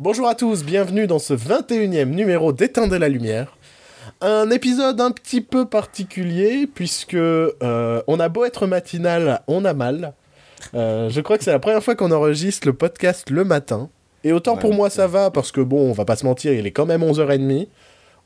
Bonjour 0.00 0.26
à 0.26 0.34
tous, 0.34 0.64
bienvenue 0.64 1.06
dans 1.06 1.20
ce 1.20 1.34
21e 1.34 2.06
numéro 2.06 2.52
d'Éteindre 2.52 2.96
la 2.96 3.08
lumière. 3.08 3.56
Un 4.20 4.50
épisode 4.50 5.00
un 5.00 5.12
petit 5.12 5.40
peu 5.40 5.66
particulier 5.66 6.66
puisque 6.66 7.14
euh, 7.14 8.02
on 8.08 8.18
a 8.18 8.28
beau 8.28 8.44
être 8.44 8.66
matinal, 8.66 9.42
on 9.46 9.64
a 9.64 9.72
mal. 9.72 10.12
Euh, 10.74 11.10
je 11.10 11.20
crois 11.20 11.38
que 11.38 11.44
c'est 11.44 11.52
la 11.52 11.60
première 11.60 11.80
fois 11.80 11.94
qu'on 11.94 12.10
enregistre 12.10 12.66
le 12.66 12.72
podcast 12.72 13.30
le 13.30 13.44
matin. 13.44 13.88
Et 14.24 14.32
autant 14.32 14.56
pour 14.56 14.74
moi 14.74 14.90
ça 14.90 15.06
va 15.06 15.30
parce 15.30 15.52
que 15.52 15.60
bon, 15.60 15.88
on 15.88 15.92
va 15.92 16.04
pas 16.04 16.16
se 16.16 16.26
mentir, 16.26 16.52
il 16.52 16.66
est 16.66 16.72
quand 16.72 16.86
même 16.86 17.04
11h30. 17.04 17.68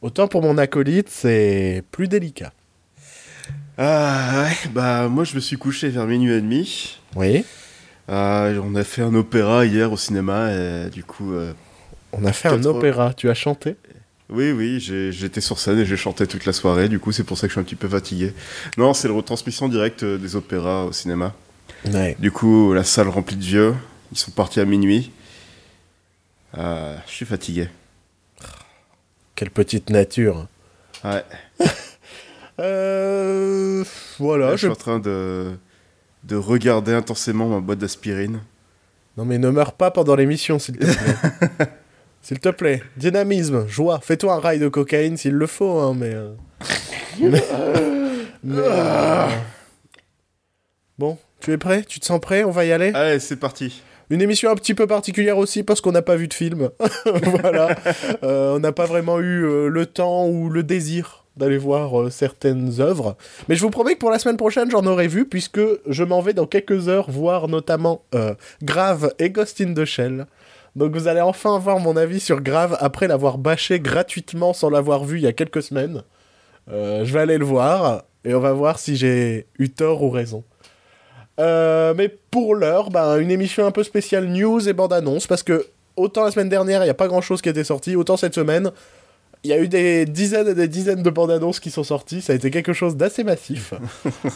Autant 0.01 0.27
pour 0.27 0.41
mon 0.41 0.57
acolyte, 0.57 1.11
c'est 1.11 1.85
plus 1.91 2.09
délicat. 2.09 2.55
Ah 3.77 4.45
ouais, 4.45 4.71
bah 4.71 5.09
moi 5.09 5.25
je 5.25 5.35
me 5.35 5.41
suis 5.41 5.59
couché 5.59 5.91
vers 5.91 6.07
minuit 6.07 6.33
et 6.33 6.41
demi. 6.41 6.99
Oui. 7.15 7.45
Euh, 8.09 8.61
on 8.65 8.75
a 8.75 8.85
fait 8.85 9.03
un 9.03 9.15
opéra 9.15 9.67
hier 9.67 9.93
au 9.93 9.97
cinéma 9.97 10.53
et 10.53 10.91
du 10.91 11.05
coup. 11.05 11.35
Euh, 11.35 11.53
on 12.13 12.25
a 12.25 12.33
fait 12.33 12.49
un 12.49 12.65
opéra, 12.65 13.13
tu 13.13 13.29
as 13.29 13.35
chanté? 13.35 13.77
Oui, 14.31 14.53
oui, 14.53 14.79
j'étais 14.81 15.41
sur 15.41 15.59
scène 15.59 15.79
et 15.79 15.87
j'ai 15.87 15.97
chanté 15.97 16.27
toute 16.27 16.45
la 16.45 16.53
soirée, 16.53 16.89
du 16.89 16.99
coup 16.99 17.13
c'est 17.13 17.25
pour 17.25 17.39
ça 17.39 17.47
que 17.47 17.49
je 17.49 17.55
suis 17.55 17.61
un 17.61 17.65
petit 17.65 17.77
peu 17.77 17.89
fatigué. 17.89 18.33
Non, 18.77 18.93
c'est 18.93 19.09
la 19.09 19.15
retransmission 19.15 19.69
directe 19.69 20.05
des 20.05 20.37
opéras 20.37 20.85
au 20.85 20.93
cinéma. 20.93 21.35
Ouais. 21.87 22.17
Du 22.19 22.31
coup, 22.31 22.73
la 22.73 22.85
salle 22.85 23.09
remplie 23.09 23.37
de 23.37 23.45
vieux, 23.45 23.75
ils 24.13 24.19
sont 24.19 24.31
partis 24.31 24.61
à 24.61 24.65
minuit. 24.65 25.13
Euh, 26.57 26.97
je 27.07 27.13
suis 27.13 27.27
fatigué. 27.27 27.69
Quelle 29.35 29.51
petite 29.51 29.91
nature. 29.91 30.47
Ouais. 31.05 31.25
euh, 32.61 33.85
voilà. 34.19 34.53
je 34.53 34.57
suis 34.57 34.69
en 34.69 34.75
train 34.75 34.99
de 34.99 35.57
de 36.29 36.37
regarder 36.37 36.93
intensément 36.93 37.49
ma 37.49 37.61
boîte 37.61 37.79
d'aspirine. 37.79 38.41
Non 39.17 39.25
mais 39.25 39.39
ne 39.39 39.49
meurs 39.49 39.73
pas 39.73 39.91
pendant 39.91 40.15
l'émission, 40.15 40.59
s'il 40.59 40.77
te 40.77 40.85
plaît. 40.85 41.67
s'il 42.23 42.39
te 42.39 42.51
plaît. 42.51 42.83
Dynamisme, 42.97 43.67
joie. 43.67 43.99
Fais-toi 44.01 44.35
un 44.35 44.39
rail 44.39 44.59
de 44.59 44.69
cocaïne 44.69 45.17
s'il 45.17 45.33
le 45.33 45.47
faut, 45.47 45.79
hein, 45.79 45.97
mais... 45.99 46.15
Euh, 46.15 46.35
euh, 48.47 49.27
bon, 50.99 51.19
tu 51.41 51.53
es 51.53 51.59
prêt? 51.59 51.83
Tu 51.89 51.99
te 51.99 52.05
sens 52.05 52.21
prêt? 52.21 52.45
On 52.45 52.51
va 52.51 52.67
y 52.67 52.73
aller? 52.73 52.93
Allez, 52.95 53.19
c'est 53.19 53.37
parti. 53.37 53.83
Une 54.11 54.23
émission 54.23 54.51
un 54.51 54.55
petit 54.55 54.75
peu 54.75 54.87
particulière 54.87 55.39
aussi 55.39 55.63
parce 55.63 55.81
qu'on 55.81 55.93
n'a 55.93 56.03
pas 56.03 56.17
vu 56.17 56.29
de 56.29 56.35
film. 56.35 56.71
voilà. 57.23 57.71
Euh, 58.23 58.57
on 58.57 58.59
n'a 58.59 58.73
pas 58.73 58.87
vraiment 58.87 59.19
eu 59.19 59.69
le 59.69 59.87
temps 59.87 60.29
ou 60.29 60.51
le 60.51 60.63
désir 60.63 61.18
d'aller 61.39 61.59
voir 61.59 62.01
euh, 62.01 62.11
certaines 62.11 62.81
œuvres. 62.81 63.17
Mais 63.49 63.55
je 63.55 63.63
vous 63.63 63.71
promets 63.71 63.95
que 63.95 63.99
pour 63.99 64.11
la 64.11 64.19
semaine 64.19 64.37
prochaine, 64.37 64.71
j'en 64.71 64.85
aurai 64.85 65.09
vu, 65.09 65.25
puisque 65.25 65.61
je 65.87 66.05
m'en 66.05 66.21
vais 66.21 66.35
dans 66.35 66.47
quelques 66.47 66.89
heures 66.89 67.11
voir 67.11 67.49
notamment 67.49 68.03
euh, 68.15 68.35
Grave 68.63 69.13
et 69.19 69.31
Ghost 69.31 69.61
in 69.61 69.73
the 69.75 69.85
Shell. 69.85 70.27
Donc 70.77 70.95
vous 70.95 71.09
allez 71.09 71.21
enfin 71.21 71.55
avoir 71.57 71.79
mon 71.81 71.97
avis 71.97 72.21
sur 72.21 72.41
Grave 72.41 72.77
après 72.81 73.09
l'avoir 73.09 73.39
bâché 73.39 73.81
gratuitement 73.81 74.53
sans 74.53 74.71
l'avoir 74.71 75.05
vu 75.05 75.19
il 75.19 75.23
y 75.23 75.27
a 75.27 75.33
quelques 75.33 75.63
semaines. 75.63 76.03
Euh, 76.71 77.05
je 77.05 77.13
vais 77.13 77.21
aller 77.21 77.39
le 77.39 77.45
voir 77.45 78.03
et 78.25 78.35
on 78.35 78.41
va 78.41 78.53
voir 78.53 78.79
si 78.79 78.97
j'ai 78.97 79.47
eu 79.59 79.71
tort 79.71 80.03
ou 80.03 80.11
raison. 80.11 80.45
mais 81.39 82.15
pour 82.31 82.55
l'heure, 82.55 82.91
bah, 82.91 83.19
une 83.19 83.31
émission 83.31 83.65
un 83.67 83.71
peu 83.71 83.83
spéciale 83.83 84.27
news 84.27 84.69
et 84.69 84.73
bande-annonce 84.73 85.27
parce 85.27 85.43
que 85.43 85.67
autant 85.97 86.25
la 86.25 86.31
semaine 86.31 86.49
dernière 86.49 86.83
il 86.83 86.85
n'y 86.85 86.91
a 86.91 86.95
pas 86.95 87.09
grand 87.09 87.21
chose 87.21 87.43
qui 87.43 87.49
était 87.49 87.65
sorti, 87.65 87.97
autant 87.97 88.17
cette 88.17 88.35
semaine 88.35 88.71
il 89.45 89.51
y 89.51 89.53
a 89.53 89.59
eu 89.59 89.69
des 89.69 90.05
dizaines 90.05 90.49
et 90.49 90.55
des 90.55 90.69
dizaines 90.69 91.03
de 91.03 91.11
bandes 91.11 91.31
annonces 91.31 91.61
qui 91.61 91.71
sont 91.71 91.85
sorties. 91.85 92.21
Ça 92.21 92.33
a 92.33 92.37
été 92.37 92.51
quelque 92.51 92.73
chose 92.73 92.97
d'assez 92.97 93.25
massif. 93.25 93.75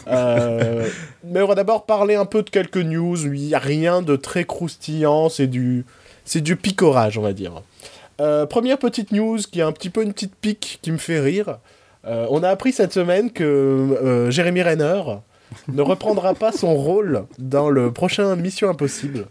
Euh, 0.07 0.87
mais 1.23 1.41
on 1.41 1.47
va 1.47 1.55
d'abord 1.55 1.85
parler 1.85 2.15
un 2.15 2.25
peu 2.25 2.43
de 2.43 2.49
quelques 2.49 2.77
news. 2.77 3.25
Il 3.25 3.41
n'y 3.41 3.55
a 3.55 3.59
rien 3.59 4.01
de 4.01 4.15
très 4.15 4.43
croustillant. 4.43 5.29
C'est 5.29 5.47
du, 5.47 5.85
c'est 6.25 6.41
du 6.41 6.55
picorage, 6.55 7.17
on 7.17 7.21
va 7.21 7.33
dire. 7.33 7.61
Euh, 8.21 8.45
première 8.45 8.77
petite 8.77 9.11
news 9.11 9.37
qui 9.37 9.59
est 9.59 9.63
un 9.63 9.71
petit 9.71 9.89
peu 9.89 10.03
une 10.03 10.13
petite 10.13 10.35
pique 10.35 10.79
qui 10.81 10.91
me 10.91 10.97
fait 10.97 11.19
rire. 11.19 11.57
Euh, 12.05 12.27
on 12.29 12.43
a 12.43 12.49
appris 12.49 12.73
cette 12.73 12.93
semaine 12.93 13.31
que 13.31 14.27
Jérémy 14.29 14.61
Renner 14.61 15.01
ne 15.67 15.81
reprendra 15.81 16.33
pas 16.33 16.51
son 16.51 16.75
rôle 16.75 17.25
dans 17.39 17.69
le 17.69 17.91
prochain 17.91 18.35
Mission 18.35 18.69
Impossible. 18.69 19.25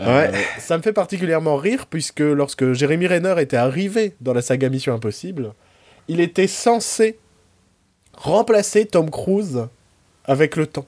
Euh, 0.00 0.32
ça 0.58 0.78
me 0.78 0.82
fait 0.82 0.92
particulièrement 0.92 1.56
rire 1.56 1.86
puisque 1.86 2.20
lorsque 2.20 2.72
Jérémy 2.72 3.06
Renner 3.06 3.34
était 3.38 3.56
arrivé 3.56 4.14
dans 4.20 4.32
la 4.32 4.40
saga 4.40 4.68
Mission 4.68 4.94
Impossible, 4.94 5.52
il 6.08 6.20
était 6.20 6.46
censé 6.46 7.18
remplacer 8.16 8.86
Tom 8.86 9.10
Cruise 9.10 9.66
avec 10.24 10.56
le 10.56 10.66
temps. 10.66 10.86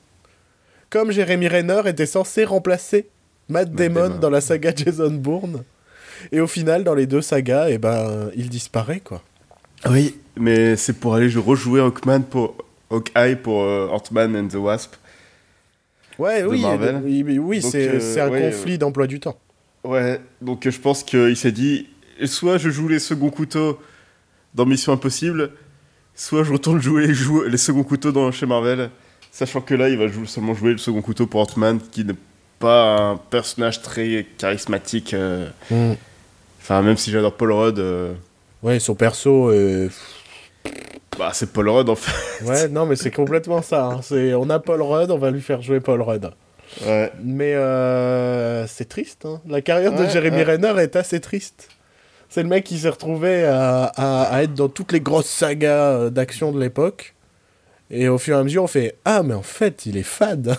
Comme 0.91 1.11
Jérémy 1.11 1.49
Renner 1.49 1.83
était 1.87 2.07
censé 2.07 2.45
remplacer 2.45 3.09
Matt, 3.49 3.73
Damon, 3.73 4.19
dans 4.21 4.31
la 4.31 4.41
saga 4.41 4.73
Jason 4.75 5.11
Bourne. 5.11 5.65
Et 6.31 6.41
au 6.41 6.47
final, 6.47 6.85
dans 6.85 6.95
les 6.95 7.07
deux 7.07 7.23
sagas, 7.23 7.69
eh 7.69 7.79
ben, 7.79 8.31
il 8.37 8.49
disparaît, 8.49 9.01
quoi. 9.01 9.23
Oui, 9.91 10.17
mais 10.37 10.77
c'est 10.77 10.93
pour 10.93 11.15
aller 11.15 11.33
rejouer 11.35 11.81
Hawkman 11.81 12.23
pour 12.23 12.55
Hawkeye 12.91 13.37
pour 13.37 13.63
euh, 13.63 13.89
Ant-Man 13.89 14.37
and 14.37 14.49
the 14.49 14.55
Wasp. 14.55 14.95
Ouais, 16.19 16.45
oui, 16.45 16.65
oui, 17.05 17.39
oui 17.39 17.63
c'est 17.63 17.89
euh, 17.89 18.27
un 18.27 18.51
conflit 18.51 18.79
d'emploi 18.79 19.07
du 19.07 19.21
temps. 19.21 19.39
Ouais, 19.85 20.21
donc 20.41 20.69
je 20.69 20.79
pense 20.79 21.03
qu'il 21.03 21.37
s'est 21.37 21.53
dit 21.53 21.89
soit 22.25 22.59
je 22.59 22.71
joue 22.71 22.89
les 22.89 22.99
seconds 22.99 23.31
couteaux 23.31 23.79
dans 24.55 24.67
Mission 24.67 24.93
Impossible, 24.93 25.51
soit 26.15 26.45
je 26.45 26.53
retourne 26.53 26.81
jouer 26.81 27.07
les, 27.07 27.15
les 27.49 27.57
seconds 27.57 27.85
couteaux 27.85 28.13
dans, 28.13 28.31
chez 28.31 28.47
Marvel, 28.47 28.91
sachant 29.31 29.61
que 29.61 29.75
là, 29.75 29.89
il 29.89 29.99
va 29.99 30.07
seulement 30.27 30.55
jouer 30.55 30.73
le 30.73 30.79
second 30.79 31.03
couteau 31.03 31.27
pour 31.27 31.41
Ant-Man, 31.41 31.81
qui 31.91 32.05
n'est 32.05 32.15
pas 32.59 32.99
un 32.99 33.17
personnage 33.17 33.83
très 33.83 34.27
charismatique. 34.39 35.15
Euh. 35.15 35.49
Hmm. 35.71 35.95
Enfin, 36.61 36.83
même 36.83 36.97
si 36.97 37.11
j'adore 37.11 37.35
Paul 37.35 37.53
Rudd. 37.53 37.79
Euh. 37.79 38.15
Ouais, 38.63 38.79
son 38.79 38.95
perso. 38.95 39.51
Bah, 41.19 41.31
c'est 41.33 41.53
Paul 41.53 41.69
Rudd 41.69 41.89
en 41.89 41.95
fait. 41.95 42.45
Ouais, 42.45 42.69
non, 42.69 42.87
mais 42.87 42.97
c'est 42.97 43.11
complètement 43.11 43.63
ça. 43.63 43.85
Hein. 43.85 44.01
C'est, 44.03 44.35
on 44.35 44.49
a 44.51 44.59
Paul 44.59 44.83
Rudd, 44.83 45.11
on 45.11 45.19
va 45.19 45.31
lui 45.31 45.43
faire 45.43 45.63
jouer 45.63 45.81
Paul 45.81 46.01
Rudd. 46.03 46.31
Ouais. 46.87 47.13
Mais 47.23 47.55
euh, 47.55 48.67
c'est 48.67 48.89
triste. 48.89 49.27
Hein. 49.27 49.41
La 49.47 49.61
carrière 49.61 49.93
de 49.93 50.07
Jeremy 50.07 50.43
Renner 50.43 50.75
est 50.79 50.97
assez 50.97 51.21
triste. 51.21 51.69
C'est 52.31 52.43
le 52.43 52.49
mec 52.49 52.65
qui 52.65 52.79
s'est 52.79 52.89
retrouvé 52.89 53.45
à, 53.45 53.85
à, 53.85 54.43
être 54.43 54.55
dans 54.55 54.71
toutes 54.71 54.93
les 54.93 55.03
grosses 55.03 55.29
sagas 55.29 55.91
euh, 55.91 56.11
d'action 56.11 56.51
de 56.51 56.59
l'époque. 56.59 57.15
Et 57.91 58.09
au 58.09 58.17
fur 58.17 58.37
et 58.37 58.41
à 58.41 58.43
mesure, 58.43 58.63
on 58.63 58.69
fait 58.69 58.97
Ah, 59.05 59.23
mais 59.23 59.35
en 59.35 59.43
fait, 59.43 59.85
il 59.85 59.99
est 59.99 60.03
fade. 60.03 60.57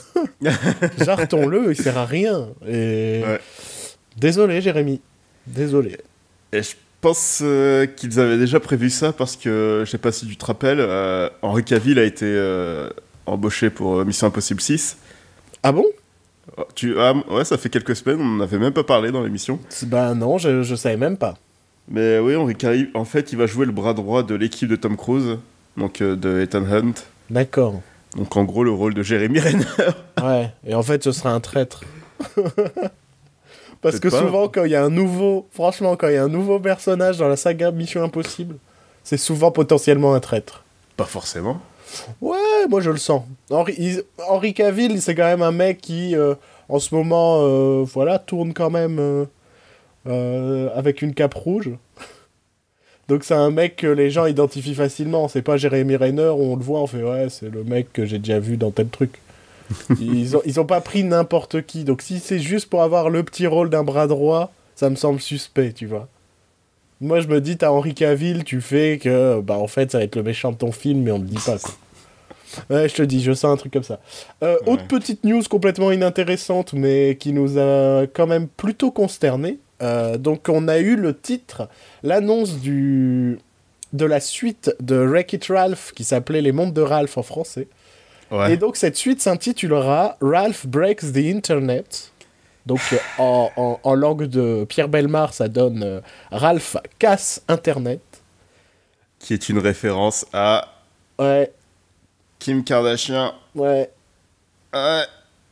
Jartons-le, 1.03 1.71
il 1.71 1.75
sert 1.75 1.97
à 1.97 2.05
rien. 2.05 2.49
Et... 2.67 3.23
Désolé, 4.17 4.61
Jérémy. 4.61 5.01
Désolé. 5.47 5.97
Et 6.51 6.61
je 6.61 6.75
pense 7.03 7.41
euh, 7.43 7.85
qu'ils 7.85 8.17
avaient 8.21 8.37
déjà 8.37 8.61
prévu 8.61 8.89
ça 8.89 9.11
parce 9.11 9.35
que, 9.35 9.83
je 9.85 9.91
sais 9.91 9.97
pas 9.97 10.13
si 10.13 10.25
tu 10.25 10.37
te 10.37 10.45
rappelles, 10.45 10.79
euh, 10.79 11.29
Henri 11.41 11.63
Cavill 11.65 11.99
a 11.99 12.03
été 12.03 12.25
euh, 12.25 12.89
embauché 13.25 13.69
pour 13.69 14.05
Mission 14.05 14.27
Impossible 14.27 14.61
6. 14.61 14.97
Ah 15.63 15.73
bon? 15.73 15.85
Oh, 16.57 16.63
tu, 16.73 16.97
ah, 16.97 17.13
Ouais, 17.29 17.43
ça 17.43 17.57
fait 17.57 17.69
quelques 17.69 17.95
semaines, 17.97 18.21
on 18.21 18.25
n'en 18.25 18.43
avait 18.43 18.57
même 18.57 18.71
pas 18.71 18.85
parlé 18.85 19.11
dans 19.11 19.21
l'émission. 19.21 19.59
Bah 19.83 20.13
non, 20.13 20.37
je, 20.37 20.63
je 20.63 20.75
savais 20.75 20.95
même 20.95 21.17
pas. 21.17 21.35
Mais 21.89 22.19
oui, 22.19 22.37
Henri 22.37 22.55
Cavill, 22.55 22.89
en 22.93 23.03
fait, 23.05 23.33
il 23.33 23.37
va 23.37 23.47
jouer 23.47 23.65
le 23.65 23.73
bras 23.73 23.93
droit 23.93 24.23
de 24.23 24.35
l'équipe 24.35 24.69
de 24.69 24.77
Tom 24.77 24.95
Cruise, 24.95 25.37
donc 25.75 26.01
de 26.01 26.39
Ethan 26.41 26.63
Hunt. 26.63 26.93
D'accord. 27.29 27.81
Donc 28.15 28.37
en 28.37 28.45
gros, 28.45 28.63
le 28.63 28.71
rôle 28.71 28.93
de 28.93 29.03
Jeremy 29.03 29.39
Renner. 29.41 29.65
ouais, 30.23 30.53
et 30.65 30.73
en 30.73 30.83
fait, 30.83 31.03
ce 31.03 31.11
sera 31.11 31.31
un 31.31 31.41
traître. 31.41 31.81
Parce 33.83 33.99
que 33.99 34.09
souvent, 34.09 34.47
quand 34.47 34.63
il 34.63 34.71
y 34.71 34.75
a 34.75 34.83
un 34.83 34.89
nouveau, 34.89 35.45
franchement, 35.51 35.97
quand 35.97 36.07
il 36.07 36.13
y 36.13 36.17
a 36.17 36.23
un 36.23 36.29
nouveau 36.29 36.57
personnage 36.57 37.17
dans 37.17 37.27
la 37.27 37.35
saga 37.35 37.69
Mission 37.69 38.01
Impossible, 38.01 38.55
c'est 39.03 39.17
souvent 39.17 39.51
potentiellement 39.51 40.13
un 40.13 40.21
traître. 40.21 40.63
Pas 40.95 41.03
forcément. 41.03 41.59
Ouais, 42.21 42.67
moi 42.69 42.79
je 42.79 42.89
le 42.89 42.97
sens. 42.97 43.23
Henri, 43.51 43.99
Henri 44.27 44.53
Cavill, 44.53 45.01
c'est 45.01 45.15
quand 45.15 45.25
même 45.25 45.41
un 45.41 45.51
mec 45.51 45.79
qui, 45.79 46.15
euh, 46.15 46.33
en 46.69 46.79
ce 46.79 46.95
moment, 46.95 47.39
euh, 47.41 47.83
voilà, 47.83 48.19
tourne 48.19 48.53
quand 48.53 48.69
même 48.69 49.27
euh, 50.07 50.69
avec 50.75 51.01
une 51.01 51.13
cape 51.13 51.33
rouge. 51.33 51.69
Donc 53.09 53.25
c'est 53.25 53.33
un 53.33 53.51
mec 53.51 53.75
que 53.75 53.87
les 53.87 54.09
gens 54.09 54.25
identifient 54.25 54.75
facilement. 54.75 55.27
C'est 55.27 55.41
pas 55.41 55.57
Jérémy 55.57 55.97
Renner 55.97 56.29
où 56.29 56.53
on 56.53 56.55
le 56.55 56.63
voit, 56.63 56.79
on 56.79 56.87
fait 56.87 57.03
ouais, 57.03 57.27
c'est 57.29 57.49
le 57.49 57.65
mec 57.65 57.91
que 57.91 58.05
j'ai 58.05 58.17
déjà 58.17 58.39
vu 58.39 58.55
dans 58.55 58.71
tel 58.71 58.87
truc 58.87 59.19
ils, 59.99 60.37
ont, 60.37 60.41
ils 60.45 60.59
ont 60.59 60.65
pas 60.65 60.81
pris 60.81 61.03
n'importe 61.03 61.65
qui. 61.65 61.83
Donc 61.83 62.01
si 62.01 62.19
c'est 62.19 62.39
juste 62.39 62.69
pour 62.69 62.83
avoir 62.83 63.09
le 63.09 63.23
petit 63.23 63.47
rôle 63.47 63.69
d'un 63.69 63.83
bras 63.83 64.07
droit, 64.07 64.51
ça 64.75 64.89
me 64.89 64.95
semble 64.95 65.19
suspect, 65.19 65.73
tu 65.73 65.85
vois. 65.85 66.07
Moi, 67.01 67.19
je 67.19 67.27
me 67.27 67.41
dis, 67.41 67.57
t'as 67.57 67.69
Henri 67.69 67.93
Cavill, 67.93 68.45
tu 68.45 68.61
fais 68.61 68.97
que, 68.97 69.41
bah, 69.41 69.57
en 69.57 69.67
fait, 69.67 69.91
ça 69.91 69.97
va 69.97 70.05
être 70.05 70.15
le 70.15 70.23
méchant 70.23 70.53
de 70.53 70.57
ton 70.57 70.71
film, 70.71 71.01
mais 71.01 71.11
on 71.11 71.19
me 71.19 71.25
dit 71.25 71.37
pas, 71.45 71.57
quoi. 71.57 71.73
Ouais, 72.69 72.87
je 72.87 72.95
te 72.95 73.01
dis, 73.01 73.21
je 73.21 73.33
sens 73.33 73.51
un 73.51 73.57
truc 73.57 73.73
comme 73.73 73.83
ça. 73.83 73.99
Euh, 74.43 74.57
autre 74.67 74.87
petite 74.87 75.23
news 75.23 75.41
complètement 75.49 75.91
inintéressante, 75.91 76.73
mais 76.73 77.17
qui 77.19 77.33
nous 77.33 77.57
a 77.57 78.03
quand 78.13 78.27
même 78.27 78.47
plutôt 78.47 78.91
consterné. 78.91 79.59
Euh, 79.81 80.17
donc, 80.17 80.47
on 80.49 80.67
a 80.67 80.77
eu 80.79 80.95
le 80.95 81.17
titre, 81.17 81.67
l'annonce 82.03 82.59
du 82.59 83.39
de 83.91 84.05
la 84.05 84.19
suite 84.19 84.75
de 84.79 84.95
Wreck-It 84.95 85.45
Ralph, 85.49 85.91
qui 85.93 86.03
s'appelait 86.03 86.41
Les 86.41 86.51
Mondes 86.51 86.73
de 86.73 86.81
Ralph 86.81 87.17
en 87.17 87.23
français. 87.23 87.67
Et 88.49 88.57
donc 88.57 88.75
cette 88.77 88.95
suite 88.97 89.21
s'intitulera 89.21 90.17
Ralph 90.21 90.65
Breaks 90.65 91.13
the 91.13 91.17
Internet. 91.17 92.11
Donc 92.65 92.79
euh, 92.93 92.97
en, 93.19 93.49
en- 93.57 93.79
en 93.83 93.93
langue 93.95 94.23
de 94.23 94.65
Pierre 94.65 94.87
Belmar, 94.89 95.33
ça 95.33 95.47
donne 95.49 95.83
euh, 95.83 96.01
Ralph 96.31 96.77
casse 96.99 97.41
Internet. 97.47 98.01
Qui 99.19 99.33
est 99.33 99.49
une 99.49 99.59
référence 99.59 100.25
à 100.33 100.69
Ouais, 101.19 101.51
Kim 102.39 102.63
Kardashian. 102.63 103.33
ouais, 103.55 103.89
Ouais. 104.73 105.03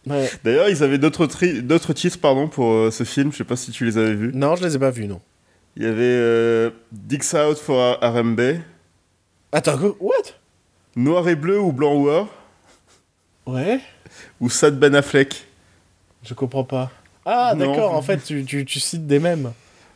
ouais. 0.08 0.30
D'ailleurs, 0.44 0.70
ils 0.70 0.82
avaient 0.84 0.98
d'autres 0.98 1.28
tri- 1.28 1.62
d'autres 1.62 1.94
titres 1.94 2.20
pardon, 2.20 2.48
pour 2.48 2.72
euh, 2.72 2.92
ce 2.92 3.04
film, 3.04 3.32
je 3.32 3.38
sais 3.38 3.44
pas 3.44 3.56
si 3.56 3.72
tu 3.72 3.86
les 3.86 3.98
avais 3.98 4.16
vus. 4.16 4.32
Non, 4.34 4.56
je 4.56 4.64
les 4.66 4.76
ai 4.76 4.80
pas 4.80 4.90
vus, 4.90 5.08
non. 5.08 5.22
Il 5.78 5.84
y 5.84 5.86
avait 5.86 6.02
euh, 6.02 6.70
Dix 6.92 7.34
Out 7.36 7.58
for 7.58 7.98
RMB, 8.02 8.42
Attends, 9.54 9.78
what? 10.00 10.16
Noir 10.96 11.28
et 11.30 11.36
Bleu 11.36 11.60
ou 11.60 11.72
Blanc 11.72 11.94
ou 11.96 12.08
Or, 12.10 12.28
Ouais, 13.46 13.80
ou 14.40 14.50
Sad 14.50 14.78
Ben 14.80 14.94
Affleck. 14.96 15.46
je 16.24 16.34
comprends 16.34 16.64
pas. 16.64 16.92
Ah, 17.26 17.54
d'accord, 17.56 17.94
en 17.94 18.02
fait, 18.02 18.18
tu, 18.24 18.44
tu, 18.46 18.66
tu 18.66 18.80
cites 18.80 19.06
des 19.08 19.20
mêmes. 19.20 19.52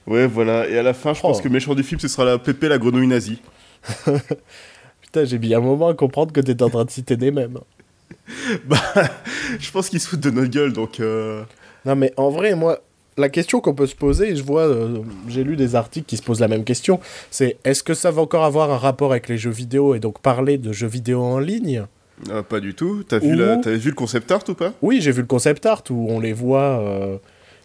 Ouais, 0.07 0.27
voilà. 0.27 0.67
Et 0.69 0.77
à 0.77 0.83
la 0.83 0.93
fin, 0.93 1.13
je 1.13 1.19
Oh. 1.23 1.27
pense 1.27 1.39
que 1.41 1.47
le 1.47 1.53
méchant 1.53 1.73
du 1.75 1.83
film, 1.83 1.99
ce 1.99 2.07
sera 2.07 2.25
la 2.25 2.37
Pépé, 2.37 2.67
la 2.67 2.77
grenouille 2.77 3.07
nazie. 3.07 3.41
Putain, 5.01 5.25
j'ai 5.25 5.39
mis 5.39 5.53
un 5.53 5.59
moment 5.59 5.87
à 5.89 5.93
comprendre 5.93 6.31
que 6.31 6.41
t'étais 6.41 6.63
en 6.63 6.69
train 6.69 6.85
de 6.85 6.89
citer 6.91 7.17
des 7.17 7.31
mêmes. 7.31 7.59
Bah, 8.65 8.77
je 9.59 9.71
pense 9.71 9.89
qu'ils 9.89 9.99
se 9.99 10.07
foutent 10.07 10.19
de 10.21 10.29
notre 10.31 10.49
gueule, 10.51 10.73
donc... 10.73 10.99
euh, 10.99 11.43
Non, 11.85 11.95
mais 11.95 12.13
en 12.17 12.29
vrai, 12.29 12.55
moi, 12.55 12.79
la 13.17 13.29
question 13.29 13.61
qu'on 13.61 13.73
peut 13.73 13.87
se 13.87 13.95
poser, 13.95 14.35
je 14.35 14.43
vois, 14.43 14.63
euh, 14.63 14.99
j'ai 15.27 15.43
lu 15.43 15.55
des 15.55 15.75
articles 15.75 16.05
qui 16.07 16.17
se 16.17 16.21
posent 16.23 16.39
la 16.39 16.47
même 16.47 16.63
question, 16.63 16.99
c'est 17.31 17.57
est-ce 17.63 17.81
que 17.83 17.93
ça 17.95 18.11
va 18.11 18.21
encore 18.21 18.43
avoir 18.43 18.71
un 18.71 18.77
rapport 18.77 19.11
avec 19.11 19.27
les 19.27 19.37
jeux 19.37 19.49
vidéo 19.51 19.95
et 19.95 19.99
donc 19.99 20.19
parler 20.19 20.57
de 20.59 20.71
jeux 20.71 20.87
vidéo 20.87 21.21
en 21.23 21.39
ligne? 21.39 21.85
Ah, 22.31 22.43
pas 22.43 22.59
du 22.59 22.73
tout. 22.73 23.03
T'as 23.07 23.19
vu, 23.19 23.35
la... 23.35 23.57
vu 23.57 23.89
le 23.89 23.95
concept 23.95 24.31
art 24.31 24.43
ou 24.47 24.53
pas? 24.53 24.73
Oui, 24.81 24.99
j'ai 25.01 25.11
vu 25.11 25.21
le 25.21 25.27
concept 25.27 25.65
art 25.65 25.83
où 25.89 26.07
on 26.11 26.19
les 26.19 26.33
voit. 26.33 26.79
euh, 26.79 27.17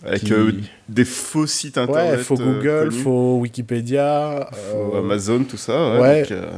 Avec 0.04 0.24
qui- 0.24 0.32
euh, 0.32 0.52
des 0.88 1.04
faux 1.04 1.46
sites 1.46 1.78
internet. 1.78 2.18
Ouais, 2.18 2.24
faux 2.24 2.40
euh, 2.40 2.44
Google, 2.44 2.88
connus. 2.90 3.02
faux 3.02 3.38
Wikipédia. 3.38 4.48
Faux 4.52 4.94
euh, 4.96 4.98
Amazon, 5.00 5.44
tout 5.44 5.56
ça. 5.56 5.92
Ouais. 5.94 6.00
ouais. 6.00 6.20
donc, 6.22 6.30
euh, 6.32 6.50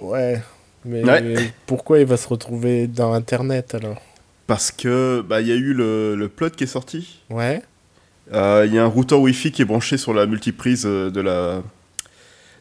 Ouais. 0.00 0.42
Mais 0.84 1.04
Ouais. 1.04 1.52
pourquoi 1.66 2.00
il 2.00 2.06
va 2.06 2.16
se 2.16 2.26
retrouver 2.26 2.88
dans 2.88 3.12
Internet 3.12 3.74
alors? 3.76 4.02
Parce 4.48 4.72
que, 4.72 5.20
bah, 5.26 5.40
il 5.40 5.46
y 5.46 5.52
a 5.52 5.54
eu 5.54 5.72
le, 5.72 6.16
le 6.16 6.28
plot 6.28 6.50
qui 6.50 6.64
est 6.64 6.66
sorti. 6.66 7.20
Ouais. 7.30 7.62
Euh, 8.34 8.64
Il 8.66 8.74
y 8.74 8.78
a 8.78 8.82
un 8.82 8.88
routeur 8.88 9.20
Wi-Fi 9.20 9.52
qui 9.52 9.62
est 9.62 9.64
branché 9.64 9.96
sur 9.96 10.12
la 10.12 10.26
multiprise 10.26 10.82
euh, 10.86 11.10
de 11.10 11.20
la 11.20 11.62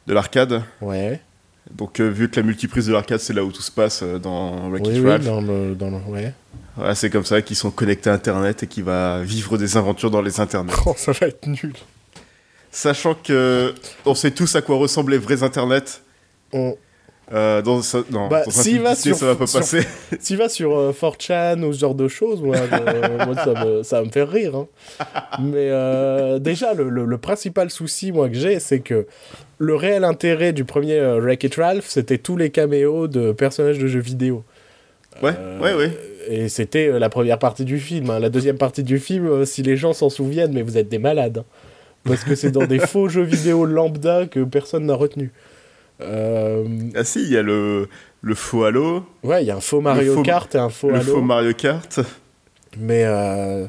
de 0.08 0.14
l'arcade. 0.14 0.62
Ouais. 0.82 1.20
Donc, 1.70 2.00
euh, 2.00 2.10
vu 2.10 2.30
que 2.30 2.40
la 2.40 2.46
multiprise 2.46 2.88
de 2.88 2.94
l'arcade, 2.94 3.20
c'est 3.20 3.34
là 3.34 3.44
où 3.44 3.52
tout 3.52 3.62
se 3.62 3.72
passe 3.72 4.02
euh, 4.04 4.18
dans 4.20 4.70
Wreck-It 4.70 4.94
Oui, 4.94 5.00
oui, 5.00 5.20
dans 5.20 5.42
le, 5.42 5.76
dans 5.76 5.90
le... 5.90 5.98
Ouais. 6.08 6.34
Voilà, 6.76 6.96
c'est 6.96 7.10
comme 7.10 7.24
ça 7.26 7.42
qu'ils 7.42 7.56
sont 7.56 7.72
connectés 7.72 8.10
à 8.10 8.14
Internet 8.14 8.64
et 8.64 8.68
qui 8.68 8.82
va 8.82 9.22
vivre 9.24 9.58
des 9.58 9.78
aventures 9.78 10.10
dans 10.12 10.22
les 10.22 10.40
internets. 10.40 10.74
Oh, 10.86 10.94
ça 10.98 11.12
va 11.12 11.28
être 11.28 11.46
nul. 11.48 11.74
Sachant 12.72 13.14
que 13.16 13.74
on 14.06 14.16
sait 14.16 14.32
tous 14.32 14.56
à 14.56 14.62
quoi 14.62 14.78
ressemblent 14.78 15.12
les 15.12 15.18
vrais 15.18 15.44
internets. 15.44 16.02
On... 16.54 16.76
Euh, 17.34 17.62
dans, 17.62 17.82
ça- 17.82 18.04
non, 18.10 18.28
Bah, 18.28 18.44
dans 18.44 18.52
film 18.52 18.84
va 18.84 18.94
sur- 18.96 19.16
ça 19.16 19.26
va 19.28 19.36
pas 19.36 19.48
sur- 19.48 19.60
passer. 19.60 19.86
S'il 20.20 20.36
va 20.38 20.50
sur 20.50 20.78
euh, 20.78 20.92
4chan 20.92 21.64
ou 21.64 21.72
ce 21.72 21.80
genre 21.80 21.96
de 21.96 22.10
choses, 22.10 22.42
moi, 22.42 22.58
ça, 23.36 23.66
me, 23.66 23.84
ça 23.84 24.00
va 24.02 24.06
me 24.06 24.12
faire 24.12 24.30
rire. 24.30 24.56
hein. 24.56 24.68
Mais 25.40 25.70
euh, 25.70 26.40
déjà, 26.40 26.74
le, 26.74 26.90
le- 26.90 27.06
le 27.06 27.18
principal 27.18 27.70
souci, 27.70 28.12
moi, 28.12 28.28
que 28.28 28.36
j'ai, 28.36 28.60
c'est 28.60 28.80
que 28.82 29.08
le 29.64 29.76
réel 29.76 30.04
intérêt 30.04 30.54
du 30.54 30.66
premier 30.66 30.98
euh, 31.00 31.20
Wreck-It 31.20 31.56
Ralph, 31.56 31.86
c'était 31.88 32.18
tous 32.18 32.36
les 32.36 32.50
caméos 32.50 33.08
de 33.08 33.32
personnages 33.32 33.78
de 33.78 33.86
jeux 33.88 34.00
vidéo. 34.00 34.44
Ouais, 35.22 35.34
Euh, 35.38 35.60
ouais, 35.60 35.74
ouais. 35.76 35.92
Et 36.28 36.50
c'était 36.50 36.88
euh, 36.88 36.98
la 37.00 37.10
première 37.10 37.38
partie 37.38 37.64
du 37.66 37.80
film. 37.80 38.10
hein. 38.10 38.20
La 38.20 38.30
deuxième 38.30 38.58
partie 38.58 38.84
du 38.84 38.98
film, 38.98 39.28
euh, 39.28 39.46
si 39.46 39.62
les 39.62 39.78
gens 39.78 39.94
s'en 39.94 40.10
souviennent, 40.10 40.54
mais 40.54 40.62
vous 40.64 40.78
êtes 40.78 40.90
des 40.90 40.98
malades. 41.00 41.40
hein. 41.40 41.46
Parce 42.06 42.24
que 42.24 42.34
c'est 42.34 42.50
dans 42.50 42.66
des 42.66 42.80
faux 42.92 43.08
jeux 43.08 43.22
vidéo 43.24 43.66
lambda 43.66 44.26
que 44.26 44.44
personne 44.44 44.86
n'a 44.88 44.96
retenu. 44.96 45.32
Euh, 46.02 46.66
Ah 46.96 47.04
si, 47.04 47.22
il 47.22 47.32
y 47.32 47.38
a 47.38 47.44
le, 47.44 47.88
le 48.22 48.36
faux 48.36 48.64
Halo, 48.64 49.06
ouais, 49.24 49.44
il 49.44 49.48
y 49.48 49.52
a 49.52 49.56
un 49.58 49.62
faux 49.62 49.82
Mario 49.82 50.16
faux- 50.16 50.24
Kart 50.24 50.56
et 50.56 50.58
un 50.58 50.70
faux 50.70 50.90
le 50.90 50.96
Halo. 50.96 51.14
faux 51.14 51.22
Mario 51.22 51.54
Kart. 51.54 52.00
Mais 52.80 53.04
euh, 53.06 53.68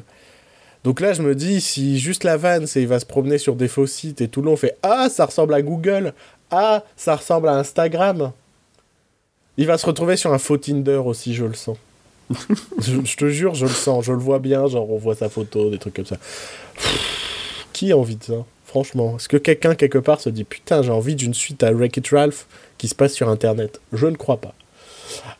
donc 0.83 0.99
là, 0.99 1.13
je 1.13 1.21
me 1.21 1.33
dis, 1.35 1.61
si 1.61 1.97
juste 1.99 2.23
la 2.23 2.37
vanne, 2.37 2.67
c'est 2.67 2.81
il 2.81 2.87
va 2.87 2.99
se 2.99 3.05
promener 3.05 3.37
sur 3.37 3.55
des 3.55 3.67
faux 3.67 3.87
sites 3.87 4.21
et 4.21 4.27
tout 4.27 4.41
le 4.41 4.47
long 4.47 4.53
on 4.53 4.57
fait 4.57 4.77
Ah, 4.83 5.07
ça 5.09 5.25
ressemble 5.25 5.53
à 5.53 5.61
Google. 5.61 6.13
Ah, 6.51 6.83
ça 6.97 7.15
ressemble 7.15 7.47
à 7.49 7.53
Instagram. 7.55 8.31
Il 9.57 9.67
va 9.67 9.77
se 9.77 9.85
retrouver 9.85 10.17
sur 10.17 10.33
un 10.33 10.37
faux 10.39 10.57
Tinder 10.57 10.97
aussi, 11.05 11.33
je 11.33 11.45
le 11.45 11.53
sens. 11.53 11.77
je, 12.79 12.97
je 13.03 13.17
te 13.17 13.29
jure, 13.29 13.53
je 13.53 13.65
le 13.65 13.71
sens, 13.71 14.05
je 14.05 14.11
le 14.11 14.17
vois 14.19 14.39
bien. 14.39 14.67
Genre, 14.67 14.89
on 14.91 14.97
voit 14.97 15.15
sa 15.15 15.29
photo, 15.29 15.69
des 15.69 15.77
trucs 15.77 15.93
comme 15.95 16.05
ça. 16.05 16.17
Pff, 16.75 17.65
Qui 17.73 17.91
a 17.91 17.97
envie 17.97 18.15
de 18.15 18.23
ça 18.23 18.33
Franchement, 18.65 19.17
est-ce 19.17 19.29
que 19.29 19.37
quelqu'un 19.37 19.75
quelque 19.75 19.99
part 19.99 20.19
se 20.19 20.29
dit 20.29 20.43
putain, 20.43 20.81
j'ai 20.81 20.89
envie 20.91 21.15
d'une 21.15 21.35
suite 21.35 21.61
à 21.61 21.71
Wreck-It 21.71 22.07
Ralph 22.09 22.47
qui 22.79 22.87
se 22.87 22.95
passe 22.95 23.13
sur 23.13 23.29
internet? 23.29 23.79
Je 23.93 24.07
ne 24.07 24.15
crois 24.15 24.37
pas. 24.37 24.53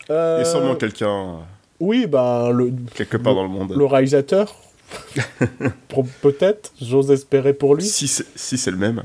Il 0.08 0.12
y 0.12 0.14
Euh, 0.14 0.46
sûrement 0.46 0.76
quelqu'un 0.76 1.38
Oui, 1.80 2.06
bah, 2.06 2.52
le, 2.54 2.72
quelque 2.94 3.18
part 3.18 3.34
dans 3.34 3.42
le 3.44 3.50
monde. 3.50 3.74
le 3.76 3.86
réalisateur 3.86 4.56
Peut-être, 6.22 6.72
j'ose 6.82 7.12
espérer 7.12 7.54
pour 7.54 7.76
lui. 7.76 7.86
Si 7.86 8.08
c'est 8.08 8.26
si 8.36 8.70
le 8.70 8.78
même. 8.78 9.04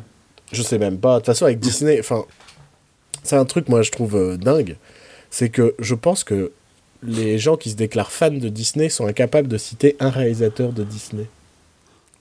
Je 0.52 0.62
sais 0.62 0.78
même 0.78 0.98
pas. 0.98 1.14
De 1.14 1.18
toute 1.18 1.26
façon, 1.26 1.44
avec 1.44 1.58
Disney, 1.58 1.98
enfin, 2.00 2.24
c'est 3.22 3.36
un 3.36 3.44
truc, 3.44 3.68
moi, 3.68 3.82
je 3.82 3.90
trouve 3.90 4.16
euh, 4.16 4.36
dingue. 4.36 4.76
C'est 5.30 5.50
que 5.50 5.74
je 5.78 5.94
pense 5.94 6.24
que 6.24 6.52
les 7.02 7.38
gens 7.38 7.56
qui 7.56 7.70
se 7.70 7.76
déclarent 7.76 8.10
fans 8.10 8.30
de 8.30 8.48
Disney 8.48 8.88
sont 8.88 9.06
incapables 9.06 9.48
de 9.48 9.58
citer 9.58 9.96
un 10.00 10.10
réalisateur 10.10 10.72
de 10.72 10.84
Disney. 10.84 11.26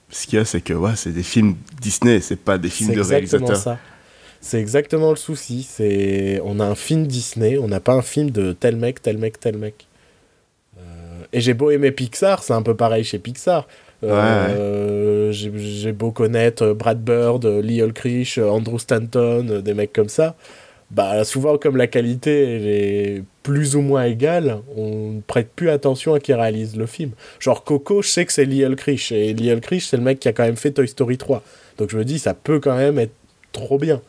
Ce 0.09 0.27
qu'il 0.27 0.37
y 0.37 0.41
a, 0.41 0.45
c'est 0.45 0.61
que 0.61 0.73
ouais, 0.73 0.95
c'est 0.95 1.11
des 1.11 1.23
films 1.23 1.55
Disney, 1.81 2.21
c'est 2.21 2.35
pas 2.37 2.57
des 2.57 2.69
films 2.69 2.89
C'est 2.89 2.95
de 2.95 3.01
exactement 3.01 3.47
réalisateurs. 3.47 3.57
ça. 3.77 3.79
C'est 4.39 4.59
exactement 4.59 5.09
le 5.09 5.15
souci. 5.15 5.67
C'est 5.69 6.39
on 6.43 6.59
a 6.59 6.65
un 6.65 6.75
film 6.75 7.07
Disney, 7.07 7.57
on 7.57 7.67
n'a 7.67 7.79
pas 7.79 7.93
un 7.93 8.01
film 8.01 8.31
de 8.31 8.53
tel 8.53 8.75
mec, 8.75 9.01
tel 9.01 9.17
mec, 9.17 9.39
tel 9.39 9.57
mec. 9.57 9.87
Et 11.33 11.41
j'ai 11.41 11.53
beau 11.53 11.71
aimer 11.71 11.91
Pixar, 11.91 12.41
c'est 12.43 12.53
un 12.53 12.61
peu 12.61 12.75
pareil 12.75 13.03
chez 13.03 13.19
Pixar. 13.19 13.67
Euh, 14.03 15.31
j'ai- 15.31 15.51
J'ai 15.57 15.91
beau 15.91 16.11
connaître 16.11 16.73
Brad 16.73 17.01
Bird, 17.03 17.45
Lee 17.45 17.79
Ulrich, 17.79 18.37
Andrew 18.37 18.77
Stanton, 18.77 19.61
des 19.63 19.73
mecs 19.73 19.93
comme 19.93 20.09
ça. 20.09 20.35
Bah 20.89 21.25
souvent 21.25 21.57
comme 21.57 21.75
la 21.75 21.87
qualité 21.87 22.55
elle 22.55 22.65
est 22.67 23.23
plus 23.43 23.75
ou 23.75 23.81
moins 23.81 24.05
égale, 24.05 24.59
on 24.77 25.11
ne 25.15 25.19
prête 25.21 25.49
plus 25.53 25.69
attention 25.69 26.13
à 26.13 26.19
qui 26.21 26.33
réalise 26.33 26.77
le 26.77 26.85
film. 26.85 27.11
Genre 27.41 27.63
Coco, 27.65 28.01
je 28.01 28.07
sais 28.07 28.25
que 28.25 28.31
c'est 28.31 28.45
Lee 28.45 28.61
Ulrich 28.61 29.11
et 29.11 29.33
Lee 29.33 29.49
Ulrich 29.49 29.85
c'est 29.89 29.97
le 29.97 30.03
mec 30.03 30.19
qui 30.21 30.29
a 30.29 30.33
quand 30.33 30.43
même 30.45 30.55
fait 30.55 30.71
Toy 30.71 30.87
Story 30.87 31.17
3. 31.17 31.43
Donc 31.77 31.89
je 31.91 31.97
me 31.97 32.05
dis 32.05 32.19
ça 32.19 32.33
peut 32.33 32.59
quand 32.61 32.77
même 32.77 32.99
être 32.99 33.11
trop 33.51 33.77
bien. 33.77 33.99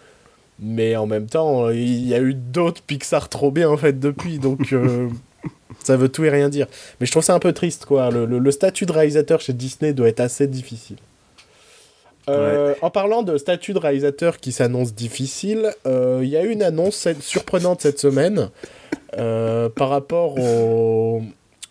Mais 0.60 0.96
en 0.96 1.06
même 1.06 1.26
temps, 1.26 1.70
il 1.70 2.06
y 2.08 2.14
a 2.14 2.20
eu 2.20 2.34
d'autres 2.34 2.82
Pixar 2.82 3.28
trop 3.28 3.50
bien 3.52 3.68
en 3.70 3.76
fait 3.76 3.98
depuis, 3.98 4.38
donc 4.38 4.72
euh, 4.72 5.08
ça 5.84 5.96
veut 5.96 6.08
tout 6.08 6.24
et 6.24 6.30
rien 6.30 6.48
dire. 6.48 6.66
Mais 7.00 7.06
je 7.06 7.10
trouve 7.12 7.22
ça 7.24 7.34
un 7.34 7.38
peu 7.38 7.52
triste 7.52 7.84
quoi. 7.84 8.10
Le, 8.10 8.24
le- 8.26 8.38
le 8.38 8.50
statut 8.50 8.86
de 8.86 8.92
réalisateur 8.92 9.40
chez 9.40 9.52
Disney 9.52 9.92
doit 9.92 10.08
être 10.08 10.20
assez 10.20 10.46
difficile. 10.46 10.96
Euh, 12.28 12.74
En 12.82 12.90
parlant 12.90 13.22
de 13.22 13.38
statut 13.38 13.72
de 13.72 13.78
réalisateur 13.78 14.36
qui 14.38 14.52
s'annonce 14.52 14.92
difficile, 14.94 15.72
euh, 15.86 16.20
il 16.22 16.28
y 16.28 16.36
a 16.36 16.42
eu 16.44 16.50
une 16.50 16.62
annonce 16.62 17.08
surprenante 17.20 17.80
cette 17.80 17.98
semaine 17.98 18.50
euh, 19.16 19.70
par 19.70 19.88
rapport 19.88 20.38
au, 20.38 21.22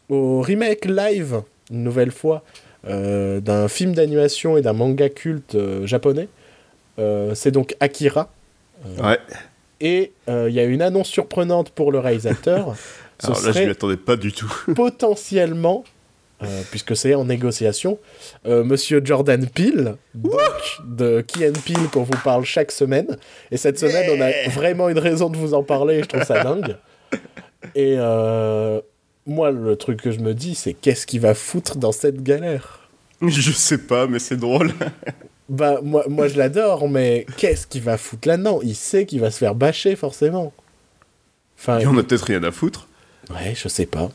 au 0.10 0.42
remake 0.42 0.86
live, 0.86 1.42
une 1.70 1.84
nouvelle 1.84 2.12
fois, 2.12 2.44
d'un 2.84 3.68
film 3.68 3.94
d'animation 3.94 4.58
et 4.58 4.62
d'un 4.62 4.74
manga 4.74 5.10
culte 5.10 5.56
japonais. 5.84 6.28
C'est 6.98 7.52
donc 7.52 7.76
Akira. 7.80 8.32
Ouais. 9.04 9.20
Et 9.82 10.12
il 10.28 10.50
y 10.54 10.60
a 10.60 10.64
une 10.64 10.82
annonce 10.82 11.10
surprenante 11.10 11.70
pour 11.72 11.92
le 11.92 12.00
réalisateur. 12.00 12.76
Ce 13.20 13.28
Alors 13.28 13.40
là, 13.42 13.48
je 13.48 13.52
serait 13.54 13.66
m'y 13.66 13.72
attendais 13.72 13.98
pas 13.98 14.16
du 14.16 14.32
tout. 14.32 14.54
potentiellement, 14.76 15.84
euh, 16.44 16.62
puisque 16.70 16.96
c'est 16.96 17.16
en 17.16 17.26
négociation, 17.26 17.98
euh, 18.46 18.64
Monsieur 18.64 19.02
Jordan 19.04 19.48
Peele, 19.48 19.96
donc, 20.14 20.40
de 20.86 21.22
Key 21.22 21.50
and 21.50 21.60
Peele 21.66 21.90
qu'on 21.92 22.04
vous 22.04 22.20
parle 22.24 22.46
chaque 22.46 22.72
semaine. 22.72 23.18
Et 23.52 23.58
cette 23.58 23.80
semaine, 23.80 24.10
on 24.16 24.22
a 24.22 24.50
vraiment 24.50 24.90
une 24.90 25.00
raison 25.00 25.30
de 25.30 25.38
vous 25.38 25.54
en 25.54 25.64
parler 25.64 25.96
et 25.96 26.04
je 26.04 26.08
trouve 26.08 26.24
ça 26.24 26.44
dingue. 26.44 26.78
Et 27.74 27.96
euh, 27.98 28.80
moi, 29.26 29.52
le 29.52 29.76
truc 29.76 30.02
que 30.02 30.12
je 30.12 30.20
me 30.20 30.34
dis, 30.34 30.54
c'est 30.54 30.74
qu'est-ce 30.74 31.08
qu'il 31.08 31.22
va 31.22 31.34
foutre 31.34 31.78
dans 31.78 31.92
cette 31.92 32.22
galère? 32.22 32.88
Je 33.22 33.52
sais 33.52 33.80
pas, 33.80 34.06
mais 34.08 34.20
c'est 34.20 34.38
drôle. 34.38 34.72
Bah, 35.50 35.80
moi, 35.82 36.04
moi 36.10 36.28
je 36.28 36.38
l'adore, 36.38 36.90
mais 36.90 37.26
qu'est-ce 37.38 37.68
qu'il 37.68 37.82
va 37.82 37.98
foutre 37.98 38.28
là-dedans 38.28 38.60
Il 38.64 38.76
sait 38.76 39.06
qu'il 39.06 39.22
va 39.22 39.32
se 39.32 39.38
faire 39.38 39.56
bâcher, 39.56 39.96
forcément. 39.96 40.52
Enfin, 41.58 41.80
Il 41.80 41.88
en 41.88 41.98
a 41.98 42.04
peut-être 42.04 42.26
rien 42.26 42.44
à 42.44 42.52
foutre. 42.52 42.90
Ouais, 43.32 43.54
je 43.56 43.68
sais 43.68 43.86
pas. 43.86 44.10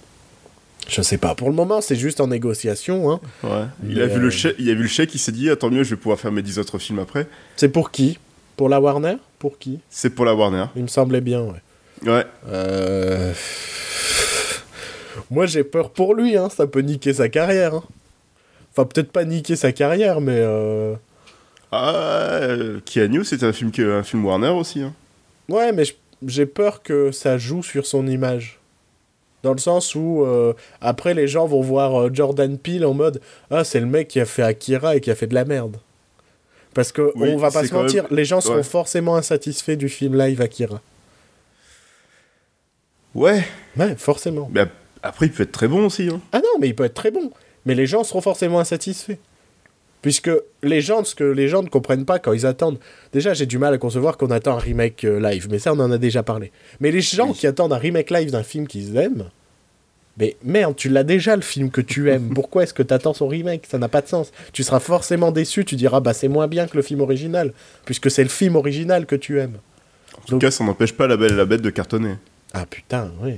Je 0.89 1.01
sais 1.01 1.17
pas. 1.19 1.35
Pour 1.37 1.49
le 1.49 1.55
moment, 1.55 1.81
c'est 1.81 1.95
juste 1.97 2.21
en 2.21 2.27
négociation. 2.27 3.11
Hein. 3.13 3.21
Ouais. 3.45 3.65
Il, 3.89 4.01
a 4.03 4.07
vu 4.07 4.17
euh, 4.17 4.23
le 4.25 4.31
chèque, 4.31 4.57
il 4.59 4.69
a 4.69 4.75
vu 4.75 4.83
le 4.83 4.89
chèque, 4.89 5.15
il 5.15 5.19
s'est 5.19 5.31
dit, 5.33 5.49
ah, 5.49 5.57
tant 5.57 5.71
mieux, 5.71 5.85
je 5.85 5.91
vais 5.91 5.97
pouvoir 6.01 6.19
faire 6.19 6.33
mes 6.33 6.43
10 6.43 6.59
autres 6.59 6.79
films 6.79 6.99
après. 6.99 7.29
C'est 7.57 7.69
pour 7.69 7.91
qui? 7.93 8.19
Pour 8.57 8.69
la 8.69 8.81
Warner? 8.81 9.17
Pour 9.39 9.59
qui? 9.59 9.79
C'est 9.91 10.11
pour 10.11 10.25
la 10.25 10.35
Warner. 10.35 10.67
Il 10.77 10.83
me 10.83 10.89
semblait 10.89 11.21
bien, 11.21 11.43
ouais. 11.43 12.11
Ouais. 12.11 12.25
Euh... 12.49 13.33
Moi, 15.31 15.47
j'ai 15.47 15.63
peur 15.65 15.91
pour 15.91 16.15
lui, 16.15 16.37
hein. 16.37 16.49
ça 16.49 16.67
peut 16.67 16.81
niquer 16.81 17.13
sa 17.13 17.29
carrière. 17.29 17.75
hein. 17.75 17.85
Enfin, 18.73 18.85
peut-être 18.87 19.13
pas 19.13 19.25
niquer 19.25 19.55
sa 19.57 19.71
carrière, 19.73 20.21
mais. 20.21 20.37
euh, 20.39 20.95
Ah, 21.71 21.93
euh, 21.95 22.81
Keanu, 22.85 23.25
c'était 23.25 23.47
un 23.47 23.53
film, 23.53 23.71
que, 23.71 23.99
un 23.99 24.03
film 24.03 24.25
Warner 24.25 24.49
aussi. 24.49 24.83
Hein. 24.83 24.93
Ouais, 25.49 25.73
mais 25.73 25.85
j'ai 26.27 26.47
peur 26.47 26.83
que 26.83 27.13
ça 27.13 27.39
joue 27.39 27.63
sur 27.63 27.87
son 27.87 28.07
image. 28.07 28.59
Dans 29.43 29.53
le 29.53 29.59
sens 29.59 29.95
où, 29.95 30.23
euh, 30.25 30.53
après, 30.81 31.15
les 31.15 31.27
gens 31.27 31.47
vont 31.47 31.61
voir 31.63 32.01
euh, 32.01 32.11
Jordan 32.13 32.57
Peele 32.59 32.85
en 32.87 32.95
mode 32.95 33.21
Ah, 33.51 33.65
c'est 33.65 33.81
le 33.81 33.87
mec 33.87 34.09
qui 34.09 34.21
a 34.21 34.25
fait 34.25 34.43
Akira 34.43 34.97
et 34.97 35.01
qui 35.01 35.11
a 35.11 35.15
fait 35.17 35.27
de 35.27 35.35
la 35.35 35.45
merde. 35.45 35.77
Parce 36.75 36.93
que, 36.93 37.13
Oui, 37.17 37.29
on 37.33 37.37
va 37.37 37.51
pas 37.51 37.65
se 37.67 37.75
mentir, 37.75 38.05
même- 38.05 38.17
les 38.17 38.25
gens 38.25 38.41
seront 38.41 38.57
ouais. 38.57 38.63
forcément 38.63 39.17
insatisfaits 39.17 39.77
du 39.77 39.89
film 39.89 40.17
live 40.17 40.41
Akira. 40.41 40.81
Ouais, 43.15 43.45
Ouais, 43.77 43.95
forcément. 43.97 44.49
mais 44.53 44.61
ap- 44.61 44.71
après, 45.03 45.27
il 45.27 45.33
peut 45.33 45.43
être 45.43 45.53
très 45.53 45.69
bon 45.69 45.87
aussi. 45.87 46.09
Hein. 46.09 46.21
Ah 46.33 46.39
non, 46.39 46.59
mais 46.61 46.69
il 46.69 46.75
peut 46.75 46.85
être 46.85 46.95
très 46.95 47.11
bon. 47.11 47.31
Mais 47.67 47.75
les 47.75 47.87
gens 47.87 48.05
seront 48.05 48.21
forcément 48.23 48.59
insatisfaits. 48.61 49.19
Puisque 50.03 50.31
les 50.65 50.81
gens, 50.81 51.05
ce 51.05 51.15
que 51.15 51.23
les 51.25 51.47
gens 51.49 51.63
ne 51.63 51.69
comprennent 51.69 52.05
pas 52.05 52.19
quand 52.19 52.33
ils 52.33 52.45
attendent. 52.45 52.79
Déjà, 53.13 53.35
j'ai 53.35 53.47
du 53.47 53.59
mal 53.59 53.73
à 53.73 53.79
concevoir 53.79 54.17
qu'on 54.19 54.31
attend 54.33 54.57
un 54.57 54.61
remake 54.61 55.05
euh, 55.05 55.21
live, 55.21 55.47
mais 55.51 55.59
ça, 55.61 55.73
on 55.73 55.79
en 55.79 55.91
a 55.93 55.99
déjà 55.99 56.23
parlé. 56.25 56.51
Mais 56.81 56.91
les 56.91 57.01
gens 57.01 57.29
Oui. 57.29 57.35
qui 57.35 57.47
attendent 57.47 57.73
un 57.73 57.79
remake 57.79 58.11
live 58.11 58.31
d'un 58.33 58.43
film 58.43 58.67
qu'ils 58.67 58.97
aiment, 58.97 59.31
mais 60.19 60.37
merde, 60.45 60.75
tu 60.77 60.89
l'as 60.89 61.05
déjà 61.05 61.37
le 61.37 61.43
film 61.43 61.71
que 61.71 61.81
tu 61.81 62.11
aimes. 62.11 62.31
Pourquoi 62.35 62.65
est-ce 62.65 62.75
que 62.75 62.83
tu 62.83 62.93
attends 62.93 63.15
son 63.15 63.29
remake? 63.29 63.65
Ça 63.69 63.79
n'a 63.79 63.89
pas 63.89 64.03
de 64.03 64.09
sens. 64.09 64.33
Tu 64.53 64.63
seras 64.65 64.81
forcément 64.81 65.31
déçu. 65.31 65.65
Tu 65.65 65.77
diras, 65.77 66.01
bah 66.01 66.13
c'est 66.15 66.29
moins 66.29 66.49
bien 66.49 66.67
que 66.67 66.77
le 66.77 66.83
film 66.83 67.01
original, 67.01 67.53
puisque 67.85 68.11
c'est 68.11 68.25
le 68.25 68.29
film 68.29 68.57
original 68.57 69.07
que 69.07 69.17
tu 69.17 69.39
aimes. 69.39 69.59
En 70.19 70.25
tout 70.27 70.39
cas, 70.39 70.51
ça 70.51 70.65
n'empêche 70.65 70.93
pas 70.93 71.07
la 71.07 71.17
belle 71.17 71.33
et 71.33 71.37
la 71.37 71.47
bête 71.47 71.63
de 71.63 71.71
cartonner. 71.71 72.17
Ah 72.53 72.67
putain, 72.67 73.11
oui. 73.23 73.37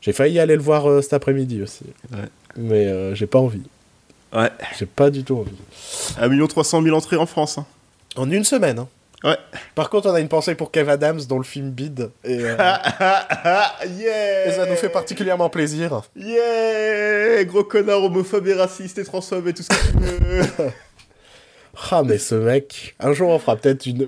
J'ai 0.00 0.12
failli 0.12 0.38
aller 0.38 0.56
le 0.56 0.62
voir 0.62 0.86
euh, 0.90 1.00
cet 1.00 1.14
après-midi 1.14 1.62
aussi. 1.62 1.84
Ouais. 2.12 2.28
Mais 2.56 2.86
euh, 2.86 3.14
j'ai 3.14 3.26
pas 3.26 3.38
envie. 3.38 3.62
Ouais. 4.34 4.50
J'ai 4.78 4.86
pas 4.86 5.10
du 5.10 5.22
tout 5.24 5.36
envie. 5.38 5.56
1 6.20 6.46
300 6.46 6.82
000 6.82 6.96
entrées 6.96 7.16
en 7.16 7.26
France. 7.26 7.58
hein. 7.58 7.66
En 8.16 8.30
une 8.30 8.44
semaine. 8.44 8.78
hein. 8.80 8.88
Ouais. 9.22 9.38
Par 9.74 9.88
contre, 9.88 10.10
on 10.10 10.14
a 10.14 10.20
une 10.20 10.28
pensée 10.28 10.54
pour 10.54 10.70
Kev 10.70 10.90
Adams 10.90 11.20
dont 11.28 11.38
le 11.38 11.44
film 11.44 11.70
bide. 11.70 12.10
Et, 12.24 12.38
euh, 12.40 12.56
yeah 13.96 14.46
et 14.48 14.52
ça 14.52 14.66
nous 14.66 14.76
fait 14.76 14.90
particulièrement 14.90 15.48
plaisir. 15.48 16.02
Yeah 16.14 17.42
Gros 17.44 17.64
connard 17.64 18.02
homophobe 18.02 18.46
et 18.48 18.54
raciste 18.54 18.98
et 18.98 19.04
transphobe 19.04 19.48
et 19.48 19.54
tout 19.54 19.62
ce 19.62 19.68
que 19.68 19.92
tu 19.92 19.98
veux. 19.98 20.42
Ah, 21.90 22.02
mais 22.04 22.18
ce 22.18 22.34
mec. 22.34 22.94
Un 23.00 23.12
jour, 23.12 23.30
on 23.30 23.38
fera 23.38 23.56
peut-être 23.56 23.86
une. 23.86 24.06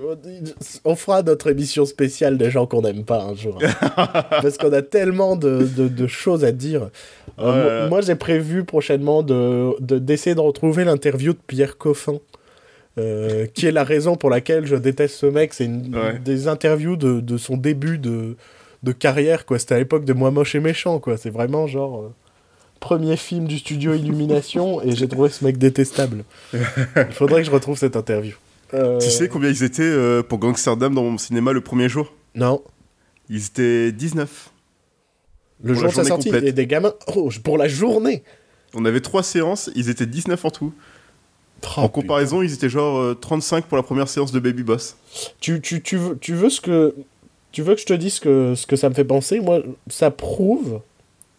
On 0.85 0.95
fera 0.95 1.21
notre 1.23 1.47
émission 1.49 1.85
spéciale 1.85 2.37
des 2.37 2.49
gens 2.49 2.65
qu'on 2.65 2.81
n'aime 2.81 3.03
pas 3.03 3.21
un 3.21 3.35
jour. 3.35 3.59
Parce 3.95 4.57
qu'on 4.57 4.71
a 4.73 4.81
tellement 4.81 5.35
de, 5.35 5.67
de- 5.75 5.87
de 5.87 6.07
choses 6.07 6.45
à 6.45 6.51
dire. 6.51 6.89
Euh, 7.39 7.81
moi- 7.81 7.89
Moi, 7.89 8.01
j'ai 8.01 8.15
prévu 8.15 8.63
prochainement 8.63 9.21
de 9.23 9.71
de- 9.81 9.99
d'essayer 9.99 10.35
de, 10.35 10.39
retrouver 10.41 10.85
l'interview 10.85 11.33
de 11.33 11.39
Pierre 11.47 11.77
Coffin. 11.77 12.19
euh, 12.99 13.45
qui 13.53 13.67
est 13.67 13.71
la 13.71 13.83
raison 13.83 14.15
pour 14.15 14.29
laquelle 14.31 14.65
je 14.65 14.75
déteste 14.75 15.15
ce 15.17 15.25
mec. 15.27 15.53
C'est 15.53 15.65
une 15.65 15.95
Ouais. 15.95 16.17
des 16.17 16.47
interviews 16.47 16.95
de, 16.95 17.19
de 17.19 17.37
son 17.37 17.55
début 17.55 17.99
de, 17.99 18.35
de 18.81 18.91
carrière. 18.91 19.45
quoi. 19.45 19.59
C'était 19.59 19.75
à 19.75 19.77
l'époque 19.79 20.03
de 20.05 20.13
Moi 20.13 20.31
Moche 20.31 20.55
et 20.55 20.59
Méchant. 20.59 20.97
quoi. 20.99 21.15
C'est 21.17 21.29
vraiment 21.29 21.67
genre. 21.67 22.11
Premier 22.79 23.17
film 23.17 23.45
du 23.47 23.57
studio 23.59 23.93
Illumination 23.93 24.81
et 24.81 24.95
j'ai 24.95 25.07
trouvé 25.07 25.29
ce 25.29 25.43
mec 25.43 25.57
détestable. 25.57 26.23
Il 26.53 26.59
faudrait 27.11 27.41
que 27.41 27.47
je 27.47 27.51
retrouve 27.51 27.77
cette 27.77 27.95
interview. 27.95 28.35
Euh, 28.73 28.99
Tu 28.99 29.09
sais 29.09 29.27
combien 29.29 29.49
ils 29.49 29.63
étaient 29.63 29.81
euh, 29.83 30.23
pour 30.23 30.39
Gangsterdam 30.39 30.93
dans 30.93 31.03
mon 31.03 31.17
cinéma 31.17 31.53
le 31.53 31.61
premier 31.61 31.89
jour? 31.89 32.13
Non. 32.35 32.61
Ils 33.29 33.45
étaient 33.45 33.91
19. 33.91 34.51
Le 35.63 35.73
Pour 35.73 35.81
jour 35.81 35.89
de 35.89 35.95
sa 35.95 36.03
sortie, 36.03 36.29
complète. 36.29 36.49
a 36.49 36.51
des 36.51 36.67
gamins. 36.67 36.93
Oh, 37.15 37.29
pour 37.43 37.57
la 37.57 37.67
journée 37.67 38.23
On 38.73 38.85
avait 38.85 39.01
trois 39.01 39.23
séances, 39.23 39.69
ils 39.75 39.89
étaient 39.89 40.05
19 40.05 40.43
en 40.45 40.49
tout. 40.51 40.73
Oh, 41.75 41.79
en 41.81 41.89
comparaison, 41.89 42.43
ils 42.43 42.53
étaient 42.53 42.69
genre 42.69 42.97
euh, 42.99 43.13
35 43.19 43.65
pour 43.65 43.77
la 43.77 43.83
première 43.83 44.07
séance 44.07 44.31
de 44.31 44.39
Baby 44.39 44.61
Boss. 44.63 44.95
Tu, 45.39 45.59
tu, 45.61 45.81
tu, 45.81 45.97
veux, 45.97 46.17
tu 46.17 46.35
veux 46.35 46.49
ce 46.49 46.61
que. 46.61 46.93
Tu 47.51 47.63
veux 47.63 47.73
que 47.73 47.81
je 47.81 47.85
te 47.87 47.93
dise 47.93 48.15
ce 48.15 48.21
que, 48.21 48.53
ce 48.55 48.67
que 48.67 48.75
ça 48.75 48.89
me 48.89 48.93
fait 48.93 49.05
penser? 49.05 49.39
Moi, 49.39 49.61
ça 49.89 50.11
prouve 50.11 50.81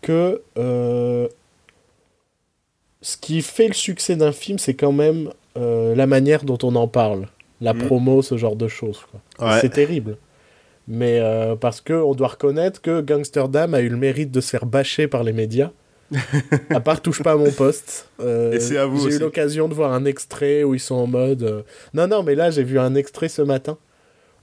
que. 0.08 0.42
euh, 0.58 1.28
ce 3.00 3.16
qui 3.16 3.42
fait 3.42 3.68
le 3.68 3.74
succès 3.74 4.16
d'un 4.16 4.32
film, 4.32 4.58
c'est 4.58 4.74
quand 4.74 4.92
même 4.92 5.30
euh, 5.56 5.94
la 5.94 6.06
manière 6.06 6.42
dont 6.44 6.58
on 6.62 6.74
en 6.74 6.88
parle. 6.88 7.26
La 7.60 7.72
Mhm. 7.72 7.86
promo, 7.86 8.22
ce 8.22 8.36
genre 8.36 8.56
de 8.56 8.68
choses. 8.68 9.00
Ouais. 9.40 9.60
C'est 9.60 9.68
terrible. 9.70 10.16
Mais 10.88 11.20
euh, 11.20 11.54
parce 11.56 11.80
que 11.80 11.92
on 11.92 12.14
doit 12.14 12.28
reconnaître 12.28 12.80
que 12.80 13.00
Gangsterdam 13.00 13.74
a 13.74 13.80
eu 13.80 13.88
le 13.88 13.96
mérite 13.96 14.30
de 14.30 14.40
se 14.40 14.50
faire 14.50 14.66
bâcher 14.66 15.06
par 15.06 15.22
les 15.22 15.32
médias. 15.32 15.70
à 16.70 16.80
part 16.80 17.02
touche 17.02 17.22
pas 17.22 17.32
à 17.32 17.36
mon 17.36 17.50
poste. 17.52 18.08
Euh, 18.20 18.58
J'ai 18.58 18.76
eu 19.16 19.18
l'occasion 19.18 19.68
de 19.68 19.74
voir 19.74 19.92
un 19.92 20.04
extrait 20.06 20.64
où 20.64 20.74
ils 20.74 20.80
sont 20.80 20.94
en 20.94 21.06
mode. 21.06 21.42
euh, 21.42 21.62
Non, 21.94 22.06
non, 22.08 22.22
mais 22.22 22.34
là 22.34 22.50
j'ai 22.50 22.62
vu 22.64 22.78
un 22.78 22.94
extrait 22.94 23.28
ce 23.28 23.42
matin 23.42 23.76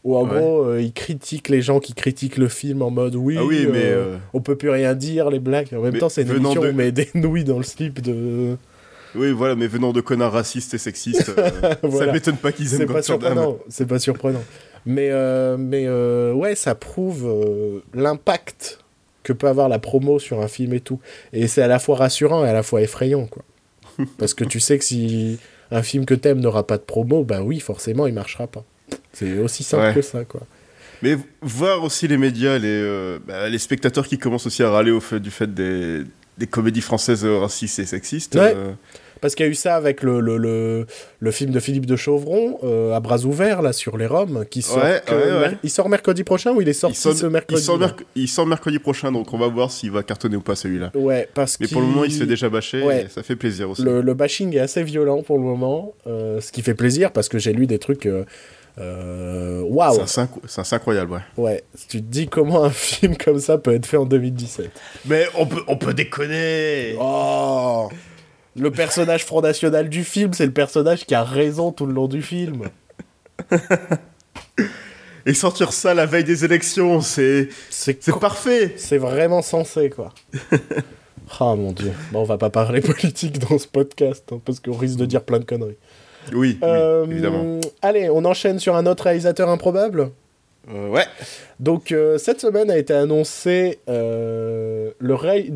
où 0.05 0.15
en 0.15 0.24
Ouais. 0.24 0.39
gros 0.39 0.63
euh, 0.63 0.81
ils 0.81 0.93
critiquent 0.93 1.50
les 1.50 1.62
gens 1.62 1.79
qui 1.81 1.93
critiquent 1.93 2.38
le 2.38 2.47
film 2.47 2.81
en 2.81 2.91
mode 2.91 3.15
oui. 3.15 3.35
ah 3.38 3.43
oui, 3.43 3.67
mais. 3.69 3.83
euh, 3.83 3.95
euh, 4.13 4.17
On 4.33 4.39
peut 4.39 4.55
plus 4.55 4.69
rien 4.69 4.93
dire, 4.93 5.29
les 5.29 5.39
blagues. 5.39 5.67
En 5.75 5.81
même 5.81 5.91
Mais 5.93 6.00
temps, 6.00 6.07
c'est 6.09 6.21
une 6.21 6.29
émission 6.38 6.62
de- 6.62 6.67
où 6.67 6.71
on 6.71 6.74
met 6.74 6.91
des 6.93 7.09
nouilles 7.15 7.43
dans 7.43 7.57
le 7.57 7.63
slip 7.63 8.01
de. 8.01 8.55
Oui, 9.15 9.31
voilà, 9.31 9.55
mais 9.55 9.67
venant 9.67 9.93
de 9.93 10.01
connards 10.01 10.33
racistes 10.33 10.74
et 10.74 10.77
sexistes, 10.77 11.31
euh, 11.38 11.50
Voilà. 11.83 12.07
ça 12.07 12.13
m'étonne 12.13 12.38
pas 12.38 12.51
qu'ils 12.51 12.67
C'est 12.69 12.81
aiment 12.81 13.01
surprenant. 13.01 13.57
C'est 13.69 13.88
pas 13.88 14.00
surprenant. 14.00 14.43
Mais, 14.85 15.09
euh, 15.12 15.57
mais 15.57 15.85
euh, 15.88 16.33
ouais, 16.33 16.53
ça 16.53 16.75
prouve 16.75 17.25
euh, 17.25 17.79
l'impact 17.93 18.79
que 19.24 19.33
peut 19.33 19.47
avoir 19.47 19.69
la 19.69 19.79
promo 19.79 20.19
sur 20.19 20.41
un 20.41 20.47
film 20.47 20.74
et 20.74 20.81
tout. 20.81 21.00
Et 21.33 21.47
c'est 21.47 21.62
à 21.63 21.67
la 21.67 21.79
fois 21.79 21.95
rassurant 21.95 22.45
et 22.45 22.50
à 22.50 22.53
la 22.53 22.62
fois 22.62 22.81
effrayant, 22.81 23.25
quoi. 23.25 23.43
Parce 24.19 24.33
que 24.35 24.43
tu 24.43 24.59
sais 24.59 24.77
que 24.77 24.83
si 24.85 25.39
un 25.71 25.81
film 25.81 26.05
que 26.05 26.13
t'aimes 26.13 26.39
n'aura 26.41 26.67
pas 26.67 26.77
de 26.77 26.83
promo, 26.83 27.24
bah 27.24 27.41
oui, 27.41 27.59
forcément, 27.59 28.05
il 28.05 28.13
marchera 28.13 28.45
pas. 28.47 28.63
C'est 29.13 29.37
aussi 29.39 29.63
simple 29.63 29.83
Ouais. 29.85 29.93
que 29.93 30.01
ça, 30.01 30.23
quoi. 30.25 30.41
Mais 31.01 31.17
voir 31.41 31.83
aussi 31.83 32.07
les 32.07 32.17
médias, 32.17 32.57
les, 32.57 32.67
euh, 32.67 33.19
bah, 33.25 33.49
les 33.49 33.57
spectateurs 33.57 34.07
qui 34.07 34.17
commencent 34.17 34.47
aussi 34.47 34.63
à 34.63 34.69
râler 34.69 34.91
au 34.91 35.01
fait 35.01 35.19
du 35.19 35.29
fait 35.31 35.53
des, 35.53 36.03
des 36.37 36.47
comédies 36.47 36.81
françaises 36.81 37.25
racistes 37.25 37.79
et 37.79 37.85
sexistes. 37.85 38.35
Ouais. 38.35 38.53
euh, 38.55 38.71
Parce 39.21 39.35
qu'il 39.35 39.45
y 39.45 39.49
a 39.49 39.51
eu 39.51 39.55
ça 39.55 39.75
avec 39.75 40.03
le, 40.03 40.19
le, 40.21 40.37
le, 40.37 40.87
le 41.19 41.31
film 41.31 41.51
de 41.51 41.59
Philippe 41.59 41.85
de 41.85 41.95
Chauvron, 41.95 42.59
euh, 42.63 42.93
à 42.93 42.99
bras 43.01 43.19
ouverts, 43.25 43.61
là, 43.61 43.73
sur 43.73 43.97
les 43.97 44.05
Roms, 44.07 44.45
qui 44.49 44.61
sort, 44.61 44.77
Ouais, 44.77 45.01
ouais, 45.09 45.57
Il 45.63 45.69
sort 45.69 45.89
mercredi 45.89 46.23
prochain 46.23 46.51
ou 46.53 46.61
il 46.61 46.67
est 46.67 46.71
il, 46.71 46.75
sorti 46.75 46.97
sort, 46.99 47.13
ce 47.13 47.25
il, 47.25 47.29
mercredi 47.29 47.61
sort 47.61 47.77
là 47.77 47.87
merc- 47.87 48.03
il 48.15 48.27
sort 48.27 48.45
mercredi 48.47 48.79
prochain, 48.79 49.11
donc 49.11 49.33
on 49.33 49.37
va 49.37 49.47
voir 49.47 49.71
s'il 49.71 49.91
va 49.91 50.01
cartonner 50.01 50.37
ou 50.37 50.41
pas 50.41 50.55
celui-là. 50.55 50.91
Ouais, 50.95 51.27
parce 51.33 51.59
Mais 51.59 51.67
pour 51.67 51.81
le 51.81 51.87
moment, 51.87 52.03
il 52.05 52.11
se 52.11 52.19
fait 52.19 52.25
déjà 52.25 52.49
bâcher 52.49 52.79
et 52.85 53.09
ça 53.09 53.21
fait 53.21 53.35
plaisir 53.35 53.69
aussi. 53.69 53.83
Le, 53.83 54.01
le 54.01 54.13
bashing 54.13 54.55
est 54.55 54.59
assez 54.59 54.83
violent 54.83 55.23
pour 55.23 55.37
le 55.37 55.43
moment, 55.43 55.93
ce 56.05 56.51
qui 56.51 56.61
fait 56.61 56.73
plaisir 56.75 57.11
parce 57.11 57.27
que 57.29 57.37
j'ai 57.37 57.51
lu 57.53 57.67
des 57.67 57.79
trucs. 57.79 58.07
Euh, 58.77 59.62
Waouh! 59.62 60.05
Cinq- 60.05 60.29
C'est 60.48 60.74
incroyable, 60.74 61.12
ouais. 61.13 61.22
Ouais, 61.38 61.63
si 61.75 61.88
tu 61.88 61.98
te 62.01 62.08
dis 62.08 62.27
comment 62.27 62.63
un 62.63 62.70
film 62.72 63.15
comme 63.17 63.39
ça 63.39 63.58
peut 63.58 63.74
être 63.74 63.86
fait 63.86 63.98
en 63.98 64.05
2017. 64.05 64.70
Mais 65.05 65.25
on 65.38 65.46
peut, 65.46 65.63
on 65.67 65.77
peut 65.77 65.94
déconner 65.94 66.96
Oh! 67.00 67.89
Le 68.58 68.72
personnage 68.72 69.25
Front 69.25 69.41
National 69.41 69.89
du 69.89 70.03
film, 70.03 70.34
c'est 70.34 70.46
le 70.46 70.53
personnage 70.53 71.05
qui 71.05 71.13
a 71.13 71.24
raison 71.24 71.72
tout 71.72 71.86
le 71.86 71.94
long 71.94 72.08
du 72.08 72.22
film. 72.22 72.63
Et 75.27 75.34
sortir 75.34 75.74
ça 75.74 75.94
la 75.96 76.05
veille 76.05 76.24
des 76.24 76.46
élections, 76.46 77.01
c'est 77.01 77.50
C'est 77.70 78.00
parfait 78.20 78.74
c'est 78.77 78.98
vraiment 79.00 79.41
sensé, 79.41 79.89
quoi. 79.89 80.13
Ah 81.39 81.55
mon 81.55 81.72
dieu. 81.72 81.91
Bon, 82.12 82.20
on 82.22 82.24
va 82.24 82.38
pas 82.38 82.51
parler 82.51 82.82
politique 82.82 83.39
dans 83.39 83.58
ce 83.58 83.67
podcast, 83.67 84.24
hein, 84.32 84.39
parce 84.46 84.60
qu'on 84.60 84.77
risque 84.77 84.98
de 84.98 85.08
dire 85.08 85.24
plein 85.24 85.39
de 85.39 85.44
conneries. 85.44 85.77
Oui, 86.32 86.38
oui, 86.38 86.58
Euh, 86.63 87.05
évidemment. 87.05 87.60
Allez, 87.82 88.10
on 88.10 88.24
enchaîne 88.25 88.60
sur 88.60 88.75
un 88.75 88.86
autre 88.86 89.03
réalisateur 89.03 89.50
improbable. 89.50 90.10
Euh, 90.74 90.89
ouais. 90.89 91.05
Donc 91.60 91.91
euh, 91.91 92.17
cette 92.17 92.41
semaine 92.41 92.72
a 92.72 92.77
été 92.77 92.94
annoncé 92.94 93.79
euh, 93.88 94.91
le 94.98 95.13
ré- 95.15 95.51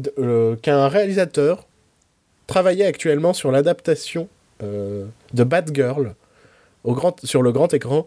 qu'un 0.61 0.87
réalisateur 0.87 1.65
travaillait 2.47 2.85
actuellement 2.85 3.33
sur 3.33 3.51
l'adaptation 3.51 4.27
de 4.61 5.43
Batgirl 5.43 6.13
au 6.83 6.93
grand, 6.93 7.23
sur 7.25 7.41
le 7.41 7.51
grand 7.51 7.73
écran. 7.73 8.05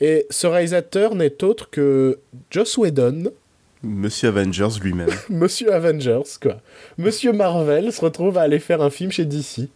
Et 0.00 0.26
ce 0.30 0.46
réalisateur 0.46 1.14
n'est 1.14 1.44
autre 1.44 1.68
que 1.70 2.18
Joss 2.50 2.78
Whedon, 2.78 3.24
Monsieur 3.82 4.28
Avengers 4.28 4.78
lui-même. 4.82 5.08
Monsieur 5.30 5.72
Avengers, 5.72 6.22
quoi. 6.42 6.56
Monsieur 6.98 7.32
Marvel 7.32 7.92
se 7.92 8.00
retrouve 8.00 8.36
à 8.38 8.42
aller 8.42 8.58
faire 8.58 8.82
un 8.82 8.90
film 8.90 9.10
chez 9.12 9.24
DC. 9.24 9.68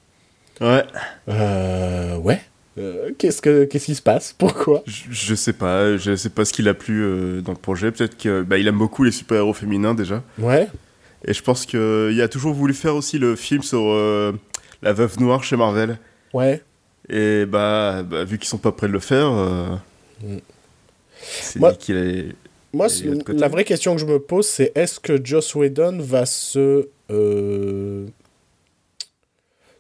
Ouais. 0.61 0.85
Euh, 1.29 2.17
ouais. 2.17 2.41
Euh, 2.77 3.11
qu'est-ce, 3.19 3.41
que, 3.41 3.65
qu'est-ce 3.65 3.87
qui 3.87 3.95
se 3.95 4.03
passe? 4.03 4.33
Pourquoi? 4.39 4.83
Je, 4.87 5.05
je 5.11 5.35
sais 5.35 5.53
pas, 5.53 5.97
je 5.97 6.17
sais 6.17 6.31
pas 6.31 6.45
ce 6.45 6.53
qu'il 6.53 6.69
a 6.69 6.75
plu 6.75 7.03
euh, 7.03 7.41
dans 7.41 7.53
le 7.53 7.59
projet. 7.59 7.91
Peut-être 7.93 8.17
que 8.19 8.43
bah, 8.43 8.59
il 8.59 8.67
aime 8.67 8.79
beaucoup 8.79 9.05
les 9.05 9.13
super-héros 9.13 9.53
féminins 9.55 9.95
déjà. 9.95 10.23
Ouais. 10.39 10.69
Et 11.27 11.33
je 11.33 11.43
pense 11.43 11.67
qu'il 11.67 12.21
a 12.21 12.29
toujours 12.29 12.53
voulu 12.53 12.75
faire 12.75 12.95
aussi 12.97 13.19
le 13.19 13.37
film 13.37 13.63
sur 13.63 13.81
euh, 13.85 14.33
la 14.83 14.93
veuve 14.93 15.19
noire 15.21 15.43
chez 15.45 15.57
Marvel. 15.57 15.99
Ouais. 16.33 16.63
Et 17.09 17.47
bah, 17.47 18.03
bah, 18.03 18.25
vu 18.25 18.39
qu'ils 18.39 18.49
sont 18.49 18.59
pas 18.59 18.73
prêts 18.73 18.89
de 18.89 18.93
le 18.93 19.01
faire, 19.01 19.31
Mm. 20.23 20.37
c'est 21.21 21.59
Moi- 21.59 21.73
qu'il 21.75 21.97
est. 21.97 22.29
Moi, 22.73 22.87
la 23.29 23.49
vraie 23.49 23.65
question 23.65 23.95
que 23.95 24.01
je 24.01 24.07
me 24.07 24.19
pose, 24.19 24.47
c'est 24.47 24.73
est-ce 24.75 24.99
que 25.01 25.25
Joss 25.25 25.55
Whedon 25.55 25.99
va 26.01 26.25
se 26.27 26.89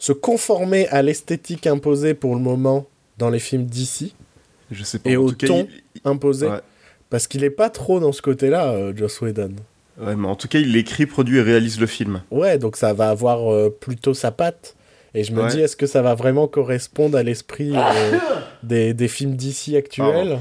se 0.04 0.12
conformer 0.12 0.86
à 0.88 1.00
l'esthétique 1.00 1.66
imposée 1.66 2.12
pour 2.12 2.34
le 2.34 2.40
moment 2.42 2.84
dans 3.16 3.30
les 3.30 3.38
films 3.38 3.64
d'ici, 3.64 4.14
Je 4.70 4.84
sais 4.84 4.98
pas. 4.98 5.08
Et 5.08 5.16
en 5.16 5.22
au 5.22 5.30
tout 5.30 5.36
cas, 5.36 5.46
ton 5.46 5.66
il- 5.94 6.00
imposé, 6.04 6.46
Ouais. 6.48 6.58
parce 7.08 7.26
qu'il 7.26 7.42
est 7.42 7.48
pas 7.48 7.70
trop 7.70 8.00
dans 8.00 8.12
ce 8.12 8.20
côté-là, 8.20 8.72
euh, 8.72 8.92
Joss 8.94 9.22
Whedon. 9.22 9.52
Ouais, 9.98 10.14
mais 10.14 10.28
en 10.28 10.34
tout 10.36 10.46
cas, 10.46 10.58
il 10.58 10.76
écrit, 10.76 11.06
produit 11.06 11.38
et 11.38 11.40
réalise 11.42 11.80
le 11.80 11.86
film. 11.86 12.20
Ouais, 12.30 12.58
donc 12.58 12.76
ça 12.76 12.92
va 12.92 13.08
avoir 13.08 13.50
euh, 13.50 13.70
plutôt 13.70 14.12
sa 14.12 14.30
patte. 14.30 14.76
Et 15.14 15.24
je 15.24 15.32
me 15.32 15.42
Ouais. 15.42 15.48
dis, 15.48 15.60
est-ce 15.60 15.76
que 15.76 15.86
ça 15.86 16.02
va 16.02 16.14
vraiment 16.14 16.48
correspondre 16.48 17.16
à 17.16 17.22
l'esprit 17.22 17.72
euh, 17.74 18.18
des, 18.62 18.92
des 18.92 19.08
films 19.08 19.36
d'ici 19.36 19.74
actuels? 19.74 20.38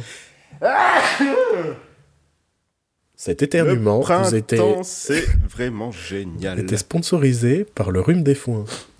Cet 3.25 3.41
éternuement 3.41 4.03
le 4.05 4.15
vous 4.25 4.35
était, 4.35 4.59
c'est 4.83 5.23
vraiment 5.49 5.93
génial. 5.93 6.59
était 6.59 6.75
sponsorisé 6.75 7.63
par 7.63 7.89
le 7.89 8.01
rhume 8.01 8.21
des 8.21 8.35
foins. 8.35 8.65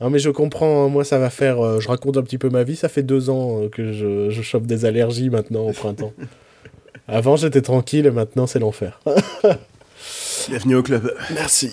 non 0.00 0.10
mais 0.10 0.18
je 0.18 0.30
comprends, 0.30 0.84
hein, 0.84 0.88
moi 0.88 1.04
ça 1.04 1.20
va 1.20 1.30
faire, 1.30 1.64
euh, 1.64 1.78
je 1.78 1.86
raconte 1.86 2.16
un 2.16 2.22
petit 2.22 2.38
peu 2.38 2.50
ma 2.50 2.64
vie, 2.64 2.74
ça 2.74 2.88
fait 2.88 3.04
deux 3.04 3.30
ans 3.30 3.60
euh, 3.62 3.68
que 3.68 3.92
je, 3.92 4.30
je 4.30 4.42
chope 4.42 4.66
des 4.66 4.84
allergies 4.84 5.30
maintenant 5.30 5.60
au 5.68 5.72
printemps. 5.72 6.12
Avant 7.06 7.36
j'étais 7.36 7.62
tranquille 7.62 8.04
et 8.06 8.10
maintenant 8.10 8.48
c'est 8.48 8.58
l'enfer. 8.58 9.00
Bienvenue 10.48 10.74
au 10.74 10.82
club. 10.82 11.14
Merci. 11.34 11.72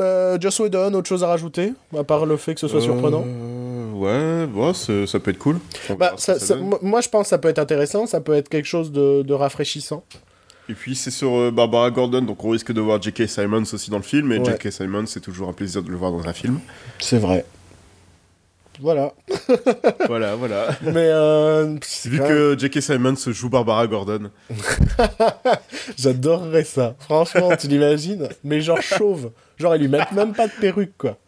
Euh, 0.00 0.36
Joss 0.40 0.58
Whedon, 0.58 0.92
autre 0.94 1.08
chose 1.08 1.22
à 1.22 1.28
rajouter 1.28 1.72
À 1.96 2.02
part 2.02 2.26
le 2.26 2.36
fait 2.36 2.54
que 2.54 2.60
ce 2.60 2.66
soit 2.66 2.80
surprenant? 2.80 3.24
Euh, 3.24 3.60
Ouais, 3.94 4.46
ouais, 4.52 4.72
ça 5.06 5.20
peut 5.20 5.30
être 5.30 5.38
cool. 5.38 5.58
Bah, 5.96 6.14
ça- 6.16 6.38
ça 6.40 6.46
ça- 6.46 6.56
moi- 6.56 6.80
moi, 6.82 7.00
je 7.00 7.08
pense 7.08 7.22
que 7.22 7.28
ça 7.28 7.38
peut 7.38 7.48
être 7.48 7.60
intéressant, 7.60 8.06
ça 8.06 8.20
peut 8.20 8.34
être 8.34 8.48
quelque 8.48 8.66
chose 8.66 8.90
de, 8.90 9.22
de 9.22 9.32
rafraîchissant. 9.32 10.02
Et 10.68 10.74
puis 10.74 10.94
c'est 10.94 11.10
sur 11.10 11.34
euh, 11.36 11.50
Barbara 11.50 11.90
Gordon, 11.90 12.22
donc 12.22 12.42
on 12.44 12.50
risque 12.50 12.72
de 12.72 12.80
voir 12.80 13.00
J.K. 13.00 13.28
Simons 13.28 13.64
aussi 13.72 13.90
dans 13.90 13.98
le 13.98 14.02
film. 14.02 14.32
Et 14.32 14.38
Ouais. 14.38 14.44
J.K. 14.44 14.72
Simons, 14.72 15.06
c'est 15.06 15.20
toujours 15.20 15.48
un 15.48 15.52
plaisir 15.52 15.82
de 15.82 15.90
le 15.90 15.96
voir 15.96 16.10
dans 16.10 16.26
un 16.26 16.32
film. 16.32 16.58
C'est 16.98 17.18
vrai. 17.18 17.44
Voilà. 18.80 19.12
voilà, 20.08 20.34
voilà. 20.34 20.68
Mais 20.82 21.08
euh, 21.10 21.76
Vu 22.06 22.18
que 22.18 22.56
J.K. 22.58 22.80
Simons 22.80 23.14
joue 23.26 23.48
Barbara 23.50 23.86
Gordon. 23.86 24.30
j'adorerais 25.96 26.64
ça. 26.64 26.94
Franchement, 26.98 27.54
tu 27.56 27.68
l'imagines? 27.68 28.28
Mais 28.42 28.60
genre 28.60 28.82
chauve. 28.82 29.30
Genre, 29.58 29.76
ils 29.76 29.82
lui 29.82 29.88
mettent 29.88 30.12
même 30.12 30.32
pas 30.32 30.46
de 30.48 30.52
perruque, 30.60 30.96
quoi. 30.98 31.18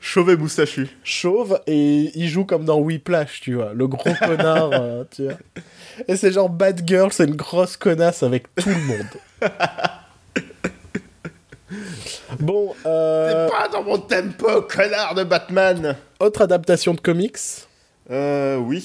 Chauve 0.00 0.30
et 0.30 0.36
moustachu. 0.36 0.88
Chauve 1.04 1.60
et 1.66 2.10
il 2.18 2.28
joue 2.28 2.44
comme 2.44 2.64
dans 2.64 2.78
Whiplash, 2.78 3.42
tu 3.42 3.54
vois. 3.54 3.72
Le 3.74 3.86
gros 3.86 4.10
connard, 4.18 4.70
euh, 4.72 5.04
tu 5.14 5.24
vois. 5.24 5.34
Et 6.06 6.16
c'est 6.16 6.32
genre 6.32 6.48
Bad 6.48 6.82
Girl, 6.86 7.12
c'est 7.12 7.24
une 7.24 7.34
grosse 7.36 7.76
connasse 7.76 8.22
avec 8.22 8.54
tout 8.54 8.68
le 8.68 8.74
monde. 8.86 9.06
Bon, 12.40 12.74
euh, 12.86 13.48
pas 13.48 13.68
dans 13.68 13.82
mon 13.82 13.98
tempo, 13.98 14.62
connard 14.62 15.14
de 15.14 15.24
Batman 15.24 15.96
autre 16.20 16.42
adaptation 16.42 16.94
de 16.94 17.00
comics. 17.00 17.36
Euh, 18.10 18.56
oui. 18.56 18.84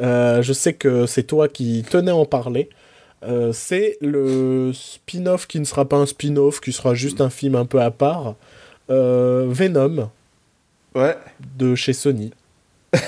Euh, 0.00 0.40
je 0.42 0.52
sais 0.52 0.72
que 0.72 1.06
c'est 1.06 1.24
toi 1.24 1.48
qui 1.48 1.84
tenais 1.88 2.10
à 2.10 2.16
en 2.16 2.24
parler. 2.24 2.70
Euh, 3.22 3.52
c'est 3.52 3.98
le 4.00 4.72
spin-off 4.74 5.46
qui 5.46 5.60
ne 5.60 5.64
sera 5.64 5.84
pas 5.88 5.96
un 5.96 6.06
spin-off, 6.06 6.60
qui 6.60 6.72
sera 6.72 6.94
juste 6.94 7.20
un 7.20 7.30
film 7.30 7.54
un 7.54 7.66
peu 7.66 7.80
à 7.80 7.90
part. 7.90 8.34
Euh, 8.90 9.46
Venom 9.48 10.10
Ouais. 10.94 11.16
de 11.56 11.74
chez 11.74 11.92
Sony. 11.92 12.32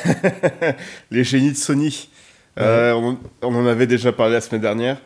Les 1.10 1.24
génies 1.24 1.52
de 1.52 1.56
Sony. 1.56 2.08
Euh, 2.58 2.92
on, 2.92 3.18
on 3.42 3.54
en 3.54 3.66
avait 3.66 3.86
déjà 3.86 4.12
parlé 4.12 4.34
la 4.34 4.40
semaine 4.40 4.60
dernière. 4.60 4.98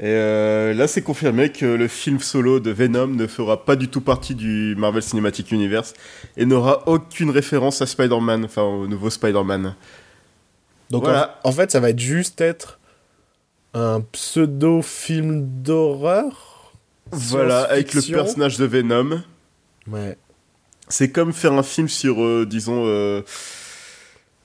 Et 0.00 0.06
euh, 0.06 0.74
là, 0.74 0.86
c'est 0.86 1.02
confirmé 1.02 1.50
que 1.50 1.66
le 1.66 1.88
film 1.88 2.20
solo 2.20 2.60
de 2.60 2.70
Venom 2.70 3.08
ne 3.08 3.26
fera 3.26 3.64
pas 3.64 3.74
du 3.74 3.88
tout 3.88 4.00
partie 4.00 4.36
du 4.36 4.76
Marvel 4.78 5.02
Cinematic 5.02 5.50
Universe 5.50 5.92
et 6.36 6.46
n'aura 6.46 6.86
aucune 6.86 7.30
référence 7.30 7.82
à 7.82 7.86
Spider-Man, 7.86 8.44
enfin 8.44 8.62
au 8.62 8.86
nouveau 8.86 9.10
Spider-Man. 9.10 9.74
Donc 10.90 11.02
Voilà. 11.02 11.40
en, 11.42 11.48
en 11.48 11.52
fait, 11.52 11.72
ça 11.72 11.80
va 11.80 11.90
être 11.90 11.98
juste 11.98 12.40
être 12.40 12.78
un 13.74 14.00
pseudo-film 14.12 15.62
d'horreur? 15.62 16.72
Voilà, 17.10 17.62
avec 17.62 17.92
le 17.94 18.02
personnage 18.02 18.56
de 18.56 18.66
Venom. 18.66 19.22
Ouais. 19.90 20.16
C'est 20.88 21.10
comme 21.10 21.32
faire 21.32 21.54
un 21.54 21.62
film 21.62 21.88
sur, 21.88 22.22
euh, 22.22 22.46
disons, 22.48 22.84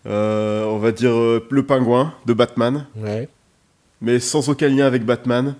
euh, 0.05 0.65
on 0.65 0.77
va 0.77 0.91
dire, 0.91 1.11
euh, 1.11 1.45
le 1.49 1.65
pingouin 1.65 2.13
de 2.25 2.33
Batman, 2.33 2.85
Ouais. 2.97 3.29
mais 4.01 4.19
sans 4.19 4.49
aucun 4.49 4.67
lien 4.69 4.85
avec 4.85 5.05
Batman 5.05 5.55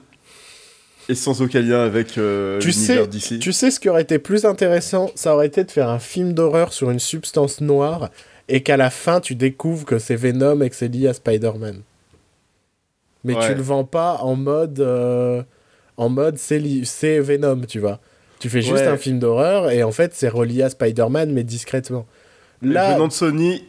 et 1.10 1.16
sans 1.16 1.42
aucun 1.42 1.62
lien 1.62 1.82
avec 1.82 2.18
euh, 2.18 2.60
Tu 2.60 2.72
sais- 2.72 3.08
d'ici. 3.08 3.40
Tu 3.40 3.52
sais 3.54 3.72
ce 3.72 3.80
qui 3.80 3.90
aurait 3.90 4.02
été 4.04 4.20
plus 4.20 4.46
intéressant? 4.46 5.12
Ça 5.16 5.34
aurait 5.34 5.48
été 5.48 5.64
de 5.64 5.72
faire 5.72 5.90
un 5.90 6.00
film 6.00 6.34
d'horreur 6.34 6.74
sur 6.74 6.90
une 6.92 7.00
substance 7.00 7.62
noire 7.62 8.10
et 8.50 8.62
qu'à 8.64 8.78
la 8.78 8.90
fin 8.90 9.20
tu 9.22 9.36
découvres 9.36 9.86
que 9.86 10.00
c'est 10.00 10.16
Venom 10.16 10.62
et 10.62 10.70
que 10.70 10.76
c'est 10.76 10.88
lié 10.90 11.08
à 11.08 11.14
Spider-Man. 11.14 11.82
Mais 13.24 13.36
Ouais. 13.36 13.48
tu 13.48 13.56
le 13.56 13.62
vends 13.62 13.86
pas 13.86 14.18
en 14.22 14.36
mode 14.36 14.80
euh, 14.82 15.44
en 15.96 16.10
mode 16.10 16.38
c'est 16.38 17.20
Venom, 17.20 17.62
tu 17.68 17.80
vois. 17.80 18.00
Tu 18.40 18.50
fais 18.50 18.62
juste 18.62 18.74
Ouais. 18.84 18.88
un 18.88 18.98
film 18.98 19.20
d'horreur 19.20 19.72
et 19.72 19.84
en 19.84 19.92
fait 19.94 20.12
c'est 20.14 20.28
relié 20.28 20.64
à 20.64 20.70
Spider-Man 20.70 21.32
mais 21.32 21.44
discrètement. 21.44 22.06
Là, 22.62 22.94
Venant 22.96 23.08
de 23.08 23.14
Sony, 23.14 23.64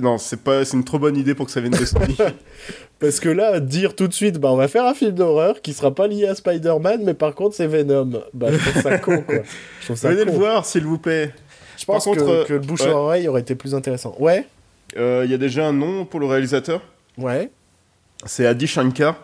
non, 0.00 0.18
c'est 0.18 0.42
pas, 0.42 0.64
c'est 0.64 0.76
une 0.76 0.84
trop 0.84 0.98
bonne 0.98 1.16
idée 1.16 1.34
pour 1.34 1.46
que 1.46 1.52
ça 1.52 1.60
vienne 1.60 1.72
de 1.72 1.84
Sony. 1.84 2.16
parce 3.00 3.18
que 3.20 3.28
là 3.28 3.60
dire 3.60 3.94
tout 3.96 4.06
de 4.08 4.12
suite 4.12 4.38
bah 4.38 4.50
on 4.52 4.56
va 4.56 4.68
faire 4.68 4.84
un 4.84 4.94
film 4.94 5.12
d'horreur 5.12 5.60
qui 5.62 5.72
sera 5.72 5.94
pas 5.94 6.06
lié 6.06 6.26
à 6.26 6.34
Spider-Man 6.34 7.02
mais 7.04 7.14
par 7.14 7.34
contre 7.34 7.54
c'est 7.56 7.66
Venom. 7.66 8.22
Bah 8.34 8.48
je 8.52 8.58
trouve 8.70 8.82
ça 8.82 8.98
con 8.98 9.22
quoi. 9.22 9.36
Je 9.80 9.84
trouve 9.86 9.96
ça 9.96 10.10
Venez 10.10 10.24
con. 10.24 10.32
le 10.32 10.36
voir, 10.38 10.64
s'il 10.66 10.84
vous 10.84 10.98
plaît. 10.98 11.32
Je 11.78 11.84
pense 11.84 12.04
Par 12.04 12.14
contre, 12.14 12.26
que, 12.26 12.30
euh, 12.30 12.44
que 12.44 12.52
le 12.54 12.58
bouche 12.58 12.80
ouais. 12.82 12.90
à 12.90 12.96
oreille 12.96 13.28
aurait 13.28 13.40
été 13.40 13.54
plus 13.54 13.74
intéressant. 13.74 14.14
Ouais, 14.18 14.46
Euh, 14.96 15.22
Il 15.24 15.30
y 15.30 15.34
a 15.34 15.38
déjà 15.38 15.66
un 15.66 15.72
nom 15.72 16.04
pour 16.04 16.18
le 16.20 16.26
réalisateur? 16.26 16.80
ouais. 17.16 17.50
C'est 18.26 18.46
Adi 18.46 18.66
Shankar. 18.66 19.16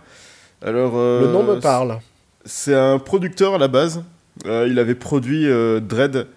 Alors, 0.64 0.92
euh, 0.94 1.22
le 1.22 1.26
nom 1.32 1.42
me 1.42 1.58
parle. 1.58 1.98
C'est 2.44 2.74
un 2.76 3.00
producteur 3.00 3.54
à 3.56 3.58
la 3.58 3.66
base. 3.66 4.04
Il 4.44 4.78
avait 4.78 4.94
produit 4.94 5.48
Dread, 5.82 6.28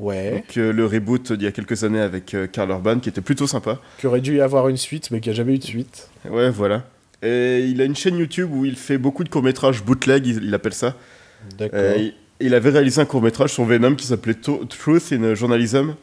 Ouais. 0.00 0.30
donc, 0.32 0.56
euh, 0.56 0.72
le 0.72 0.86
reboot 0.86 1.32
d'il 1.32 1.44
y 1.44 1.46
a 1.46 1.52
quelques 1.52 1.84
années 1.84 2.00
avec 2.00 2.32
euh, 2.34 2.46
Karl 2.46 2.70
Urban, 2.70 2.98
qui 3.00 3.08
était 3.10 3.20
plutôt 3.20 3.46
sympa. 3.46 3.78
Qui 3.98 4.06
aurait 4.06 4.20
dû 4.22 4.36
y 4.36 4.40
avoir 4.40 4.68
une 4.68 4.76
suite, 4.78 5.10
mais 5.10 5.20
qui 5.20 5.28
a 5.30 5.32
jamais 5.32 5.54
eu 5.54 5.58
de 5.58 5.64
suite. 5.64 6.08
Ouais, 6.28 6.48
voilà. 6.50 6.84
Et 7.22 7.66
il 7.68 7.80
a 7.82 7.84
une 7.84 7.94
chaîne 7.96 8.16
YouTube 8.16 8.50
où 8.52 8.64
il 8.64 8.76
fait 8.76 8.96
beaucoup 8.96 9.24
de 9.24 9.28
courts-métrages 9.28 9.82
bootleg, 9.84 10.26
il, 10.26 10.42
il 10.44 10.54
appelle 10.54 10.72
ça. 10.72 10.96
D'accord. 11.58 11.78
Euh, 11.80 11.96
il, 11.98 12.14
il 12.40 12.54
avait 12.54 12.70
réalisé 12.70 13.00
un 13.02 13.04
court-métrage 13.04 13.52
sur 13.52 13.64
Venom 13.64 13.94
qui 13.94 14.06
s'appelait 14.06 14.34
Truth 14.34 15.12
in 15.12 15.34
Journalism, 15.34 15.94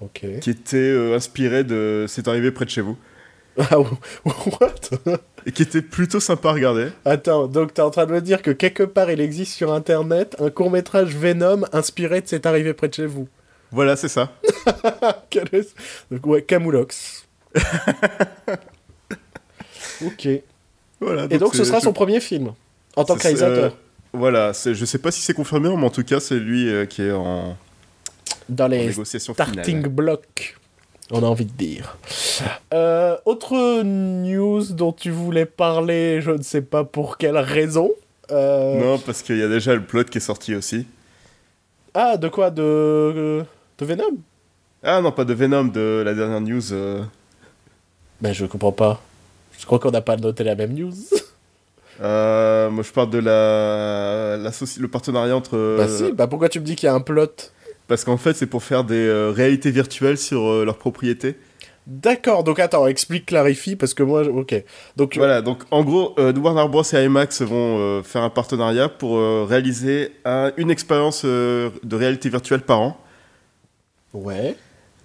Ok. 0.00 0.24
qui 0.40 0.50
était 0.50 0.76
euh, 0.76 1.16
inspiré 1.16 1.64
de 1.64 2.04
C'est 2.08 2.28
arrivé 2.28 2.52
près 2.52 2.64
de 2.66 2.70
chez 2.70 2.80
vous. 2.82 2.96
Ah, 3.58 3.78
what? 3.80 4.74
Et 5.46 5.50
qui 5.52 5.62
était 5.62 5.82
plutôt 5.82 6.20
sympa 6.20 6.50
à 6.50 6.52
regarder. 6.52 6.86
Attends, 7.04 7.48
donc 7.48 7.74
t'es 7.74 7.82
en 7.82 7.90
train 7.90 8.06
de 8.06 8.12
me 8.12 8.20
dire 8.20 8.42
que 8.42 8.52
quelque 8.52 8.84
part 8.84 9.10
il 9.10 9.20
existe 9.20 9.54
sur 9.54 9.72
internet 9.72 10.36
un 10.38 10.50
court-métrage 10.50 11.16
Venom 11.16 11.62
inspiré 11.72 12.20
de 12.20 12.28
C'est 12.28 12.46
arrivé 12.46 12.72
près 12.74 12.88
de 12.88 12.94
chez 12.94 13.06
vous. 13.06 13.26
Voilà, 13.72 13.96
c'est 13.96 14.08
ça. 14.08 14.32
Donc 16.10 16.26
ouais, 16.26 16.42
Camoulox. 16.42 17.26
ok. 20.04 20.26
Et 20.26 20.44
Voilà, 21.00 21.26
donc 21.28 21.54
ce 21.54 21.64
sera 21.64 21.80
son 21.80 21.92
premier 21.92 22.20
film, 22.20 22.52
en 22.96 23.04
tant 23.04 23.16
que 23.16 23.22
réalisateur. 23.22 23.64
euh, 23.72 23.76
voilà, 24.12 24.52
je 24.52 24.84
sais 24.84 24.98
pas 24.98 25.10
si 25.10 25.22
c'est 25.22 25.34
confirmé, 25.34 25.68
mais 25.74 25.84
en 25.84 25.90
tout 25.90 26.04
cas, 26.04 26.20
c'est 26.20 26.38
lui 26.38 26.68
euh, 26.68 26.84
qui 26.86 27.02
est 27.02 27.12
en, 27.12 27.56
Dans 28.48 28.64
en 28.64 28.68
les 28.68 28.86
négociation 28.86 29.32
starting 29.32 29.64
finale. 29.64 29.88
block, 29.88 30.58
on 31.10 31.22
a 31.22 31.26
envie 31.26 31.46
de 31.46 31.52
dire. 31.52 31.96
Euh, 32.74 33.16
autre 33.24 33.82
news 33.82 34.62
dont 34.72 34.92
tu 34.92 35.10
voulais 35.10 35.46
parler, 35.46 36.20
je 36.20 36.32
ne 36.32 36.42
sais 36.42 36.62
pas 36.62 36.84
pour 36.84 37.16
quelle 37.18 37.38
raison. 37.38 37.90
Euh, 38.30 38.78
Non, 38.80 38.98
parce 38.98 39.22
qu'il 39.22 39.38
y 39.38 39.42
a 39.42 39.48
déjà 39.48 39.74
le 39.74 39.82
plot 39.82 40.04
qui 40.04 40.18
est 40.18 40.20
sorti 40.20 40.54
aussi. 40.54 40.86
Ah, 41.94 42.16
de 42.16 42.28
quoi 42.28 42.50
De, 42.50 43.44
de 43.80 43.86
Venom? 43.86 44.16
Ah 44.82 45.00
non, 45.00 45.12
pas 45.12 45.24
de 45.24 45.34
Venom, 45.34 45.64
de 45.64 46.02
la 46.04 46.14
dernière 46.14 46.40
news. 46.40 46.72
euh, 46.72 47.02
Ben, 48.20 48.32
je 48.32 48.46
comprends 48.46 48.72
pas. 48.72 49.00
Je 49.58 49.66
crois 49.66 49.78
qu'on 49.78 49.90
n'a 49.90 50.00
pas 50.00 50.16
noté 50.16 50.44
la 50.44 50.54
même 50.54 50.72
news. 50.72 50.92
euh, 52.00 52.70
moi, 52.70 52.82
je 52.82 52.90
parle 52.92 53.10
de 53.10 53.18
la, 53.18 54.36
la 54.38 54.50
le 54.78 54.88
partenariat 54.88 55.36
entre. 55.36 55.76
bah 55.78 55.88
si, 55.88 56.12
bah 56.12 56.26
pourquoi 56.26 56.48
tu 56.48 56.60
me 56.60 56.64
dis 56.64 56.76
qu'il 56.76 56.86
y 56.86 56.90
a 56.90 56.94
un 56.94 57.00
plot? 57.00 57.26
Parce 57.88 58.04
qu'en 58.04 58.16
fait, 58.16 58.34
c'est 58.34 58.46
pour 58.46 58.62
faire 58.62 58.84
des 58.84 59.06
euh, 59.06 59.30
réalités 59.30 59.70
virtuelles 59.70 60.16
sur 60.18 60.46
euh, 60.48 60.64
leur 60.64 60.76
propriété. 60.78 61.36
D'accord, 61.86 62.44
donc 62.44 62.60
attends, 62.60 62.86
explique, 62.86 63.26
clarifie, 63.26 63.74
parce 63.74 63.94
que 63.94 64.02
moi, 64.04 64.22
ok. 64.22 64.62
Donc, 64.96 65.16
Voilà, 65.16 65.42
donc 65.42 65.62
en 65.72 65.82
gros, 65.82 66.14
euh, 66.18 66.32
Warner 66.32 66.68
Bros 66.68 66.82
et 66.84 67.04
IMAX 67.04 67.42
vont 67.42 67.78
euh, 67.80 68.02
faire 68.02 68.22
un 68.22 68.30
partenariat 68.30 68.88
pour 68.88 69.16
euh, 69.18 69.44
réaliser 69.48 70.12
un- 70.24 70.52
une 70.56 70.70
expérience 70.70 71.22
euh, 71.24 71.70
de 71.82 71.96
réalité 71.96 72.28
virtuelle 72.28 72.60
par 72.60 72.80
an. 72.80 72.96
Ouais. 74.14 74.56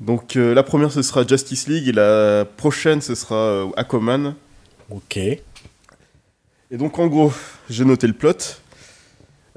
Donc 0.01 0.35
euh, 0.35 0.53
la 0.53 0.63
première 0.63 0.91
ce 0.91 1.01
sera 1.01 1.25
Justice 1.25 1.67
League 1.67 1.87
et 1.87 1.91
la 1.93 2.45
prochaine 2.57 3.01
ce 3.01 3.15
sera 3.15 3.35
euh, 3.35 3.67
Aquaman. 3.77 4.35
Ok. 4.89 5.17
Et 5.17 5.41
donc 6.71 6.99
en 6.99 7.07
gros, 7.07 7.31
j'ai 7.69 7.85
noté 7.85 8.07
le 8.07 8.13
plot. 8.13 8.33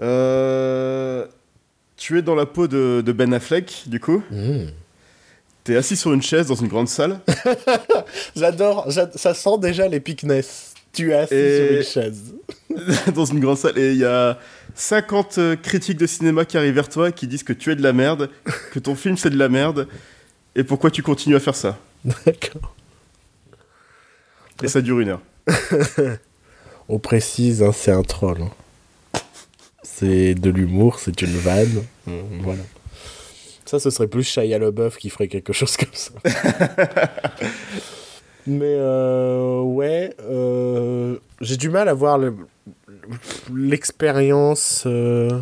Euh, 0.01 1.27
Tu 1.97 2.19
es 2.19 2.23
dans 2.23 2.35
la 2.37 2.47
peau 2.47 2.69
de, 2.69 3.03
de 3.05 3.13
Ben 3.13 3.33
Affleck, 3.35 3.85
du 3.87 3.99
coup. 3.99 4.23
Hmm. 4.31 4.67
T'es 5.65 5.77
assis 5.77 5.97
sur 5.97 6.13
une 6.13 6.23
chaise 6.23 6.47
dans 6.47 6.55
une 6.55 6.69
grande 6.69 6.89
salle. 6.89 7.19
J'adore, 8.37 8.89
j'a- 8.91 9.11
ça 9.17 9.35
sent 9.35 9.59
déjà 9.61 9.89
l'épicness. 9.89 10.75
Tu 10.93 11.11
es 11.11 11.15
assis 11.15 11.35
Et- 11.35 11.67
sur 11.67 11.77
une 11.77 11.83
chaise. 12.05 12.35
dans 13.15 13.25
une 13.25 13.41
grande 13.41 13.59
salle 13.59 13.77
et 13.79 13.91
il 13.93 13.99
y 13.99 14.05
a 14.05 14.39
50 14.79 15.39
euh, 15.39 15.57
critiques 15.57 15.99
de 15.99 16.07
cinéma 16.07 16.45
qui 16.45 16.57
arrivent 16.57 16.75
vers 16.75 16.89
toi 16.89 17.11
qui 17.11 17.27
disent 17.27 17.43
que 17.43 17.53
tu 17.53 17.73
es 17.73 17.77
de 17.77 17.83
la 17.83 17.93
merde, 17.93 18.31
que 18.73 18.79
ton 18.79 18.95
film 18.95 19.17
c'est 19.17 19.29
de 19.31 19.37
la 19.37 19.49
merde 19.49 19.89
et 20.55 20.63
pourquoi 20.63 20.91
tu 20.93 21.03
continues 21.03 21.35
à 21.37 21.41
faire 21.41 21.57
ça. 21.57 21.77
D'accord. 22.25 22.75
Et 24.63 24.69
ça 24.69 24.81
dure 24.81 25.01
une 25.01 25.09
heure. 25.11 25.21
On 26.89 26.99
précise, 27.01 27.63
hein, 27.63 27.73
c'est 27.73 27.91
un 27.91 28.03
troll. 28.03 28.39
hein. 28.43 28.51
C'est 29.83 30.35
de 30.35 30.49
l'humour, 30.51 31.01
c'est 31.01 31.21
une 31.23 31.37
vanne. 31.37 31.83
Hmm, 32.07 32.41
Voilà. 32.43 32.63
Ça, 33.65 33.79
ce 33.81 33.91
serait 33.91 34.07
plus 34.09 34.23
Shia 34.25 34.59
LaBeouf 34.59 34.97
qui 34.97 35.11
ferait 35.11 35.29
quelque 35.29 35.53
chose 35.53 35.77
comme 35.77 35.93
ça. 35.93 36.13
Mais 38.47 38.77
euh, 38.79 39.61
ouais, 39.61 40.15
euh, 40.23 41.17
j'ai 41.43 41.57
du 41.59 41.69
mal 41.69 41.89
à 41.89 41.95
voir 41.95 42.17
le- 42.17 42.35
l'expérience. 43.53 44.85
euh, 44.87 45.41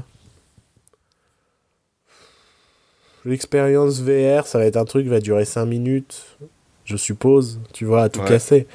L'expérience 3.25 4.01
VR, 4.01 4.47
ça 4.47 4.59
va 4.59 4.67
être 4.67 4.77
un 4.77 4.85
truc 4.85 5.05
qui 5.05 5.09
va 5.11 5.19
durer 5.21 5.45
5 5.45 5.67
minutes, 5.67 6.37
je 6.85 6.97
suppose, 6.97 7.59
tu 7.73 7.85
vois, 7.85 8.05
à 8.05 8.09
tout 8.09 8.21
Ouais. 8.21 8.29
casser. 8.29 8.67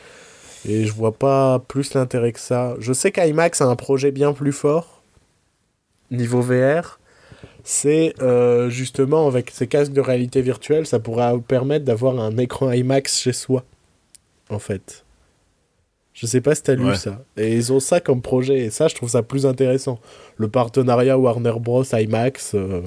Et 0.67 0.85
je 0.85 0.91
vois 0.91 1.13
pas 1.13 1.59
plus 1.67 1.93
l'intérêt 1.93 2.33
que 2.33 2.39
ça. 2.39 2.75
Je 2.79 2.91
sais 2.93 3.11
qu'IMAX 3.11 3.61
a 3.61 3.65
un 3.65 3.75
projet 3.77 4.11
bien 4.11 4.33
plus 4.33 4.51
fort, 4.51 5.01
niveau 6.11 6.41
VR. 6.41 6.99
C'est 7.63 8.13
euh, 8.21 8.69
justement 8.69 9.25
avec 9.27 9.51
ces 9.51 9.67
casques 9.67 9.93
de 9.93 10.01
réalité 10.01 10.41
virtuelle, 10.41 10.85
ça 10.85 10.99
pourra 10.99 11.33
vous 11.33 11.41
permettre 11.41 11.85
d'avoir 11.85 12.19
un 12.19 12.37
écran 12.37 12.71
IMAX 12.71 13.19
chez 13.21 13.33
soi. 13.33 13.63
En 14.49 14.59
fait. 14.59 15.05
Je 16.21 16.27
sais 16.27 16.39
pas 16.39 16.53
si 16.53 16.61
t'as 16.61 16.75
lu 16.75 16.85
Ouais. 16.85 16.95
ça. 16.95 17.23
Et 17.35 17.55
ils 17.55 17.73
ont 17.73 17.79
ça 17.79 17.99
comme 17.99 18.21
projet. 18.21 18.59
Et 18.59 18.69
ça, 18.69 18.87
je 18.87 18.93
trouve 18.93 19.09
ça 19.09 19.23
plus 19.23 19.47
intéressant. 19.47 19.99
Le 20.37 20.47
partenariat 20.49 21.17
Warner 21.17 21.53
Bros. 21.59 21.83
IMAX. 21.91 22.51
euh, 22.53 22.81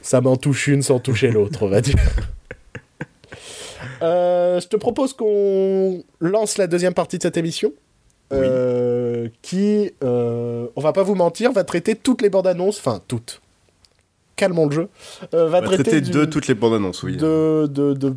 Ça 0.00 0.22
m'en 0.22 0.38
touche 0.38 0.68
une 0.68 0.80
sans 0.82 0.98
toucher 0.98 1.30
l'autre, 1.30 1.62
on 1.62 1.68
va 1.68 1.80
dire. 1.82 1.96
Euh, 4.00 4.60
je 4.60 4.66
te 4.66 4.76
propose 4.76 5.12
qu'on 5.12 6.02
lance 6.20 6.58
la 6.58 6.66
deuxième 6.66 6.94
partie 6.94 7.18
de 7.18 7.22
cette 7.22 7.36
émission. 7.36 7.72
Oui. 8.32 8.38
euh, 8.40 9.28
qui, 9.42 9.92
euh, 10.02 10.66
on 10.74 10.80
va 10.80 10.92
pas 10.92 11.02
vous 11.02 11.14
mentir, 11.14 11.52
va 11.52 11.64
traiter 11.64 11.94
toutes 11.94 12.22
les 12.22 12.30
bandes 12.30 12.46
annonces, 12.46 12.78
enfin 12.78 13.00
toutes. 13.06 13.42
Calmons 14.36 14.66
le 14.66 14.72
jeu. 14.74 14.88
Euh, 15.34 15.48
va 15.48 15.60
traiter, 15.60 15.82
traiter 15.84 16.00
de 16.00 16.24
toutes 16.24 16.46
les 16.48 16.54
bandes 16.54 16.74
annonces, 16.74 17.02
oui. 17.02 17.16
de, 17.16 17.68
de, 17.70 17.92
de 17.92 18.14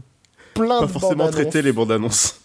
plein 0.54 0.80
Pas 0.80 0.86
de 0.88 0.92
forcément 0.92 1.26
bandes 1.26 1.34
traiter 1.34 1.62
les 1.62 1.72
bandes 1.74 1.92
annonces. 1.92 2.40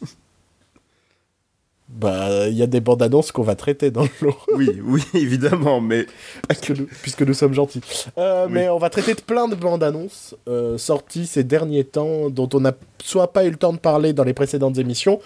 Bah, 1.92 2.46
il 2.46 2.54
y 2.54 2.62
a 2.62 2.66
des 2.66 2.80
bandes 2.80 3.02
annonces 3.02 3.32
qu'on 3.32 3.42
va 3.42 3.56
traiter 3.56 3.90
dans 3.90 4.02
le 4.04 4.08
lot. 4.22 4.36
oui, 4.54 4.80
oui, 4.82 5.02
évidemment, 5.14 5.80
mais 5.80 6.06
puisque 6.48 6.70
nous, 6.70 6.86
puisque 7.02 7.22
nous 7.22 7.34
sommes 7.34 7.52
gentils. 7.52 7.80
Euh, 8.16 8.46
Oui. 8.46 8.52
Mais 8.52 8.68
on 8.68 8.78
va 8.78 8.90
traiter 8.90 9.14
de 9.14 9.20
plein 9.20 9.48
de 9.48 9.56
bandes 9.56 9.82
annonces 9.82 10.36
euh, 10.48 10.78
sorties 10.78 11.26
ces 11.26 11.42
derniers 11.42 11.84
temps, 11.84 12.30
dont 12.30 12.48
on 12.54 12.60
n'a 12.60 12.72
soit 13.02 13.32
pas 13.32 13.44
eu 13.44 13.50
le 13.50 13.56
temps 13.56 13.72
de 13.72 13.78
parler 13.78 14.12
dans 14.12 14.22
les 14.24 14.34
précédentes 14.34 14.78
émissions, 14.78 15.20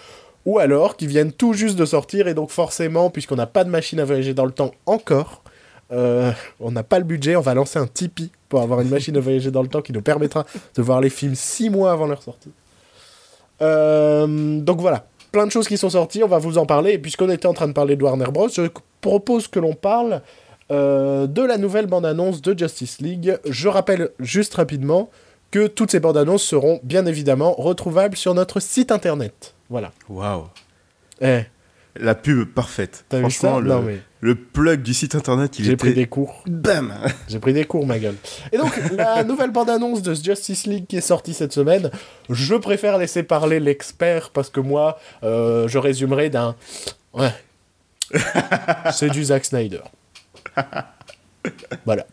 ou 0.45 0.57
alors 0.57 0.97
qui 0.97 1.05
viennent 1.07 1.31
tout 1.31 1.53
juste 1.53 1.77
de 1.77 1.85
sortir, 1.85 2.27
et 2.27 2.33
donc 2.33 2.49
forcément, 2.49 3.09
puisqu'on 3.11 3.35
n'a 3.35 3.47
pas 3.47 3.63
de 3.63 3.69
machine 3.69 3.99
à 3.99 4.05
voyager 4.05 4.33
dans 4.33 4.45
le 4.45 4.51
temps 4.51 4.71
encore, 4.87 5.43
euh, 5.91 6.31
on 6.59 6.71
n'a 6.71 6.83
pas 6.83 6.97
le 6.97 7.05
budget, 7.05 7.35
on 7.35 7.41
va 7.41 7.53
lancer 7.53 7.77
un 7.77 7.87
Tipeee 7.87 8.31
pour 8.49 8.61
avoir 8.61 8.81
une 8.81 8.89
machine 8.89 9.15
à 9.17 9.19
voyager 9.19 9.51
dans 9.51 9.61
le 9.61 9.67
temps 9.67 9.81
qui 9.83 9.93
nous 9.93 10.01
permettra 10.01 10.45
de 10.75 10.81
voir 10.81 10.99
les 10.99 11.11
films 11.11 11.35
six 11.35 11.69
mois 11.69 11.91
avant 11.91 12.07
leur 12.07 12.23
sortie. 12.23 12.49
Donc 13.59 14.81
voilà, 14.81 15.05
plein 15.35 15.45
de 15.45 15.51
choses 15.51 15.67
qui 15.67 15.77
sont 15.77 15.89
sorties, 15.89 16.23
on 16.23 16.29
va 16.29 16.37
vous 16.37 16.57
en 16.57 16.65
parler. 16.65 16.93
Et 16.93 16.97
puisqu'on 16.97 17.29
était 17.29 17.45
en 17.45 17.53
train 17.53 17.67
de 17.67 17.73
parler 17.73 17.97
de 17.97 18.03
Warner 18.05 18.31
Bros, 18.31 18.47
je 18.47 18.61
propose 19.01 19.49
que 19.49 19.59
l'on 19.59 19.73
parle 19.73 20.21
euh, 20.71 21.27
de 21.27 21.41
la 21.41 21.57
nouvelle 21.57 21.87
bande-annonce 21.87 22.41
de 22.41 22.57
Justice 22.57 23.01
League. 23.01 23.37
Je 23.43 23.67
rappelle 23.67 24.11
juste 24.21 24.53
rapidement 24.53 25.09
que 25.51 25.67
toutes 25.67 25.91
ces 25.91 25.99
bandes-annonces 25.99 26.43
seront 26.43 26.79
bien 26.83 27.05
évidemment 27.05 27.53
retrouvables 27.57 28.15
sur 28.15 28.33
notre 28.33 28.61
site 28.61 28.93
internet. 28.93 29.55
Voilà. 29.69 29.91
waouh, 30.07 30.45
Eh, 31.21 31.41
la 31.99 32.15
pub 32.15 32.45
parfaite. 32.53 33.05
t'as 33.09 33.17
vu 33.19 33.31
ça 33.31 33.49
Franchement, 33.49 33.59
le, 33.59 33.69
Non 33.69 33.81
mais 33.81 33.99
le 34.21 34.35
plug 34.35 34.81
du 34.81 34.93
site 34.93 35.15
internet, 35.15 35.59
il 35.59 35.65
j'ai 35.65 35.71
était 35.73 35.77
pris 35.77 35.93
des 35.93 36.07
cours. 36.07 36.43
bam. 36.47 36.93
J'ai 37.27 37.39
pris 37.39 37.53
des 37.53 37.65
cours, 37.65 37.85
ma 37.85 37.99
gueule. 37.99 38.15
Et 38.51 38.57
donc, 38.57 38.73
la 38.95 39.23
nouvelle 39.25 39.51
bande-annonce 39.51 40.01
de 40.01 40.13
Justice 40.13 40.65
League 40.65 40.87
qui 40.87 40.97
est 40.97 41.01
sortie 41.01 41.33
cette 41.33 41.53
semaine, 41.53 41.91
je 42.29 42.55
préfère 42.55 42.97
laisser 42.97 43.23
parler 43.23 43.59
l'expert 43.59 44.31
parce 44.31 44.49
que 44.49 44.59
moi, 44.59 44.97
euh, 45.23 45.67
je 45.67 45.77
résumerai 45.77 46.29
d'un. 46.29 46.55
Ouais. 47.13 47.33
C'est 48.91 49.09
du 49.09 49.23
Zack 49.25 49.45
Snyder. 49.45 49.81
Voilà. 51.85 52.05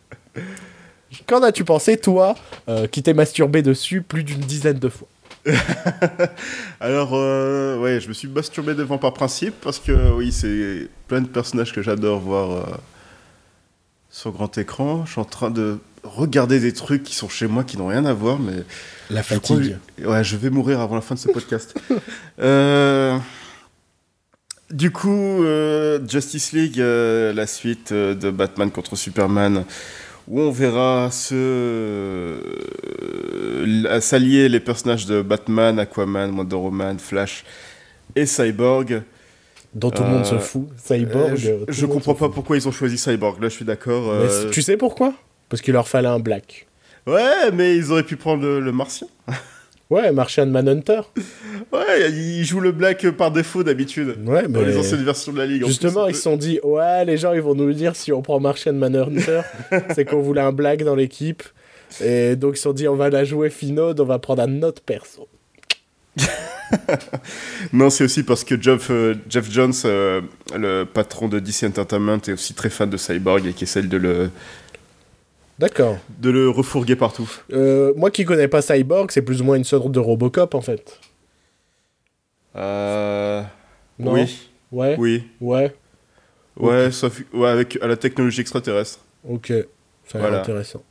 Qu'en 1.27 1.43
as-tu 1.43 1.65
pensé, 1.65 1.97
toi, 1.97 2.35
euh, 2.69 2.87
qui 2.87 3.03
t'es 3.03 3.15
masturbé 3.15 3.63
dessus 3.63 4.03
plus 4.03 4.25
d'une 4.25 4.41
dizaine 4.41 4.79
de 4.79 4.89
fois? 4.89 5.09
Alors, 6.81 7.11
euh, 7.15 7.79
ouais, 7.79 8.01
je 8.01 8.09
me 8.09 8.13
suis 8.13 8.29
masturbé 8.29 8.75
devant 8.75 8.99
par 8.99 9.13
principe 9.15 9.55
parce 9.61 9.79
que, 9.79 10.13
oui, 10.13 10.33
c'est 10.33 10.89
plein 11.09 11.21
de 11.21 11.27
personnages 11.29 11.73
que 11.73 11.83
j'adore 11.83 12.21
voir 12.21 12.51
euh, 12.51 12.63
sur 14.11 14.33
grand 14.33 14.57
écran. 14.59 15.05
Je 15.07 15.13
suis 15.13 15.21
en 15.21 15.25
train 15.25 15.51
de 15.51 15.79
regarder 16.05 16.59
des 16.61 16.73
trucs 16.73 17.03
qui 17.05 17.15
sont 17.15 17.29
chez 17.29 17.47
moi 17.47 17.65
qui 17.65 17.77
n'ont 17.77 17.87
rien 17.89 18.05
à 18.05 18.13
voir, 18.13 18.39
mais 18.39 18.65
La 19.11 19.23
je 19.23 19.37
crois 19.39 19.57
que- 19.59 20.05
ouais, 20.07 20.25
je 20.25 20.37
vais 20.37 20.51
mourir 20.51 20.81
avant 20.81 20.97
la 20.97 21.01
fin 21.01 21.15
de 21.15 21.21
ce 21.21 21.29
podcast. 21.29 21.75
Euh, 22.41 23.19
Du 24.71 24.91
coup, 24.91 25.45
euh, 25.45 26.01
Justice 26.09 26.53
League, 26.53 26.81
euh, 26.81 27.33
la 27.35 27.47
suite 27.47 27.93
euh, 27.93 28.15
de 28.15 28.31
Batman 28.31 28.71
contre 28.71 28.97
Superman, 28.97 29.65
où 30.29 30.41
on 30.41 30.51
verra 30.51 31.11
se 31.11 31.35
euh, 31.35 32.41
s'allier 34.01 34.49
les 34.49 34.61
personnages 34.61 35.07
de 35.07 35.23
Batman, 35.23 35.79
Aquaman, 35.79 36.37
Wonder 36.37 36.57
Woman, 36.57 36.99
Flash 36.99 37.45
et 38.17 38.27
Cyborg. 38.27 39.03
Dont 39.75 39.91
tout 39.91 40.03
le 40.03 40.09
monde 40.11 40.27
se 40.27 40.35
Euh, 40.35 40.39
fout. 40.39 40.69
Cyborg. 40.77 41.39
Euh, 41.47 41.65
je 41.69 41.87
comprends 41.87 42.15
pas 42.15 42.29
pourquoi 42.29 42.57
ils 42.57 42.69
ont 42.69 42.73
choisi 42.73 42.99
Cyborg. 42.99 43.41
Là, 43.43 43.49
je 43.49 43.55
suis 43.55 43.65
d'accord. 43.65 44.13
Tu 44.51 44.61
sais 44.63 44.77
pourquoi? 44.77 45.15
Parce 45.49 45.63
qu'il 45.63 45.73
leur 45.73 45.89
fallait 45.89 46.09
un 46.09 46.19
black. 46.21 46.67
Ouais, 47.07 47.51
mais 47.53 47.77
ils 47.77 47.91
auraient 47.91 48.03
pu 48.05 48.17
prendre 48.17 48.43
le, 48.43 48.61
le 48.61 48.73
Martien. 48.73 49.09
Ouais, 49.93 50.11
Martian 50.11 50.47
Manhunter. 50.47 51.03
Ouais, 51.71 52.11
il 52.11 52.45
joue 52.45 52.61
le 52.61 52.73
Black 52.73 53.11
par 53.11 53.31
défaut 53.31 53.63
d'habitude. 53.63 54.17
Ouais, 54.25 54.49
Dans 54.49 54.61
mais... 54.61 54.65
les 54.65 54.79
anciennes 54.79 55.05
versions 55.05 55.33
de 55.35 55.39
la 55.39 55.45
Ligue. 55.45 55.65
en 55.65 55.67
Justement, 55.67 56.05
plus, 56.05 56.13
ils 56.13 56.17
se 56.17 56.23
sont 56.23 56.39
dit, 56.39 56.59
ouais, 56.65 57.05
les 57.05 57.19
gens, 57.19 57.35
ils 57.35 57.43
vont 57.43 57.55
nous 57.55 57.67
le 57.67 57.75
dire 57.75 57.95
si 57.95 58.11
on 58.11 58.23
prend 58.23 58.41
Martian 58.41 58.73
Manhunter, 58.73 59.43
c'est 59.95 60.07
qu'on 60.07 60.23
voulait 60.23 60.41
un 60.41 60.53
black 60.53 60.83
dans 60.83 60.95
l'équipe. 60.95 61.43
Et 62.03 62.37
donc, 62.37 62.55
ils 62.55 62.57
se 62.57 62.63
sont 62.63 62.73
dit, 62.73 62.89
on 62.89 62.97
va 62.97 63.11
la 63.11 63.25
jouer 63.25 63.51
finaude, 63.51 64.01
on 64.01 64.07
va 64.07 64.19
prendre 64.19 64.43
un 64.43 64.63
autre 64.63 64.81
perso. 64.81 65.29
Non, 67.75 67.91
c'est 67.91 68.05
aussi 68.05 68.23
parce 68.23 68.45
que 68.45 68.59
Jeff, 68.59 68.91
euh, 68.91 69.15
Jeff 69.29 69.51
Jones, 69.51 69.75
euh, 69.85 70.23
le 70.57 70.85
patron 70.85 71.29
de 71.29 71.39
DC 71.39 71.65
Entertainment, 71.65 72.17
est 72.27 72.33
aussi 72.33 72.55
très 72.55 72.71
fan 72.71 72.89
de 72.89 72.97
Cyborg 72.97 73.47
et 73.47 73.53
qui 73.53 73.65
essaie 73.65 73.83
de 73.83 73.97
le, 73.99 74.31
D'accord. 75.59 75.97
de 76.19 76.31
le 76.31 76.49
refourguer 76.51 76.97
partout. 76.97 77.31
Euh, 77.53 77.93
moi 77.97 78.11
qui 78.11 78.25
connais 78.25 78.49
pas 78.49 78.63
Cyborg, 78.63 79.11
c'est 79.11 79.23
plus 79.23 79.41
ou 79.43 79.45
moins 79.45 79.57
une 79.57 79.65
sorte 79.65 79.93
de 79.93 79.99
Robocop, 80.01 80.55
en 80.55 80.61
fait. 80.61 80.99
Euh... 82.57 83.43
Non 83.99 84.13
Oui, 84.15 84.49
Ouais, 84.73 84.97
oui. 84.99 85.25
ouais, 85.41 85.75
Ouais, 86.57 86.91
sauf 86.91 87.23
ouais, 87.33 87.49
avec 87.49 87.79
à 87.83 87.87
la 87.87 87.97
technologie 87.97 88.41
extraterrestre. 88.41 88.99
ok. 89.29 89.53
Ça 90.07 90.19
a 90.19 90.21
Voilà. 90.21 90.41
intéressant. 90.41 90.83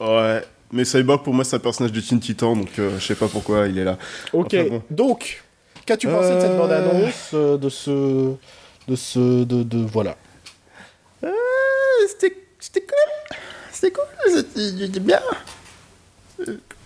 Ouais. 0.00 0.42
Mais 0.70 0.84
Cyborg, 0.84 1.22
pour 1.22 1.34
moi, 1.34 1.44
c'est 1.44 1.56
un 1.56 1.58
personnage 1.58 1.92
de 1.92 2.00
Teen 2.00 2.18
Titan, 2.20 2.56
donc 2.56 2.78
euh, 2.78 2.98
je 2.98 3.04
sais 3.06 3.14
pas 3.14 3.28
pourquoi 3.28 3.66
il 3.68 3.76
est 3.78 3.84
là. 3.84 3.98
Ok, 4.32 4.54
Enfin, 4.54 4.68
bon. 4.68 4.82
donc, 4.90 5.42
qu'as-tu 5.84 6.06
pensé 6.08 6.34
de 6.34 6.40
cette 6.40 6.50
Euh. 6.52 6.58
bande-annonce, 6.58 7.34
de 7.34 7.68
ce... 7.68 8.34
De 8.88 8.96
ce... 8.96 9.44
De, 9.44 9.62
de... 9.64 9.78
Voilà. 9.84 10.16
Euh, 11.24 11.30
C'était 12.08 12.36
c'était 12.58 12.80
cool. 12.80 12.96
C'était 13.82 13.92
cool, 13.94 14.44
c'était 14.54 15.00
bien. 15.00 15.18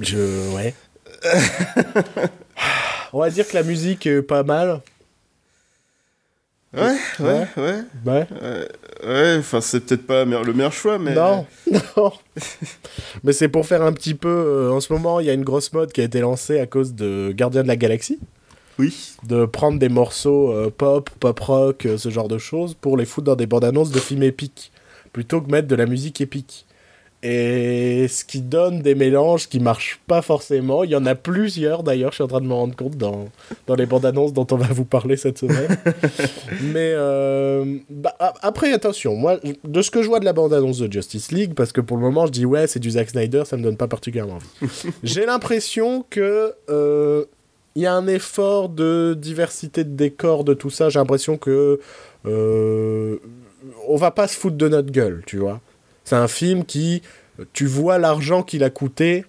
Je... 0.00 0.54
Ouais. 0.54 0.74
On 3.12 3.20
va 3.20 3.28
dire 3.28 3.46
que 3.46 3.54
la 3.54 3.62
musique 3.62 4.06
est 4.06 4.22
pas 4.22 4.42
mal. 4.44 4.80
Ouais, 6.74 6.96
ouais, 7.20 7.46
ouais. 7.58 7.82
Ouais. 8.06 8.26
Ouais, 8.42 8.68
ouais, 9.06 9.36
enfin, 9.38 9.60
c'est 9.60 9.80
peut-être 9.80 10.06
pas 10.06 10.24
le 10.24 10.52
meilleur 10.54 10.72
choix, 10.72 10.98
mais. 10.98 11.14
Non, 11.14 11.46
non. 11.96 12.12
Mais 13.24 13.32
c'est 13.34 13.48
pour 13.48 13.66
faire 13.66 13.82
un 13.82 13.92
petit 13.92 14.14
peu. 14.14 14.28
euh, 14.28 14.70
en 14.72 14.80
ce 14.80 14.90
moment, 14.90 15.20
il 15.20 15.26
y 15.26 15.30
a 15.30 15.34
une 15.34 15.44
grosse 15.44 15.72
mode 15.74 15.92
qui 15.92 16.00
a 16.00 16.04
été 16.04 16.20
lancée 16.20 16.58
à 16.60 16.66
cause 16.66 16.94
de 16.94 17.30
Gardien 17.36 17.62
de 17.62 17.68
la 17.68 17.76
Galaxie, 17.76 18.18
Oui. 18.78 19.14
de 19.22 19.44
prendre 19.44 19.78
des 19.78 19.88
morceaux 19.90 20.50
euh, 20.50 20.70
pop, 20.70 21.10
pop 21.20 21.38
rock, 21.40 21.84
euh, 21.86 21.98
ce 21.98 22.08
genre 22.08 22.28
de 22.28 22.38
choses, 22.38 22.72
pour 22.74 22.96
les 22.96 23.04
foutre 23.04 23.26
dans 23.26 23.36
des 23.36 23.46
bandes 23.46 23.64
annonces 23.64 23.90
de 23.90 24.00
films 24.00 24.22
épiques. 24.22 24.72
plutôt 25.12 25.40
que 25.42 25.50
mettre 25.50 25.68
de 25.68 25.76
la 25.76 25.86
musique 25.86 26.20
épique. 26.22 26.65
Et 27.28 28.06
ce 28.06 28.24
qui 28.24 28.40
donne 28.40 28.82
des 28.82 28.94
mélanges 28.94 29.48
qui 29.48 29.58
marchent 29.58 29.98
pas 30.06 30.22
forcément. 30.22 30.84
Il 30.84 30.90
y 30.90 30.94
en 30.94 31.06
a 31.06 31.16
plusieurs 31.16 31.82
d'ailleurs, 31.82 32.12
je 32.12 32.16
suis 32.16 32.22
en 32.22 32.28
train 32.28 32.40
de 32.40 32.46
me 32.46 32.54
rendre 32.54 32.76
compte 32.76 32.96
dans, 32.96 33.28
dans 33.66 33.74
les 33.74 33.84
bandes 33.84 34.06
annonces 34.06 34.32
dont 34.32 34.46
on 34.52 34.56
va 34.56 34.68
vous 34.72 34.84
parler 34.84 35.16
cette 35.16 35.38
semaine. 35.38 35.76
Mais 36.62 36.92
euh, 36.94 37.78
bah, 37.90 38.14
après, 38.42 38.72
attention, 38.72 39.16
moi, 39.16 39.40
de 39.64 39.82
ce 39.82 39.90
que 39.90 40.02
je 40.02 40.06
vois 40.06 40.20
de 40.20 40.24
la 40.24 40.32
bande 40.32 40.54
annonce 40.54 40.78
de 40.78 40.92
Justice 40.92 41.32
League, 41.32 41.54
parce 41.56 41.72
que 41.72 41.80
pour 41.80 41.96
le 41.96 42.04
moment 42.04 42.26
je 42.26 42.30
dis 42.32 42.46
ouais, 42.46 42.68
c'est 42.68 42.78
du 42.78 42.92
Zack 42.92 43.10
Snyder, 43.10 43.42
ça 43.44 43.56
me 43.56 43.62
donne 43.64 43.76
pas 43.76 43.88
particulièrement 43.88 44.34
envie. 44.34 44.92
J'ai 45.02 45.26
l'impression 45.26 46.04
que. 46.08 46.54
Euh, 46.70 47.24
il 47.74 47.82
y 47.82 47.86
a 47.86 47.92
un 47.92 48.06
effort 48.06 48.68
de 48.68 49.18
diversité 49.20 49.82
de 49.82 49.90
décors, 49.90 50.44
de 50.44 50.54
tout 50.54 50.70
ça. 50.70 50.90
J'ai 50.90 51.00
l'impression 51.00 51.38
que. 51.38 51.80
Euh, 52.24 53.16
on 53.88 53.96
va 53.96 54.12
pas 54.12 54.28
se 54.28 54.36
foutre 54.36 54.56
de 54.56 54.68
notre 54.68 54.92
gueule, 54.92 55.24
tu 55.26 55.38
vois. 55.38 55.60
C'est 56.06 56.14
un 56.14 56.28
film 56.28 56.64
qui, 56.64 57.02
tu 57.52 57.66
vois 57.66 57.98
l'argent 57.98 58.42
qu'il 58.42 58.64
a 58.64 58.70
coûté 58.70 59.26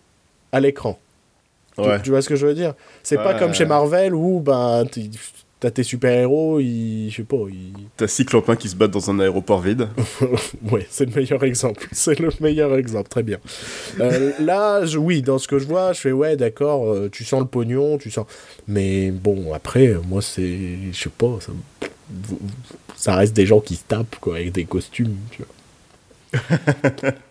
à 0.52 0.62
l'écran. 0.62 0.98
Tu, 2.04 2.10
vois 2.10 2.22
ce 2.22 2.30
que 2.30 2.36
je 2.36 2.48
veux 2.48 2.56
dire? 2.56 2.74
C'est 3.04 3.18
pas 3.18 3.34
comme 3.36 3.54
chez 3.54 3.66
Marvel 3.66 4.16
où 4.16 4.40
bah, 4.40 4.84
t'as 5.60 5.72
tes 5.72 5.84
super-héros, 5.84 6.60
ils... 6.60 7.10
je 7.10 7.18
sais 7.18 7.24
pas, 7.24 7.38
ils... 7.50 7.74
T'as 7.96 8.08
Cyclopin 8.08 8.56
qui 8.56 8.70
se 8.70 8.76
battent 8.76 8.92
dans 8.92 9.12
un 9.12 9.20
aéroport 9.20 9.62
vide. 9.62 9.88
ouais, 10.72 10.88
c'est 10.90 11.06
le 11.06 11.16
meilleur 11.16 11.44
exemple. 11.44 11.88
C'est 11.92 12.20
le 12.20 12.30
meilleur 12.40 12.76
exemple, 12.76 13.10
très 13.10 13.24
bien. 13.24 13.38
Euh, 14.00 14.32
là, 14.40 14.82
oui, 14.98 15.22
dans 15.22 15.38
ce 15.38 15.48
que 15.48 15.60
je 15.60 15.68
vois, 15.68 15.94
je 15.94 16.00
fais 16.00 16.12
ouais, 16.12 16.36
d'accord, 16.36 16.92
euh, 16.92 17.10
tu 17.12 17.24
sens 17.24 17.42
le 17.42 17.48
pognon, 17.48 17.98
tu 17.98 18.10
sens... 18.12 18.26
Mais 18.68 19.12
bon, 19.12 19.54
après, 19.54 19.96
moi, 20.08 20.22
c'est... 20.22 20.58
Je 20.92 20.98
sais 20.98 21.10
pas, 21.16 21.38
ça... 21.42 21.52
ça 22.96 23.16
reste 23.16 23.36
des 23.36 23.46
gens 23.46 23.60
qui 23.60 23.76
se 23.76 23.84
tapent, 23.88 24.18
quoi, 24.20 24.36
avec 24.36 24.52
des 24.52 24.66
costumes, 24.66 25.16
tu 25.32 25.44
vois 25.44 25.57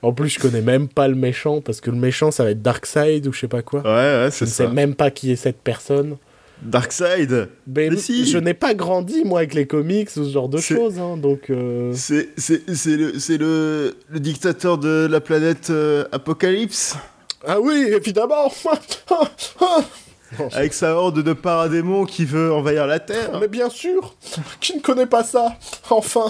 en 0.03 0.13
plus, 0.13 0.31
je 0.31 0.39
connais 0.39 0.63
même 0.63 0.89
pas 0.89 1.09
le 1.09 1.15
méchant 1.15 1.61
parce 1.61 1.81
que 1.81 1.91
le 1.91 1.97
méchant 1.97 2.31
ça 2.31 2.45
va 2.45 2.51
être 2.51 2.63
Darkseid 2.63 3.27
ou 3.27 3.33
je 3.33 3.41
sais 3.41 3.49
pas 3.49 3.63
quoi. 3.63 3.81
Ouais, 3.83 4.25
ouais, 4.25 4.29
c'est 4.31 4.47
ça. 4.47 4.65
Je 4.65 4.69
sais 4.69 4.75
même 4.75 4.95
pas 4.95 5.11
qui 5.11 5.33
est 5.33 5.37
cette 5.37 5.61
personne. 5.61 6.17
Darkseid 6.63 7.49
Mais 7.67 7.97
si. 7.97 8.27
Je 8.27 8.39
n'ai 8.39 8.55
pas 8.55 8.75
grandi, 8.75 9.25
moi, 9.25 9.41
avec 9.41 9.55
les 9.55 9.67
comics 9.67 10.09
ou 10.17 10.25
ce 10.25 10.31
genre 10.31 10.49
de 10.49 10.59
choses, 10.59 10.99
hein, 10.99 11.17
donc... 11.17 11.51
Euh... 11.51 11.93
C'est 11.95 12.31
le, 12.39 13.13
le, 13.37 13.95
le, 14.11 14.21
dictateur 14.21 14.79
de 14.79 15.07
la 15.11 15.21
planète 15.21 15.69
euh, 15.71 16.07
Apocalypse 16.13 16.97
Ah 17.47 17.61
oui, 17.61 17.87
évidemment 17.95 18.51
Avec 20.53 20.73
sa 20.73 20.95
horde 20.95 21.23
de 21.23 21.33
paradémons 21.33 22.05
qui 22.05 22.25
veut 22.25 22.53
envahir 22.53 22.87
la 22.87 22.99
Terre. 22.99 23.39
Mais 23.41 23.49
bien 23.49 23.71
sûr 23.71 24.17
Qui 24.61 24.77
ne 24.77 24.81
connaît 24.81 25.07
pas 25.07 25.25
ça 25.25 25.57
Enfin 25.91 26.27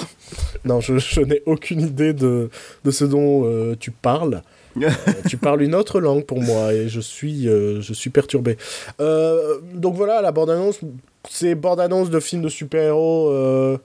Non, 0.65 0.81
je, 0.81 1.21
n'ai 1.21 1.43
aucune 1.47 1.81
idée 1.81 2.13
de, 2.13 2.51
de 2.85 2.91
ce 2.91 3.05
dont 3.05 3.45
euh, 3.45 3.75
tu 3.79 3.91
parles. 3.91 4.43
Euh, 4.81 4.91
tu 5.29 5.37
parles 5.37 5.63
une 5.63 5.75
autre 5.75 6.01
langue 6.01 6.25
pour 6.25 6.41
moi 6.41 6.73
et 6.75 6.89
je 6.89 7.01
suis, 7.01 7.49
euh, 7.49 7.81
je 7.81 7.93
suis 7.93 8.11
perturbé. 8.11 8.59
donc 8.99 9.95
voilà, 9.95 10.21
la 10.21 10.33
bande-annonce, 10.33 10.81
c'est 11.29 11.55
bande-annonce 11.55 12.11
de 12.11 12.21
films 12.21 12.43
de 12.43 12.49
super-héros 12.49 13.79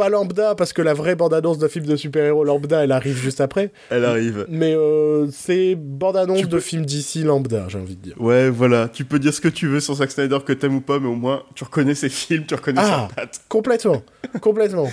pas 0.00 0.08
lambda, 0.08 0.54
parce 0.54 0.72
que 0.72 0.80
la 0.80 0.94
vraie 0.94 1.14
bande-annonce 1.14 1.58
d'un 1.58 1.68
film 1.68 1.84
de 1.84 1.94
super-héros 1.94 2.42
lambda, 2.42 2.82
elle 2.82 2.92
arrive 2.92 3.18
juste 3.18 3.42
après. 3.42 3.70
Elle 3.90 4.06
arrive. 4.06 4.46
Mais 4.48 4.72
euh, 4.74 5.26
c'est 5.30 5.74
bande-annonce 5.74 6.48
de 6.48 6.58
film 6.58 6.86
d'ici 6.86 7.22
lambda, 7.22 7.66
j'ai 7.68 7.76
envie 7.76 7.96
de 7.96 8.00
dire. 8.00 8.14
Ouais, 8.18 8.48
voilà. 8.48 8.88
Tu 8.88 9.04
peux 9.04 9.18
dire 9.18 9.34
ce 9.34 9.42
que 9.42 9.48
tu 9.48 9.68
veux 9.68 9.80
sur 9.80 9.96
Zack 9.96 10.10
Snyder, 10.10 10.38
que 10.42 10.54
t'aimes 10.54 10.76
ou 10.76 10.80
pas, 10.80 10.98
mais 10.98 11.08
au 11.08 11.16
moins, 11.16 11.42
tu 11.54 11.64
reconnais 11.64 11.94
ses 11.94 12.08
films, 12.08 12.46
tu 12.46 12.54
reconnais 12.54 12.80
ah, 12.82 13.08
sa 13.10 13.14
patte. 13.14 13.42
Complètement. 13.50 14.02
complètement. 14.40 14.88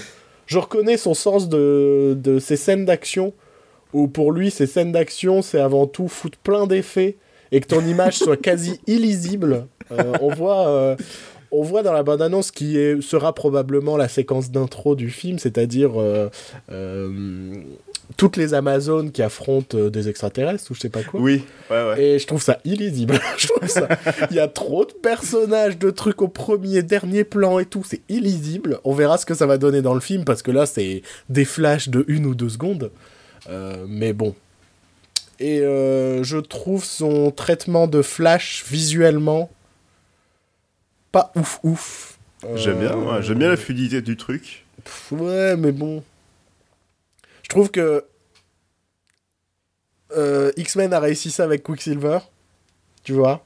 Je 0.45 0.57
reconnais 0.57 0.97
son 0.97 1.13
sens 1.13 1.47
de, 1.47 2.13
de 2.21 2.37
ses 2.39 2.57
scènes 2.57 2.83
d'action, 2.83 3.33
où 3.93 4.09
pour 4.09 4.33
lui, 4.33 4.51
ces 4.51 4.67
scènes 4.67 4.91
d'action, 4.91 5.41
c'est 5.41 5.61
avant 5.61 5.87
tout 5.87 6.09
foutre 6.09 6.37
plein 6.39 6.67
d'effets 6.67 7.15
et 7.53 7.61
que 7.61 7.67
ton 7.67 7.79
image 7.79 8.17
soit 8.17 8.35
quasi 8.35 8.81
illisible. 8.87 9.67
Euh, 9.93 10.11
on 10.19 10.33
voit, 10.33 10.67
euh, 10.67 10.97
on 11.51 11.63
voit 11.63 11.83
dans 11.83 11.93
la 11.93 12.03
bande-annonce 12.03 12.51
qui 12.51 12.77
est, 12.77 13.01
sera 13.01 13.33
probablement 13.33 13.97
la 13.97 14.07
séquence 14.07 14.51
d'intro 14.51 14.95
du 14.95 15.09
film, 15.09 15.39
c'est-à-dire 15.39 15.99
euh, 15.99 16.29
euh, 16.71 17.53
toutes 18.17 18.37
les 18.37 18.53
Amazones 18.53 19.11
qui 19.11 19.21
affrontent 19.21 19.77
euh, 19.77 19.89
des 19.89 20.09
extraterrestres 20.09 20.71
ou 20.71 20.75
je 20.75 20.81
sais 20.81 20.89
pas 20.89 21.03
quoi. 21.03 21.19
Oui, 21.19 21.43
ouais, 21.69 21.83
ouais. 21.89 22.03
Et 22.03 22.19
je 22.19 22.27
trouve 22.27 22.41
ça 22.41 22.59
illisible. 22.65 23.19
je 23.37 23.47
trouve 23.47 23.67
ça... 23.67 23.87
Il 24.29 24.35
y 24.35 24.39
a 24.39 24.47
trop 24.47 24.85
de 24.85 24.93
personnages, 24.93 25.77
de 25.77 25.89
trucs 25.89 26.21
au 26.21 26.27
premier, 26.27 26.83
dernier 26.83 27.23
plan 27.23 27.59
et 27.59 27.65
tout, 27.65 27.83
c'est 27.87 28.01
illisible. 28.09 28.79
On 28.83 28.93
verra 28.93 29.17
ce 29.17 29.25
que 29.25 29.33
ça 29.33 29.45
va 29.45 29.57
donner 29.57 29.81
dans 29.81 29.93
le 29.93 30.01
film 30.01 30.25
parce 30.25 30.41
que 30.41 30.51
là, 30.51 30.65
c'est 30.65 31.01
des 31.29 31.45
flashs 31.45 31.89
de 31.89 32.03
une 32.07 32.25
ou 32.25 32.35
deux 32.35 32.49
secondes. 32.49 32.91
mais 33.87 34.13
bon. 34.13 34.35
Et 35.39 35.59
je 35.59 36.37
trouve 36.37 36.83
son 36.83 37.31
traitement 37.31 37.87
de 37.87 38.01
flash 38.01 38.65
visuellement 38.67 39.49
pas 41.11 41.31
ouf 41.35 41.59
ouf. 41.63 42.17
J'aime 42.55 42.79
bien, 42.79 42.95
ouais, 42.95 43.21
j'aime 43.23 43.39
bien 43.39 43.49
la 43.49 43.57
fluidité 43.57 44.01
du 44.01 44.15
truc. 44.15 44.65
ouais, 45.11 45.55
mais 45.57 45.71
bon. 45.71 46.03
Je 47.43 47.49
trouve 47.49 47.71
que 47.71 48.05
euh, 50.15 50.51
X-Men 50.57 50.93
a 50.93 50.99
réussi 50.99 51.31
ça 51.31 51.43
avec 51.43 51.63
Quicksilver. 51.63 52.19
Tu 53.03 53.13
vois 53.13 53.43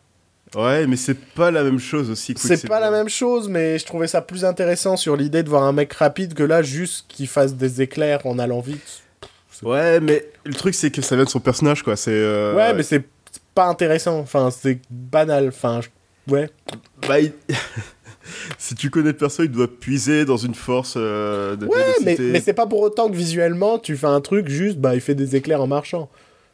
Ouais, 0.55 0.85
mais 0.85 0.97
c'est 0.97 1.17
pas 1.17 1.49
la 1.49 1.63
même 1.63 1.79
chose 1.79 2.09
aussi. 2.09 2.33
C'est 2.35 2.67
pas 2.67 2.81
la 2.81 2.91
même 2.91 3.07
chose, 3.07 3.47
mais 3.47 3.79
je 3.79 3.85
trouvais 3.85 4.07
ça 4.07 4.21
plus 4.21 4.43
intéressant 4.43 4.97
sur 4.97 5.15
l'idée 5.15 5.43
de 5.43 5.49
voir 5.49 5.63
un 5.63 5.71
mec 5.71 5.93
rapide 5.93 6.33
que 6.33 6.43
là, 6.43 6.61
juste 6.61 7.05
qu'il 7.07 7.27
fasse 7.27 7.53
des 7.55 7.81
éclairs 7.81 8.25
en 8.25 8.37
allant 8.37 8.59
vite. 8.59 9.03
Ouais, 9.63 9.99
mais 10.01 10.25
le 10.43 10.53
truc, 10.53 10.73
c'est 10.75 10.91
que 10.91 11.01
ça 11.01 11.15
vient 11.15 11.23
de 11.23 11.29
son 11.29 11.39
personnage, 11.39 11.83
quoi. 11.83 11.95
C'est. 11.95 12.11
Euh, 12.11 12.53
ouais, 12.55 12.73
mais 12.73 12.83
c'est 12.83 13.03
pas 13.55 13.67
intéressant. 13.67 14.19
Enfin, 14.19 14.49
c'est 14.51 14.79
banal. 14.89 15.49
Enfin, 15.49 15.79
ouais. 16.31 16.49
Bah, 17.07 17.15
si 18.57 18.75
tu 18.75 18.89
connais 18.89 19.11
le 19.11 19.17
perso, 19.17 19.43
il 19.43 19.51
doit 19.51 19.67
puiser 19.67 20.25
dans 20.25 20.37
une 20.37 20.55
force 20.55 20.95
euh, 20.97 21.55
de 21.55 21.65
Ouais, 21.65 21.95
mais, 22.03 22.17
mais 22.19 22.39
c'est 22.39 22.53
pas 22.53 22.67
pour 22.67 22.81
autant 22.81 23.09
que 23.09 23.15
visuellement, 23.15 23.79
tu 23.79 23.95
fais 23.97 24.07
un 24.07 24.21
truc 24.21 24.47
juste, 24.47 24.77
bah, 24.77 24.95
il 24.95 25.01
fait 25.01 25.15
des 25.15 25.35
éclairs 25.35 25.61
en 25.61 25.67
marchant. 25.67 26.09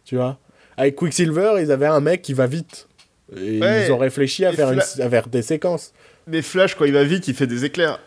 Tu 0.06 0.16
vois 0.16 0.38
Avec 0.78 0.96
Quicksilver, 0.96 1.56
ils 1.60 1.72
avaient 1.72 1.88
un 1.88 2.00
mec 2.00 2.22
qui 2.22 2.34
va 2.34 2.48
vite. 2.48 2.88
Et 3.36 3.58
ils 3.58 3.92
ont 3.92 3.98
réfléchi 3.98 4.46
à 4.46 4.54
faire, 4.54 4.72
une, 4.72 4.82
des 5.32 5.42
séquences. 5.42 5.94
Mais 6.28 6.42
Flash, 6.42 6.76
quand 6.76 6.86
il 6.86 6.94
va 6.94 7.04
vite, 7.04 7.28
il 7.28 7.34
fait 7.34 7.48
des 7.48 7.66
éclairs. 7.66 8.00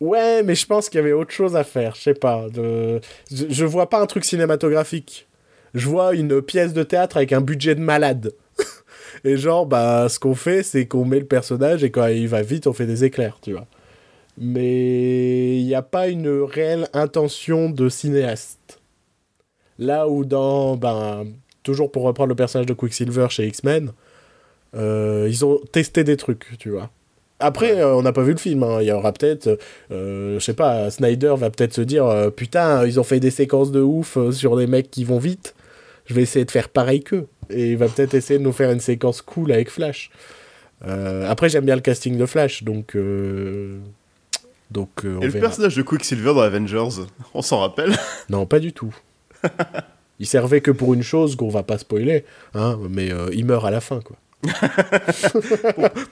Ouais, 0.00 0.42
mais 0.42 0.54
je 0.54 0.66
pense 0.66 0.88
qu'il 0.88 0.98
y 0.98 1.02
avait 1.02 1.12
autre 1.12 1.30
chose 1.30 1.56
à 1.56 1.64
faire. 1.64 1.94
Je 1.94 2.02
sais 2.02 2.14
pas. 2.14 2.48
De... 2.52 3.00
Je, 3.32 3.46
je 3.48 3.64
vois 3.64 3.88
pas 3.88 4.00
un 4.00 4.06
truc 4.06 4.24
cinématographique. 4.24 5.26
Je 5.74 5.88
vois 5.88 6.14
une 6.14 6.42
pièce 6.42 6.72
de 6.72 6.82
théâtre 6.82 7.16
avec 7.16 7.32
un 7.32 7.40
budget 7.40 7.74
de 7.74 7.80
malade. 7.80 8.32
Et 9.24 9.36
genre, 9.36 9.66
bah, 9.66 10.08
ce 10.08 10.18
qu'on 10.18 10.34
fait, 10.34 10.62
c'est 10.62 10.86
qu'on 10.86 11.04
met 11.04 11.18
le 11.18 11.26
personnage 11.26 11.84
et 11.84 11.90
quand 11.90 12.06
il 12.06 12.28
va 12.28 12.42
vite, 12.42 12.66
on 12.66 12.72
fait 12.72 12.86
des 12.86 13.04
éclairs, 13.04 13.38
tu 13.40 13.52
vois. 13.52 13.66
Mais 14.38 15.58
il 15.58 15.64
n'y 15.64 15.74
a 15.74 15.82
pas 15.82 16.08
une 16.08 16.28
réelle 16.28 16.88
intention 16.92 17.70
de 17.70 17.88
cinéaste. 17.88 18.80
Là 19.78 20.08
où 20.08 20.24
dans, 20.24 20.76
ben, 20.76 21.24
toujours 21.62 21.90
pour 21.90 22.02
reprendre 22.04 22.28
le 22.28 22.34
personnage 22.34 22.66
de 22.66 22.74
Quicksilver 22.74 23.26
chez 23.30 23.46
X-Men, 23.46 23.92
euh, 24.74 25.26
ils 25.28 25.44
ont 25.44 25.60
testé 25.72 26.04
des 26.04 26.16
trucs, 26.16 26.58
tu 26.58 26.70
vois. 26.70 26.90
Après, 27.38 27.80
euh, 27.80 27.94
on 27.94 28.02
n'a 28.02 28.12
pas 28.12 28.22
vu 28.22 28.32
le 28.32 28.38
film. 28.38 28.62
Hein. 28.62 28.78
Il 28.80 28.86
y 28.86 28.92
aura 28.92 29.12
peut-être, 29.12 29.58
euh, 29.90 30.38
je 30.38 30.44
sais 30.44 30.54
pas, 30.54 30.90
Snyder 30.90 31.34
va 31.36 31.50
peut-être 31.50 31.74
se 31.74 31.82
dire 31.82 32.30
putain, 32.34 32.86
ils 32.86 32.98
ont 32.98 33.04
fait 33.04 33.20
des 33.20 33.30
séquences 33.30 33.70
de 33.70 33.80
ouf 33.80 34.16
sur 34.30 34.56
des 34.56 34.66
mecs 34.66 34.90
qui 34.90 35.04
vont 35.04 35.18
vite. 35.18 35.54
Je 36.06 36.14
vais 36.14 36.22
essayer 36.22 36.44
de 36.44 36.50
faire 36.50 36.68
pareil 36.68 37.02
qu'eux. 37.02 37.26
Et 37.50 37.72
il 37.72 37.76
va 37.76 37.88
peut-être 37.88 38.14
essayer 38.14 38.38
de 38.38 38.44
nous 38.44 38.52
faire 38.52 38.70
une 38.70 38.80
séquence 38.80 39.22
cool 39.22 39.52
avec 39.52 39.70
Flash. 39.70 40.10
Euh, 40.84 41.28
après, 41.28 41.48
j'aime 41.48 41.64
bien 41.64 41.74
le 41.74 41.80
casting 41.80 42.16
de 42.16 42.26
Flash, 42.26 42.62
donc. 42.62 42.96
Euh, 42.96 43.78
donc 44.70 45.04
euh, 45.04 45.20
Et 45.20 45.26
le 45.26 45.32
personnage 45.32 45.76
de 45.76 45.82
Quicksilver 45.82 46.34
dans 46.34 46.40
Avengers, 46.40 47.06
on 47.34 47.42
s'en 47.42 47.60
rappelle? 47.60 47.96
Non, 48.28 48.46
pas 48.46 48.58
du 48.58 48.72
tout. 48.72 48.94
il 50.18 50.26
servait 50.26 50.60
que 50.60 50.70
pour 50.70 50.94
une 50.94 51.02
chose 51.02 51.36
qu'on 51.36 51.48
va 51.48 51.62
pas 51.62 51.78
spoiler, 51.78 52.24
hein, 52.54 52.78
mais 52.90 53.10
il 53.32 53.46
meurt 53.46 53.64
à 53.64 53.70
la 53.70 53.80
fin, 53.80 54.00
quoi. 54.00 54.16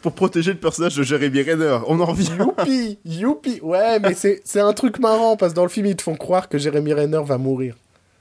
pour, 0.02 0.12
protéger 0.12 0.52
le 0.52 0.58
personnage 0.58 0.96
de 0.96 1.02
Jeremy 1.02 1.42
Renner. 1.42 1.78
On 1.86 2.00
en 2.00 2.06
revient. 2.06 2.30
Youpi 2.38 2.98
Youpi 3.04 3.60
Ouais, 3.62 4.00
mais 4.00 4.14
c'est 4.14 4.60
un 4.60 4.72
truc 4.72 4.98
marrant 4.98 5.36
parce 5.36 5.52
que 5.52 5.56
dans 5.56 5.62
le 5.62 5.68
film, 5.68 5.86
ils 5.86 5.94
te 5.94 6.02
font 6.02 6.16
croire 6.16 6.48
que 6.48 6.58
Jeremy 6.58 6.94
Renner 6.94 7.20
va 7.24 7.38
mourir 7.38 7.76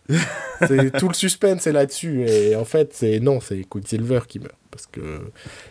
tout 0.99 1.07
le 1.07 1.13
suspense 1.13 1.65
est 1.67 1.71
là-dessus 1.71 2.25
et 2.27 2.55
en 2.55 2.65
fait 2.65 2.93
c'est 2.93 3.19
non 3.19 3.39
c'est 3.39 3.63
Quicksilver 3.63 4.19
qui 4.27 4.39
meurt 4.39 4.55
parce 4.69 4.85
que 4.85 5.21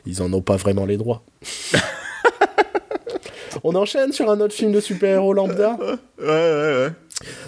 ils 0.06 0.22
en 0.22 0.32
ont 0.32 0.40
pas 0.40 0.56
vraiment 0.56 0.86
les 0.86 0.96
droits. 0.96 1.22
On 3.64 3.74
enchaîne 3.74 4.12
sur 4.12 4.30
un 4.30 4.40
autre 4.40 4.54
film 4.54 4.72
de 4.72 4.80
super-héros 4.80 5.34
lambda. 5.34 5.78
Ouais 6.18 6.26
ouais 6.26 6.28
ouais. 6.28 6.88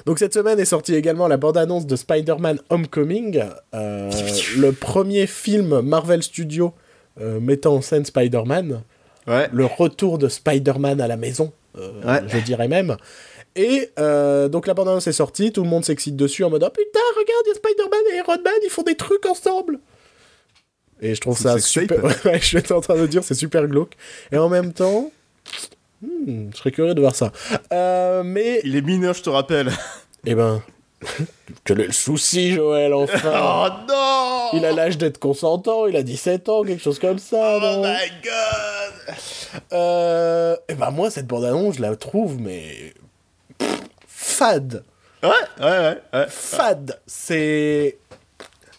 Donc 0.06 0.18
cette 0.18 0.34
semaine 0.34 0.58
est 0.60 0.64
sortie 0.64 0.94
également 0.94 1.28
la 1.28 1.36
bande-annonce 1.36 1.86
de 1.86 1.96
Spider-Man 1.96 2.58
Homecoming, 2.70 3.42
euh, 3.74 4.10
le 4.58 4.72
premier 4.72 5.26
film 5.26 5.80
Marvel 5.80 6.22
Studios 6.22 6.74
euh, 7.20 7.40
mettant 7.40 7.76
en 7.76 7.80
scène 7.80 8.04
Spider-Man. 8.04 8.82
Ouais. 9.26 9.48
Le 9.52 9.64
retour 9.64 10.18
de 10.18 10.28
Spider-Man 10.28 11.00
à 11.00 11.08
la 11.08 11.16
maison, 11.16 11.52
euh, 11.78 12.20
je 12.26 12.38
dirais 12.38 12.68
même. 12.68 12.96
Et 13.56 13.90
euh, 13.98 14.48
donc 14.48 14.66
la 14.66 14.74
bande-annonce 14.74 15.06
est 15.06 15.12
sortie, 15.12 15.52
tout 15.52 15.62
le 15.62 15.68
monde 15.68 15.84
s'excite 15.84 16.16
dessus 16.16 16.42
en 16.44 16.50
mode 16.50 16.64
Oh 16.66 16.70
putain, 16.70 16.98
regarde, 17.16 17.42
il 17.46 17.48
y 17.48 17.52
a 17.52 17.54
Spider-Man 17.54 18.00
et 18.12 18.16
Iron 18.18 18.42
Man, 18.44 18.54
ils 18.64 18.70
font 18.70 18.82
des 18.82 18.96
trucs 18.96 19.26
ensemble 19.26 19.78
Et 21.00 21.14
je 21.14 21.20
trouve 21.20 21.38
ça 21.38 21.58
super. 21.60 22.02
Ouais, 22.24 22.40
je 22.40 22.58
suis 22.58 22.72
en 22.72 22.80
train 22.80 22.96
de 22.96 23.06
dire, 23.06 23.22
c'est 23.22 23.34
super 23.34 23.66
glauque. 23.68 23.92
Et 24.32 24.38
en 24.38 24.48
même 24.48 24.72
temps, 24.72 25.12
hmm, 26.02 26.50
je 26.52 26.56
serais 26.56 26.72
curieux 26.72 26.94
de 26.94 27.00
voir 27.00 27.14
ça. 27.14 27.30
Euh, 27.72 28.22
mais, 28.24 28.60
Il 28.64 28.74
est 28.74 28.82
mineur, 28.82 29.14
je 29.14 29.22
te 29.22 29.30
rappelle. 29.30 29.70
eh 30.26 30.34
ben, 30.34 30.60
quel 31.64 31.80
est 31.80 31.86
le 31.86 31.92
souci, 31.92 32.54
Joël, 32.54 32.92
enfin? 32.92 33.30
Oh 33.36 33.68
non 33.88 34.48
Il 34.58 34.64
a 34.64 34.72
l'âge 34.72 34.98
d'être 34.98 35.18
consentant, 35.18 35.86
il 35.86 35.94
a 35.96 36.02
17 36.02 36.48
ans, 36.48 36.64
quelque 36.64 36.82
chose 36.82 36.98
comme 36.98 37.18
ça, 37.20 37.58
Oh 37.58 37.60
non? 37.60 37.82
my 37.82 38.10
god 38.24 39.16
Euh, 39.72 40.56
et 40.68 40.74
ben 40.74 40.90
moi, 40.90 41.10
cette 41.10 41.26
bande-annonce, 41.28 41.76
je 41.76 41.82
la 41.82 41.94
trouve, 41.94 42.40
mais... 42.40 42.94
fade 44.06 44.84
Ouais, 45.22 45.30
ouais, 45.60 45.78
ouais. 45.78 45.98
ouais. 46.12 46.26
fade. 46.28 47.00
C'est. 47.06 47.98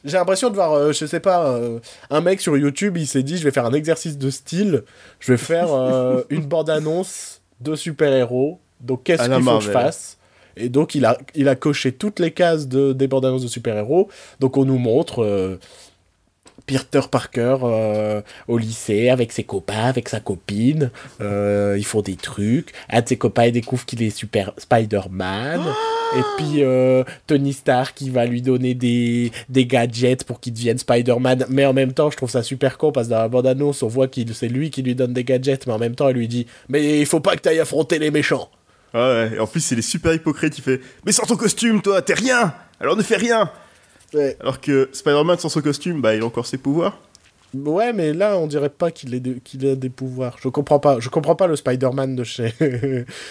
J'ai 0.04 0.18
l'impression 0.18 0.52
de 0.52 0.56
voir, 0.56 0.74
euh, 0.74 0.92
je 0.92 1.08
sais 1.08 1.20
pas, 1.20 1.48
euh, 1.48 1.80
un 2.12 2.22
mec 2.22 2.40
sur 2.40 2.56
YouTube, 2.56 2.96
il 2.96 3.08
s'est 3.08 3.24
dit, 3.24 3.38
je 3.38 3.44
vais 3.44 3.50
faire 3.50 3.66
un 3.66 3.74
exercice 3.74 4.20
de 4.20 4.30
style, 4.30 4.84
je 5.20 5.32
vais 5.32 5.38
faire 5.38 5.74
euh, 5.74 6.22
une 6.30 6.46
bande-annonce 6.46 7.42
de 7.62 7.76
super-héros, 7.76 8.60
donc 8.82 9.02
qu'est-ce 9.04 9.28
la 9.28 9.38
qu'il 9.38 9.46
faut 9.46 9.58
que 9.58 9.64
je 9.64 9.72
fasse? 9.72 10.20
Et 10.58 10.70
donc 10.70 10.94
il 10.94 11.06
a, 11.06 11.18
il 11.34 11.50
a 11.50 11.56
coché 11.56 11.92
toutes 11.92 12.20
les 12.20 12.30
cases 12.30 12.68
de, 12.68 12.94
des 12.94 13.08
bandes-annonces 13.08 13.42
de 13.42 13.48
super-héros, 13.48 14.08
donc 14.40 14.58
on 14.58 14.66
nous 14.66 14.78
montre... 14.78 15.58
Peter 16.66 17.02
Parker 17.10 17.58
euh, 17.64 18.22
au 18.48 18.58
lycée 18.58 19.10
avec 19.10 19.32
ses 19.32 19.44
copains, 19.44 19.86
avec 19.86 20.10
sa 20.10 20.20
copine. 20.20 20.90
Euh, 21.22 21.76
ils 21.78 21.86
font 21.86 22.02
des 22.02 22.16
trucs. 22.16 22.72
Un 22.90 23.02
de 23.02 23.08
ses 23.10 23.18
copains 23.18 23.46
il 23.46 23.52
découvre 23.52 23.86
qu'il 23.86 24.02
est 24.02 24.10
super 24.10 24.52
Spider-Man. 24.58 25.62
Et 26.18 26.22
puis 26.38 26.64
euh, 26.64 27.04
Tony 27.28 27.54
Stark 27.54 27.96
qui 27.96 28.10
va 28.10 28.26
lui 28.26 28.42
donner 28.42 28.74
des, 28.74 29.32
des 29.50 29.66
gadgets 29.66 30.24
pour 30.24 30.40
qu'il 30.40 30.54
devienne 30.54 30.78
Spider-Man. 30.78 31.46
Mais 31.50 31.66
en 31.66 31.74
même 31.74 31.94
temps, 31.94 32.10
je 32.10 32.18
trouve 32.18 32.30
ça 32.30 32.44
super 32.44 32.78
con 32.78 32.92
parce 32.92 33.08
que 33.08 33.12
dans 33.12 33.20
la 33.20 33.28
bande-annonce, 33.28 33.84
on 33.84 33.88
voit 33.88 34.08
que 34.08 34.22
c'est 34.34 34.48
lui 34.48 34.70
qui 34.70 34.82
lui 34.82 34.96
donne 34.96 35.14
des 35.14 35.24
gadgets. 35.24 35.68
Mais 35.68 35.74
en 35.74 35.80
même 35.80 35.96
temps, 35.96 36.10
il 36.10 36.16
lui 36.16 36.28
dit 36.28 36.48
Mais 36.70 37.00
il 37.00 37.06
faut 37.06 37.20
pas 37.20 37.36
que 37.36 37.42
tu 37.42 37.50
ailles 37.50 37.60
affronter 37.60 38.00
les 38.00 38.12
méchants. 38.12 38.50
Ouais, 38.94 39.02
ouais. 39.02 39.32
Et 39.36 39.40
en 39.40 39.48
plus, 39.48 39.72
il 39.72 39.80
est 39.80 39.84
super 39.84 40.14
hypocrite. 40.14 40.58
Il 40.58 40.64
fait 40.64 40.82
Mais 41.06 41.12
sans 41.12 41.26
ton 41.26 41.36
costume, 41.36 41.82
toi, 41.82 42.02
t'es 42.02 42.14
rien 42.14 42.54
Alors 42.80 42.96
ne 42.96 43.04
fais 43.04 43.18
rien 43.18 43.52
Ouais. 44.16 44.38
Alors 44.40 44.62
que 44.62 44.90
Spider-Man 44.94 45.38
sans 45.40 45.50
son 45.50 45.62
costume, 45.62 46.02
bah, 46.02 46.16
il 46.16 46.22
a 46.22 46.26
encore 46.26 46.46
ses 46.46 46.58
pouvoirs. 46.58 46.98
Ouais, 47.54 47.94
mais 47.94 48.12
là, 48.14 48.38
on 48.38 48.48
dirait 48.48 48.70
pas 48.70 48.92
qu'il 48.92 49.14
ait 49.14 49.20
de- 49.22 49.38
qu'il 49.44 49.66
a 49.66 49.76
des 49.76 49.90
pouvoirs. 49.90 50.36
Je 50.42 50.50
comprends 50.50 50.80
pas. 50.80 51.00
Je 51.00 51.08
comprends 51.10 51.36
pas 51.36 51.48
le 51.48 51.56
Spider-Man 51.56 52.16
de 52.16 52.24
chez, 52.24 52.48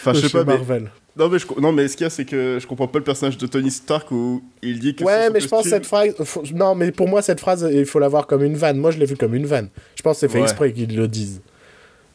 Enfin, 0.01 0.12
de 0.12 0.16
je 0.16 0.20
sais 0.23 0.29
chez 0.29 0.33
pas, 0.38 0.44
mais. 0.44 0.55
Marvel. 0.55 0.90
Non, 1.16 1.29
mais, 1.29 1.38
je... 1.38 1.47
non, 1.61 1.73
mais 1.73 1.87
ce 1.88 1.97
qu'il 1.97 2.05
y 2.05 2.07
a, 2.07 2.11
c'est 2.11 2.25
que 2.25 2.59
je 2.61 2.66
comprends 2.66 2.88
pas 2.88 2.99
le 2.99 3.05
personnage 3.05 3.37
de 3.38 3.47
Tony 3.47 3.70
Stark 3.70 4.11
où 4.11 4.42
il 4.62 4.79
dit 4.81 4.94
que. 4.94 5.05
Ouais, 5.05 5.29
mais 5.31 5.40
je 5.40 5.49
pense 5.49 5.66
cette 5.68 5.85
phrase. 5.87 6.14
faut- 6.25 6.42
Non, 6.55 6.75
mais 6.75 6.90
pour 6.90 7.07
moi, 7.07 7.20
cette 7.23 7.38
phrase, 7.40 7.68
il 7.70 7.85
faut 7.87 7.99
la 7.99 8.09
voir 8.09 8.27
comme 8.27 8.42
une 8.42 8.57
vanne. 8.57 8.79
Moi, 8.79 8.90
je 8.92 8.99
l'ai 8.99 9.07
vue 9.07 9.16
comme 9.16 9.35
une 9.35 9.47
vanne. 9.47 9.68
Je 9.94 10.03
pense 10.03 10.16
que 10.16 10.20
c'est 10.20 10.29
fait 10.33 10.38
Ouais. 10.38 10.44
exprès 10.44 10.73
qu'ils 10.73 10.97
le 10.97 11.07
disent. 11.07 11.40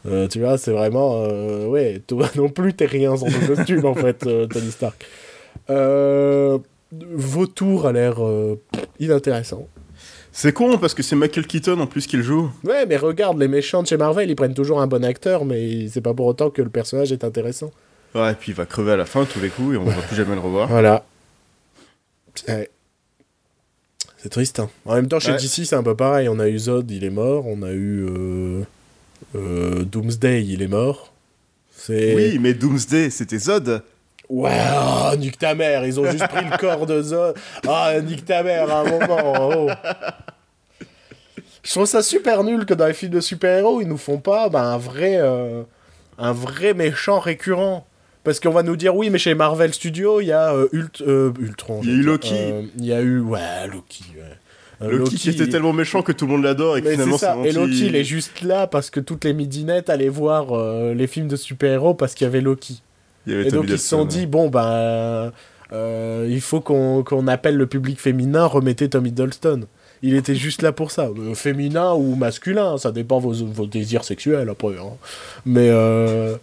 Euh, 0.07 0.27
tu 0.27 0.39
vois, 0.39 0.57
c'est 0.57 0.71
vraiment. 0.71 1.23
euh, 1.25 1.67
ouais, 1.67 2.01
toi 2.07 2.27
non 2.35 2.49
plus, 2.49 2.73
t'es 2.73 2.85
rien 2.87 3.15
sans 3.15 3.27
ton 3.27 3.55
costume, 3.55 3.85
en 3.85 3.93
fait, 3.93 4.25
euh, 4.25 4.47
Tony 4.47 4.71
Stark. 4.71 5.05
Euh, 5.69 6.57
Vautour 6.91 7.85
a 7.87 7.91
l'air 7.91 8.23
euh, 8.23 8.59
inintéressant. 8.99 9.67
C'est 10.31 10.53
con 10.53 10.77
parce 10.77 10.93
que 10.93 11.03
c'est 11.03 11.15
Michael 11.15 11.45
Keaton 11.47 11.79
en 11.79 11.87
plus 11.87 12.07
qui 12.07 12.17
le 12.17 12.23
joue. 12.23 12.51
Ouais, 12.63 12.85
mais 12.85 12.97
regarde, 12.97 13.39
les 13.39 13.47
méchants 13.47 13.81
de 13.83 13.87
chez 13.87 13.97
Marvel, 13.97 14.29
ils 14.29 14.35
prennent 14.35 14.53
toujours 14.53 14.79
un 14.81 14.87
bon 14.87 15.03
acteur, 15.03 15.43
mais 15.45 15.87
c'est 15.89 16.01
pas 16.01 16.13
pour 16.13 16.25
autant 16.27 16.49
que 16.49 16.61
le 16.61 16.69
personnage 16.69 17.11
est 17.11 17.23
intéressant. 17.23 17.71
Ouais, 18.15 18.31
et 18.31 18.35
puis 18.35 18.51
il 18.51 18.55
va 18.55 18.65
crever 18.65 18.93
à 18.93 18.97
la 18.97 19.05
fin 19.05 19.25
tous 19.25 19.39
les 19.39 19.49
coups 19.49 19.75
et 19.75 19.77
on 19.77 19.83
va 19.85 19.93
plus 20.01 20.15
jamais 20.15 20.35
le 20.35 20.41
revoir. 20.41 20.67
Voilà. 20.67 21.05
Ouais. 22.47 22.69
C'est 24.17 24.29
triste. 24.29 24.59
Hein. 24.59 24.69
En 24.85 24.95
même 24.95 25.07
temps, 25.07 25.19
chez 25.19 25.31
Ouais. 25.31 25.37
DC, 25.37 25.65
c'est 25.65 25.75
un 25.75 25.83
peu 25.83 25.95
pareil. 25.95 26.27
On 26.29 26.39
a 26.39 26.47
eu 26.47 26.57
Zod, 26.57 26.89
il 26.91 27.03
est 27.03 27.09
mort. 27.09 27.45
On 27.47 27.61
a 27.63 27.71
eu 27.71 28.05
euh, 28.09 28.61
euh, 29.35 29.83
Doomsday, 29.83 30.43
il 30.45 30.61
est 30.61 30.67
mort. 30.67 31.13
C'est. 31.71 32.15
Oui, 32.15 32.39
mais 32.39 32.53
Doomsday, 32.53 33.09
c'était 33.09 33.39
Zod. 33.39 33.83
Ouais, 34.29 34.51
oh, 35.11 35.15
nique 35.17 35.37
ta 35.39 35.55
mère. 35.55 35.85
Ils 35.85 35.99
ont 35.99 36.05
juste 36.09 36.27
pris 36.27 36.45
le 36.45 36.55
corps 36.57 36.85
de 36.85 37.01
Zod. 37.01 37.35
Ah, 37.67 37.93
nique 38.01 38.25
ta 38.25 38.43
mère 38.43 38.71
à 38.71 38.81
un 38.81 38.83
moment. 38.83 39.49
oh. 39.57 39.69
Je 41.63 41.71
trouve 41.71 41.85
ça 41.85 42.01
super 42.01 42.43
nul 42.43 42.65
que 42.65 42.73
dans 42.73 42.87
les 42.87 42.93
films 42.93 43.11
de 43.13 43.19
super-héros, 43.19 43.81
ils 43.81 43.87
nous 43.87 43.97
font 43.97 44.19
pas 44.19 44.49
bah, 44.49 44.61
un 44.63 44.77
vrai. 44.77 45.17
euh, 45.19 45.63
un 46.17 46.31
vrai 46.31 46.73
méchant 46.73 47.19
récurrent. 47.19 47.85
Parce 48.23 48.39
qu'on 48.39 48.51
va 48.51 48.63
nous 48.63 48.75
dire, 48.75 48.95
oui, 48.95 49.09
mais 49.09 49.17
chez 49.17 49.33
Marvel 49.33 49.73
Studios, 49.73 50.19
il 50.21 50.27
y 50.27 50.31
a 50.31 50.53
euh, 50.53 50.67
Ult- 50.73 51.01
euh, 51.01 51.31
Ultron. 51.39 51.79
Il 51.83 51.89
y 51.89 51.93
a 51.93 51.95
eu 51.95 52.01
Loki. 52.01 52.33
Euh, 52.35 52.61
Il 52.77 52.85
y 52.85 52.93
a 52.93 53.01
eu. 53.01 53.19
Ouais, 53.19 53.67
Loki. 53.71 54.03
Ouais. 54.15 54.85
Euh, 54.87 54.97
Loki, 54.97 55.15
qui 55.15 55.29
était 55.29 55.47
tellement 55.47 55.73
méchant 55.73 56.01
que 56.01 56.11
tout 56.11 56.25
le 56.25 56.33
monde 56.33 56.43
l'adore 56.43 56.77
et 56.77 56.81
que 56.81 56.87
mais 56.87 56.93
finalement 56.93 57.17
c'est 57.17 57.27
Et. 57.45 57.51
Loki, 57.51 57.87
il 57.87 57.95
est 57.95 58.03
juste 58.03 58.41
là 58.41 58.67
parce 58.67 58.89
que 58.89 58.99
toutes 58.99 59.23
les 59.25 59.33
midinettes 59.33 59.89
allaient 59.89 60.07
voir 60.07 60.47
les 60.93 61.07
films 61.07 61.27
de 61.27 61.35
super-héros 61.35 61.93
parce 61.95 62.13
qu'il 62.13 62.25
y 62.25 62.27
avait 62.27 62.41
Loki. 62.41 62.81
Il 63.27 63.33
y 63.33 63.35
avait 63.35 63.47
Et 63.47 63.51
donc 63.51 63.65
ils 63.67 63.77
se 63.79 63.87
sont 63.87 64.05
dit, 64.05 64.25
bon, 64.25 64.49
ben, 64.49 65.31
euh, 65.71 66.27
il 66.29 66.41
faut 66.41 66.61
qu'on 66.61 67.03
qu'on 67.03 67.27
appelle 67.27 67.55
le 67.57 67.67
public 67.67 67.99
féminin, 67.99 68.45
remettez 68.45 68.89
Tom 68.89 69.05
Hiddleston. 69.05 69.65
Il 70.01 70.15
était 70.15 70.35
juste 70.35 70.61
là 70.61 70.71
pour 70.71 70.91
ça. 70.91 71.07
Euh, 71.09 71.35
féminin 71.35 71.93
ou 71.93 72.15
masculin, 72.15 72.77
ça 72.77 72.91
dépend 72.91 73.19
vos, 73.19 73.33
vos 73.33 73.65
désirs 73.67 74.03
sexuels 74.05 74.49
après. 74.49 74.77
hein. 74.77 74.93
Mais 75.45 75.67
euh, 75.69 76.37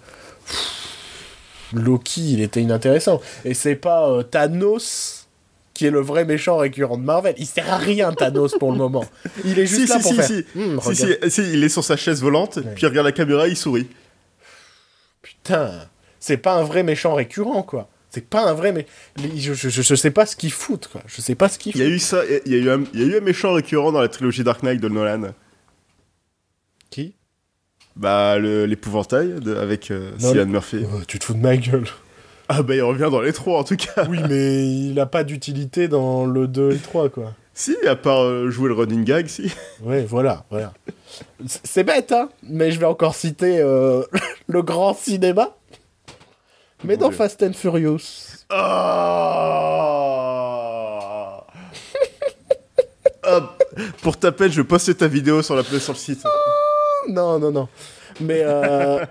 Loki, 1.73 2.33
il 2.35 2.43
était 2.43 2.61
inintéressant. 2.61 3.21
Et 3.45 3.55
c'est 3.55 3.75
pas 3.77 4.09
euh, 4.11 4.23
Thanos 4.23 5.27
qui 5.75 5.87
est 5.87 5.91
le 5.91 6.01
vrai 6.01 6.25
méchant 6.25 6.57
récurrent 6.59 6.97
de 6.97 7.03
Marvel. 7.03 7.35
Il 7.39 7.47
sert 7.47 7.71
à 7.73 7.77
rien, 7.77 8.13
Thanos, 8.13 8.55
pour 8.59 8.73
le 8.73 8.79
moment. 8.79 9.05
Il 9.45 9.59
est 9.59 9.67
juste 9.67 9.83
Si, 9.83 9.89
là 9.89 9.97
si, 9.97 10.03
pour 10.03 10.11
si, 10.13 10.17
faire... 10.17 10.27
si. 10.27 10.45
Hmm, 10.55 10.81
Si, 10.81 11.05
regarde. 11.05 11.25
si, 11.25 11.31
si, 11.31 11.53
il 11.53 11.65
est 11.65 11.69
sur 11.69 11.85
sa 11.85 11.97
chaise 11.97 12.23
volante, 12.23 12.59
puis 12.75 12.83
il 12.85 12.87
regarde 12.87 13.07
la 13.07 13.13
caméra, 13.13 13.47
il 13.49 13.57
sourit. 13.57 13.87
Putain, 15.23 15.71
c'est 16.27 16.37
pas 16.39 16.55
un 16.55 16.65
vrai 16.65 16.83
méchant 16.83 17.15
récurrent, 17.15 17.63
quoi. 17.63 17.89
C'est 18.11 18.27
pas 18.29 18.49
un 18.49 18.55
vrai 18.55 18.73
mais 18.73 18.87
je, 19.37 19.53
je, 19.53 19.69
je, 19.69 19.95
sais 19.95 20.11
pas 20.11 20.27
ce 20.27 20.35
qu'ils 20.37 20.51
foutent 20.53 20.89
quoi. 20.89 21.03
Je 21.07 21.21
sais 21.21 21.35
pas 21.35 21.49
ce 21.49 21.59
qu'ils 21.59 21.73
Il 21.77 21.81
y 21.81 21.85
foutent. 21.85 21.93
a 21.93 21.95
eu 21.95 21.99
ça, 21.99 22.23
il 22.47 22.53
y 22.53 22.55
a 22.57 22.59
eu 22.59 22.71
un, 22.71 22.83
il 22.95 23.01
y 23.01 23.03
a 23.05 23.07
eu 23.07 23.19
un 23.19 23.21
méchant 23.21 23.53
récurrent 23.53 23.93
dans 23.93 24.01
la 24.01 24.09
trilogie 24.09 24.43
Dark 24.43 24.63
Knight 24.63 24.81
de 24.81 24.89
Nolan. 24.89 25.33
Qui? 26.91 27.15
Bah, 27.95 28.39
le- 28.39 28.65
l'épouvantail 28.67 29.35
avec 29.61 29.91
euh, 29.91 30.13
Cillian 30.19 30.47
Murphy. 30.47 30.85
Oh, 30.85 31.01
Tu 31.07 31.19
te 31.19 31.25
fous 31.25 31.35
de 31.35 31.41
ma 31.41 31.57
gueule. 31.57 31.85
Ah 32.49 32.63
bah, 32.63 32.75
il 32.77 32.83
revient 32.83 33.09
dans 33.11 33.21
les 33.21 33.33
trois 33.33 33.59
en 33.61 33.65
tout 33.65 33.77
cas. 33.77 34.07
oui, 34.09 34.19
mais 34.29 34.67
il 34.67 34.99
a 35.01 35.07
pas 35.07 35.25
d'utilité 35.25 35.89
dans 35.89 36.27
le 36.27 36.47
2 36.47 36.71
et 36.71 36.75
le 36.75 36.81
3 36.81 37.09
quoi. 37.11 37.35
Si, 37.55 37.75
à 37.87 37.97
part 37.97 38.23
euh, 38.23 38.51
jouer 38.51 38.69
le 38.69 38.75
running 38.75 39.05
gag, 39.05 39.27
si. 39.29 39.51
Ouais, 39.83 40.05
voilà, 40.05 40.45
voilà. 40.51 40.73
C'est 41.65 41.85
bête 41.85 42.13
hein, 42.13 42.29
mais 42.43 42.71
je 42.71 42.79
vais 42.79 42.87
encore 42.87 43.15
citer 43.15 43.59
euh, 43.61 44.03
le 44.47 44.63
grand 44.63 44.95
cinéma. 44.95 45.57
Mais 46.85 46.97
dans 46.97 47.09
Dieu. 47.09 47.17
Fast 47.17 47.43
and 47.43 47.53
Furious. 47.55 48.45
Ah 48.51 49.87
Hop. 53.25 53.63
Pour 54.03 54.17
ta 54.19 54.31
peine, 54.33 54.53
je 54.53 54.61
vais 54.61 54.67
poster 54.67 54.95
ta 54.95 55.09
vidéo 55.09 55.43
sur, 55.43 55.57
la, 55.57 55.65
sur 55.65 55.93
le 55.93 55.99
site. 55.99 56.23
Non, 57.09 57.39
non, 57.39 57.51
non. 57.51 57.69
Mais 58.21 58.43
euh... 58.43 59.05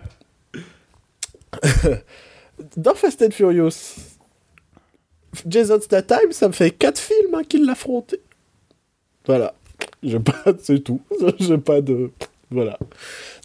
dans 2.77 2.95
Fast 2.95 3.21
and 3.21 3.31
Furious, 3.31 3.97
Jason 5.45 5.81
Statham, 5.81 6.31
ça 6.31 6.47
me 6.47 6.53
fait 6.53 6.71
4 6.71 6.97
films 6.97 7.35
hein, 7.35 7.43
qu'il 7.47 7.65
l'a. 7.65 7.75
Voilà. 9.25 9.53
J'ai 10.01 10.19
pas, 10.19 10.43
c'est 10.61 10.79
tout. 10.79 11.01
J'ai 11.39 11.57
pas 11.57 11.81
de, 11.81 12.11
voilà. 12.51 12.77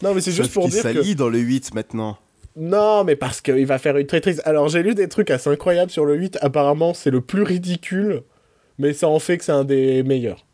Non, 0.01 0.13
mais 0.13 0.21
c'est 0.21 0.31
juste 0.31 0.53
pour 0.53 0.67
dire 0.67 0.83
que. 0.83 1.13
dans 1.13 1.29
le 1.29 1.39
8 1.39 1.73
maintenant. 1.73 2.17
Non, 2.55 3.03
mais 3.05 3.15
parce 3.15 3.39
qu'il 3.41 3.65
va 3.65 3.77
faire 3.79 3.97
une 3.97 4.07
très 4.07 4.19
triste. 4.21 4.41
Alors, 4.45 4.67
j'ai 4.67 4.83
lu 4.83 4.93
des 4.93 5.07
trucs 5.07 5.31
assez 5.31 5.49
incroyables 5.49 5.91
sur 5.91 6.05
le 6.05 6.15
8. 6.15 6.37
Apparemment, 6.41 6.93
c'est 6.93 7.11
le 7.11 7.21
plus 7.21 7.43
ridicule, 7.43 8.23
mais 8.77 8.93
ça 8.93 9.07
en 9.07 9.19
fait 9.19 9.37
que 9.37 9.43
c'est 9.45 9.51
un 9.53 9.63
des 9.63 10.03
meilleurs. 10.03 10.45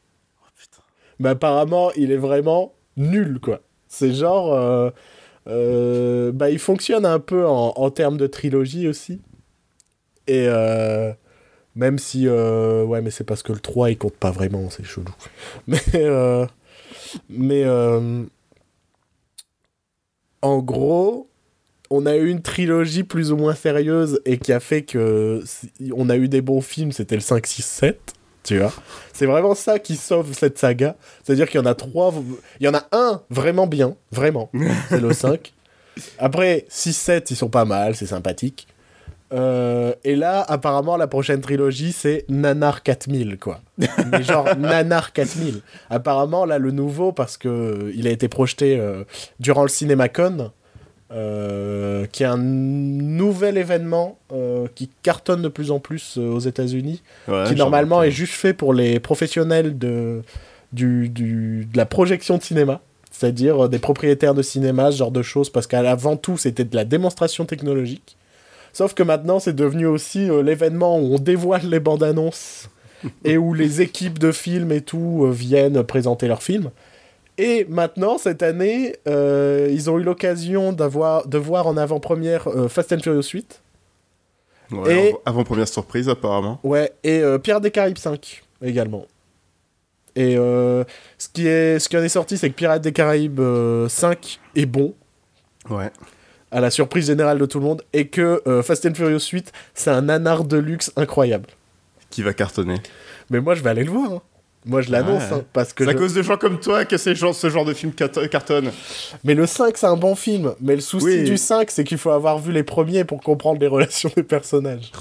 putain. 0.57 0.81
Mais 1.19 1.29
apparemment, 1.29 1.91
il 1.95 2.11
est 2.11 2.17
vraiment 2.17 2.73
nul, 2.97 3.39
quoi. 3.41 3.61
C'est 3.87 4.13
genre. 4.13 4.53
euh, 4.53 4.89
euh, 5.47 6.31
bah, 6.33 6.49
il 6.51 6.59
fonctionne 6.59 7.05
un 7.05 7.19
peu 7.19 7.47
en, 7.47 7.73
en 7.75 7.91
termes 7.91 8.17
de 8.17 8.27
trilogie 8.27 8.87
aussi. 8.87 9.21
Et. 10.27 10.47
euh, 10.47 11.13
même 11.75 11.99
si. 11.99 12.27
ouais, 12.29 13.01
mais 13.01 13.11
c'est 13.11 13.23
parce 13.25 13.43
que 13.43 13.53
le 13.53 13.59
3, 13.59 13.91
il 13.91 13.97
compte 13.97 14.15
pas 14.17 14.31
vraiment, 14.31 14.69
c'est 14.69 14.83
chelou. 14.85 15.05
Mais. 15.67 15.79
euh, 15.95 16.45
mais. 17.29 17.63
euh, 17.65 18.23
en 20.41 20.59
gros, 20.59 21.29
on 21.89 22.05
a 22.05 22.15
eu 22.15 22.29
une 22.29 22.41
trilogie 22.41 23.03
plus 23.03 23.31
ou 23.31 23.38
moins 23.38 23.55
sérieuse 23.55 24.21
et 24.25 24.38
qui 24.38 24.53
a 24.53 24.59
fait 24.59 24.83
que 24.83 25.43
on 25.95 26.09
a 26.09 26.17
eu 26.17 26.27
des 26.27 26.41
bons 26.41 26.61
films, 26.61 26.91
c'était 26.91 27.15
le 27.15 27.21
5, 27.21 27.45
6, 27.45 27.65
7, 27.65 28.13
tu 28.43 28.59
vois. 28.59 28.73
C'est 29.13 29.25
vraiment 29.25 29.55
ça 29.55 29.79
qui 29.79 29.95
sauve 29.95 30.33
cette 30.33 30.57
saga. 30.57 30.95
C'est-à-dire 31.23 31.47
qu'il 31.47 31.59
y 31.59 31.63
en 31.63 31.65
a 31.65 31.75
trois, 31.75 32.13
il 32.59 32.65
y 32.65 32.69
en 32.69 32.73
a 32.73 32.88
un 32.91 33.21
vraiment 33.29 33.67
bien, 33.67 33.95
vraiment, 34.11 34.49
c'est 34.89 35.01
le 35.01 35.13
5. 35.13 35.53
Après, 36.19 36.65
6, 36.69 36.93
7, 36.93 37.31
ils 37.31 37.35
sont 37.35 37.49
pas 37.49 37.65
mal, 37.65 37.95
c'est 37.95 38.05
sympathique. 38.05 38.67
Euh, 39.33 39.93
et 40.03 40.15
là, 40.15 40.45
apparemment, 40.47 40.95
la 40.95 41.07
prochaine 41.07 41.41
trilogie, 41.41 41.91
c'est 41.91 42.25
Nanar 42.29 42.83
4000, 42.83 43.38
quoi. 43.38 43.59
Mais 43.77 44.23
genre 44.23 44.55
Nanar 44.57 45.11
4000. 45.11 45.61
Apparemment, 45.89 46.45
là, 46.45 46.59
le 46.59 46.71
nouveau, 46.71 47.11
parce 47.11 47.38
que 47.38 47.91
il 47.95 48.07
a 48.07 48.11
été 48.11 48.29
projeté 48.29 48.79
euh, 48.79 49.03
durant 49.39 49.63
le 49.63 49.69
CinemaCon, 49.69 50.38
euh, 50.39 50.49
qui 51.09 52.23
est 52.23 52.27
un 52.27 52.37
nouvel 52.37 53.57
événement 53.57 54.17
euh, 54.33 54.67
qui 54.75 54.89
cartonne 55.03 55.41
de 55.41 55.47
plus 55.47 55.71
en 55.71 55.79
plus 55.79 56.17
euh, 56.17 56.29
aux 56.29 56.39
États-Unis, 56.39 57.01
Ouais, 57.27 57.43
qui 57.47 57.55
normalement 57.55 58.03
est 58.03 58.11
juste 58.11 58.33
fait 58.33 58.53
pour 58.53 58.73
les 58.73 58.99
professionnels 58.99 59.77
de, 59.77 60.21
du, 60.73 61.09
du- 61.09 61.67
de 61.71 61.77
la 61.77 61.85
projection 61.85 62.37
de 62.37 62.43
cinéma. 62.43 62.81
C'est-à-dire 63.11 63.65
euh, 63.65 63.67
des 63.69 63.79
propriétaires 63.79 64.33
de 64.33 64.41
cinéma, 64.41 64.91
ce 64.91 64.97
genre 64.97 65.11
de 65.11 65.21
choses, 65.23 65.49
parce 65.49 65.65
qu'avant 65.67 66.17
tout, 66.17 66.37
c'était 66.37 66.65
de 66.65 66.75
la 66.75 66.85
démonstration 66.85 67.45
technologique. 67.45 68.17
Sauf 68.73 68.93
que 68.93 69.01
maintenant, 69.01 69.39
c'est 69.39 69.55
devenu 69.55 69.85
aussi 69.87 70.29
euh, 70.29 70.43
l'événement 70.43 70.99
où 70.99 71.15
on 71.15 71.19
dévoile 71.19 71.67
les 71.69 71.79
bandes 71.79 72.03
annonces 72.03 72.69
et 73.25 73.37
où 73.37 73.53
les 73.53 73.81
équipes 73.81 74.19
de 74.19 74.31
films 74.31 74.71
et 74.71 74.81
tout 74.81 75.23
euh, 75.25 75.31
viennent 75.31 75.81
présenter 75.83 76.27
leurs 76.27 76.43
films. 76.43 76.69
Et 77.38 77.65
maintenant, 77.69 78.17
cette 78.17 78.41
année, 78.41 78.95
euh, 79.07 79.69
ils 79.71 79.89
ont 79.89 79.99
eu 79.99 80.03
l'occasion 80.03 80.73
d'avoir, 80.73 81.27
de 81.27 81.38
voir 81.38 81.67
en 81.67 81.77
avant-première 81.77 82.47
euh, 82.47 82.67
Fast 82.67 82.93
and 82.93 82.99
Furious 82.99 83.29
8. 83.31 83.61
Ouais, 84.71 85.09
Et- 85.09 85.15
Avant 85.25 85.43
première 85.43 85.67
surprise, 85.67 86.09
apparemment. 86.09 86.59
Ouais, 86.63 86.91
et 87.03 87.19
euh, 87.21 87.38
Pirates 87.38 87.63
des 87.63 87.71
Caraïbes 87.71 87.97
5 87.97 88.43
également. 88.61 89.05
Et 90.15 90.35
euh, 90.35 90.83
ce, 91.19 91.29
qui 91.29 91.47
est, 91.47 91.77
ce 91.79 91.88
qui 91.88 91.95
en 91.95 92.01
est 92.03 92.09
sorti, 92.09 92.38
c'est 92.39 92.49
que 92.49 92.55
Pirates 92.55 92.81
des 92.81 92.91
Caraïbes 92.91 93.39
euh, 93.39 93.88
5 93.88 94.39
est 94.55 94.65
bon, 94.65 94.95
Ouais. 95.69 95.91
à 96.49 96.59
la 96.59 96.71
surprise 96.71 97.05
générale 97.05 97.38
de 97.38 97.45
tout 97.45 97.59
le 97.59 97.65
monde, 97.65 97.83
et 97.93 98.07
que 98.07 98.41
euh, 98.47 98.63
Fast 98.63 98.85
and 98.88 98.95
Furious 98.95 99.19
8, 99.31 99.51
c'est 99.75 99.91
un 99.91 100.01
nanar 100.01 100.43
de 100.43 100.57
luxe 100.57 100.91
incroyable. 100.95 101.47
Qui 102.09 102.23
va 102.23 102.33
cartonner. 102.33 102.77
Mais 103.29 103.39
moi, 103.41 103.53
je 103.53 103.61
vais 103.61 103.69
aller 103.69 103.83
le 103.83 103.91
voir. 103.91 104.11
hein. 104.11 104.21
Moi, 104.68 104.82
je 104.82 104.91
l'annonce, 104.91 105.24
Ouais. 105.32 105.38
hein, 105.38 105.43
parce 105.53 105.74
que 105.74 105.84
C'est 105.86 105.89
à 105.91 105.93
cause 105.93 106.13
de 106.13 106.22
gens 106.22 106.38
comme 106.38 106.59
toi 106.59 106.86
que 106.86 106.97
ces 106.97 107.15
gens, 107.15 107.34
ce 107.34 107.49
genre 107.49 107.65
de 107.65 107.74
film 107.74 107.93
cartonne. 107.93 108.72
Mais 109.24 109.34
le 109.34 109.45
5, 109.45 109.78
c'est 109.78 109.86
un 109.88 109.95
bon 109.97 110.15
film. 110.15 110.53
Mais 110.61 110.76
le 110.76 110.82
souci 110.82 111.05
Oui. 111.05 111.24
du 111.24 111.38
5, 111.38 111.72
c'est 111.72 111.84
qu'il 111.84 111.97
faut 111.97 112.11
avoir 112.11 112.38
vu 112.39 112.51
les 112.51 112.63
premiers 112.63 113.03
pour 113.05 113.22
comprendre 113.22 113.59
les 113.61 113.68
relations 113.68 114.11
des 114.15 114.24
personnages. 114.24 114.91
Oh, 114.95 114.99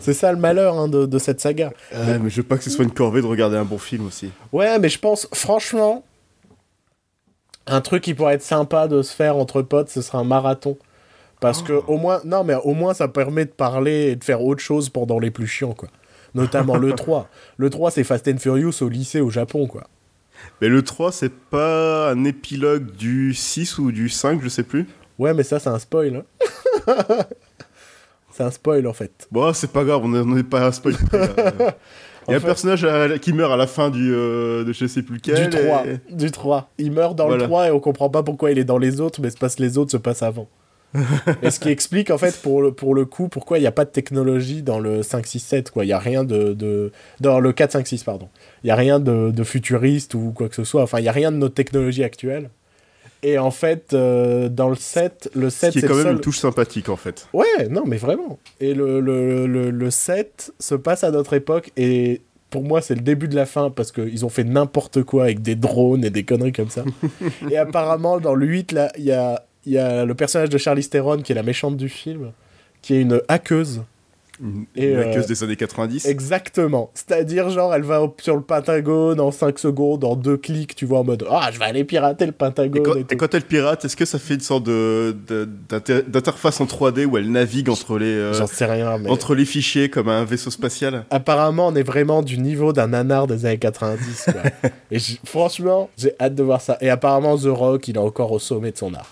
C'est 0.00 0.14
ça 0.14 0.32
le 0.32 0.38
malheur 0.38 0.76
hein, 0.78 0.88
de, 0.88 1.06
de 1.06 1.18
cette 1.18 1.40
saga. 1.40 1.72
Ouais, 1.94 2.18
mais 2.18 2.30
je 2.30 2.36
veux 2.36 2.42
pas 2.42 2.56
que 2.56 2.64
ce 2.64 2.70
soit 2.70 2.84
une 2.84 2.90
corvée 2.90 3.20
de 3.22 3.26
regarder 3.26 3.56
un 3.56 3.64
bon 3.64 3.78
film 3.78 4.06
aussi. 4.06 4.30
Ouais, 4.52 4.78
mais 4.78 4.88
je 4.88 4.98
pense, 4.98 5.28
franchement, 5.32 6.02
un 7.66 7.80
truc 7.80 8.02
qui 8.02 8.14
pourrait 8.14 8.34
être 8.34 8.42
sympa 8.42 8.88
de 8.88 9.02
se 9.02 9.14
faire 9.14 9.36
entre 9.36 9.62
potes, 9.62 9.88
ce 9.90 10.02
serait 10.02 10.18
un 10.18 10.24
marathon. 10.24 10.76
Parce 11.40 11.60
que 11.62 11.72
au 11.88 11.96
moins, 11.98 12.20
non, 12.24 12.44
mais 12.44 12.54
au 12.54 12.72
moins 12.72 12.94
ça 12.94 13.08
permet 13.08 13.44
de 13.44 13.50
parler 13.50 14.10
et 14.10 14.16
de 14.16 14.22
faire 14.22 14.42
autre 14.42 14.60
chose 14.62 14.88
pendant 14.90 15.18
les 15.18 15.30
plus 15.32 15.46
chiants, 15.48 15.72
quoi. 15.74 15.88
Notamment 16.34 16.76
le 16.76 16.92
3. 16.92 17.28
Le 17.58 17.70
3, 17.70 17.90
c'est 17.90 18.04
Fast 18.04 18.26
and 18.28 18.38
Furious 18.38 18.72
au 18.82 18.88
lycée 18.88 19.20
au 19.20 19.30
Japon, 19.30 19.66
quoi. 19.66 19.84
Mais 20.60 20.68
le 20.68 20.82
3, 20.82 21.12
c'est 21.12 21.32
pas 21.32 22.10
un 22.10 22.24
épilogue 22.24 22.90
du 22.96 23.34
6 23.34 23.78
ou 23.78 23.92
du 23.92 24.08
5, 24.08 24.40
je 24.42 24.48
sais 24.48 24.62
plus. 24.62 24.86
Ouais, 25.18 25.34
mais 25.34 25.42
ça, 25.42 25.58
c'est 25.58 25.68
un 25.68 25.78
spoil. 25.78 26.22
hein. 26.86 26.86
c'est 28.30 28.42
un 28.44 28.50
spoil, 28.50 28.86
en 28.86 28.92
fait. 28.92 29.28
Bon, 29.30 29.52
c'est 29.52 29.70
pas 29.70 29.84
grave, 29.84 30.00
on 30.04 30.14
est- 30.14 30.20
on 30.20 30.34
n'est 30.34 30.42
pas 30.42 30.66
à 30.66 30.72
spoil. 30.72 30.94
Il 32.28 32.30
y 32.30 32.34
a 32.34 32.36
un 32.36 32.40
fait- 32.40 32.46
personnage 32.46 32.84
à- 32.84 33.18
qui 33.18 33.32
meurt 33.32 33.52
à 33.52 33.56
la 33.56 33.66
fin 33.66 33.90
du, 33.90 34.12
euh, 34.14 34.62
de 34.64 34.72
je 34.72 34.86
sais 34.86 35.02
plus 35.02 35.16
lequel. 35.16 35.50
Du 35.50 35.58
3. 35.58 35.84
et- 35.86 36.14
Du 36.14 36.30
3. 36.30 36.70
Il 36.78 36.92
meurt 36.92 37.16
dans 37.16 37.26
Voilà. 37.26 37.42
le 37.42 37.48
3 37.48 37.66
et 37.66 37.70
on 37.72 37.80
comprend 37.80 38.10
pas 38.10 38.22
pourquoi 38.22 38.52
il 38.52 38.58
est 38.58 38.64
dans 38.64 38.78
les 38.78 39.00
autres, 39.00 39.20
mais 39.20 39.28
parce 39.38 39.56
que 39.56 39.62
les 39.62 39.76
autres 39.76 39.90
se 39.90 39.96
passent 39.96 40.22
avant. 40.22 40.48
Et 41.42 41.50
ce 41.50 41.60
qui 41.60 41.68
explique, 41.68 42.10
en 42.10 42.18
fait, 42.18 42.36
pour 42.40 42.62
le, 42.62 42.72
pour 42.72 42.94
le 42.94 43.04
coup, 43.04 43.28
pourquoi 43.28 43.58
il 43.58 43.62
n'y 43.62 43.66
a 43.66 43.72
pas 43.72 43.84
de 43.84 43.90
technologie 43.90 44.62
dans 44.62 44.78
le 44.78 45.02
5, 45.02 45.26
6, 45.26 45.40
7, 45.40 45.70
quoi. 45.70 45.84
Il 45.84 45.88
n'y 45.88 45.92
a 45.92 45.98
rien 45.98 46.24
de, 46.24 46.52
de... 46.52 46.92
Dans 47.20 47.40
le 47.40 47.52
4, 47.52 47.72
5, 47.72 47.86
6, 47.86 48.04
pardon. 48.04 48.28
Il 48.62 48.66
n'y 48.66 48.70
a 48.70 48.76
rien 48.76 49.00
de, 49.00 49.30
de 49.30 49.44
futuriste 49.44 50.14
ou 50.14 50.32
quoi 50.34 50.48
que 50.48 50.54
ce 50.54 50.64
soit. 50.64 50.82
Enfin, 50.82 50.98
il 50.98 51.02
n'y 51.02 51.08
a 51.08 51.12
rien 51.12 51.32
de 51.32 51.36
notre 51.36 51.54
technologie 51.54 52.04
actuelle. 52.04 52.50
Et 53.24 53.38
en 53.38 53.52
fait, 53.52 53.94
euh, 53.94 54.48
dans 54.48 54.68
le 54.68 54.74
7, 54.74 55.30
le 55.34 55.48
Ce 55.48 55.58
7, 55.58 55.72
qui 55.72 55.78
est 55.78 55.82
quand 55.82 55.94
même 55.94 56.02
seul... 56.02 56.12
une 56.14 56.20
touche 56.20 56.38
sympathique 56.40 56.88
en 56.88 56.96
fait. 56.96 57.28
Ouais, 57.32 57.68
non, 57.70 57.84
mais 57.86 57.96
vraiment. 57.96 58.38
Et 58.60 58.74
le, 58.74 59.00
le, 59.00 59.46
le, 59.46 59.70
le 59.70 59.90
7 59.90 60.52
se 60.58 60.74
passe 60.74 61.04
à 61.04 61.12
notre 61.12 61.32
époque 61.34 61.70
et 61.76 62.20
pour 62.50 62.64
moi, 62.64 62.82
c'est 62.82 62.96
le 62.96 63.00
début 63.00 63.28
de 63.28 63.36
la 63.36 63.46
fin 63.46 63.70
parce 63.70 63.92
qu'ils 63.92 64.26
ont 64.26 64.28
fait 64.28 64.44
n'importe 64.44 65.04
quoi 65.04 65.24
avec 65.24 65.40
des 65.40 65.54
drones 65.54 66.04
et 66.04 66.10
des 66.10 66.24
conneries 66.24 66.52
comme 66.52 66.68
ça. 66.68 66.84
et 67.50 67.56
apparemment, 67.56 68.18
dans 68.18 68.34
le 68.34 68.44
8, 68.44 68.72
là, 68.72 68.92
il 68.98 69.04
y 69.04 69.12
a, 69.12 69.44
il 69.66 69.72
y 69.72 69.78
a 69.78 70.04
le 70.04 70.14
personnage 70.14 70.48
de 70.50 70.58
Charlize 70.58 70.88
Theron 70.90 71.18
qui 71.22 71.32
est 71.32 71.36
la 71.36 71.42
méchante 71.42 71.76
du 71.76 71.88
film, 71.88 72.32
qui 72.82 72.94
est 72.94 73.00
une 73.02 73.20
hackeuse. 73.28 73.82
Une, 74.42 74.64
Et, 74.74 74.86
une 74.90 74.96
euh, 74.96 75.10
hackeuse 75.10 75.26
des 75.26 75.44
années 75.44 75.54
90. 75.56 76.06
Exactement. 76.06 76.90
C'est-à-dire, 76.94 77.50
genre, 77.50 77.72
elle 77.74 77.82
va 77.82 78.10
sur 78.20 78.34
le 78.34 78.40
Pentagone 78.42 79.20
en 79.20 79.30
5 79.30 79.56
secondes, 79.58 80.02
en 80.02 80.16
deux 80.16 80.36
clics, 80.38 80.74
tu 80.74 80.84
vois, 80.84 81.00
en 81.00 81.04
mode 81.04 81.24
Ah, 81.30 81.50
je 81.52 81.58
vais 81.60 81.66
aller 81.66 81.84
pirater 81.84 82.24
le 82.24 82.30
Et 82.30 82.32
Pentagone. 82.32 82.82
quand, 82.82 83.12
Et 83.12 83.16
quand 83.16 83.34
elle 83.34 83.42
pirate, 83.44 83.84
est-ce 83.84 83.94
que 83.94 84.06
ça 84.06 84.18
fait 84.18 84.34
une 84.34 84.40
sorte 84.40 84.64
de, 84.64 85.14
de- 85.28 85.48
d'inter- 85.68 86.02
d'interface 86.08 86.60
en 86.60 86.64
3D 86.64 87.04
où 87.04 87.18
elle 87.18 87.30
navigue 87.30 87.68
entre 87.68 87.98
les, 87.98 88.06
euh, 88.06 88.32
J'en 88.32 88.48
sais 88.48 88.64
rien, 88.64 88.98
mais. 88.98 89.10
entre 89.10 89.36
les 89.36 89.44
fichiers 89.44 89.90
comme 89.90 90.08
un 90.08 90.24
vaisseau 90.24 90.50
spatial? 90.50 91.04
Apparemment, 91.10 91.68
on 91.68 91.76
est 91.76 91.84
vraiment 91.84 92.22
du 92.22 92.38
niveau 92.38 92.72
d'un 92.72 92.88
nanar 92.88 93.28
des 93.28 93.44
années 93.46 93.58
90. 93.58 94.24
Quoi. 94.32 94.70
et 94.90 94.98
franchement, 95.24 95.88
j'ai 95.96 96.14
hâte 96.18 96.34
de 96.34 96.42
voir 96.42 96.62
ça. 96.62 96.78
Et 96.80 96.90
apparemment, 96.90 97.36
The 97.36 97.44
Rock, 97.46 97.86
il 97.86 97.94
est 97.94 97.98
encore 98.00 98.32
au 98.32 98.38
sommet 98.40 98.72
de 98.72 98.78
son 98.78 98.92
art. 98.94 99.10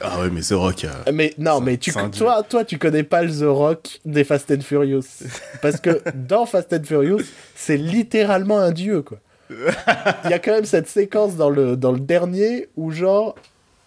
Ah 0.00 0.20
ouais, 0.20 0.30
mais 0.30 0.40
The 0.42 0.52
Rock. 0.52 0.84
euh, 0.84 1.12
Mais 1.12 1.34
non, 1.38 1.60
mais 1.60 1.76
tu, 1.78 1.92
toi, 1.92 2.42
toi, 2.42 2.64
tu 2.64 2.78
connais 2.78 3.02
pas 3.02 3.22
le 3.22 3.30
The 3.30 3.44
Rock 3.46 4.00
des 4.04 4.24
Fast 4.24 4.50
and 4.50 4.60
Furious. 4.60 5.04
Parce 5.62 5.80
que 5.80 6.02
dans 6.14 6.46
Fast 6.46 6.72
and 6.72 6.84
Furious, 6.84 7.22
c'est 7.54 7.76
littéralement 7.76 8.58
un 8.58 8.72
dieu, 8.72 9.02
quoi. 9.02 9.18
Il 9.48 10.30
y 10.30 10.34
a 10.34 10.38
quand 10.40 10.52
même 10.52 10.64
cette 10.64 10.88
séquence 10.88 11.36
dans 11.36 11.50
le, 11.50 11.76
dans 11.76 11.92
le 11.92 12.00
dernier 12.00 12.68
où, 12.76 12.90
genre, 12.90 13.36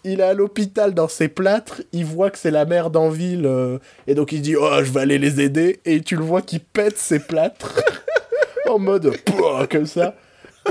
il 0.05 0.21
est 0.21 0.23
à 0.23 0.33
l'hôpital 0.33 0.93
dans 0.93 1.09
ses 1.09 1.27
plâtres, 1.27 1.81
il 1.91 2.05
voit 2.05 2.31
que 2.31 2.37
c'est 2.37 2.51
la 2.51 2.63
mère 2.63 2.89
en 2.95 3.09
ville, 3.09 3.45
euh, 3.45 3.77
et 4.07 4.15
donc 4.15 4.31
il 4.31 4.41
dit 4.41 4.55
Oh, 4.55 4.77
je 4.81 4.89
vais 4.91 5.01
aller 5.01 5.17
les 5.17 5.41
aider, 5.41 5.81
et 5.83 5.99
tu 5.99 6.15
le 6.15 6.23
vois 6.23 6.41
qui 6.41 6.59
pète 6.59 6.97
ses 6.97 7.19
plâtres 7.19 7.75
en 8.69 8.79
mode 8.79 9.11
comme 9.69 9.85
ça. 9.85 10.15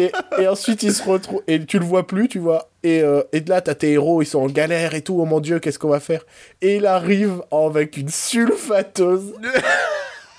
Et, 0.01 0.13
et 0.39 0.49
ensuite 0.49 0.83
il 0.83 0.93
se 0.93 1.03
retrouve, 1.03 1.43
et 1.47 1.65
tu 1.65 1.79
le 1.79 1.85
vois 1.85 2.07
plus, 2.07 2.29
tu 2.29 2.39
vois. 2.39 2.69
Et, 2.83 3.03
euh, 3.03 3.23
et 3.33 3.41
de 3.41 3.51
là, 3.51 3.61
t'as 3.61 3.75
tes 3.75 3.93
héros, 3.93 4.23
ils 4.23 4.27
sont 4.27 4.41
en 4.41 4.47
galère 4.47 4.95
et 4.95 5.03
tout, 5.03 5.19
oh 5.21 5.25
mon 5.25 5.41
dieu, 5.41 5.59
qu'est-ce 5.59 5.79
qu'on 5.79 5.89
va 5.89 6.01
faire? 6.01 6.25
Et 6.61 6.77
il 6.77 6.87
arrive 6.87 7.43
avec 7.51 7.97
une 7.97 8.09
sulfateuse. 8.09 9.35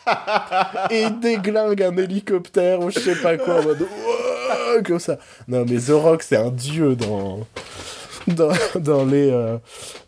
et 0.89 1.03
il 1.03 1.19
déglingue 1.19 1.83
un 1.83 1.95
hélicoptère 1.97 2.79
ou 2.79 2.89
je 2.89 2.99
sais 2.99 3.15
pas 3.15 3.37
quoi 3.37 3.59
en 3.59 3.63
mode 3.63 3.85
comme 4.85 4.99
ça. 4.99 5.17
Non 5.47 5.65
mais 5.67 5.77
The 5.77 5.91
Rock 5.91 6.23
c'est 6.23 6.37
un 6.37 6.51
dieu 6.51 6.95
dans 6.95 7.45
dans, 8.27 8.51
dans 8.75 9.05
les 9.05 9.29
euh, 9.31 9.57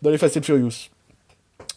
dans 0.00 0.10
les 0.10 0.18
Fast 0.18 0.36
and 0.36 0.42
Furious. 0.42 0.90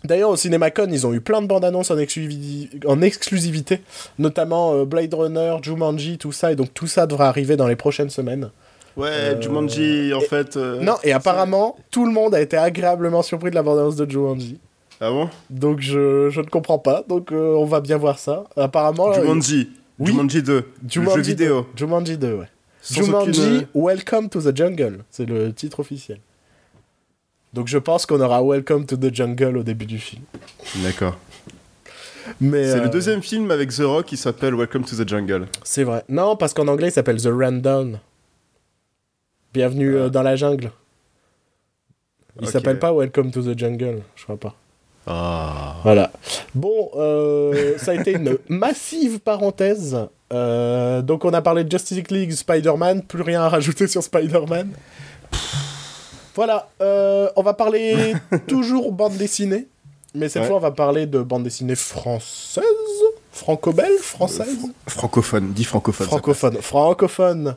D'ailleurs 0.06 0.30
au 0.30 0.36
CinemaCon 0.36 0.88
ils 0.91 1.06
ont 1.08 1.14
eu 1.14 1.22
plein 1.22 1.41
de 1.41 1.47
bandes 1.47 1.66
annonces 1.66 1.91
en, 1.91 1.97
exclusivi- 1.97 2.70
en 2.88 3.01
exclusivité, 3.01 3.82
notamment 4.20 4.74
euh, 4.74 4.86
Blade 4.86 5.14
Runner, 5.14 5.58
Jumanji, 5.62 6.18
tout 6.18 6.32
ça 6.32 6.51
et 6.51 6.56
donc 6.56 6.74
tout 6.74 6.88
ça 6.88 7.08
devrait 7.08 7.26
arriver 7.26 7.56
dans 7.58 7.68
les 7.68 7.76
prochaines 7.76 8.10
semaines. 8.10 8.49
Ouais, 8.97 9.10
Euh, 9.12 9.41
Jumanji, 9.41 10.14
en 10.14 10.20
et- 10.22 10.26
fait. 10.26 10.56
euh, 10.58 10.80
non 10.82 10.95
et 11.03 11.12
apparemment 11.12 11.76
tout 11.91 12.06
le 12.06 12.12
monde 12.14 12.34
a 12.34 12.41
été 12.41 12.56
agréablement 12.58 13.22
surpris 13.24 13.49
de 13.49 13.56
la 13.56 13.64
bande 13.64 13.80
annonce 13.80 13.95
de 13.97 14.10
Jumanji. 14.10 14.58
Ah 15.01 15.10
bon? 15.10 15.30
Donc 15.49 15.82
je, 15.82 16.30
je 16.30 16.39
ne 16.39 16.45
comprends 16.45 16.80
pas, 16.80 17.03
donc 17.08 17.30
on 17.32 17.66
va 17.66 17.82
bien 17.82 17.97
voir 17.97 18.18
ça. 18.20 18.45
Apparemment 18.56 19.12
Jumanji. 19.14 19.70
oui. 19.99 20.12
Jumanji 20.12 20.41
2. 20.43 20.64
Jumanji 20.88 21.18
le 21.18 21.24
jeu 21.24 21.30
vidéo. 21.30 21.62
2. 21.62 21.68
Jumanji 21.76 22.18
2, 22.18 22.34
ouais. 22.34 22.45
Sans 22.82 23.01
Jumanji, 23.03 23.41
aucune, 23.41 23.68
Welcome 23.74 24.30
to 24.30 24.39
the 24.41 24.56
Jungle. 24.56 24.99
C'est 25.12 25.26
le 25.26 25.51
titre 25.51 25.80
officiel. 25.82 26.20
Donc 27.56 27.68
je 27.68 27.78
pense 27.78 28.06
qu'on 28.06 28.20
aura 28.20 28.43
Welcome 28.43 28.86
to 28.86 28.97
the 28.97 29.14
Jungle 29.16 29.58
au 29.58 29.64
début 29.64 29.86
du 29.86 29.97
film. 29.97 30.22
D'accord. 30.84 31.18
Mais 32.41 32.70
C'est 32.70 32.80
euh, 32.80 32.84
le 32.84 32.89
deuxième 32.89 33.22
film 33.24 33.49
avec 33.49 33.70
The 33.70 33.82
Rock 33.84 34.08
qui 34.08 34.18
s'appelle 34.18 34.53
Welcome 34.56 34.84
to 34.84 35.01
the 35.01 35.08
Jungle. 35.08 35.47
C'est 35.64 35.84
vrai. 35.86 36.03
Non, 36.10 36.36
parce 36.36 36.53
qu'en 36.53 36.68
anglais 36.68 36.89
il 36.89 36.91
s'appelle 36.91 37.22
The 37.22 37.30
Rundown. 37.32 37.99
Bienvenue 39.53 39.95
euh, 39.95 40.06
Ah. 40.08 40.10
dans 40.10 40.22
la 40.22 40.36
jungle. 40.36 40.72
Il 42.41 42.45
Ok. 42.47 42.51
s'appelle 42.51 42.78
pas 42.78 42.91
Welcome 42.93 43.32
to 43.32 43.41
the 43.41 43.58
Jungle, 43.58 44.01
je 44.18 44.24
crois 44.24 44.36
pas. 44.38 44.56
Ah. 45.08 45.78
Voilà. 45.84 46.12
Bon, 46.53 46.89
euh, 46.97 47.78
ça 47.78 47.91
a 47.91 47.93
été 47.93 48.12
une 48.12 48.38
massive 48.49 49.20
parenthèse. 49.20 49.97
Euh, 50.34 51.01
donc 51.01 51.24
on 51.24 51.32
a 51.32 51.41
parlé 51.41 51.64
de 51.64 51.72
Justice 51.72 52.10
League, 52.10 52.34
Spider-Man, 52.34 53.03
plus 53.03 53.22
rien 53.22 53.41
à 53.43 53.47
rajouter 53.47 53.88
sur 53.88 54.03
Spider-Man. 54.03 54.72
Voilà, 56.36 56.70
euh, 56.82 57.30
on 57.36 57.42
va 57.44 57.54
parler 57.54 58.14
toujours 58.48 58.92
bande 58.92 59.16
dessinée, 59.18 59.68
mais 60.14 60.28
cette 60.30 60.42
Ouais. 60.44 60.48
fois 60.50 60.58
on 60.58 60.62
va 60.62 60.72
parler 60.72 61.06
de 61.06 61.22
bande 61.22 61.44
dessinée 61.44 61.76
française, 61.76 62.64
franco-belge, 63.32 64.00
française, 64.02 64.58
Francophone, 64.88 65.54
dit 65.54 65.64
francophone. 65.64 66.08
francophone, 66.08 66.62
francophone. 66.62 67.56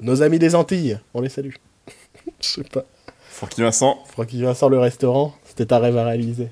Nos 0.00 0.22
amis 0.22 0.38
des 0.38 0.54
Antilles, 0.54 0.98
on 1.14 1.20
les 1.20 1.28
salue. 1.30 1.54
Je 2.40 2.48
sais 2.48 2.62
pas. 2.64 2.84
Francky 3.30 3.60
Vincent. 3.62 3.98
Francky 4.10 4.42
Vincent, 4.42 4.68
le 4.68 4.78
restaurant, 4.78 5.34
c'était 5.44 5.72
un 5.72 5.78
rêve 5.78 5.96
à 5.96 6.04
réaliser. 6.04 6.48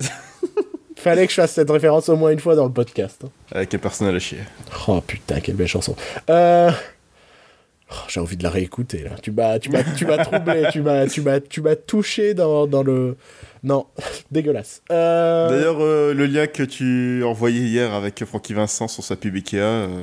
Fallait 0.96 1.26
que 1.26 1.30
je 1.32 1.40
fasse 1.40 1.52
cette 1.52 1.70
référence 1.70 2.08
au 2.08 2.16
moins 2.16 2.30
une 2.32 2.40
fois 2.40 2.56
dans 2.56 2.64
le 2.64 2.72
podcast. 2.72 3.20
hein. 3.24 3.28
Avec 3.52 3.72
un 3.72 3.78
personnage 3.78 4.14
à 4.16 4.18
chier. 4.18 4.38
Oh 4.88 5.00
putain, 5.00 5.38
quelle 5.40 5.54
belle 5.54 5.68
chanson. 5.68 5.94
Euh... 6.28 6.70
oh, 7.90 7.94
J'ai 8.08 8.20
envie 8.20 8.36
de 8.36 8.42
la 8.42 8.50
réécouter 8.50 9.02
là. 9.04 9.10
Tu 9.22 9.30
m'as, 9.30 9.58
tu 9.58 9.70
m'as, 9.70 9.82
tu 9.84 10.06
m'as 10.06 10.24
troublé, 10.24 10.64
tu 10.72 10.80
m'as, 10.82 11.06
tu 11.06 11.20
m'as, 11.22 11.40
tu 11.40 11.60
m'as 11.60 11.76
touché 11.76 12.34
dans, 12.34 12.66
dans 12.66 12.82
le. 12.82 13.16
Non, 13.64 13.86
dégueulasse. 14.30 14.82
Euh... 14.92 15.48
D'ailleurs, 15.50 15.78
euh, 15.80 16.14
le 16.14 16.26
lien 16.26 16.46
que 16.46 16.62
tu 16.62 17.22
envoyais 17.24 17.60
hier 17.60 17.92
avec 17.92 18.24
Francky 18.24 18.54
Vincent 18.54 18.88
sur 18.88 19.02
sa 19.04 19.16
pub 19.16 19.34
Ikea, 19.34 19.56
euh, 19.58 20.02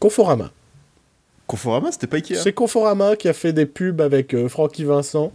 Conforama. 0.00 0.50
Conforama, 1.46 1.92
c'était 1.92 2.08
pas 2.08 2.16
Ikea 2.16 2.34
C'est 2.36 2.52
Conforama 2.52 3.14
qui 3.16 3.28
a 3.28 3.32
fait 3.32 3.52
des 3.52 3.66
pubs 3.66 4.00
avec 4.00 4.34
euh, 4.34 4.48
Francky 4.48 4.84
Vincent. 4.84 5.32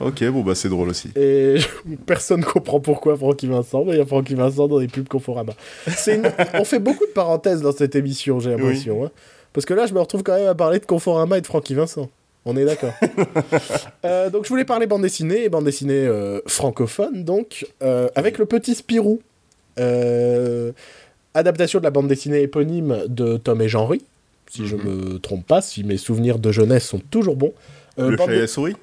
Ok, 0.00 0.22
bon 0.28 0.42
bah 0.42 0.54
c'est 0.54 0.68
drôle 0.68 0.88
aussi. 0.88 1.10
Et 1.16 1.56
personne 2.06 2.44
comprend 2.44 2.78
pourquoi 2.78 3.16
Francky 3.16 3.48
Vincent, 3.48 3.84
mais 3.84 3.92
il 3.94 3.98
y 3.98 4.00
a 4.00 4.06
Francky 4.06 4.34
Vincent 4.36 4.68
dans 4.68 4.78
les 4.78 4.86
pubs 4.86 5.08
Conforama. 5.08 5.52
Une- 6.06 6.30
On 6.54 6.64
fait 6.64 6.78
beaucoup 6.78 7.04
de 7.04 7.10
parenthèses 7.12 7.60
dans 7.60 7.72
cette 7.72 7.96
émission, 7.96 8.38
j'ai 8.38 8.50
l'impression. 8.50 9.04
hein. 9.06 9.10
Parce 9.52 9.66
que 9.66 9.74
là, 9.74 9.86
je 9.86 9.94
me 9.94 10.00
retrouve 10.00 10.22
quand 10.22 10.36
même 10.36 10.48
à 10.48 10.54
parler 10.54 10.78
de 10.78 10.86
Conforama 10.86 11.38
et 11.38 11.40
de 11.40 11.46
Francky 11.46 11.74
Vincent. 11.74 12.08
On 12.44 12.56
est 12.56 12.64
d'accord. 12.64 12.92
Euh, 14.04 14.30
donc, 14.30 14.44
je 14.44 14.48
voulais 14.48 14.64
parler 14.64 14.86
bande 14.86 15.02
dessinée, 15.02 15.44
et 15.44 15.48
bande 15.50 15.64
dessinée 15.66 16.06
euh, 16.06 16.40
francophone, 16.46 17.22
donc, 17.22 17.66
euh, 17.82 18.08
avec 18.14 18.38
le 18.38 18.46
petit 18.46 18.74
Spirou. 18.74 19.20
Adaptation 21.34 21.78
de 21.80 21.84
la 21.84 21.90
bande 21.90 22.08
dessinée 22.08 22.40
éponyme 22.40 23.04
de 23.08 23.36
Tom 23.36 23.60
et 23.60 23.68
Jean-Ry, 23.68 24.02
si 24.50 24.66
je 24.66 24.76
me 24.76 25.18
trompe 25.18 25.46
pas, 25.46 25.60
si 25.60 25.84
mes 25.84 25.98
souvenirs 25.98 26.38
de 26.38 26.50
jeunesse 26.50 26.86
sont 26.86 26.98
toujours 26.98 27.36
bons. 27.36 27.52
Le 27.98 28.16
chat 28.16 28.32
et 28.32 28.40
la 28.40 28.46
souris? 28.46 28.74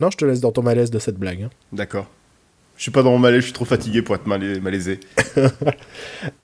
Non, 0.00 0.10
je 0.10 0.16
te 0.16 0.24
laisse 0.24 0.40
dans 0.40 0.52
ton 0.52 0.62
malaise 0.62 0.90
de 0.90 0.98
cette 0.98 1.16
blague. 1.16 1.42
hein. 1.42 1.50
D'accord. 1.72 2.06
Je 2.80 2.84
suis 2.84 2.90
pas 2.92 3.02
dans 3.02 3.10
mon 3.10 3.18
malaise, 3.18 3.40
je 3.40 3.44
suis 3.44 3.52
trop 3.52 3.66
fatigué 3.66 4.00
pour 4.00 4.14
être 4.14 4.26
malais- 4.26 4.58
malaisé. 4.58 5.00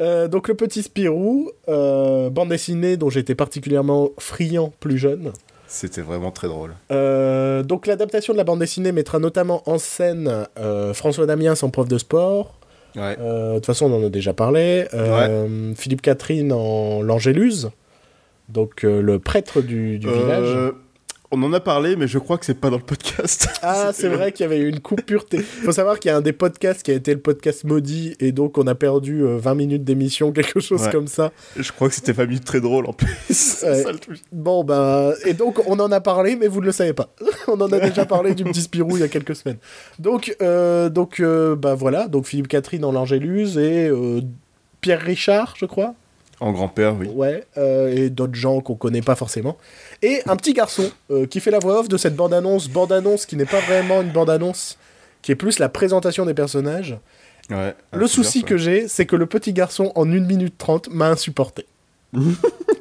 Euh, 0.02 0.28
donc 0.28 0.48
le 0.48 0.54
petit 0.54 0.82
Spirou, 0.82 1.50
euh, 1.70 2.28
bande 2.28 2.50
dessinée 2.50 2.98
dont 2.98 3.08
j'étais 3.08 3.34
particulièrement 3.34 4.10
friand 4.18 4.70
plus 4.78 4.98
jeune. 4.98 5.32
C'était 5.66 6.02
vraiment 6.02 6.30
très 6.30 6.48
drôle. 6.48 6.74
Euh, 6.92 7.62
donc 7.62 7.86
l'adaptation 7.86 8.34
de 8.34 8.38
la 8.38 8.44
bande 8.44 8.58
dessinée 8.58 8.92
mettra 8.92 9.18
notamment 9.18 9.62
en 9.64 9.78
scène 9.78 10.46
euh, 10.58 10.92
François 10.92 11.24
Damiens 11.24 11.54
en 11.62 11.70
prof 11.70 11.88
de 11.88 11.96
sport. 11.96 12.54
Ouais. 12.96 13.16
De 13.16 13.54
toute 13.54 13.66
façon, 13.66 13.90
on 13.90 14.02
en 14.02 14.06
a 14.06 14.10
déjà 14.10 14.34
parlé. 14.34 14.84
Philippe 15.76 16.02
Catherine 16.02 16.52
en 16.52 17.00
l'Angéluse, 17.00 17.70
donc 18.50 18.82
le 18.82 19.18
prêtre 19.18 19.62
du, 19.62 19.98
du 19.98 20.06
village. 20.06 20.72
On 21.32 21.42
en 21.42 21.52
a 21.52 21.58
parlé, 21.60 21.96
mais 21.96 22.06
je 22.06 22.18
crois 22.18 22.38
que 22.38 22.46
c'est 22.46 22.54
pas 22.60 22.70
dans 22.70 22.76
le 22.76 22.82
podcast. 22.82 23.48
Ah, 23.62 23.90
c'est 23.92 24.08
vrai 24.08 24.30
qu'il 24.30 24.44
y 24.44 24.46
avait 24.46 24.58
eu 24.58 24.68
une 24.68 24.78
coupure. 24.80 25.24
Il 25.32 25.42
faut 25.42 25.72
savoir 25.72 25.98
qu'il 25.98 26.08
y 26.10 26.12
a 26.12 26.16
un 26.16 26.20
des 26.20 26.32
podcasts 26.32 26.82
qui 26.84 26.92
a 26.92 26.94
été 26.94 27.12
le 27.12 27.20
podcast 27.20 27.64
maudit, 27.64 28.14
et 28.20 28.30
donc 28.30 28.58
on 28.58 28.66
a 28.68 28.76
perdu 28.76 29.22
euh, 29.24 29.38
20 29.38 29.54
minutes 29.56 29.84
d'émission, 29.84 30.30
quelque 30.32 30.60
chose 30.60 30.82
Ouais. 30.82 30.90
comme 30.92 31.08
ça. 31.08 31.32
je 31.56 31.72
crois 31.72 31.88
que 31.88 31.94
c'était 31.94 32.14
pas 32.14 32.26
très 32.44 32.60
drôle 32.60 32.86
en 32.86 32.92
plus. 32.92 33.08
Ouais. 33.66 33.82
ça, 33.82 33.90
le 33.92 33.98
truc. 33.98 34.20
Bon, 34.32 34.62
bah. 34.62 35.12
Et 35.24 35.32
donc, 35.34 35.58
on 35.66 35.78
en 35.80 35.90
a 35.90 36.00
parlé, 36.00 36.36
mais 36.36 36.46
vous 36.46 36.60
ne 36.60 36.66
le 36.66 36.72
savez 36.72 36.92
pas. 36.92 37.08
on 37.48 37.60
en 37.60 37.72
a 37.72 37.80
déjà 37.80 38.04
parlé 38.06 38.34
du 38.34 38.44
petit 38.44 38.60
Spirou 38.62 38.96
il 38.96 39.00
y 39.00 39.02
a 39.02 39.08
quelques 39.08 39.34
semaines. 39.34 39.58
Donc, 39.98 40.36
euh, 40.42 40.88
donc 40.88 41.18
euh, 41.20 41.56
bah 41.56 41.74
voilà. 41.74 42.06
Donc, 42.06 42.26
Philippe 42.26 42.48
Catherine 42.48 42.84
en 42.84 42.92
l'Angéluse 42.92 43.58
et 43.58 43.88
euh, 43.88 44.20
Pierre 44.80 45.00
Richard, 45.00 45.54
je 45.58 45.66
crois. 45.66 45.94
En 46.40 46.52
grand-père, 46.52 46.94
oui. 46.98 47.08
Ouais. 47.08 47.44
euh, 47.56 47.94
et 47.94 48.10
d'autres 48.10 48.34
gens 48.34 48.60
qu'on 48.60 48.74
connaît 48.74 49.00
pas 49.02 49.14
forcément. 49.14 49.56
Et 50.02 50.20
un 50.26 50.36
petit 50.36 50.52
garçon 50.52 50.90
euh, 51.10 51.26
qui 51.26 51.40
fait 51.40 51.50
la 51.50 51.58
voix 51.58 51.80
off 51.80 51.88
de 51.88 51.96
cette 51.96 52.14
bande-annonce. 52.14 52.68
Bande-annonce 52.68 53.24
qui 53.24 53.36
n'est 53.36 53.46
pas 53.46 53.60
vraiment 53.60 54.02
une 54.02 54.10
bande-annonce, 54.10 54.76
qui 55.22 55.32
est 55.32 55.36
plus 55.36 55.58
la 55.58 55.68
présentation 55.70 56.26
des 56.26 56.34
personnages. 56.34 56.98
Ouais. 57.50 57.74
Le 57.92 58.06
souci 58.06 58.42
que 58.42 58.56
j'ai, 58.58 58.86
c'est 58.88 59.06
que 59.06 59.16
le 59.16 59.26
petit 59.26 59.52
garçon, 59.52 59.92
en 59.94 60.02
1 60.10 60.20
minute 60.20 60.58
30, 60.58 60.88
m'a 60.90 61.08
insupporté. 61.08 61.64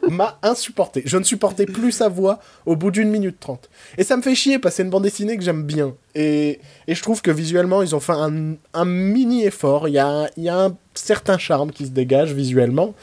m'a 0.09 0.37
insupporté. 0.43 1.01
Je 1.05 1.17
ne 1.17 1.23
supportais 1.23 1.65
plus 1.65 1.91
sa 1.91 2.09
voix 2.09 2.39
au 2.65 2.75
bout 2.75 2.91
d'une 2.91 3.09
minute 3.09 3.37
30. 3.39 3.69
Et 3.97 4.03
ça 4.03 4.17
me 4.17 4.21
fait 4.21 4.35
chier 4.35 4.59
parce 4.59 4.73
que 4.73 4.77
c'est 4.77 4.83
une 4.83 4.89
bande 4.89 5.03
dessinée 5.03 5.37
que 5.37 5.43
j'aime 5.43 5.63
bien. 5.63 5.93
Et, 6.13 6.59
et 6.87 6.95
je 6.95 7.01
trouve 7.01 7.21
que 7.21 7.31
visuellement, 7.31 7.81
ils 7.81 7.95
ont 7.95 7.99
fait 7.99 8.13
un, 8.13 8.53
un 8.73 8.85
mini 8.85 9.45
effort. 9.45 9.87
Il 9.87 9.93
y 9.93 9.99
a, 9.99 10.29
il 10.37 10.43
y 10.43 10.49
a 10.49 10.57
un 10.65 10.75
certain 10.93 11.37
charme 11.37 11.71
qui 11.71 11.85
se 11.85 11.91
dégage 11.91 12.33
visuellement. 12.33 12.93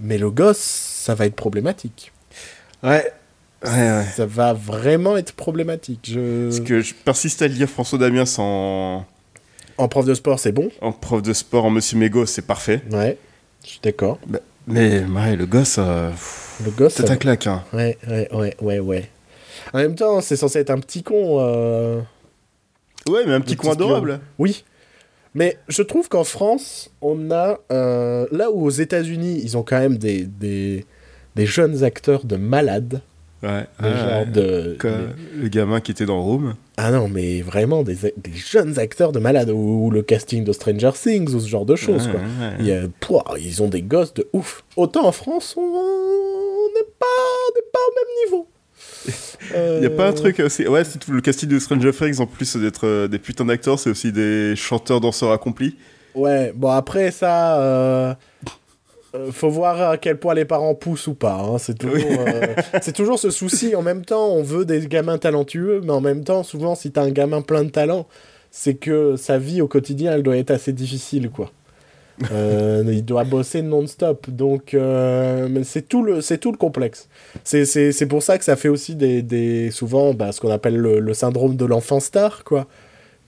Mais 0.00 0.18
le 0.18 0.30
gosse, 0.30 0.58
ça 0.58 1.14
va 1.14 1.26
être 1.26 1.34
problématique. 1.36 2.12
Ouais. 2.82 3.12
Ouais, 3.64 3.70
ouais. 3.70 4.04
Ça 4.14 4.24
va 4.26 4.52
vraiment 4.52 5.16
être 5.16 5.32
problématique. 5.32 6.08
Je... 6.12 6.44
Parce 6.48 6.60
que 6.60 6.80
je 6.80 6.94
persiste 6.94 7.42
à 7.42 7.48
lire 7.48 7.68
François 7.68 7.98
Damiens 7.98 8.24
en, 8.38 9.04
En 9.78 9.88
prof 9.88 10.04
de 10.06 10.14
sport, 10.14 10.38
c'est 10.38 10.52
bon. 10.52 10.70
en 10.80 10.92
prof 10.92 11.22
de 11.22 11.32
sport, 11.32 11.64
en 11.64 11.70
Monsieur 11.70 11.98
Mégo, 11.98 12.24
c'est 12.26 12.42
parfait. 12.46 12.82
Ouais, 12.92 13.18
je 13.64 13.70
suis 13.70 13.80
d'accord. 13.82 14.18
Bah, 14.28 14.38
mais 14.68 15.02
ouais, 15.04 15.34
le 15.34 15.46
gosse, 15.46 15.76
euh, 15.78 16.10
pff, 16.10 16.60
Le 16.64 16.70
gosse, 16.70 16.94
c'est 16.94 17.10
un 17.10 17.16
claque. 17.16 17.46
Hein. 17.48 17.64
Ouais, 17.72 17.98
ouais, 18.08 18.28
ouais, 18.32 18.54
ouais, 18.60 18.78
ouais. 18.78 19.10
En 19.74 19.78
même 19.78 19.96
temps, 19.96 20.20
c'est 20.20 20.36
censé 20.36 20.60
être 20.60 20.70
un 20.70 20.78
petit 20.78 21.02
con. 21.02 21.38
euh, 21.40 22.00
Ouais, 23.08 23.24
mais 23.26 23.32
un 23.34 23.40
petit 23.40 23.54
Le 23.54 23.60
coin 23.60 23.70
petit 23.70 23.78
spion. 23.82 23.86
adorable. 23.86 24.20
Oui. 24.38 24.64
Mais 25.34 25.56
je 25.68 25.82
trouve 25.82 26.08
qu'en 26.08 26.24
France, 26.24 26.90
on 27.02 27.30
a. 27.30 27.58
euh, 27.70 28.26
Là 28.32 28.50
où 28.50 28.64
aux 28.64 28.70
États-Unis, 28.70 29.40
ils 29.42 29.56
ont 29.56 29.62
quand 29.62 29.78
même 29.78 29.98
des, 29.98 30.22
des, 30.24 30.84
des 31.36 31.46
jeunes 31.46 31.84
acteurs 31.84 32.24
de 32.24 32.36
malades. 32.36 33.00
Ouais. 33.42 33.66
Ah, 33.78 34.24
de. 34.24 34.76
Le 35.40 35.48
gamin 35.48 35.80
qui 35.80 35.92
était 35.92 36.06
dans 36.06 36.20
Room. 36.20 36.54
Ah 36.76 36.90
non, 36.90 37.08
mais 37.08 37.40
vraiment 37.40 37.84
des, 37.84 37.94
des 37.94 38.32
jeunes 38.34 38.80
acteurs 38.80 39.12
de 39.12 39.20
malades. 39.20 39.50
Ou, 39.50 39.86
ou 39.86 39.90
le 39.92 40.02
casting 40.02 40.42
de 40.44 40.52
Stranger 40.52 40.90
Things, 41.00 41.32
ou 41.34 41.38
ce 41.38 41.46
genre 41.48 41.64
de 41.64 41.76
choses, 41.76 42.08
quoi. 42.08 42.18
ouais. 42.20 42.54
Il 42.58 42.66
y 42.66 42.72
a- 42.72 42.88
pouah, 42.98 43.24
ils 43.38 43.62
ont 43.62 43.68
des 43.68 43.82
gosses 43.82 44.12
de 44.14 44.26
ouf. 44.32 44.64
Autant 44.76 45.06
en 45.06 45.12
France, 45.12 45.54
on 45.56 45.60
n'est 45.62 46.90
pas, 46.98 47.06
on 47.06 47.54
n'est 47.54 47.70
pas 47.72 47.78
au 47.78 47.94
même 47.94 48.24
niveau. 48.26 48.48
Il 49.54 49.82
y 49.82 49.86
a 49.86 49.90
pas 49.90 50.08
un 50.08 50.12
truc 50.12 50.40
aussi. 50.40 50.66
Ouais, 50.66 50.84
c'est 50.84 50.98
tout 50.98 51.12
le 51.12 51.20
casting 51.20 51.48
de 51.48 51.58
Stranger 51.58 51.92
Things, 51.92 52.20
en 52.20 52.26
plus 52.26 52.56
d'être 52.56 52.86
euh, 52.86 53.08
des 53.08 53.18
putains 53.18 53.44
d'acteurs, 53.44 53.78
c'est 53.78 53.90
aussi 53.90 54.12
des 54.12 54.54
chanteurs, 54.56 55.00
danseurs 55.00 55.32
accomplis. 55.32 55.76
Ouais, 56.14 56.52
bon 56.54 56.70
après 56.70 57.10
ça, 57.10 57.60
euh, 57.60 58.14
euh, 59.14 59.30
faut 59.32 59.50
voir 59.50 59.90
à 59.90 59.96
quel 59.98 60.18
point 60.18 60.34
les 60.34 60.44
parents 60.44 60.74
poussent 60.74 61.06
ou 61.06 61.14
pas. 61.14 61.34
hein. 61.40 61.58
C'est 61.58 61.78
toujours, 61.78 62.20
euh, 62.26 62.54
c'est 62.82 62.92
toujours 62.92 63.18
ce 63.18 63.30
souci. 63.30 63.74
En 63.76 63.82
même 63.82 64.04
temps, 64.04 64.28
on 64.28 64.42
veut 64.42 64.64
des 64.64 64.86
gamins 64.86 65.18
talentueux, 65.18 65.80
mais 65.84 65.92
en 65.92 66.00
même 66.00 66.24
temps, 66.24 66.42
souvent, 66.42 66.74
si 66.74 66.90
t'as 66.90 67.02
un 67.02 67.10
gamin 67.10 67.40
plein 67.40 67.64
de 67.64 67.70
talent, 67.70 68.06
c'est 68.50 68.74
que 68.74 69.16
sa 69.16 69.38
vie 69.38 69.60
au 69.62 69.68
quotidien, 69.68 70.12
elle 70.12 70.22
doit 70.22 70.36
être 70.36 70.50
assez 70.50 70.72
difficile, 70.72 71.30
quoi. 71.30 71.52
Euh, 72.32 72.82
il 72.88 73.04
doit 73.04 73.22
bosser 73.24 73.62
non-stop, 73.62 74.28
donc 74.28 74.74
euh, 74.74 75.62
c'est 75.62 75.88
tout 75.88 76.02
le 76.02 76.20
c'est 76.20 76.38
tout 76.38 76.50
le 76.50 76.58
complexe. 76.58 77.08
C'est 77.44 77.64
c'est 77.64 77.92
c'est 77.92 78.06
pour 78.06 78.22
ça 78.24 78.38
que 78.38 78.44
ça 78.44 78.56
fait 78.56 78.68
aussi 78.68 78.96
des, 78.96 79.22
des 79.22 79.70
souvent 79.70 80.14
bah, 80.14 80.32
ce 80.32 80.40
qu'on 80.40 80.50
appelle 80.50 80.76
le, 80.76 80.98
le 80.98 81.14
syndrome 81.14 81.54
de 81.56 81.64
l'enfant 81.64 82.00
star, 82.00 82.42
quoi, 82.42 82.66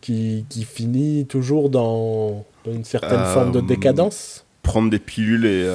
qui, 0.01 0.45
qui 0.49 0.65
finit 0.65 1.25
toujours 1.27 1.71
dans, 1.71 2.45
dans 2.65 2.73
une 2.73 2.85
certaine 2.85 3.21
Euh, 3.21 3.33
forme 3.33 3.53
de 3.53 3.61
décadence. 3.61 4.45
Prendre 4.63 4.91
des 4.91 4.99
pilules 4.99 5.47
et. 5.47 5.67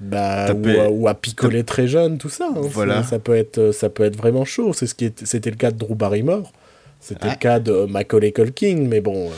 Bah, 0.00 0.48
taper- 0.48 0.76
ou, 0.76 0.80
à, 0.80 0.88
ou 0.90 1.08
à 1.08 1.14
picoler 1.14 1.62
très 1.64 1.86
jeune, 1.88 2.18
tout 2.18 2.28
ça. 2.28 2.48
hein. 2.54 2.60
Voilà. 2.60 3.02
Ça, 3.04 3.10
ça 3.10 3.18
peut 3.20 3.34
être, 3.36 3.70
ça 3.72 3.88
peut 3.88 4.02
être 4.04 4.16
vraiment 4.16 4.44
chaud. 4.44 4.72
C'est 4.72 4.86
ce 4.86 4.94
qui 4.94 5.12
c'était 5.24 5.50
le 5.50 5.56
cas 5.56 5.70
de 5.70 5.78
Drew 5.78 5.94
Barrymore. 5.94 6.52
C'était 7.00 7.20
Ah. 7.28 7.30
le 7.30 7.36
cas 7.36 7.60
de 7.60 7.84
Macaulay 7.86 8.32
Culkin, 8.32 8.84
mais 8.88 9.00
bon, 9.00 9.30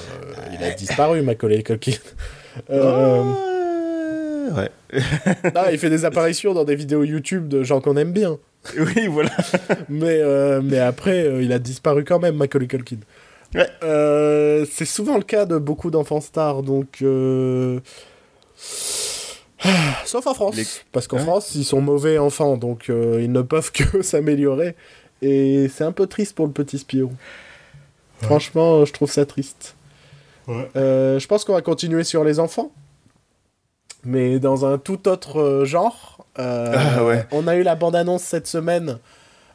il 0.58 0.64
a 0.64 0.70
disparu, 0.70 1.20
Macaulay 1.20 1.62
Culkin. 1.62 1.92
Euh, 2.70 3.22
Ouais. 4.52 4.70
ah, 5.54 5.70
il 5.70 5.78
fait 5.78 5.90
des 5.90 6.04
apparitions 6.04 6.52
dans 6.54 6.64
des 6.64 6.74
vidéos 6.74 7.04
YouTube 7.04 7.46
de 7.46 7.62
gens 7.62 7.80
qu'on 7.80 7.96
aime 7.96 8.12
bien. 8.12 8.38
Oui, 8.76 9.06
voilà. 9.08 9.30
Mais, 9.88 10.18
euh, 10.20 10.60
mais 10.62 10.78
après, 10.80 11.24
euh, 11.24 11.42
il 11.42 11.52
a 11.52 11.58
disparu 11.60 12.02
quand 12.04 12.18
même, 12.18 12.34
Macaulay 12.34 12.66
Culkin. 12.66 12.96
Ouais. 13.54 13.68
Euh, 13.84 14.66
c'est 14.70 14.84
souvent 14.84 15.16
le 15.16 15.22
cas 15.22 15.46
de 15.46 15.56
beaucoup 15.58 15.90
d'enfants 15.92 16.20
stars, 16.20 16.62
donc... 16.62 16.98
Sauf 20.04 20.26
en 20.26 20.34
France. 20.34 20.56
Les- 20.56 20.64
Parce 20.92 21.06
qu'en 21.06 21.18
Ouais. 21.18 21.22
France, 21.22 21.54
ils 21.54 21.64
sont 21.64 21.80
mauvais 21.80 22.18
enfants, 22.18 22.56
donc 22.56 22.86
ils 22.88 23.30
ne 23.30 23.42
peuvent 23.42 23.70
que 23.72 24.02
s'améliorer. 24.02 24.74
Et 25.22 25.68
c'est 25.72 25.84
un 25.84 25.92
peu 25.92 26.06
triste 26.06 26.34
pour 26.34 26.46
le 26.46 26.52
petit 26.52 26.78
Spirou. 26.78 27.12
Franchement, 28.22 28.84
je 28.84 28.92
trouve 28.92 29.10
ça 29.10 29.24
triste. 29.26 29.76
Ouais. 30.50 30.68
Euh, 30.76 31.18
je 31.18 31.26
pense 31.26 31.44
qu'on 31.44 31.52
va 31.54 31.62
continuer 31.62 32.04
sur 32.04 32.24
les 32.24 32.38
enfants. 32.40 32.72
Mais 34.04 34.38
dans 34.38 34.64
un 34.64 34.78
tout 34.78 35.08
autre 35.08 35.40
euh, 35.40 35.64
genre. 35.64 36.26
Euh, 36.38 36.74
Ah 36.74 37.04
ouais. 37.04 37.26
On 37.32 37.46
a 37.46 37.56
eu 37.56 37.62
la 37.62 37.74
bande-annonce 37.74 38.22
cette 38.22 38.46
semaine 38.46 38.98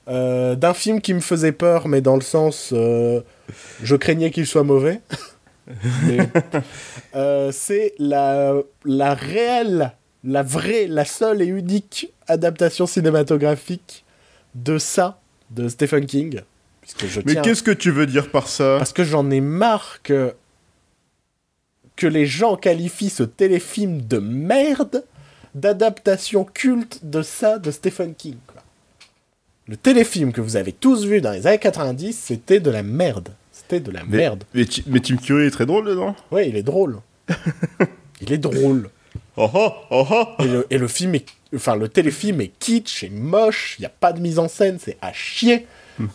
euh, 0.08 0.56
d'un 0.56 0.74
film 0.74 1.02
qui 1.02 1.14
me 1.14 1.20
faisait 1.20 1.52
peur, 1.52 1.88
mais 1.88 2.02
dans 2.02 2.16
le 2.16 2.22
sens. 2.22 2.72
je 2.72 3.96
craignais 3.96 4.32
qu'il 4.32 4.46
soit 4.46 4.64
mauvais. 4.64 5.02
C'est 7.52 7.94
la, 7.98 8.54
la 8.86 9.14
réelle, 9.16 9.94
la 10.24 10.44
vraie, 10.44 10.86
la 10.88 11.06
seule 11.06 11.42
et 11.42 11.48
unique 11.48 12.14
adaptation 12.28 12.86
cinématographique 12.86 14.06
de 14.54 14.78
ça, 14.78 15.20
de 15.50 15.68
Stephen 15.68 16.06
King. 16.06 16.42
Mais 17.26 17.36
qu'est-ce 17.42 17.64
que 17.64 17.72
tu 17.72 17.90
veux 17.90 18.06
dire 18.06 18.30
par 18.30 18.48
ça? 18.48 18.76
Parce 18.78 18.94
que 18.94 19.04
j'en 19.04 19.32
ai 19.32 19.42
marre 19.42 20.02
que 20.04 20.36
que 21.96 22.08
les 22.08 22.26
gens 22.26 22.56
qualifient 22.58 23.10
ce 23.10 23.24
téléfilm 23.24 24.02
de 24.02 24.18
merde 24.20 25.04
d'adaptation 25.54 26.44
culte 26.44 27.00
de 27.04 27.22
ça 27.22 27.58
de 27.60 27.72
Stephen 27.72 28.14
King. 28.16 28.36
quoi. 28.48 28.62
Le 29.68 29.78
téléfilm 29.78 30.32
que 30.34 30.42
vous 30.42 30.58
avez 30.58 30.74
tous 30.74 31.06
vu 31.06 31.22
dans 31.22 31.32
les 31.32 31.48
années 31.48 31.58
90, 31.60 32.14
c'était 32.18 32.60
de 32.60 32.70
la 32.70 32.84
merde. 32.84 33.30
C'était 33.52 33.80
de 33.80 33.90
la 33.92 34.04
Mais, 34.04 34.18
merde. 34.18 34.44
mais, 34.54 34.66
Ti- 34.66 34.84
mais 34.88 35.00
Tim 35.00 35.16
Curry 35.18 35.46
est 35.48 35.52
très 35.52 35.66
drôle 35.66 35.86
dedans. 35.86 36.16
Ouais, 36.32 36.50
il 36.50 36.56
est 36.58 36.64
drôle. 36.64 37.00
il 38.22 38.32
est 38.32 38.38
drôle. 38.38 38.90
Oh 39.38 39.50
oh 39.54 39.72
oh 39.92 40.06
oh 40.12 40.26
Et 40.44 40.48
le, 40.48 40.68
et 40.70 40.78
le 40.78 40.88
film 40.88 41.16
est, 41.16 41.26
enfin 41.56 41.76
le 41.76 41.88
téléfilm 41.90 42.42
est 42.42 42.52
kitsch, 42.60 43.04
et 43.04 43.10
moche, 43.10 43.76
il 43.80 43.82
n'y 43.84 43.86
a 43.86 43.90
pas 43.90 44.14
de 44.14 44.20
mise 44.20 44.40
en 44.40 44.48
scène, 44.48 44.78
c'est 44.80 44.98
à 45.02 45.14
chier. 45.14 45.68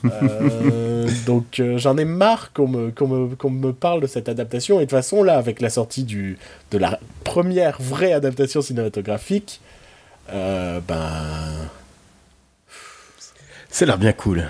Euh, 0.05 1.09
donc 1.27 1.59
euh, 1.59 1.79
j'en 1.79 1.97
ai 1.97 2.05
marre 2.05 2.53
qu'on 2.53 2.69
me, 2.69 2.91
qu'on 2.91 3.09
me, 3.09 3.35
qu'on 3.35 3.51
me 3.51 3.73
parle 3.73 4.01
de 4.03 4.07
cette 4.07 4.29
adaptation. 4.29 4.77
Et 4.77 4.81
de 4.81 4.85
toute 4.85 4.91
façon, 4.91 5.23
là, 5.23 5.39
avec 5.39 5.61
la 5.61 5.71
sortie 5.71 6.05
du, 6.05 6.39
de 6.71 6.79
la 6.79 7.01
première 7.25 7.81
vraie 7.81 8.13
adaptation 8.13 8.61
cinématographique, 8.61 9.61
euh, 10.33 10.81
ben... 10.87 11.71
C'est 13.71 13.87
l'air 13.87 13.99
bien 13.99 14.13
cool. 14.13 14.49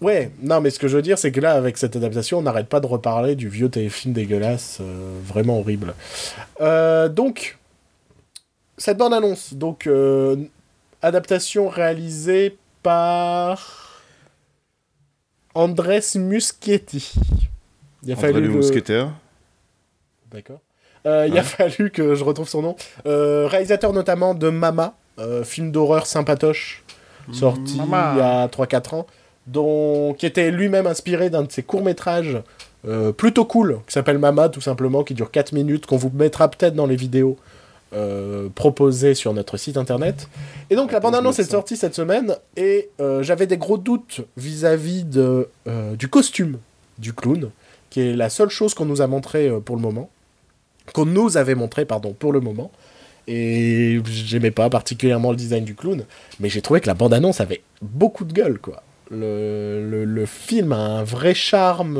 Ouais, 0.00 0.30
non, 0.42 0.60
mais 0.60 0.68
ce 0.68 0.78
que 0.78 0.88
je 0.88 0.96
veux 0.96 1.02
dire, 1.02 1.18
c'est 1.18 1.32
que 1.32 1.40
là, 1.40 1.52
avec 1.52 1.78
cette 1.78 1.96
adaptation, 1.96 2.38
on 2.38 2.42
n'arrête 2.42 2.68
pas 2.68 2.80
de 2.80 2.86
reparler 2.86 3.36
du 3.36 3.48
vieux 3.48 3.70
téléfilm 3.70 4.12
dégueulasse, 4.12 4.78
euh, 4.82 5.18
vraiment 5.24 5.58
horrible. 5.58 5.94
Euh, 6.60 7.08
donc, 7.08 7.56
cette 8.76 8.98
bande-annonce, 8.98 9.54
donc, 9.54 9.86
euh, 9.86 10.36
adaptation 11.00 11.70
réalisée 11.70 12.58
par 12.82 13.83
Andrés 15.54 16.00
Muschietti. 16.16 17.12
Il 18.02 18.12
a 18.12 18.16
André 18.16 18.32
fallu 18.32 18.46
le 18.48 18.52
mousquetaire. 18.54 19.12
D'accord. 20.30 20.60
Euh, 21.06 21.26
Il 21.28 21.38
a 21.38 21.42
fallu 21.42 21.90
que 21.90 22.14
je 22.14 22.24
retrouve 22.24 22.48
son 22.48 22.62
nom. 22.62 22.76
Euh, 23.06 23.46
réalisateur 23.46 23.92
notamment 23.92 24.34
de 24.34 24.48
Mama, 24.48 24.94
euh, 25.18 25.44
film 25.44 25.70
d'horreur 25.70 26.06
sympatoche, 26.06 26.82
sorti 27.32 27.76
Mama. 27.78 28.12
il 28.14 28.18
y 28.18 28.22
a 28.22 28.48
3-4 28.48 28.94
ans, 28.94 29.06
dont, 29.46 30.14
qui 30.14 30.26
était 30.26 30.50
lui-même 30.50 30.86
inspiré 30.86 31.30
d'un 31.30 31.42
de 31.42 31.52
ses 31.52 31.62
courts-métrages 31.62 32.42
euh, 32.86 33.12
plutôt 33.12 33.44
cool, 33.44 33.78
qui 33.86 33.92
s'appelle 33.92 34.18
Mama 34.18 34.48
tout 34.48 34.60
simplement, 34.60 35.04
qui 35.04 35.14
dure 35.14 35.30
4 35.30 35.52
minutes, 35.52 35.86
qu'on 35.86 35.96
vous 35.96 36.10
mettra 36.12 36.48
peut-être 36.50 36.74
dans 36.74 36.86
les 36.86 36.96
vidéos 36.96 37.38
euh, 37.94 38.48
proposées 38.54 39.14
sur 39.14 39.32
notre 39.32 39.56
site 39.56 39.76
internet. 39.76 40.28
Et 40.70 40.76
donc 40.76 40.92
la 40.92 41.00
bande-annonce 41.00 41.38
est 41.38 41.50
sortie 41.50 41.76
cette 41.76 41.94
semaine, 41.94 42.36
et 42.56 42.90
euh, 43.00 43.22
j'avais 43.22 43.46
des 43.46 43.56
gros 43.56 43.78
doutes 43.78 44.22
vis-à-vis 44.36 45.04
de, 45.04 45.48
euh, 45.68 45.94
du 45.96 46.08
costume 46.08 46.58
du 46.98 47.12
clown, 47.12 47.50
qui 47.90 48.00
est 48.00 48.14
la 48.14 48.28
seule 48.30 48.50
chose 48.50 48.74
qu'on 48.74 48.84
nous 48.86 49.02
a 49.02 49.06
montré 49.06 49.50
pour 49.64 49.76
le 49.76 49.82
moment 49.82 50.10
qu'on 50.92 51.06
nous 51.06 51.38
avait 51.38 51.54
montré, 51.54 51.86
pardon, 51.86 52.12
pour 52.12 52.30
le 52.30 52.40
moment. 52.40 52.70
Et 53.26 54.00
j'aimais 54.04 54.50
pas 54.50 54.68
particulièrement 54.68 55.30
le 55.30 55.36
design 55.38 55.64
du 55.64 55.74
clown, 55.74 56.04
mais 56.40 56.50
j'ai 56.50 56.60
trouvé 56.60 56.82
que 56.82 56.86
la 56.88 56.92
bande-annonce 56.92 57.40
avait 57.40 57.62
beaucoup 57.80 58.26
de 58.26 58.34
gueule, 58.34 58.58
quoi. 58.58 58.82
Le, 59.10 59.88
le- 59.88 60.04
le 60.04 60.26
film 60.26 60.72
a 60.72 60.76
un 60.76 61.02
vrai 61.04 61.32
charme 61.32 61.96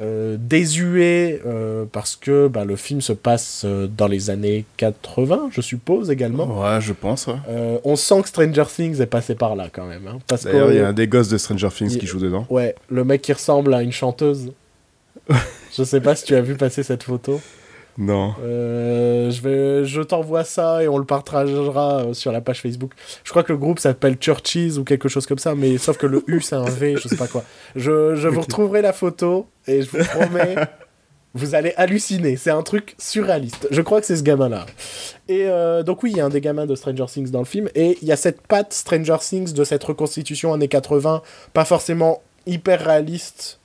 euh, 0.00 0.36
désuet, 0.40 1.40
euh, 1.46 1.84
parce 1.90 2.16
que 2.16 2.48
bah, 2.48 2.64
le 2.64 2.74
film 2.76 3.00
se 3.00 3.12
passe 3.12 3.62
euh, 3.64 3.86
dans 3.86 4.08
les 4.08 4.28
années 4.30 4.64
80, 4.76 5.48
je 5.52 5.60
suppose, 5.60 6.10
également. 6.10 6.46
Ouais, 6.62 6.80
je 6.80 6.92
pense. 6.92 7.26
ouais. 7.28 7.34
Euh, 7.48 7.78
on 7.84 7.94
sent 7.96 8.22
que 8.22 8.28
Stranger 8.28 8.64
Things 8.74 9.00
est 9.00 9.06
passé 9.06 9.34
par 9.34 9.54
là, 9.54 9.68
quand 9.72 9.86
même. 9.86 10.06
hein, 10.08 10.18
D'ailleurs, 10.44 10.72
il 10.72 10.78
y 10.78 10.80
a 10.80 10.88
un 10.88 10.92
des 10.92 11.06
gosses 11.06 11.28
de 11.28 11.38
Stranger 11.38 11.68
Things 11.74 11.96
qui 11.98 12.06
joue 12.06 12.18
dedans. 12.18 12.46
Ouais, 12.50 12.74
le 12.90 13.04
mec 13.04 13.22
qui 13.22 13.32
ressemble 13.32 13.72
à 13.74 13.82
une 13.82 13.92
chanteuse. 13.92 14.52
je 15.76 15.84
sais 15.84 16.00
pas 16.00 16.14
si 16.16 16.24
tu 16.24 16.34
as 16.34 16.40
vu 16.40 16.54
passer 16.56 16.82
cette 16.82 17.04
photo. 17.04 17.40
Non. 17.96 18.34
Euh, 18.42 19.30
je 19.30 19.40
vais, 19.40 19.84
je 19.84 20.02
t'envoie 20.02 20.44
ça 20.44 20.82
et 20.82 20.88
on 20.88 20.98
le 20.98 21.04
partagera 21.04 22.00
euh, 22.00 22.14
sur 22.14 22.32
la 22.32 22.40
page 22.40 22.60
Facebook. 22.60 22.92
Je 23.22 23.30
crois 23.30 23.42
que 23.42 23.52
le 23.52 23.58
groupe 23.58 23.78
s'appelle 23.78 24.16
Churches 24.20 24.76
ou 24.78 24.84
quelque 24.84 25.08
chose 25.08 25.26
comme 25.26 25.38
ça, 25.38 25.54
mais 25.54 25.78
sauf 25.78 25.96
que 25.96 26.06
le 26.06 26.24
U 26.26 26.40
c'est 26.40 26.56
un 26.56 26.64
V, 26.64 26.96
je 27.00 27.08
sais 27.08 27.16
pas 27.16 27.28
quoi. 27.28 27.44
Je, 27.76 28.16
je 28.16 28.28
vous 28.28 28.40
retrouverai 28.40 28.82
la 28.82 28.92
photo 28.92 29.46
et 29.66 29.82
je 29.82 29.90
vous 29.90 30.04
promets, 30.04 30.56
vous 31.34 31.54
allez 31.54 31.72
halluciner. 31.76 32.36
C'est 32.36 32.50
un 32.50 32.62
truc 32.62 32.96
surréaliste. 32.98 33.68
Je 33.70 33.80
crois 33.80 34.00
que 34.00 34.06
c'est 34.06 34.16
ce 34.16 34.22
gamin-là. 34.22 34.66
Et 35.28 35.46
euh, 35.46 35.82
donc 35.82 36.02
oui, 36.02 36.12
il 36.12 36.16
y 36.16 36.20
a 36.20 36.24
un 36.24 36.30
des 36.30 36.40
gamins 36.40 36.66
de 36.66 36.74
Stranger 36.74 37.06
Things 37.06 37.30
dans 37.30 37.40
le 37.40 37.44
film 37.44 37.68
et 37.74 37.98
il 38.02 38.08
y 38.08 38.12
a 38.12 38.16
cette 38.16 38.46
patte 38.46 38.72
Stranger 38.72 39.18
Things 39.20 39.52
de 39.52 39.64
cette 39.64 39.84
reconstitution 39.84 40.52
années 40.52 40.68
80, 40.68 41.22
pas 41.52 41.64
forcément 41.64 42.22
hyper 42.46 42.84
réaliste, 42.84 43.60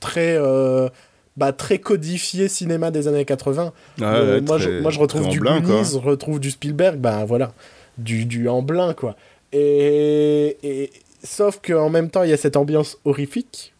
très 0.00 0.36
euh, 0.36 0.88
bah, 1.36 1.52
très 1.52 1.78
codifié 1.78 2.48
cinéma 2.48 2.90
des 2.90 3.08
années 3.08 3.24
80. 3.24 3.72
Ouais, 3.98 4.04
Euh, 4.04 4.40
moi, 4.40 4.58
je, 4.58 4.80
moi, 4.80 4.90
je 4.90 5.00
retrouve 5.00 5.28
du. 5.28 5.40
Goonies, 5.40 5.84
je 5.92 5.98
retrouve 5.98 6.40
du 6.40 6.50
Spielberg, 6.50 6.98
ben 6.98 7.24
voilà, 7.24 7.52
du, 7.98 8.24
du 8.24 8.48
en 8.48 8.62
blanc, 8.62 8.94
quoi. 8.94 9.16
Et, 9.52 10.56
et 10.62 10.90
sauf 11.22 11.60
qu'en 11.64 11.90
même 11.90 12.10
temps, 12.10 12.22
il 12.22 12.30
y 12.30 12.32
a 12.32 12.36
cette 12.36 12.56
ambiance 12.56 12.98
horrifique 13.04 13.72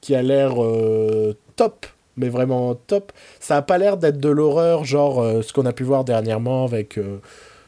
qui 0.00 0.14
a 0.14 0.22
l'air 0.22 0.62
euh, 0.62 1.36
top, 1.56 1.86
mais 2.16 2.28
vraiment 2.28 2.74
top. 2.74 3.12
Ça 3.40 3.56
a 3.56 3.62
pas 3.62 3.78
l'air 3.78 3.96
d'être 3.96 4.18
de 4.18 4.28
l'horreur, 4.28 4.84
genre 4.84 5.20
euh, 5.20 5.42
ce 5.42 5.52
qu'on 5.52 5.66
a 5.66 5.72
pu 5.72 5.82
voir 5.84 6.04
dernièrement 6.04 6.64
avec, 6.64 6.98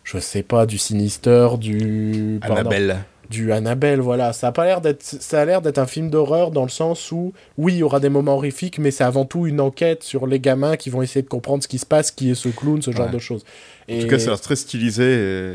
je 0.04 0.18
sais 0.18 0.42
pas, 0.42 0.66
du 0.66 0.78
Sinister, 0.78 1.48
du... 1.58 2.38
Annabelle. 2.42 3.04
Du 3.30 3.52
Annabelle, 3.52 4.00
voilà. 4.00 4.32
Ça 4.34 4.48
a 4.48 4.52
pas 4.52 4.64
l'air 4.66 4.80
d'être, 4.80 5.02
ça 5.02 5.40
a 5.40 5.44
l'air 5.44 5.62
d'être 5.62 5.78
un 5.78 5.86
film 5.86 6.10
d'horreur 6.10 6.50
dans 6.50 6.64
le 6.64 6.68
sens 6.68 7.10
où, 7.12 7.32
oui, 7.56 7.74
il 7.74 7.78
y 7.78 7.82
aura 7.82 8.00
des 8.00 8.08
moments 8.08 8.34
horrifiques, 8.34 8.78
mais 8.78 8.90
c'est 8.90 9.04
avant 9.04 9.24
tout 9.24 9.46
une 9.46 9.60
enquête 9.60 10.02
sur 10.02 10.26
les 10.26 10.40
gamins 10.40 10.76
qui 10.76 10.90
vont 10.90 11.00
essayer 11.00 11.22
de 11.22 11.28
comprendre 11.28 11.62
ce 11.62 11.68
qui 11.68 11.78
se 11.78 11.86
passe, 11.86 12.10
qui 12.10 12.30
est 12.30 12.34
ce 12.34 12.48
clown, 12.48 12.82
ce 12.82 12.90
genre 12.90 13.06
Ouais. 13.06 13.12
de 13.12 13.18
choses. 13.18 13.44
En 13.88 13.94
Et, 13.94 14.00
tout 14.00 14.08
cas, 14.08 14.18
ça 14.18 14.26
a 14.26 14.28
l'air 14.30 14.40
très 14.40 14.56
stylisé 14.56 15.04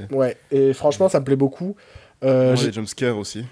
et. 0.10 0.14
ouais. 0.16 0.38
Et 0.52 0.74
franchement, 0.74 1.10
ça 1.10 1.20
me 1.20 1.26
plaît 1.26 1.36
beaucoup. 1.36 1.76
Euh, 2.24 2.52
Ouais, 2.52 2.58
j'ai- 2.58 2.68
les 2.68 2.74
jumpscares 2.74 3.18
aussi. 3.18 3.44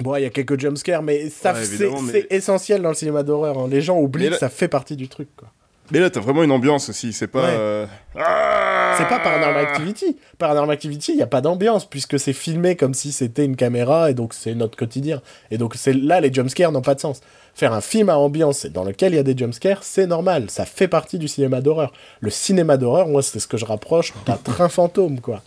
Bon, 0.00 0.16
il 0.16 0.22
y 0.22 0.26
a 0.26 0.30
quelques 0.30 0.58
jumpscares, 0.58 1.02
mais 1.04 1.30
ça, 1.30 1.52
Ouais, 1.54 1.64
c'est, 1.64 1.88
mais- 2.12 2.26
essentiel 2.30 2.82
dans 2.82 2.88
le 2.88 2.96
cinéma 2.96 3.22
d'horreur. 3.22 3.56
hein. 3.56 3.68
Les 3.70 3.80
gens 3.80 3.96
oublient 4.00 4.24
là- 4.24 4.30
que 4.32 4.38
ça 4.38 4.48
fait 4.48 4.66
partie 4.66 4.96
du 4.96 5.06
truc, 5.08 5.28
quoi. 5.36 5.48
Mais 5.90 6.00
là, 6.00 6.08
t'as 6.10 6.20
vraiment 6.20 6.42
une 6.42 6.50
ambiance 6.50 6.88
aussi. 6.88 7.12
C'est 7.12 7.26
pas. 7.26 7.42
Ouais. 7.42 7.54
euh, 7.58 7.86
Ah 8.16 8.94
C'est 8.96 9.08
pas 9.08 9.18
Paranormal 9.18 9.66
Activity. 9.66 10.16
Paranormal 10.38 10.72
Activity, 10.74 11.12
il 11.12 11.16
n'y 11.16 11.22
a 11.22 11.26
pas 11.26 11.40
d'ambiance, 11.42 11.84
puisque 11.84 12.18
c'est 12.18 12.32
filmé 12.32 12.74
comme 12.76 12.94
si 12.94 13.12
c'était 13.12 13.44
une 13.44 13.56
caméra, 13.56 14.10
et 14.10 14.14
donc 14.14 14.32
c'est 14.34 14.54
notre 14.54 14.76
quotidien. 14.76 15.20
Et 15.50 15.58
donc 15.58 15.74
c'est 15.74 15.92
là, 15.92 16.20
les 16.20 16.32
jumpscares 16.32 16.72
n'ont 16.72 16.80
pas 16.82 16.94
de 16.94 17.00
sens. 17.00 17.20
Faire 17.54 17.72
un 17.72 17.80
film 17.80 18.08
à 18.08 18.16
ambiance 18.18 18.66
dans 18.66 18.82
lequel 18.82 19.12
il 19.12 19.16
y 19.16 19.18
a 19.18 19.22
des 19.22 19.36
jumpscares, 19.36 19.84
c'est 19.84 20.06
normal. 20.06 20.46
Ça 20.48 20.64
fait 20.64 20.88
partie 20.88 21.18
du 21.18 21.28
cinéma 21.28 21.60
d'horreur. 21.60 21.92
Le 22.20 22.30
cinéma 22.30 22.76
d'horreur, 22.78 23.06
moi, 23.06 23.22
c'est 23.22 23.38
ce 23.38 23.46
que 23.46 23.56
je 23.58 23.64
rapproche 23.64 24.12
d'un 24.26 24.36
train 24.42 24.68
fantôme, 24.68 25.20
quoi. 25.20 25.42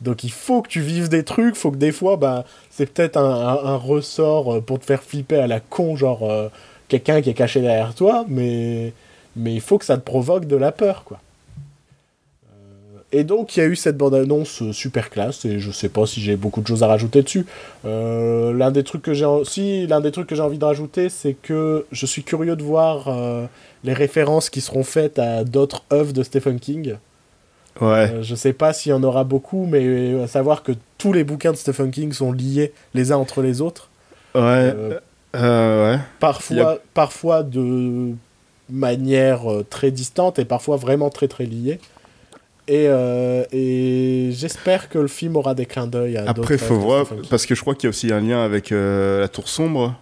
Donc 0.00 0.24
il 0.24 0.32
faut 0.32 0.62
que 0.62 0.68
tu 0.68 0.80
vives 0.80 1.08
des 1.08 1.22
trucs, 1.22 1.54
faut 1.54 1.70
que 1.70 1.76
des 1.76 1.92
fois, 1.92 2.16
bah, 2.16 2.44
c'est 2.70 2.86
peut-être 2.92 3.16
un, 3.18 3.30
un- 3.30 3.64
un 3.74 3.76
ressort 3.76 4.54
euh, 4.54 4.60
pour 4.60 4.80
te 4.80 4.84
faire 4.84 5.02
flipper 5.02 5.36
à 5.38 5.46
la 5.46 5.60
con, 5.60 5.94
genre 5.96 6.28
euh, 6.28 6.48
quelqu'un 6.88 7.20
qui 7.22 7.30
est 7.30 7.34
caché 7.34 7.60
derrière 7.60 7.94
toi, 7.94 8.24
mais, 8.28 8.92
mais 9.36 9.54
il 9.54 9.60
faut 9.60 9.78
que 9.78 9.84
ça 9.84 9.96
te 9.96 10.02
provoque 10.04 10.46
de 10.46 10.56
la 10.56 10.72
peur, 10.72 11.04
quoi. 11.04 11.20
Et 13.14 13.24
donc, 13.24 13.56
il 13.56 13.60
y 13.60 13.62
a 13.62 13.66
eu 13.66 13.76
cette 13.76 13.98
bande-annonce 13.98 14.62
euh, 14.62 14.72
super 14.72 15.10
classe, 15.10 15.44
et 15.44 15.58
je 15.58 15.70
sais 15.70 15.90
pas 15.90 16.06
si 16.06 16.22
j'ai 16.22 16.34
beaucoup 16.34 16.62
de 16.62 16.66
choses 16.66 16.82
à 16.82 16.86
rajouter 16.86 17.20
dessus. 17.22 17.44
Euh, 17.84 18.54
l'un 18.54 18.70
des 18.70 18.84
trucs 18.84 19.02
que 19.02 19.12
j'ai, 19.12 19.26
en- 19.26 19.44
si 19.44 19.86
l'un 19.86 20.00
des 20.00 20.10
trucs 20.12 20.26
que 20.26 20.34
j'ai 20.34 20.40
envie 20.40 20.56
de 20.56 20.64
rajouter, 20.64 21.10
c'est 21.10 21.34
que 21.34 21.84
je 21.92 22.06
suis 22.06 22.22
curieux 22.22 22.56
de 22.56 22.62
voir 22.62 23.08
euh, 23.08 23.44
les 23.84 23.92
références 23.92 24.48
qui 24.48 24.62
seront 24.62 24.82
faites 24.82 25.18
à 25.18 25.44
d'autres 25.44 25.82
œuvres 25.92 26.14
de 26.14 26.22
Stephen 26.22 26.58
King. 26.58 26.94
Ouais. 27.82 28.10
Euh, 28.10 28.22
je 28.22 28.34
sais 28.34 28.54
pas 28.54 28.72
s'il 28.72 28.90
y 28.90 28.94
en 28.94 29.02
aura 29.02 29.24
beaucoup, 29.24 29.66
mais 29.66 29.84
euh, 29.84 30.24
à 30.24 30.26
savoir 30.26 30.62
que 30.62 30.72
tous 30.96 31.12
les 31.12 31.24
bouquins 31.24 31.52
de 31.52 31.56
Stephen 31.58 31.90
King 31.90 32.12
sont 32.14 32.32
liés 32.32 32.72
les 32.94 33.12
uns 33.12 33.16
entre 33.18 33.42
les 33.42 33.60
autres. 33.60 33.90
Ouais. 34.34 34.40
Euh, 34.42 34.98
Euh, 35.34 35.92
ouais. 35.96 36.00
parfois, 36.18 36.72
a- 36.72 36.78
parfois 36.94 37.42
de 37.42 38.12
manière 38.72 39.50
euh, 39.50 39.66
très 39.68 39.90
distante 39.90 40.38
et 40.38 40.44
parfois 40.44 40.76
vraiment 40.76 41.10
très 41.10 41.28
très 41.28 41.44
liée. 41.44 41.78
Et, 42.68 42.86
euh, 42.88 43.44
et 43.52 44.30
j'espère 44.32 44.88
que 44.88 44.98
le 44.98 45.08
film 45.08 45.36
aura 45.36 45.54
des 45.54 45.66
clins 45.66 45.86
d'œil 45.88 46.16
à 46.16 46.24
Après, 46.28 46.58
faut 46.58 46.76
voir, 46.76 47.06
parce 47.28 47.44
que 47.44 47.54
je 47.54 47.60
crois 47.60 47.74
qu'il 47.74 47.84
y 47.84 47.88
a 47.88 47.90
aussi 47.90 48.12
un 48.12 48.20
lien 48.20 48.44
avec 48.44 48.70
euh, 48.70 49.20
la 49.20 49.28
Tour 49.28 49.48
Sombre. 49.48 49.94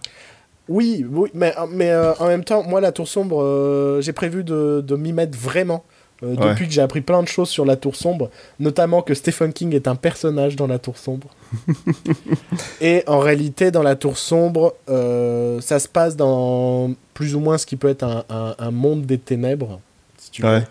Oui, 0.69 1.05
oui, 1.09 1.29
mais, 1.33 1.53
mais 1.71 1.89
euh, 1.89 2.13
en 2.19 2.27
même 2.27 2.43
temps, 2.43 2.63
moi, 2.63 2.79
la 2.79 2.91
Tour 2.91 3.07
Sombre, 3.07 3.99
j'ai 4.01 4.13
prévu 4.13 4.43
de, 4.43 4.83
de 4.85 4.95
m'y 4.95 5.11
mettre 5.11 5.37
vraiment. 5.37 5.83
Euh, 6.23 6.35
Ouais. 6.35 6.49
Depuis 6.49 6.67
que 6.67 6.73
j'ai 6.73 6.81
appris 6.81 7.01
plein 7.01 7.23
de 7.23 7.27
choses 7.27 7.49
sur 7.49 7.65
la 7.65 7.75
Tour 7.75 7.95
Sombre, 7.95 8.29
notamment 8.59 9.01
que 9.01 9.13
Stephen 9.13 9.51
King 9.53 9.73
est 9.73 9.87
un 9.87 9.95
personnage 9.95 10.55
dans 10.55 10.67
la 10.67 10.77
Tour 10.79 10.97
Sombre. 10.97 11.27
Et 12.81 13.03
en 13.07 13.19
réalité, 13.19 13.71
dans 13.71 13.83
la 13.83 13.95
Tour 13.95 14.17
Sombre, 14.17 14.75
euh, 14.89 15.59
ça 15.61 15.79
se 15.79 15.87
passe 15.87 16.15
dans 16.15 16.91
plus 17.13 17.35
ou 17.35 17.39
moins 17.39 17.57
ce 17.57 17.65
qui 17.65 17.75
peut 17.75 17.89
être 17.89 18.03
un, 18.03 18.23
un- 18.29 18.55
un 18.57 18.71
monde 18.71 19.05
des 19.05 19.17
ténèbres, 19.17 19.79
si 20.17 20.31
tu 20.31 20.41
veux. 20.43 20.47
Ouais. 20.49 20.63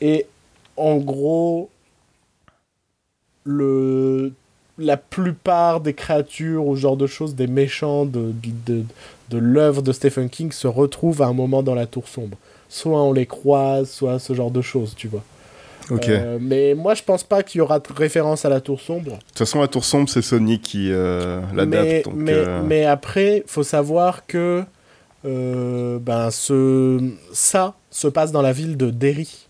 Et 0.00 0.26
en 0.76 0.96
gros, 0.98 1.68
le 3.44 4.32
la 4.78 4.96
plupart 4.96 5.80
des 5.80 5.92
créatures 5.92 6.66
ou 6.66 6.74
ce 6.76 6.80
genre 6.80 6.96
de 6.96 7.06
choses, 7.06 7.34
des 7.34 7.46
méchants 7.46 8.06
de, 8.06 8.32
de, 8.66 8.82
de 9.28 9.38
l'œuvre 9.38 9.82
de 9.82 9.92
Stephen 9.92 10.30
King 10.30 10.50
se 10.50 10.66
retrouvent 10.66 11.20
à 11.20 11.26
un 11.26 11.34
moment 11.34 11.62
dans 11.62 11.74
la 11.74 11.86
tour 11.86 12.08
sombre. 12.08 12.38
Soit 12.74 13.02
on 13.02 13.12
les 13.12 13.26
croise, 13.26 13.90
soit 13.90 14.18
ce 14.18 14.32
genre 14.32 14.50
de 14.50 14.62
choses, 14.62 14.94
tu 14.96 15.06
vois. 15.06 15.22
Ok. 15.90 16.08
Euh, 16.08 16.38
mais 16.40 16.72
moi, 16.74 16.94
je 16.94 17.02
pense 17.02 17.22
pas 17.22 17.42
qu'il 17.42 17.58
y 17.58 17.60
aura 17.60 17.80
de 17.80 17.92
référence 17.94 18.46
à 18.46 18.48
la 18.48 18.62
tour 18.62 18.80
sombre. 18.80 19.10
De 19.12 19.16
toute 19.18 19.38
façon, 19.38 19.60
la 19.60 19.68
tour 19.68 19.84
sombre, 19.84 20.08
c'est 20.08 20.22
Sony 20.22 20.58
qui 20.58 20.90
euh, 20.90 21.42
Mais, 21.52 21.56
l'adapte. 21.66 22.04
donc, 22.06 22.14
mais, 22.16 22.32
euh, 22.32 22.62
mais 22.66 22.84
après, 22.86 23.44
faut 23.46 23.62
savoir 23.62 24.24
que 24.26 24.64
euh, 25.26 25.98
ben, 25.98 26.30
ce, 26.30 27.10
ça 27.34 27.74
se 27.90 28.08
passe 28.08 28.32
dans 28.32 28.40
la 28.40 28.52
ville 28.52 28.78
de 28.78 28.88
Derry. 28.88 29.48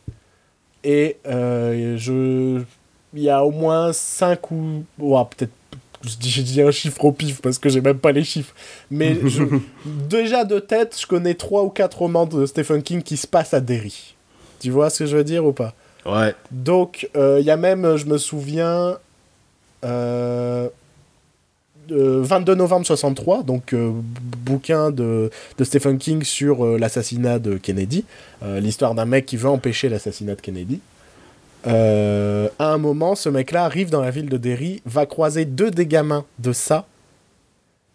Et 0.83 1.19
euh, 1.29 1.97
je, 1.97 2.61
il 3.15 3.23
y 3.23 3.31
a 3.31 3.45
au 3.45 3.53
moins 3.53 3.93
5 3.93 4.51
ou. 4.51 4.85
ouah, 4.99 5.29
peut-être. 5.31 5.53
Je 6.03 6.17
dis- 6.17 6.31
J'ai 6.31 6.43
dit 6.43 6.63
un 6.63 6.71
chiffre 6.71 7.05
au 7.05 7.13
pif 7.13 7.41
parce 7.41 7.59
que 7.59 7.69
j'ai 7.69 7.81
même 7.81 7.99
pas 7.99 8.13
les 8.13 8.25
chiffres. 8.25 8.55
Mais 8.91 9.17
je- 9.27 9.45
déjà 10.09 10.45
de 10.45 10.59
tête, 10.59 10.97
je 11.01 11.07
connais 11.07 11.35
3 11.35 11.63
ou 11.65 11.69
4 11.71 11.99
romans 11.99 12.27
de 12.27 12.47
Stephen 12.47 12.83
King 12.83 13.03
qui 13.03 13.17
se 13.17 13.27
passent 13.27 13.55
à 13.55 13.61
Derry. 13.61 14.15
Tu 14.61 14.71
vois 14.71 14.91
ce 14.91 15.01
que 15.01 15.07
je 15.07 15.17
veux 15.17 15.25
dire 15.25 15.45
ou 15.45 15.53
pas? 15.53 15.75
Ouais. 16.05 16.35
donc, 16.51 17.09
euh, 17.17 17.39
il 17.41 17.47
y 17.47 17.51
a 17.53 17.57
même, 17.57 17.97
je 17.97 18.07
me 18.07 18.19
souviens, 18.19 18.99
euh, 19.85 20.69
euh, 21.93 22.21
22 22.23 22.55
novembre 22.57 22.87
63, 22.87 23.43
donc 23.45 23.73
euh, 23.73 23.91
bouquin 24.45 24.91
de, 24.91 25.31
de 25.59 25.65
Stephen 25.65 25.99
King 25.99 26.23
sur 26.25 26.65
euh, 26.65 26.79
l'assassinat 26.79 27.39
de 27.39 27.57
Kennedy, 27.57 28.05
euh, 28.43 28.61
l'histoire 28.61 28.95
d'un 28.95 29.05
mec 29.05 29.27
qui 29.27 29.37
veut 29.37 29.49
empêcher 29.49 29.89
l'assassinat 29.89 30.35
de 30.35 30.41
Kennedy. 30.41 30.81
Euh, 31.67 32.49
à 32.59 32.73
un 32.73 32.79
moment, 32.79 33.15
ce 33.15 33.29
mec-là 33.29 33.65
arrive 33.65 33.91
dans 33.91 34.01
la 34.01 34.11
ville 34.11 34.29
de 34.29 34.37
Derry, 34.37 34.83
va 34.85 35.07
croiser 35.07 35.45
deux 35.45 35.71
des 35.71 35.87
gamins 35.87 36.25
de 36.39 36.53
ça, 36.53 36.87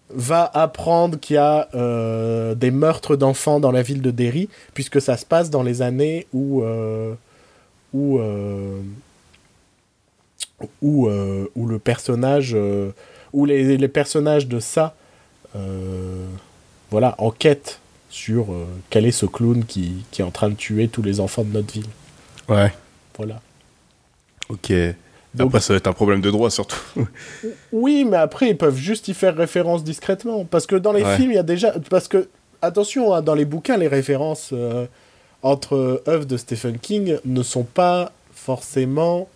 va 0.09 0.49
apprendre 0.53 1.19
qu'il 1.19 1.35
y 1.35 1.37
a 1.37 1.67
euh, 1.75 2.55
des 2.55 2.71
meurtres 2.71 3.15
d'enfants 3.15 3.59
dans 3.59 3.71
la 3.71 3.81
ville 3.81 4.01
de 4.01 4.11
Derry, 4.11 4.49
puisque 4.73 5.01
ça 5.01 5.17
se 5.17 5.25
passe 5.25 5.49
dans 5.49 5.63
les 5.63 5.81
années 5.81 6.27
où... 6.33 6.61
euh, 6.63 7.13
où, 7.93 8.19
où, 10.81 11.09
où 11.09 11.65
le 11.65 11.79
personnage, 11.79 12.55
où 13.33 13.45
les, 13.45 13.77
les 13.77 13.87
personnages 13.87 14.47
de 14.47 14.59
ça, 14.59 14.93
voilà, 16.91 17.15
enquêtent 17.17 17.79
sur 18.09 18.47
quel 18.89 19.05
est 19.05 19.11
ce 19.11 19.25
clown 19.25 19.63
qui, 19.65 20.05
qui 20.11 20.21
est 20.21 20.25
en 20.25 20.31
train 20.31 20.49
de 20.49 20.55
tuer 20.55 20.89
tous 20.89 21.01
les 21.01 21.21
enfants 21.21 21.43
de 21.43 21.53
notre 21.53 21.73
ville. 21.73 21.87
Ouais. 22.49 22.71
Voilà. 23.17 23.41
Ok. 24.49 24.71
Donc- 25.35 25.47
Après, 25.49 25.59
ça 25.59 25.73
va 25.73 25.77
être 25.77 25.87
un 25.87 25.93
problème 25.93 26.21
de 26.21 26.31
droit 26.31 26.49
surtout. 26.49 26.79
Oui, 27.71 28.05
mais 28.09 28.17
après, 28.17 28.49
ils 28.49 28.57
peuvent 28.57 28.77
juste 28.77 29.07
y 29.07 29.13
faire 29.13 29.35
référence 29.35 29.83
discrètement. 29.83 30.45
Parce 30.45 30.65
que 30.65 30.75
dans 30.75 30.93
les 30.93 31.03
Ouais. 31.03 31.15
films, 31.17 31.31
il 31.31 31.35
y 31.35 31.39
a 31.39 31.43
déjà. 31.43 31.73
Parce 31.89 32.07
que, 32.07 32.27
attention, 32.61 33.13
hein, 33.13 33.21
dans 33.21 33.35
les 33.35 33.45
bouquins, 33.45 33.77
les 33.77 33.87
références 33.87 34.49
euh, 34.53 34.85
entre 35.43 36.01
œuvres 36.07 36.25
de 36.25 36.37
Stephen 36.37 36.79
King 36.79 37.17
ne 37.25 37.43
sont 37.43 37.63
pas 37.65 38.11
forcément 38.33 39.27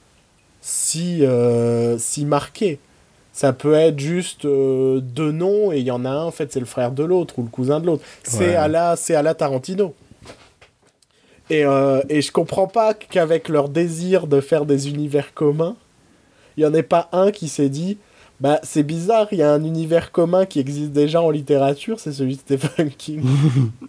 si, 0.61 1.23
euh, 1.25 1.97
si 1.97 2.25
marquées. 2.25 2.79
Ça 3.33 3.53
peut 3.53 3.73
être 3.75 3.99
juste 3.99 4.45
euh, 4.45 4.99
deux 5.01 5.31
noms 5.31 5.71
et 5.71 5.79
il 5.79 5.85
y 5.85 5.91
en 5.91 6.03
a 6.03 6.09
un, 6.09 6.23
en 6.25 6.31
fait, 6.31 6.51
c'est 6.51 6.59
le 6.59 6.65
frère 6.65 6.91
de 6.91 7.03
l'autre 7.03 7.39
ou 7.39 7.43
le 7.43 7.49
cousin 7.49 7.79
de 7.79 7.85
l'autre. 7.85 8.03
C'est 8.23 8.39
Ouais. 8.49 8.55
à, 8.55 8.67
la, 8.67 8.95
c'est 8.95 9.15
à 9.15 9.21
la 9.21 9.33
Tarantino. 9.33 9.93
Et, 11.51 11.65
euh, 11.65 12.01
et 12.07 12.21
je 12.21 12.31
comprends 12.31 12.67
pas 12.67 12.93
qu'avec 12.93 13.49
leur 13.49 13.67
désir 13.67 14.25
de 14.25 14.39
faire 14.39 14.65
des 14.65 14.87
univers 14.87 15.33
communs, 15.33 15.75
il 16.55 16.63
n'y 16.63 16.69
en 16.69 16.73
ait 16.73 16.81
pas 16.81 17.09
un 17.11 17.31
qui 17.31 17.49
s'est 17.49 17.67
dit 17.67 17.97
bah 18.39 18.61
c'est 18.63 18.83
bizarre, 18.83 19.27
il 19.33 19.39
y 19.39 19.43
a 19.43 19.51
un 19.51 19.63
univers 19.65 20.13
commun 20.13 20.45
qui 20.45 20.61
existe 20.61 20.93
déjà 20.93 21.21
en 21.21 21.29
littérature, 21.29 21.99
c'est 21.99 22.13
celui 22.13 22.37
de 22.37 22.39
Stephen 22.39 22.89
King. 22.97 23.21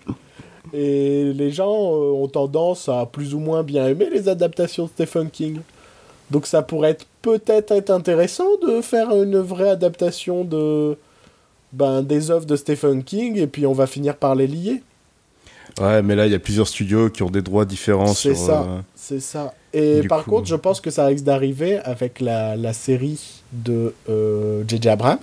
et 0.75 1.33
les 1.33 1.53
gens 1.53 1.95
euh, 1.95 2.13
ont 2.13 2.27
tendance 2.27 2.89
à 2.89 3.07
plus 3.07 3.33
ou 3.33 3.39
moins 3.39 3.63
bien 3.63 3.87
aimer 3.87 4.11
les 4.11 4.29
adaptations 4.29 4.87
de 4.87 4.91
Stephen 4.91 5.31
King. 5.31 5.61
Donc 6.33 6.47
ça 6.47 6.63
pourrait 6.63 6.91
être 6.91 7.07
peut-être 7.23 7.71
être 7.71 7.91
intéressant 7.91 8.57
de 8.67 8.81
faire 8.81 9.15
une 9.15 9.39
vraie 9.39 9.71
adaptation 9.71 10.43
de 10.43 10.99
ben, 11.73 12.03
des 12.03 12.33
œuvres 12.33 12.47
de 12.47 12.57
Stephen 12.57 13.05
King 13.05 13.39
et 13.39 13.47
puis 13.47 13.67
on 13.67 13.73
va 13.73 13.87
finir 13.87 14.17
par 14.17 14.35
les 14.35 14.49
lier. 14.49 14.83
Ouais, 15.81 16.03
mais 16.03 16.15
là, 16.15 16.27
il 16.27 16.33
y 16.33 16.35
a 16.35 16.39
plusieurs 16.39 16.69
studios 16.69 17.09
qui 17.11 17.23
ont 17.23 17.31
des 17.31 17.43
droits 17.43 17.65
différents 17.65 18.13
C'est 18.15 18.35
sur. 18.35 18.47
ça. 18.47 18.63
euh, 18.63 18.81
C'est 18.95 19.21
ça. 19.21 19.55
Et 19.73 20.01
Du 20.03 20.09
par 20.09 20.25
coup- 20.25 20.31
contre, 20.31 20.47
je 20.49 20.55
pense 20.57 20.81
que 20.81 20.91
ça 20.91 21.07
risque 21.07 21.25
d'arriver 21.25 21.79
avec 21.79 22.21
la, 22.21 22.57
la 22.57 22.73
série 22.75 23.43
de 23.53 23.95
euh, 24.09 24.63
J.J. 24.69 24.89
Abrams, 24.91 25.19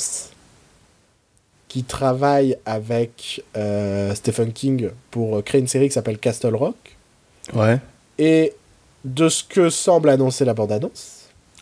qui 1.67 1.83
travaille 1.83 2.57
avec 2.65 3.43
euh, 3.55 4.15
Stephen 4.15 4.51
King 4.51 4.89
pour 5.11 5.37
euh, 5.37 5.41
créer 5.43 5.61
une 5.61 5.67
série 5.67 5.87
qui 5.87 5.93
s'appelle 5.93 6.17
Castle 6.17 6.55
Rock. 6.55 6.75
Ouais. 7.53 7.79
Et 8.17 8.53
de 9.05 9.29
ce 9.29 9.43
que 9.43 9.69
semble 9.69 10.09
annoncer 10.09 10.45
la 10.45 10.53
bande-annonce, 10.53 11.15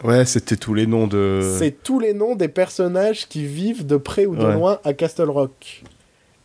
Ouais, 0.04 0.26
c'était 0.26 0.58
tous 0.58 0.76
les 0.76 0.86
noms 0.86 1.08
de. 1.08 1.56
c'est 1.58 1.72
tous 1.84 2.00
les 2.00 2.14
noms 2.14 2.36
des 2.36 2.48
personnages 2.50 3.28
qui 3.28 3.46
vivent 3.46 3.86
de 3.86 3.98
près 3.98 4.28
ou 4.28 4.36
de 4.36 4.46
Ouais. 4.46 4.54
loin 4.54 4.80
à 4.84 4.94
Castle 4.94 5.30
Rock. 5.30 5.82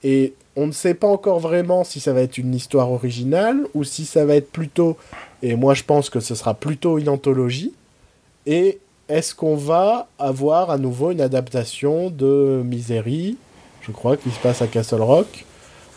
Et 0.02 0.32
on 0.56 0.66
ne 0.66 0.72
sait 0.72 0.94
pas 0.94 1.06
encore 1.08 1.38
vraiment 1.40 1.82
si 1.84 1.98
ça 2.00 2.12
va 2.12 2.20
être 2.20 2.36
une 2.38 2.54
histoire 2.54 2.90
originale 2.92 3.66
ou 3.74 3.84
si 3.84 4.04
ça 4.04 4.24
va 4.26 4.34
être 4.36 4.50
plutôt, 4.52 4.96
et 5.42 5.56
moi 5.56 5.74
je 5.74 5.82
pense 5.84 6.10
que 6.10 6.20
ce 6.20 6.34
sera 6.34 6.54
plutôt 6.54 6.98
une 6.98 7.08
anthologie. 7.08 7.72
Et 8.46 8.78
est-ce 9.08 9.34
qu'on 9.34 9.56
va 9.56 10.08
avoir 10.18 10.70
à 10.70 10.78
nouveau 10.78 11.10
une 11.10 11.20
adaptation 11.20 12.10
de 12.10 12.62
Misery, 12.64 13.36
je 13.82 13.92
crois, 13.92 14.16
qui 14.16 14.30
se 14.30 14.38
passe 14.40 14.62
à 14.62 14.66
Castle 14.66 15.00
Rock 15.02 15.44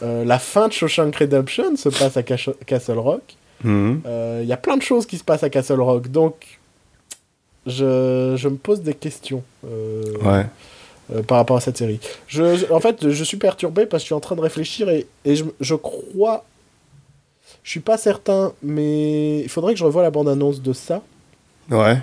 Euh, 0.04 0.26
La 0.26 0.40
fin 0.40 0.68
de 0.68 0.74
Shawshank 0.74 1.16
Redemption 1.16 1.76
se 1.78 1.90
passe 1.90 2.18
à 2.18 2.24
Cash- 2.24 2.50
Castle 2.66 2.98
Rock. 3.00 3.36
Mhm. 3.64 4.02
Euh, 4.06 4.40
Il 4.44 4.48
y 4.48 4.54
a 4.54 4.58
plein 4.58 4.76
de 4.78 4.82
choses 4.82 5.06
qui 5.06 5.18
se 5.18 5.24
passent 5.24 5.44
à 5.44 5.50
Castle 5.50 5.80
Rock, 5.82 6.08
donc 6.10 6.60
je, 7.66 8.36
je 8.38 8.48
me 8.48 8.58
pose 8.58 8.82
des 8.82 8.94
questions 8.94 9.42
euh, 9.66 10.04
Ouais. 10.22 10.46
Euh, 11.14 11.22
par 11.24 11.38
rapport 11.38 11.58
à 11.58 11.62
cette 11.62 11.78
série. 11.78 12.00
Je, 12.28 12.72
en 12.72 12.80
fait, 12.80 13.10
je 13.10 13.24
suis 13.24 13.38
perturbé 13.38 13.86
parce 13.86 14.02
que 14.02 14.06
je 14.06 14.08
suis 14.08 14.16
en 14.16 14.20
train 14.20 14.36
de 14.36 14.42
réfléchir 14.42 14.90
et, 14.90 15.06
et 15.26 15.36
je, 15.36 15.44
je 15.60 15.76
crois... 15.76 16.46
Je 17.64 17.70
suis 17.72 17.80
pas 17.80 17.98
certain, 17.98 18.54
mais 18.62 19.40
il 19.42 19.50
faudrait 19.50 19.74
que 19.74 19.80
je 19.80 19.84
revoie 19.86 20.04
la 20.04 20.12
bande-annonce 20.12 20.62
de 20.62 20.72
ça, 20.74 21.02
Ouais. 21.72 21.98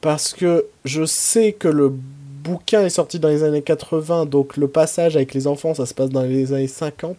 parce 0.00 0.32
que 0.32 0.66
je 0.84 1.04
sais 1.04 1.52
que 1.52 1.66
le 1.66 1.88
bouquin 1.92 2.84
est 2.84 2.90
sorti 2.90 3.18
dans 3.18 3.28
les 3.28 3.42
années 3.42 3.62
80, 3.62 4.26
donc 4.26 4.56
le 4.56 4.68
passage 4.68 5.16
avec 5.16 5.34
les 5.34 5.46
enfants, 5.48 5.74
ça 5.74 5.86
se 5.86 5.94
passe 5.94 6.10
dans 6.10 6.22
les 6.22 6.52
années 6.52 6.68
50. 6.68 7.16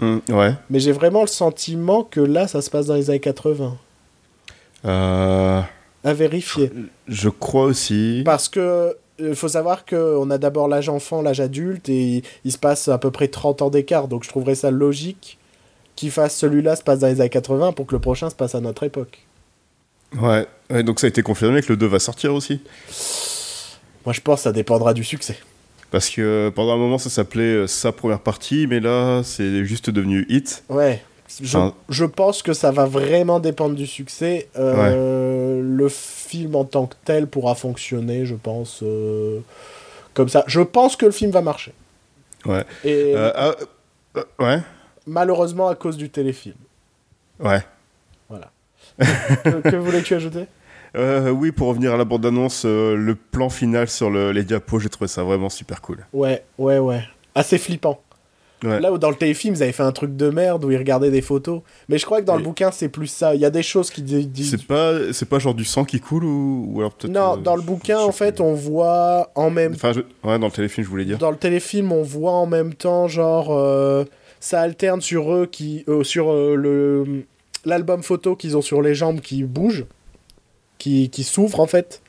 Mhm. 0.00 0.20
Ouais. 0.30 0.52
Mais 0.68 0.80
j'ai 0.80 0.92
vraiment 0.92 1.22
le 1.22 1.28
sentiment 1.28 2.04
que 2.04 2.20
là, 2.20 2.46
ça 2.46 2.60
se 2.60 2.68
passe 2.68 2.86
dans 2.86 2.94
les 2.94 3.08
années 3.08 3.20
80. 3.20 3.76
Euh, 4.84 5.60
À 6.04 6.12
vérifier. 6.14 6.70
je 7.08 7.28
crois 7.28 7.64
aussi. 7.64 8.22
Parce 8.24 8.48
que 8.48 8.96
il 9.18 9.34
faut 9.34 9.48
savoir 9.48 9.84
qu'on 9.84 10.30
a 10.30 10.38
d'abord 10.38 10.68
l'âge 10.68 10.88
enfant, 10.88 11.22
l'âge 11.22 11.40
adulte, 11.40 11.88
et 11.88 12.02
il, 12.02 12.22
il 12.44 12.52
se 12.52 12.58
passe 12.58 12.88
à 12.88 12.98
peu 12.98 13.10
près 13.10 13.28
30 13.28 13.62
ans 13.62 13.70
d'écart. 13.70 14.08
Donc 14.08 14.24
je 14.24 14.28
trouverais 14.28 14.54
ça 14.54 14.70
logique 14.70 15.38
qu'il 15.96 16.10
fasse 16.10 16.36
celui-là 16.36 16.76
se 16.76 16.82
passe 16.82 17.00
dans 17.00 17.08
les 17.08 17.20
années 17.20 17.30
80 17.30 17.72
pour 17.72 17.86
que 17.86 17.94
le 17.94 18.00
prochain 18.00 18.30
se 18.30 18.34
passe 18.34 18.54
à 18.54 18.60
notre 18.60 18.82
époque. 18.82 19.20
Ouais. 20.20 20.46
Donc 20.82 21.00
ça 21.00 21.06
a 21.06 21.08
été 21.08 21.22
confirmé 21.22 21.62
que 21.62 21.68
le 21.68 21.76
2 21.76 21.86
va 21.86 21.98
sortir 21.98 22.34
aussi. 22.34 22.60
Moi 24.04 24.12
je 24.12 24.20
pense 24.20 24.40
que 24.40 24.42
ça 24.44 24.52
dépendra 24.52 24.94
du 24.94 25.04
succès. 25.04 25.36
Parce 25.90 26.08
que 26.08 26.50
pendant 26.54 26.72
un 26.72 26.78
moment, 26.78 26.96
ça 26.96 27.10
s'appelait 27.10 27.54
euh, 27.54 27.66
sa 27.66 27.92
première 27.92 28.20
partie, 28.20 28.66
mais 28.66 28.80
là, 28.80 29.20
c'est 29.22 29.66
juste 29.66 29.90
devenu 29.90 30.24
hit. 30.30 30.64
Ouais. 30.70 31.02
Je, 31.88 32.04
pense 32.04 32.42
que 32.42 32.52
ça 32.52 32.70
va 32.70 32.84
vraiment 32.86 33.40
dépendre 33.40 33.74
du 33.74 33.86
succès. 33.86 34.48
Euh, 34.58 35.60
Le 35.62 35.88
film 35.88 36.54
en 36.56 36.64
tant 36.64 36.86
que 36.86 36.94
tel 37.04 37.26
pourra 37.26 37.54
fonctionner, 37.54 38.26
je 38.26 38.34
pense, 38.34 38.80
euh, 38.82 39.40
comme 40.14 40.28
ça. 40.28 40.44
Je 40.46 40.60
pense 40.60 40.96
que 40.96 41.06
le 41.06 41.12
film 41.12 41.30
va 41.30 41.40
marcher. 41.42 41.72
Ouais. 42.44 42.64
Et 42.84 43.12
Euh, 43.16 43.52
ouais. 44.40 44.58
malheureusement 45.06 45.68
à 45.68 45.74
cause 45.74 45.96
du 45.96 46.10
téléfilm. 46.10 46.54
Ouais. 47.40 47.60
Voilà. 48.28 48.50
que, 48.98 49.70
que 49.70 49.76
voulais-tu 49.76 50.14
ajouter? 50.14 50.46
Euh, 50.94 51.30
oui, 51.30 51.52
pour 51.52 51.68
revenir 51.68 51.94
à 51.94 51.96
la 51.96 52.04
bande-annonce, 52.04 52.64
euh, 52.66 52.94
le 52.96 53.14
plan 53.14 53.48
final 53.48 53.88
sur 53.88 54.10
le- 54.10 54.30
les 54.30 54.44
diapos, 54.44 54.78
j'ai 54.78 54.90
trouvé 54.90 55.08
ça 55.08 55.22
vraiment 55.22 55.48
super 55.48 55.80
cool. 55.80 56.04
Ouais, 56.12 56.44
ouais, 56.58 56.78
ouais. 56.78 57.02
Assez 57.34 57.56
flippant. 57.56 57.98
Ouais. 58.64 58.78
Là 58.80 58.92
où 58.92 58.98
dans 58.98 59.10
le 59.10 59.16
téléfilm, 59.16 59.54
ils 59.54 59.62
avaient 59.62 59.72
fait 59.72 59.82
un 59.82 59.92
truc 59.92 60.16
de 60.16 60.30
merde 60.30 60.64
où 60.64 60.70
ils 60.70 60.76
regardaient 60.76 61.10
des 61.10 61.20
photos. 61.22 61.62
Mais 61.88 61.98
je 61.98 62.06
crois 62.06 62.20
que 62.20 62.26
dans 62.26 62.36
le 62.36 62.42
bouquin, 62.42 62.70
c'est 62.70 62.88
plus 62.88 63.08
ça. 63.08 63.34
Il 63.34 63.40
y 63.40 63.44
a 63.44 63.50
des 63.50 63.62
choses 63.62 63.90
qui 63.90 64.02
di- 64.02 64.26
disent. 64.26 64.50
C'est 64.52 64.66
pas, 64.66 65.12
c'est 65.12 65.28
pas 65.28 65.38
genre 65.40 65.54
du 65.54 65.64
sang 65.64 65.84
qui 65.84 65.98
coule 65.98 66.24
ou, 66.24 66.66
ou 66.72 66.78
alors 66.80 66.92
peut-être. 66.92 67.12
Non, 67.12 67.34
euh, 67.34 67.36
dans 67.36 67.56
le 67.56 67.62
bouquin, 67.62 67.98
en 67.98 68.12
fait, 68.12 68.40
on 68.40 68.54
voit 68.54 69.30
en 69.34 69.50
même 69.50 69.72
Enfin, 69.74 69.92
je- 69.92 70.00
ouais, 70.28 70.38
dans 70.38 70.46
le 70.46 70.52
téléfilm, 70.52 70.84
je 70.84 70.90
voulais 70.90 71.04
dire. 71.04 71.18
Dans 71.18 71.30
le 71.32 71.36
téléfilm, 71.36 71.90
on 71.92 72.02
voit 72.02 72.32
en 72.32 72.46
même 72.46 72.72
temps, 72.74 73.08
genre, 73.08 73.48
euh, 73.50 74.04
ça 74.38 74.60
alterne 74.60 75.00
sur 75.00 75.32
eux 75.34 75.46
qui, 75.46 75.84
euh, 75.88 76.04
sur 76.04 76.32
le 76.32 77.24
l'album 77.64 78.02
photo 78.02 78.34
qu'ils 78.36 78.56
ont 78.56 78.62
sur 78.62 78.82
les 78.82 78.94
jambes 78.94 79.20
qui 79.20 79.44
bouge, 79.44 79.84
qui, 80.78 81.10
qui 81.10 81.22
s'ouvre 81.24 81.60
en 81.60 81.66
fait, 81.66 82.02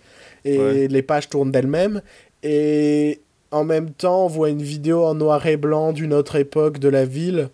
et 0.45 0.57
Ouais. 0.59 0.87
les 0.87 1.01
pages 1.01 1.29
tournent 1.29 1.51
d'elles-mêmes. 1.51 2.01
Et 2.43 3.21
en 3.53 3.63
même 3.63 3.91
temps, 3.91 4.25
on 4.25 4.27
voit 4.27 4.49
une 4.49 4.61
vidéo 4.61 5.03
en 5.05 5.15
noir 5.15 5.45
et 5.45 5.57
blanc 5.57 5.93
d'une 5.93 6.13
autre 6.13 6.35
époque 6.35 6.79
de 6.79 6.89
la 6.89 7.05
ville. 7.05 7.49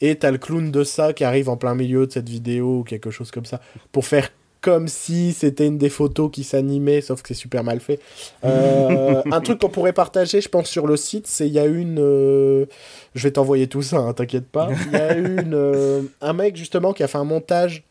Et 0.00 0.16
t'as 0.16 0.32
le 0.32 0.38
clown 0.38 0.70
de 0.72 0.82
ça 0.82 1.12
qui 1.12 1.22
arrive 1.22 1.48
en 1.48 1.56
plein 1.56 1.74
milieu 1.76 2.06
de 2.06 2.12
cette 2.12 2.28
vidéo 2.28 2.78
ou 2.80 2.82
quelque 2.82 3.10
chose 3.10 3.30
comme 3.30 3.44
ça. 3.44 3.60
Pour 3.92 4.04
faire 4.04 4.30
comme 4.60 4.86
si 4.88 5.32
c'était 5.32 5.66
une 5.66 5.76
des 5.78 5.88
photos 5.88 6.30
qui 6.32 6.44
s'animait, 6.44 7.00
sauf 7.00 7.20
que 7.22 7.28
c'est 7.28 7.34
super 7.34 7.64
mal 7.64 7.80
fait. 7.80 7.98
Euh, 8.44 9.20
un 9.32 9.40
truc 9.40 9.58
qu'on 9.60 9.68
pourrait 9.68 9.92
partager, 9.92 10.40
je 10.40 10.48
pense, 10.48 10.68
sur 10.68 10.86
le 10.86 10.96
site, 10.96 11.26
c'est 11.26 11.46
il 11.48 11.52
y 11.52 11.58
a 11.58 11.66
une. 11.66 11.98
euh, 11.98 12.66
Je 13.14 13.24
vais 13.24 13.32
t'envoyer 13.32 13.66
tout 13.66 13.82
ça, 13.82 13.98
hein, 13.98 14.12
t'inquiète 14.12 14.46
pas. 14.46 14.68
Il 14.86 14.92
y 14.92 14.96
a 14.96 15.14
une, 15.16 15.54
euh, 15.54 16.02
un 16.20 16.32
mec 16.32 16.56
justement 16.56 16.92
qui 16.92 17.02
a 17.02 17.08
fait 17.08 17.18
un 17.18 17.24
montage 17.24 17.82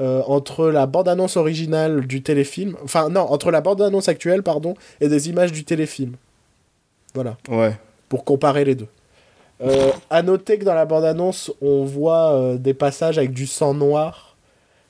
euh, 0.00 0.22
entre 0.26 0.68
la 0.68 0.86
bande-annonce 0.86 1.36
originale 1.36 2.06
du 2.06 2.22
téléfilm, 2.22 2.76
enfin 2.84 3.08
non, 3.08 3.22
entre 3.22 3.50
la 3.50 3.60
bande-annonce 3.60 4.08
actuelle, 4.08 4.42
pardon, 4.42 4.74
et 5.00 5.08
des 5.08 5.28
images 5.28 5.50
du 5.52 5.64
téléfilm. 5.64 6.12
Voilà, 7.14 7.36
Ouais. 7.48 7.76
pour 8.08 8.24
comparer 8.24 8.64
les 8.64 8.74
deux. 8.74 8.88
Euh, 9.60 9.90
à 10.10 10.22
noter 10.22 10.58
que 10.58 10.64
dans 10.64 10.74
la 10.74 10.84
bande-annonce, 10.86 11.52
on 11.60 11.84
voit 11.84 12.32
euh, 12.34 12.56
des 12.58 12.74
passages 12.74 13.18
avec 13.18 13.32
du 13.32 13.46
sang 13.46 13.74
noir, 13.74 14.36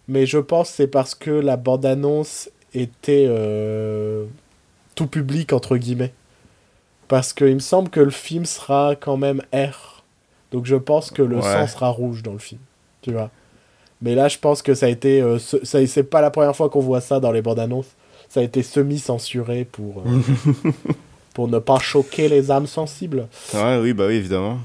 mais 0.08 0.26
je 0.26 0.38
pense 0.38 0.68
que 0.70 0.76
c'est 0.76 0.86
parce 0.88 1.14
que 1.14 1.30
la 1.30 1.56
bande-annonce 1.56 2.50
était 2.74 3.24
euh, 3.28 4.26
tout 4.94 5.06
public, 5.06 5.52
entre 5.54 5.76
guillemets. 5.78 6.12
Parce 7.08 7.32
qu'il 7.32 7.54
me 7.54 7.58
semble 7.60 7.88
que 7.88 8.00
le 8.00 8.10
film 8.10 8.44
sera 8.44 8.94
quand 8.94 9.16
même 9.16 9.40
R. 9.54 10.02
Donc 10.52 10.66
je 10.66 10.76
pense 10.76 11.10
que 11.10 11.22
le 11.22 11.36
Ouais. 11.36 11.42
sang 11.42 11.66
sera 11.66 11.88
rouge 11.88 12.22
dans 12.22 12.32
le 12.34 12.38
film. 12.38 12.60
Tu 13.00 13.12
vois. 13.12 13.30
Mais 14.02 14.14
là, 14.14 14.28
je 14.28 14.38
pense 14.38 14.60
que 14.60 14.74
ça 14.74 14.84
a 14.86 14.88
été. 14.90 15.22
euh, 15.22 15.38
ce- 15.38 15.64
c'est 15.64 16.02
pas 16.04 16.20
la 16.20 16.30
première 16.30 16.54
fois 16.54 16.68
qu'on 16.68 16.80
voit 16.80 17.00
ça 17.00 17.20
dans 17.20 17.32
les 17.32 17.40
bandes 17.40 17.58
annonces. 17.58 17.88
Ça 18.28 18.40
a 18.40 18.42
été 18.42 18.62
semi-censuré 18.62 19.64
pour, 19.64 20.02
pour 21.38 21.46
ne 21.46 21.60
pas 21.60 21.78
choquer 21.78 22.28
les 22.28 22.50
âmes 22.50 22.66
sensibles. 22.66 23.28
Ouais, 23.54 23.78
oui, 23.80 23.92
bah 23.92 24.08
oui, 24.08 24.14
évidemment. 24.14 24.58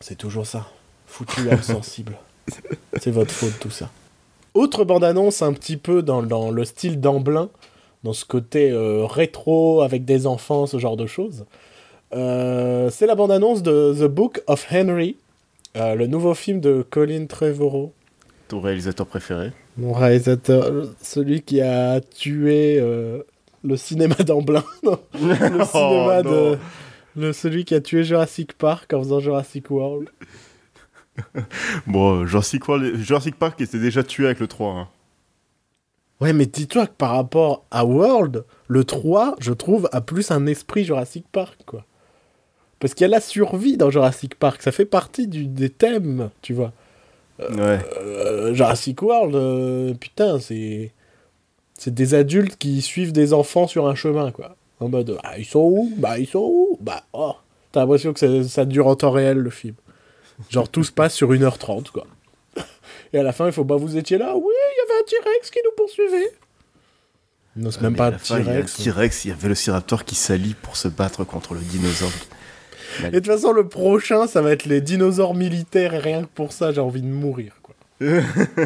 C'est 0.00 0.16
toujours 0.16 0.46
ça. 0.46 0.66
Foutu 1.06 1.50
âme 1.50 1.60
sensible. 1.60 2.16
C'est 2.98 3.10
votre 3.10 3.30
faute, 3.30 3.52
tout 3.60 3.68
ça. 3.68 3.90
Autre 4.54 4.84
bande-annonce 4.84 5.42
un 5.42 5.52
petit 5.52 5.76
peu 5.76 6.00
dans, 6.00 6.22
dans 6.22 6.50
le 6.50 6.64
style 6.64 7.00
d'Amblin, 7.00 7.50
dans 8.02 8.14
ce 8.14 8.24
côté 8.24 8.70
euh, 8.70 9.04
rétro 9.04 9.82
avec 9.82 10.06
des 10.06 10.26
enfants, 10.26 10.66
ce 10.66 10.78
genre 10.78 10.96
de 10.96 11.04
choses. 11.04 11.44
Euh, 12.14 12.88
c'est 12.88 13.06
la 13.06 13.14
bande-annonce 13.14 13.62
de 13.62 13.94
The 14.00 14.10
Book 14.10 14.40
of 14.46 14.68
Henry, 14.72 15.16
euh, 15.76 15.94
le 15.96 16.06
nouveau 16.06 16.32
film 16.32 16.60
de 16.60 16.82
Colin 16.88 17.26
Trevorrow, 17.26 17.92
Ton 18.48 18.60
réalisateur 18.60 19.06
préféré. 19.06 19.52
mon 19.76 19.92
réalisateur, 19.92 20.72
celui 21.02 21.42
qui 21.42 21.60
a 21.60 22.00
tué 22.00 22.78
euh, 22.80 23.22
le 23.62 23.76
cinéma 23.76 24.14
d'Amblin, 24.26 24.64
non, 24.82 24.98
le 25.14 25.34
cinéma 25.34 25.68
Oh, 25.74 26.10
non. 26.24 26.30
de... 26.52 26.58
Le, 27.16 27.32
celui 27.32 27.64
qui 27.64 27.74
a 27.74 27.80
tué 27.80 28.04
Jurassic 28.04 28.52
Park 28.52 28.92
en 28.92 29.00
faisant 29.00 29.20
Jurassic 29.20 29.70
World. 29.70 30.08
Bon, 31.86 32.20
euh, 32.22 32.26
Jurassic, 32.26 32.66
World- 32.68 32.96
Jurassic 32.96 33.36
Park 33.36 33.60
était 33.60 33.78
déjà 33.78 34.02
tué 34.02 34.26
avec 34.26 34.40
le 34.40 34.46
3. 34.46 34.72
hein. 34.72 34.88
Ouais, 36.20 36.32
mais 36.32 36.46
dis-toi 36.46 36.86
que 36.86 36.92
par 36.92 37.10
rapport 37.12 37.64
à 37.70 37.84
World, 37.84 38.44
le 38.68 38.84
3, 38.84 39.36
je 39.40 39.52
trouve, 39.52 39.88
a 39.92 40.00
plus 40.00 40.30
un 40.30 40.46
esprit 40.46 40.84
Jurassic 40.84 41.24
Park, 41.32 41.58
quoi. 41.66 41.84
Parce 42.78 42.94
qu'il 42.94 43.02
y 43.02 43.06
a 43.06 43.08
la 43.08 43.20
survie 43.20 43.76
dans 43.76 43.90
Jurassic 43.90 44.34
Park, 44.36 44.62
ça 44.62 44.72
fait 44.72 44.84
partie 44.86 45.28
du, 45.28 45.46
des 45.46 45.68
thèmes, 45.70 46.30
tu 46.42 46.54
vois. 46.54 46.72
Ouais. 47.40 47.78
Euh, 48.00 48.54
Jurassic 48.54 49.02
World, 49.02 49.34
euh, 49.34 49.94
putain, 49.94 50.38
c'est... 50.38 50.92
C'est 51.80 51.94
des 51.94 52.12
adultes 52.12 52.58
qui 52.58 52.82
suivent 52.82 53.12
des 53.12 53.32
enfants 53.32 53.66
sur 53.66 53.88
un 53.88 53.94
chemin, 53.94 54.32
quoi. 54.32 54.54
En 54.80 54.90
mode, 54.90 55.16
ah, 55.24 55.38
ils 55.38 55.46
sont 55.46 55.60
où? 55.60 55.90
Bah, 55.96 56.18
ils 56.18 56.26
sont 56.26 56.44
où? 56.44 56.76
Bah, 56.78 57.04
oh 57.14 57.36
T'as 57.72 57.80
l'impression 57.80 58.12
que 58.12 58.20
ça, 58.20 58.46
ça 58.46 58.66
dure 58.66 58.86
en 58.86 58.96
temps 58.96 59.10
réel, 59.10 59.38
le 59.38 59.48
film. 59.48 59.76
Genre, 60.50 60.68
tout 60.68 60.84
se 60.84 60.92
passe 60.92 61.14
sur 61.14 61.32
1h30, 61.32 61.90
quoi. 61.90 62.06
Et 63.14 63.18
à 63.18 63.22
la 63.22 63.32
fin, 63.32 63.46
il 63.46 63.52
faut, 63.52 63.64
bah, 63.64 63.76
vous 63.76 63.96
étiez 63.96 64.18
là? 64.18 64.36
Oui, 64.36 64.42
il 64.44 64.76
y 64.76 64.92
avait 64.92 65.00
un 65.00 65.04
T-Rex 65.06 65.50
qui 65.50 65.58
nous 65.64 65.70
poursuivait. 65.74 66.32
Non, 67.56 67.70
c'est 67.70 67.80
même 67.80 67.96
pas 67.96 68.08
un 68.08 68.18
fin, 68.18 68.40
il 68.40 68.44
y 68.44 68.50
a 68.50 68.58
le 68.58 68.66
T-Rex. 68.66 68.84
T-Rex, 68.84 69.24
il 69.24 69.28
y 69.28 69.30
avait 69.30 69.48
le 69.48 69.72
Raptor 69.72 70.04
qui 70.04 70.16
s'allie 70.16 70.54
pour 70.60 70.76
se 70.76 70.88
battre 70.88 71.24
contre 71.24 71.54
le 71.54 71.60
dinosaure. 71.60 72.12
Et 73.04 73.10
de 73.10 73.18
toute 73.20 73.26
façon, 73.28 73.52
le 73.52 73.66
prochain, 73.66 74.26
ça 74.26 74.42
va 74.42 74.52
être 74.52 74.66
les 74.66 74.82
dinosaures 74.82 75.34
militaires, 75.34 75.94
et 75.94 75.98
rien 75.98 76.24
que 76.24 76.28
pour 76.34 76.52
ça, 76.52 76.72
j'ai 76.72 76.82
envie 76.82 77.00
de 77.00 77.08
mourir, 77.08 77.54
quoi. 77.62 77.74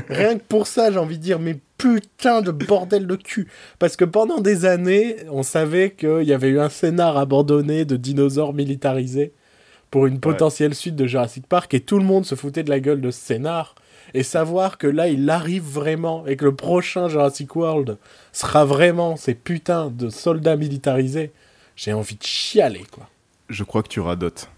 rien 0.09 0.37
que 0.37 0.43
pour 0.43 0.67
ça, 0.67 0.91
j'ai 0.91 0.99
envie 0.99 1.19
de 1.19 1.23
dire, 1.23 1.39
mais 1.39 1.59
putain 1.79 2.43
de 2.43 2.51
bordel 2.51 3.07
de 3.07 3.17
cul. 3.17 3.49
Parce 3.79 3.97
que 3.97 4.05
pendant 4.05 4.41
des 4.41 4.65
années, 4.65 5.17
on 5.31 5.43
savait 5.43 5.91
qu'il 5.93 6.23
y 6.23 6.33
avait 6.33 6.49
eu 6.49 6.61
un 6.61 6.69
scénar 6.69 7.17
abandonné 7.17 7.85
de 7.85 7.97
dinosaures 7.97 8.55
militarisés 8.55 9.33
pour 9.91 10.07
une 10.07 10.19
potentielle 10.19 10.75
suite 10.75 10.97
de 10.97 11.07
Jurassic 11.07 11.47
Park, 11.47 11.73
et 11.75 11.81
tout 11.81 11.99
le 11.99 12.05
monde 12.05 12.27
se 12.27 12.35
foutait 12.35 12.65
de 12.65 12.71
la 12.71 12.81
gueule 12.81 13.01
de 13.01 13.11
ce 13.11 13.21
scénar. 13.21 13.77
Et 14.13 14.23
savoir 14.23 14.77
que 14.77 14.87
là, 14.87 15.09
il 15.09 15.29
arrive 15.31 15.63
vraiment, 15.63 16.27
et 16.27 16.37
que 16.37 16.45
le 16.45 16.55
prochain 16.55 17.09
Jurassic 17.09 17.55
World 17.55 17.97
sera 18.33 18.65
vraiment 18.65 19.17
ces 19.17 19.35
putains 19.35 19.91
de 19.91 20.11
soldats 20.11 20.57
militarisés, 20.57 21.33
j'ai 21.77 21.93
envie 21.93 22.17
de 22.17 22.23
chialer, 22.23 22.85
quoi. 22.91 23.09
Je 23.49 23.63
crois 23.63 23.83
que 23.83 23.89
tu 23.89 24.01
radotes. 24.01 24.49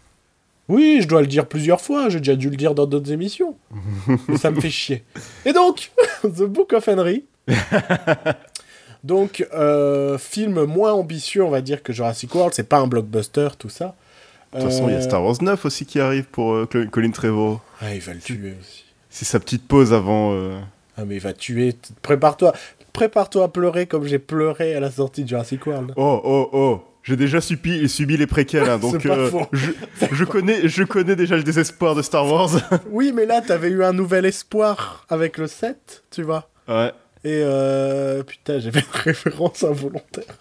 Oui, 0.68 0.98
je 1.00 1.06
dois 1.08 1.20
le 1.20 1.26
dire 1.28 1.46
plusieurs 1.46 1.80
fois, 1.80 2.08
j'ai 2.08 2.18
déjà 2.18 2.34
dû 2.34 2.50
le 2.50 2.56
dire 2.56 2.74
dans 2.74 2.86
d'autres 2.86 3.12
émissions. 3.12 3.56
Mais 4.28 4.36
ça 4.36 4.50
me 4.50 4.60
fait 4.60 4.70
chier. 4.70 5.04
Et 5.44 5.52
donc, 5.52 5.92
The 6.22 6.42
Book 6.42 6.72
of 6.72 6.88
Henry. 6.88 7.24
donc, 9.04 9.46
euh, 9.54 10.18
film 10.18 10.64
moins 10.64 10.92
ambitieux, 10.92 11.44
on 11.44 11.50
va 11.50 11.60
dire, 11.60 11.82
que 11.82 11.92
Jurassic 11.92 12.34
World. 12.34 12.52
C'est 12.54 12.68
pas 12.68 12.78
un 12.78 12.86
blockbuster, 12.86 13.48
tout 13.58 13.68
ça. 13.68 13.94
De 14.52 14.60
toute 14.60 14.70
façon, 14.70 14.88
il 14.88 14.94
y 14.94 14.96
a 14.96 15.02
Star 15.02 15.22
Wars 15.22 15.36
9 15.40 15.64
aussi 15.64 15.84
qui 15.86 16.00
arrive 16.00 16.24
pour 16.24 16.52
euh, 16.54 16.66
Col- 16.66 16.88
Colin 16.90 17.10
Trevorrow. 17.10 17.60
Ah, 17.80 17.94
il 17.94 18.00
va 18.00 18.14
le 18.14 18.20
tuer 18.20 18.54
aussi. 18.60 18.84
C'est 19.10 19.24
sa 19.24 19.38
petite 19.38 19.66
pause 19.68 19.92
avant. 19.92 20.32
euh, 20.34 20.58
Ah, 20.96 21.04
mais 21.04 21.16
il 21.16 21.20
va 21.20 21.32
tuer. 21.32 21.74
Prépare-toi. 22.02 22.52
Prépare-toi 22.92 23.44
à 23.44 23.48
pleurer 23.48 23.86
comme 23.86 24.06
j'ai 24.06 24.18
pleuré 24.18 24.74
à 24.74 24.80
la 24.80 24.90
sortie 24.90 25.24
de 25.24 25.28
Jurassic 25.28 25.66
World. 25.66 25.92
Oh, 25.96 26.20
oh, 26.24 26.48
oh 26.52 26.82
J'ai 27.06 27.14
déjà 27.14 27.40
subi, 27.40 27.88
subi 27.88 28.16
les 28.16 28.26
préquels, 28.26 28.68
hein, 28.68 28.78
donc 28.82 29.06
euh, 29.06 29.30
je, 29.52 29.70
je 30.12 30.24
connais, 30.24 30.66
je 30.68 30.82
connais 30.82 31.14
déjà 31.14 31.36
le 31.36 31.44
désespoir 31.44 31.94
de 31.94 32.02
Star 32.02 32.26
Wars. 32.26 32.50
Oui, 32.90 33.12
mais 33.14 33.26
là, 33.26 33.40
t'avais 33.40 33.68
eu 33.68 33.84
un 33.84 33.92
nouvel 33.92 34.26
espoir 34.26 35.06
avec 35.08 35.38
le 35.38 35.46
7, 35.46 36.02
tu 36.10 36.22
vois. 36.24 36.48
ouais. 36.68 36.92
Et 37.24 37.40
euh, 37.42 38.22
putain, 38.22 38.58
j'avais 38.60 38.80
une 38.80 38.86
référence 39.02 39.62
involontaire. 39.64 40.34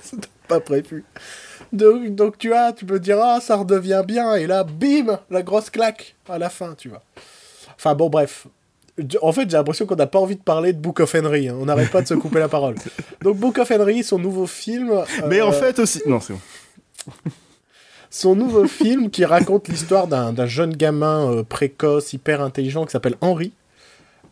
C'était 0.00 0.28
pas 0.48 0.60
prévu. 0.60 1.04
Donc, 1.72 2.14
donc 2.14 2.38
tu 2.38 2.52
as, 2.54 2.72
tu 2.72 2.84
peux 2.86 3.00
dire, 3.00 3.18
ah, 3.22 3.38
ça 3.40 3.56
redevient 3.56 4.02
bien, 4.06 4.34
et 4.34 4.46
là, 4.46 4.64
bim, 4.64 5.18
la 5.30 5.42
grosse 5.42 5.70
claque 5.70 6.14
à 6.28 6.38
la 6.38 6.48
fin, 6.50 6.74
tu 6.76 6.88
vois. 6.88 7.02
Enfin 7.74 7.94
bon, 7.94 8.08
bref. 8.08 8.46
En 9.22 9.32
fait, 9.32 9.50
j'ai 9.50 9.56
l'impression 9.56 9.86
qu'on 9.86 9.96
n'a 9.96 10.06
pas 10.06 10.20
envie 10.20 10.36
de 10.36 10.42
parler 10.42 10.72
de 10.72 10.78
Book 10.78 11.00
of 11.00 11.14
Henry. 11.14 11.48
hein. 11.48 11.56
On 11.60 11.64
n'arrête 11.66 11.90
pas 11.90 12.00
de 12.02 12.06
se 12.06 12.14
couper 12.14 12.38
la 12.38 12.48
parole. 12.48 12.76
Donc, 13.22 13.36
Book 13.38 13.58
of 13.58 13.70
Henry, 13.70 14.04
son 14.04 14.18
nouveau 14.18 14.46
film. 14.46 14.92
Mais 15.28 15.40
en 15.40 15.48
euh, 15.48 15.52
fait 15.52 15.78
aussi. 15.80 16.00
Non, 16.06 16.20
c'est 16.20 16.32
bon. 16.34 16.40
son 18.10 18.36
nouveau 18.36 18.66
film 18.68 19.10
qui 19.10 19.24
raconte 19.24 19.66
l'histoire 19.68 20.06
d'un 20.06 20.46
jeune 20.46 20.76
gamin 20.76 21.28
euh, 21.30 21.42
précoce, 21.42 22.12
hyper 22.12 22.40
intelligent, 22.40 22.84
qui 22.84 22.92
s'appelle 22.92 23.16
Henry, 23.20 23.52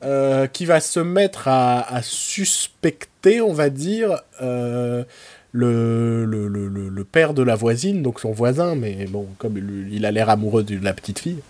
euh, 0.04 0.46
qui 0.46 0.64
va 0.66 0.78
se 0.80 1.00
mettre 1.00 1.48
à, 1.48 1.80
à 1.92 2.00
suspecter, 2.02 3.40
on 3.40 3.52
va 3.52 3.68
dire, 3.70 4.20
euh, 4.40 5.02
le, 5.50 6.24
le, 6.24 6.46
le, 6.48 6.68
le- 6.68 6.88
le 6.88 7.04
père 7.04 7.34
de 7.34 7.42
la 7.42 7.56
voisine, 7.56 8.02
donc 8.02 8.20
son 8.20 8.30
voisin, 8.30 8.74
mais 8.76 9.06
bon, 9.06 9.26
comme 9.38 9.58
il, 9.58 9.92
il 9.92 10.06
a 10.06 10.12
l'air 10.12 10.30
amoureux 10.30 10.62
de 10.62 10.78
la 10.82 10.92
petite 10.94 11.18
fille, 11.18 11.40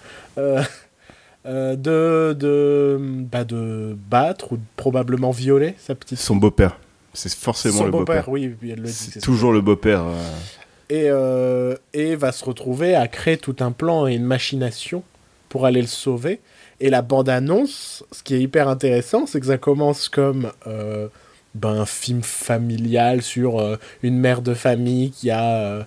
euh, 1.47 1.75
de, 1.77 2.35
de, 2.39 2.99
bah, 3.31 3.45
de 3.45 3.97
battre 4.09 4.53
ou 4.53 4.57
de 4.57 4.63
probablement 4.77 5.31
violer 5.33 5.75
sa 5.79 5.95
petite 5.95 6.19
Son 6.19 6.37
beau-père. 6.37 6.79
C'est 7.15 7.33
forcément 7.35 7.79
Son 7.79 7.85
le 7.87 7.91
beau-père. 7.91 8.25
beau-père, 8.25 8.29
oui, 8.29 8.55
elle 8.63 8.81
le 8.81 8.87
dit. 8.87 8.93
C'est 8.93 9.21
toujours 9.21 9.53
le 9.53 9.61
beau-père. 9.61 10.03
euh. 10.03 10.15
et, 10.89 11.07
euh, 11.11 11.75
et 11.93 12.17
va 12.17 12.33
se 12.33 12.45
retrouver 12.45 12.95
à 12.95 13.09
créer 13.09 13.37
tout 13.37 13.57
un 13.61 13.73
plan 13.73 14.07
et 14.07 14.15
une 14.15 14.25
machination 14.25 15.03
pour 15.49 15.67
aller 15.67 15.81
le 15.81 15.87
sauver. 15.89 16.41
Et 16.81 16.91
la 16.91 17.03
bande-annonce, 17.03 18.05
ce 18.13 18.23
qui 18.23 18.35
est 18.35 18.41
hyper 18.41 18.69
intéressant, 18.69 19.27
c'est 19.27 19.39
que 19.41 19.47
ça 19.47 19.59
commence 19.59 20.09
comme 20.09 20.51
ben, 21.55 21.69
un 21.69 21.87
film 21.87 22.23
familial 22.23 23.23
sur 23.23 23.79
une 24.03 24.19
mère 24.19 24.43
de 24.43 24.55
famille 24.55 25.11
qui 25.11 25.31
a, 25.31 25.87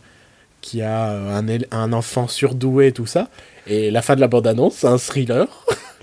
qui 0.65 0.81
a 0.81 1.11
euh, 1.11 1.39
un, 1.39 1.77
un 1.77 1.93
enfant 1.93 2.27
surdoué, 2.27 2.91
tout 2.91 3.05
ça. 3.05 3.29
Et 3.67 3.91
la 3.91 4.01
fin 4.01 4.15
de 4.15 4.19
la 4.19 4.27
bande-annonce, 4.27 4.77
c'est 4.77 4.87
un 4.87 4.97
thriller, 4.97 5.47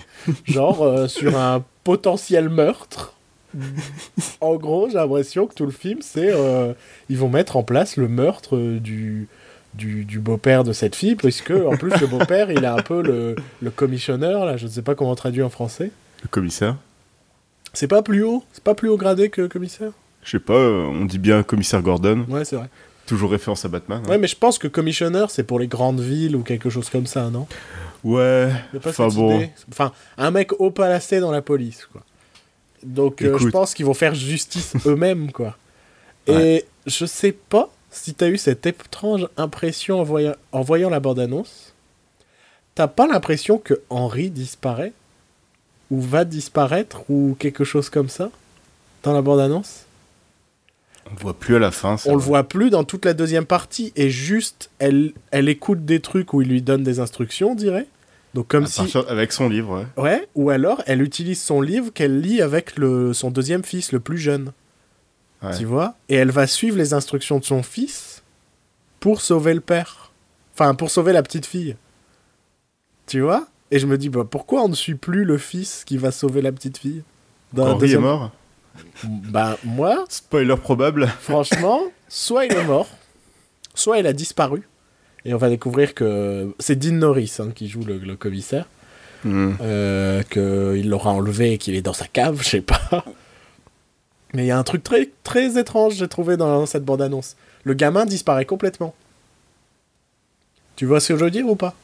genre 0.45 0.83
euh, 0.83 1.09
sur 1.09 1.37
un 1.37 1.65
potentiel 1.83 2.49
meurtre. 2.49 3.15
en 4.41 4.55
gros, 4.55 4.89
j'ai 4.89 4.95
l'impression 4.95 5.49
que 5.49 5.55
tout 5.55 5.67
le 5.67 5.73
film, 5.73 5.99
c'est 6.01 6.31
euh, 6.33 6.75
ils 7.09 7.19
vont 7.19 7.29
mettre 7.29 7.57
en 7.57 7.65
place 7.65 7.97
le 7.97 8.07
meurtre 8.07 8.57
du, 8.57 9.27
du, 9.75 10.05
du 10.05 10.21
beau-père 10.21 10.63
de 10.63 10.73
cette 10.73 10.95
fille, 10.95 11.17
puisque 11.17 11.51
en 11.51 11.77
plus 11.77 11.91
le 12.01 12.07
beau-père, 12.07 12.53
il 12.53 12.63
est 12.63 12.69
un 12.69 12.83
peu 12.83 13.03
le, 13.03 13.35
le 13.61 13.71
commissionneur, 13.71 14.47
là, 14.47 14.57
je 14.57 14.67
ne 14.67 14.71
sais 14.71 14.83
pas 14.83 14.95
comment 14.95 15.11
on 15.11 15.17
traduit 15.17 15.43
en 15.43 15.51
français. 15.51 15.91
Le 16.23 16.29
commissaire. 16.29 16.77
C'est 17.73 17.89
pas 17.89 18.03
plus 18.03 18.23
haut, 18.23 18.45
c'est 18.53 18.63
pas 18.63 18.77
plus 18.77 18.89
haut 18.89 18.97
gradé 18.97 19.29
que 19.29 19.49
commissaire? 19.49 19.91
Je 20.23 20.31
sais 20.31 20.39
pas, 20.39 20.55
on 20.55 21.05
dit 21.05 21.19
bien 21.19 21.43
commissaire 21.43 21.83
Gordon, 21.83 22.27
Ouais, 22.29 22.45
c'est 22.45 22.55
vrai. 22.55 22.69
Toujours 23.13 23.31
référence 23.31 23.63
à 23.67 23.69
Batman. 23.69 24.01
hein. 24.07 24.09
Ouais, 24.09 24.17
mais 24.17 24.27
je 24.27 24.37
pense 24.37 24.59
que 24.59 24.69
commissionnaire, 24.69 25.31
c'est 25.31 25.43
pour 25.43 25.59
les 25.59 25.67
grandes 25.67 26.01
villes 26.01 26.35
ou 26.35 26.43
quelque 26.43 26.71
chose 26.71 26.89
comme 26.89 27.07
ça, 27.07 27.29
non? 27.29 27.47
Ouais, 28.05 28.51
enfin 28.85 29.09
bon. 29.09 29.47
Enfin, 29.71 29.93
un 30.17 30.31
mec 30.31 30.53
haut 30.59 30.71
placé 30.71 31.21
dans 31.21 31.31
la 31.31 31.43
police, 31.43 31.87
quoi. 31.93 32.03
Donc, 32.83 33.21
euh, 33.21 33.37
je 33.39 33.49
pense 33.49 33.75
qu'ils 33.75 33.85
vont 33.85 33.93
faire 33.95 34.15
justice 34.15 34.73
eux-mêmes, 34.87 35.31
quoi. 35.31 35.59
Et 36.27 36.65
je 36.87 37.05
sais 37.05 37.33
pas 37.33 37.69
si 37.91 38.15
t'as 38.15 38.29
eu 38.29 38.39
cette 38.39 38.65
étrange 38.65 39.29
impression 39.37 40.01
en 40.01 40.05
voyant, 40.05 40.35
en 40.53 40.63
voyant 40.63 40.89
la 40.89 40.99
bande-annonce. 41.01 41.75
T'as 42.75 42.89
pas 42.89 43.07
l'impression 43.07 43.59
que 43.59 43.75
Henry 43.91 44.31
disparaît? 44.31 44.95
Ou 45.91 46.01
va 46.01 46.25
disparaître? 46.25 47.03
Ou 47.11 47.37
quelque 47.39 47.65
chose 47.65 47.91
comme 47.91 48.09
ça? 48.09 48.31
Dans 49.03 49.13
la 49.13 49.21
bande-annonce? 49.21 49.85
On 51.11 51.15
le 51.15 51.21
voit 51.21 51.35
plus 51.35 51.57
à 51.57 51.59
la 51.59 51.71
fin. 51.71 51.97
On 52.07 52.15
le 52.15 52.21
voit 52.21 52.45
plus 52.45 52.71
dans 52.71 52.85
toute 52.85 53.05
la 53.05 53.13
deuxième 53.15 53.45
partie. 53.45 53.93
Et 53.97 54.09
juste, 54.11 54.71
elle, 54.79 55.13
elle 55.31 55.49
écoute 55.49 55.85
des 55.85 56.01
trucs 56.01 56.33
où 56.33 56.41
il 56.43 56.49
lui 56.49 56.63
donne 56.63 56.83
des 56.83 57.01
instructions, 57.01 57.53
on 57.53 57.55
dirait. 57.55 57.87
Donc 58.35 58.49
comme 58.49 58.65
À 58.65 58.67
si... 58.67 58.97
Avec 59.09 59.33
son 59.33 59.49
livre, 59.49 59.85
ouais. 59.97 60.03
Ouais, 60.03 60.29
ou 60.35 60.49
alors 60.51 60.83
elle 60.87 61.03
utilise 61.03 61.43
son 61.43 61.61
livre 61.61 61.93
qu'elle 61.93 62.21
lit 62.21 62.41
avec 62.41 62.79
le, 62.79 63.13
son 63.13 63.31
deuxième 63.31 63.63
fils, 63.63 63.93
le 63.93 64.01
plus 64.01 64.17
jeune. 64.17 64.53
Ouais. 65.43 65.57
Tu 65.59 65.65
vois? 65.67 65.97
Et 66.09 66.15
elle 66.15 66.31
va 66.31 66.47
suivre 66.47 66.79
les 66.79 66.95
instructions 66.95 67.39
de 67.39 67.45
son 67.45 67.63
fils 67.63 68.23
pour 69.01 69.21
sauver 69.21 69.53
le 69.53 69.61
père. 69.61 70.13
Enfin, 70.55 70.75
pour 70.75 70.91
sauver 70.91 71.13
la 71.13 71.23
petite 71.23 71.45
fille. 71.47 71.77
Tu 73.07 73.21
vois? 73.21 73.47
Et 73.71 73.79
je 73.79 73.87
me 73.87 73.99
dis, 73.99 74.09
bah, 74.09 74.25
pourquoi 74.31 74.63
on 74.63 74.69
ne 74.69 74.75
suit 74.75 74.95
plus 74.95 75.25
le 75.25 75.37
fils 75.39 75.83
qui 75.85 75.97
va 75.97 76.11
sauver 76.11 76.41
la 76.43 76.53
petite 76.53 76.79
fille 76.79 77.03
Dans 77.53 77.77
deuxième- 77.77 78.01
est 78.01 78.03
mort. 78.03 78.31
Bah, 79.05 79.59
moi, 79.65 80.05
Spoiler 80.09 80.57
probable. 80.57 81.07
franchement, 81.21 81.83
soit 82.09 82.47
il 82.47 82.53
est 82.53 82.65
mort, 82.65 82.89
soit 83.75 83.99
il 83.99 84.07
a 84.07 84.13
disparu. 84.13 84.69
Et 85.25 85.35
on 85.35 85.39
va 85.39 85.49
découvrir 85.49 85.95
que 85.95 86.55
c'est 86.59 86.77
Dean 86.77 86.95
Norris 86.95 87.37
hein, 87.39 87.51
qui 87.55 87.69
joue 87.69 87.85
le, 87.85 87.99
le 87.99 88.17
commissaire. 88.17 88.67
Hmm. 89.25 89.53
euh, 89.61 90.25
qu'il 90.25 90.89
l'aura 90.91 91.13
enlevé 91.13 91.53
et 91.53 91.59
qu'il 91.59 91.77
est 91.77 91.83
dans 91.83 91.93
sa 91.93 92.09
cave, 92.09 92.41
je 92.43 92.49
sais 92.49 92.61
pas. 92.61 93.05
Mais 94.35 94.43
il 94.43 94.47
y 94.47 94.51
a 94.51 94.59
un 94.59 94.65
truc 94.65 94.83
très, 94.83 95.11
très 95.23 95.59
étrange, 95.59 95.95
j'ai 95.95 96.09
trouvé 96.09 96.37
dans 96.37 96.67
cette 96.67 96.85
bande-annonce. 96.85 97.37
Le 97.63 97.75
gamin 97.75 98.05
disparaît 98.05 98.47
complètement. 98.47 98.95
Tu 100.75 100.87
vois 100.87 100.99
ce 100.99 101.13
que 101.13 101.19
je 101.21 101.25
veux 101.25 101.31
dire 101.31 101.47
ou 101.47 101.55
pas? 101.55 101.75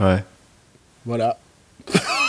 Ouais. 0.00 0.22
Voilà. 1.04 1.36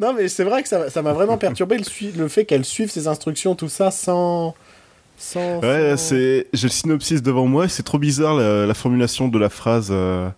non, 0.00 0.12
mais 0.14 0.28
c'est 0.28 0.44
vrai 0.44 0.62
que 0.62 0.68
ça 0.68 0.90
ça 0.90 1.02
m'a 1.02 1.12
vraiment 1.12 1.38
perturbé 1.38 1.76
le, 1.78 1.84
le 2.18 2.28
fait 2.28 2.44
qu'elle 2.44 2.64
suive 2.64 2.90
ses 2.90 3.06
instructions, 3.08 3.54
tout 3.54 3.68
ça, 3.68 3.90
sans. 3.90 4.54
sans 5.16 5.60
Ouais, 5.60 5.90
sans- 5.96 6.08
c'est. 6.08 6.46
J'ai 6.52 6.66
le 6.68 6.72
synopsis 6.72 7.22
devant 7.22 7.46
moi 7.46 7.68
c'est 7.68 7.82
trop 7.82 7.98
bizarre 7.98 8.34
la, 8.34 8.66
la 8.66 8.74
formulation 8.74 9.28
de 9.28 9.38
la 9.38 9.48
phrase. 9.50 9.88
euh. 9.90 10.28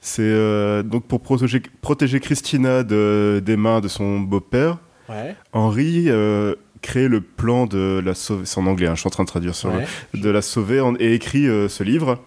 C'est 0.00 0.22
euh, 0.22 0.82
donc 0.82 1.06
pour 1.06 1.20
protéger, 1.20 1.62
protéger 1.80 2.20
Christina 2.20 2.82
de, 2.82 3.40
des 3.44 3.56
mains 3.56 3.80
de 3.80 3.88
son 3.88 4.20
beau-père. 4.20 4.78
Ouais, 5.08 5.34
Henri 5.52 6.04
euh, 6.08 6.54
crée 6.82 7.08
le 7.08 7.20
plan 7.22 7.66
de 7.66 8.02
la 8.04 8.14
sauver. 8.14 8.44
C'est 8.44 8.58
en 8.58 8.66
anglais, 8.66 8.86
hein, 8.86 8.94
je 8.94 9.00
suis 9.00 9.06
en 9.06 9.10
train 9.10 9.24
de 9.24 9.28
traduire 9.28 9.54
sur 9.54 9.70
ouais, 9.72 9.86
le- 10.12 10.20
de 10.20 10.28
la 10.28 10.42
sauver 10.42 10.80
en- 10.80 10.94
et 10.96 11.14
écrit 11.14 11.46
euh, 11.46 11.68
ce 11.68 11.82
livre. 11.82 12.18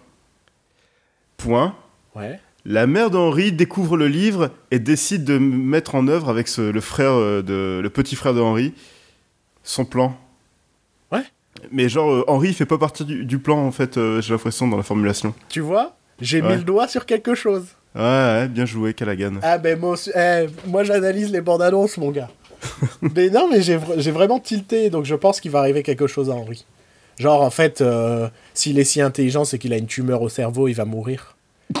Point. 1.36 1.74
ouais. 2.16 2.40
La 2.70 2.86
mère 2.86 3.10
d'Henri 3.10 3.50
découvre 3.50 3.96
le 3.96 4.08
livre 4.08 4.50
et 4.70 4.78
décide 4.78 5.24
de 5.24 5.38
mettre 5.38 5.94
en 5.94 6.06
œuvre 6.06 6.28
avec 6.28 6.48
ce- 6.48 6.60
le 6.70 6.80
frère 6.82 7.12
euh, 7.12 7.40
de 7.42 7.80
le 7.82 7.88
petit 7.90 8.14
frère 8.14 8.34
de 8.34 8.40
Henri 8.40 8.74
son 9.64 9.86
plan. 9.86 10.14
Ouais. 11.10 11.22
Mais 11.72 11.88
genre 11.88 12.10
euh, 12.12 12.24
Henri 12.28 12.48
il 12.48 12.54
fait 12.54 12.66
pas 12.66 12.76
partie 12.76 13.06
du, 13.06 13.24
du 13.24 13.38
plan 13.38 13.56
en 13.58 13.70
fait. 13.72 13.96
euh, 13.96 14.20
J'ai 14.20 14.34
l'impression 14.34 14.68
dans 14.68 14.76
la 14.76 14.82
formulation. 14.82 15.34
Tu 15.48 15.60
vois 15.60 15.96
J'ai 16.20 16.42
mis 16.42 16.56
le 16.56 16.62
doigt 16.62 16.88
sur 16.88 17.06
quelque 17.06 17.34
chose. 17.34 17.64
Ouais, 17.94 18.02
ouais 18.02 18.48
bien 18.48 18.66
joué 18.66 18.92
Callaghan. 18.92 19.36
Ah 19.42 19.56
ben 19.56 19.78
moi, 19.78 19.96
eh, 20.14 20.46
moi 20.66 20.84
j'analyse 20.84 21.32
les 21.32 21.40
bandes 21.40 21.62
annonces 21.62 21.96
mon 21.96 22.10
gars. 22.10 22.28
mais 23.00 23.30
non 23.30 23.48
mais 23.50 23.62
j'ai 23.62 23.76
vraiment 24.10 24.40
tilté 24.40 24.90
donc 24.90 25.06
je 25.06 25.14
pense 25.14 25.40
qu'il 25.40 25.52
va 25.52 25.60
arriver 25.60 25.82
quelque 25.82 26.06
chose 26.06 26.28
à 26.28 26.34
Henri. 26.34 26.66
Genre 27.18 27.40
en 27.40 27.50
fait 27.50 27.80
euh, 27.80 28.28
s'il 28.52 28.78
est 28.78 28.84
si 28.84 29.00
intelligent 29.00 29.46
c'est 29.46 29.58
qu'il 29.58 29.72
a 29.72 29.78
une 29.78 29.86
tumeur 29.86 30.20
au 30.20 30.28
cerveau 30.28 30.68
il 30.68 30.74
va 30.74 30.84
mourir. 30.84 31.34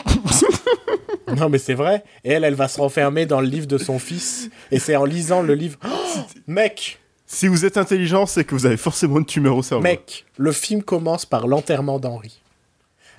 non 1.36 1.48
mais 1.48 1.58
c'est 1.58 1.74
vrai. 1.74 2.04
Et 2.24 2.32
elle 2.32 2.44
elle 2.44 2.54
va 2.54 2.68
se 2.68 2.80
renfermer 2.80 3.26
dans 3.26 3.40
le 3.40 3.46
livre 3.46 3.66
de 3.66 3.78
son 3.78 3.98
fils 3.98 4.50
et 4.70 4.78
c'est 4.78 4.96
en 4.96 5.04
lisant 5.04 5.42
le 5.42 5.54
livre. 5.54 5.78
Oh, 5.88 6.20
mec 6.46 6.98
Si 7.26 7.48
vous 7.48 7.64
êtes 7.64 7.76
intelligent, 7.76 8.26
c'est 8.26 8.44
que 8.44 8.54
vous 8.54 8.66
avez 8.66 8.76
forcément 8.76 9.18
une 9.18 9.26
tumeur 9.26 9.56
au 9.56 9.62
cerveau. 9.62 9.82
Mec, 9.82 10.24
le 10.36 10.52
film 10.52 10.82
commence 10.82 11.26
par 11.26 11.46
l'enterrement 11.46 11.98
d'Henri. 11.98 12.40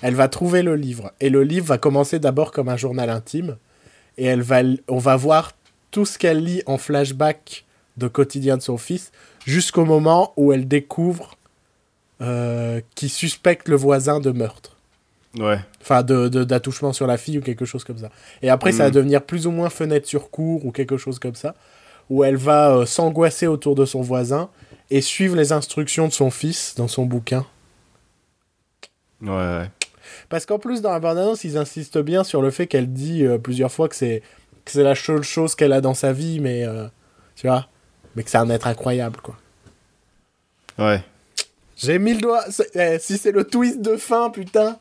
Elle 0.01 0.15
va 0.15 0.27
trouver 0.27 0.63
le 0.63 0.75
livre 0.75 1.11
et 1.19 1.29
le 1.29 1.43
livre 1.43 1.65
va 1.65 1.77
commencer 1.77 2.19
d'abord 2.19 2.51
comme 2.51 2.69
un 2.69 2.77
journal 2.77 3.09
intime 3.09 3.57
et 4.17 4.25
elle 4.25 4.41
va, 4.41 4.61
on 4.87 4.97
va 4.97 5.15
voir 5.15 5.51
tout 5.91 6.05
ce 6.05 6.17
qu'elle 6.17 6.43
lit 6.43 6.63
en 6.65 6.77
flashback 6.77 7.65
de 7.97 8.07
quotidien 8.07 8.57
de 8.57 8.61
son 8.61 8.77
fils 8.77 9.11
jusqu'au 9.45 9.85
moment 9.85 10.33
où 10.37 10.53
elle 10.53 10.67
découvre 10.67 11.35
euh, 12.21 12.81
qu'il 12.95 13.09
suspecte 13.09 13.67
le 13.67 13.75
voisin 13.75 14.19
de 14.19 14.31
meurtre. 14.31 14.78
Ouais. 15.37 15.59
Enfin, 15.81 16.01
de, 16.01 16.27
de- 16.27 16.43
d'attouchement 16.43 16.91
sur 16.91 17.05
la 17.05 17.17
fille 17.17 17.37
ou 17.37 17.41
quelque 17.41 17.65
chose 17.65 17.83
comme 17.83 17.99
ça. 17.99 18.09
Et 18.41 18.49
après, 18.49 18.71
ça 18.71 18.83
va 18.85 18.89
Mm. 18.89 18.93
devenir 18.93 19.21
plus 19.23 19.45
ou 19.47 19.51
moins 19.51 19.69
fenêtre 19.69 20.07
sur 20.07 20.31
cour 20.31 20.65
ou 20.65 20.71
quelque 20.71 20.97
chose 20.97 21.19
comme 21.19 21.35
ça, 21.35 21.53
où 22.09 22.23
elle 22.23 22.35
va 22.37 22.71
euh, 22.75 22.85
s'angoisser 22.85 23.45
autour 23.47 23.75
de 23.75 23.85
son 23.85 24.01
voisin 24.01 24.49
et 24.89 25.01
suivre 25.01 25.35
les 25.35 25.51
instructions 25.51 26.07
de 26.07 26.13
son 26.13 26.31
fils 26.31 26.73
dans 26.75 26.87
son 26.87 27.05
bouquin. 27.05 27.45
Ouais. 29.21 29.29
ouais. 29.29 29.69
Parce 30.29 30.45
qu'en 30.45 30.57
plus, 30.59 30.81
dans 30.81 30.91
la 30.91 30.99
bande-annonce, 30.99 31.43
ils 31.43 31.57
insistent 31.57 31.99
bien 31.99 32.23
sur 32.23 32.41
le 32.41 32.49
fait 32.51 32.65
qu'elle 32.67 32.91
dit 32.91 33.23
euh, 33.25 33.37
plusieurs 33.37 33.71
fois 33.71 33.87
que 33.87 33.95
c'est, 33.95 34.23
c'est 34.65 34.83
la 34.83 34.95
seule 34.95 35.21
chose 35.23 35.53
qu'elle 35.55 35.73
a 35.73 35.81
dans 35.81 35.93
sa 35.93 36.11
vie, 36.13 36.39
mais 36.39 36.65
euh, 36.65 36.87
tu 37.35 37.45
vois, 37.47 37.67
mais 38.15 38.23
que 38.23 38.29
c'est 38.31 38.37
un 38.37 38.49
être 38.49 38.65
incroyable, 38.67 39.19
quoi. 39.21 39.37
Ouais. 40.79 41.03
J'ai 41.77 41.99
mis 41.99 42.13
le 42.13 42.21
doigt. 42.21 42.43
eh, 42.73 42.97
si 42.99 43.17
c'est 43.17 43.31
le 43.31 43.43
twist 43.43 43.81
de 43.81 43.95
fin, 43.97 44.29
putain, 44.29 44.79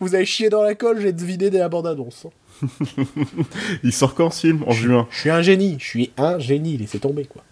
vous 0.00 0.14
avez 0.14 0.26
chié 0.26 0.48
dans 0.50 0.62
la 0.62 0.74
colle, 0.74 1.00
j'ai 1.00 1.12
deviné 1.12 1.50
dès 1.50 1.58
la 1.58 1.68
bande-annonce. 1.68 2.26
Il 3.84 3.92
sort 3.92 4.14
quand 4.14 4.30
ce 4.30 4.40
film 4.40 4.64
En 4.66 4.72
juin. 4.72 5.06
Je 5.10 5.18
suis 5.20 5.30
un 5.30 5.42
génie, 5.42 5.76
je 5.78 5.84
suis 5.86 6.12
un 6.16 6.38
génie, 6.38 6.76
laissez 6.76 6.98
tomber 6.98 7.24
quoi. 7.24 7.42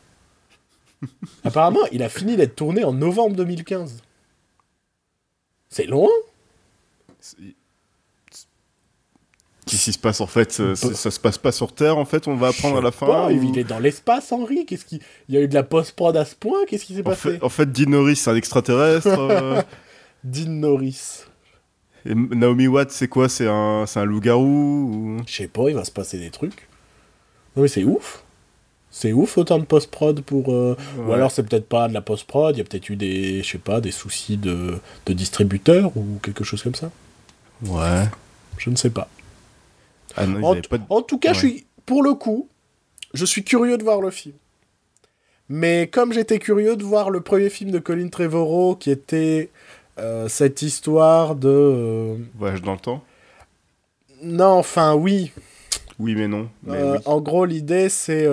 Apparemment, 1.44 1.86
il 1.92 2.02
a 2.02 2.08
fini 2.08 2.36
d'être 2.36 2.56
tourné 2.56 2.82
en 2.82 2.92
novembre 2.92 3.36
2015. 3.36 4.02
C'est 5.68 5.84
loin 5.86 6.08
C'est- 7.20 7.36
Qu'est-ce 9.66 9.84
qui 9.86 9.92
se 9.92 9.98
passe 9.98 10.20
en 10.20 10.28
fait? 10.28 10.52
Ça 10.76 11.10
se 11.10 11.18
passe 11.20 11.38
pas 11.38 11.50
sur 11.50 11.72
Terre 11.74 11.98
en 11.98 12.04
fait, 12.04 12.28
on 12.28 12.36
va 12.36 12.48
apprendre 12.48 12.78
à 12.78 12.80
la 12.80 12.92
fin. 12.92 13.06
Pas, 13.06 13.26
ou- 13.32 13.42
Il 13.52 13.58
est 13.58 13.64
dans 13.64 13.80
l'espace, 13.80 14.30
Henri. 14.30 14.64
Qu'est-ce 14.64 14.84
qui... 14.84 15.00
Il 15.28 15.34
y 15.34 15.38
a 15.38 15.40
eu 15.40 15.48
de 15.48 15.54
la 15.54 15.64
post-prod 15.64 16.16
à 16.16 16.24
ce 16.24 16.36
point 16.36 16.64
Qu'est-ce 16.68 16.84
qui 16.84 16.94
s'est 16.94 17.02
passé? 17.02 17.32
fait, 17.32 17.42
en 17.42 17.48
fait, 17.48 17.70
Dean 17.72 17.90
Norris, 17.90 18.14
c'est 18.16 18.30
un 18.30 18.36
extraterrestre. 18.36 19.08
euh, 19.18 19.60
Dean 20.24 20.50
Norris. 20.50 21.24
Et 22.06 22.14
Naomi 22.14 22.66
Watts, 22.66 22.90
c'est 22.90 23.08
quoi? 23.08 23.28
C'est 23.28 23.46
un, 23.48 23.84
un 23.94 24.04
loup-garou 24.04 24.44
ou... 24.44 25.16
Je 25.26 25.34
sais 25.34 25.48
pas, 25.48 25.68
il 25.68 25.74
va 25.74 25.84
se 25.84 25.90
passer 25.90 26.18
des 26.18 26.30
trucs. 26.30 26.68
Non 27.56 27.62
mais 27.62 27.68
c'est 27.68 27.84
ouf. 27.84 28.22
C'est 28.90 29.12
ouf 29.12 29.36
autant 29.36 29.58
de 29.58 29.64
post-prod 29.64 30.20
pour... 30.22 30.52
euh, 30.54 30.76
Ou 30.98 31.12
alors 31.12 31.30
c'est 31.30 31.42
peut-être 31.42 31.68
pas 31.68 31.88
de 31.88 31.94
la 31.94 32.00
post-prod, 32.00 32.54
il 32.54 32.58
y 32.58 32.60
a 32.62 32.64
peut-être 32.64 32.88
eu 32.88 32.96
des, 32.96 33.42
je 33.42 33.50
sais 33.52 33.58
pas, 33.58 33.80
des 33.80 33.90
soucis 33.90 34.36
de, 34.38 34.78
de 35.06 35.12
distributeur 35.12 35.94
ou 35.96 36.18
quelque 36.22 36.44
chose 36.44 36.62
comme 36.62 36.74
ça. 36.74 36.90
Ouais. 37.64 38.04
Je 38.58 38.70
ne 38.70 38.76
sais 38.76 38.90
pas. 38.90 39.08
Ah 40.16 40.26
non, 40.26 40.42
En, 40.46 40.52
avaient 40.52 40.62
pas 40.62 40.78
de- 40.78 40.84
en 40.88 41.02
tout 41.02 41.18
cas, 41.18 41.32
je 41.34 41.40
suis, 41.40 41.66
pour 41.84 42.02
le 42.02 42.14
coup, 42.14 42.48
je 43.12 43.24
suis 43.26 43.44
curieux 43.44 43.76
de 43.76 43.82
voir 43.82 44.00
le 44.00 44.10
film. 44.10 44.34
Mais 45.48 45.88
comme 45.92 46.12
j'étais 46.12 46.38
curieux 46.38 46.76
de 46.76 46.82
voir 46.82 47.10
le 47.10 47.20
premier 47.20 47.50
film 47.50 47.70
de 47.70 47.78
Colin 47.78 48.08
Trevorrow, 48.08 48.74
qui 48.76 48.90
était 48.90 49.50
euh, 49.98 50.28
cette 50.28 50.62
histoire 50.62 51.34
de... 51.34 51.48
euh, 51.48 52.16
Voyage 52.38 52.62
dans 52.62 52.72
le 52.72 52.78
temps 52.78 53.02
Non, 54.22 54.52
enfin 54.58 54.94
oui. 54.94 55.32
Oui, 55.98 56.14
mais 56.14 56.28
non. 56.28 56.48
Mais 56.64 56.76
Euh, 56.78 56.92
oui. 56.94 56.98
En 57.06 57.20
gros, 57.20 57.44
l'idée, 57.44 57.88
c'est 57.88 58.26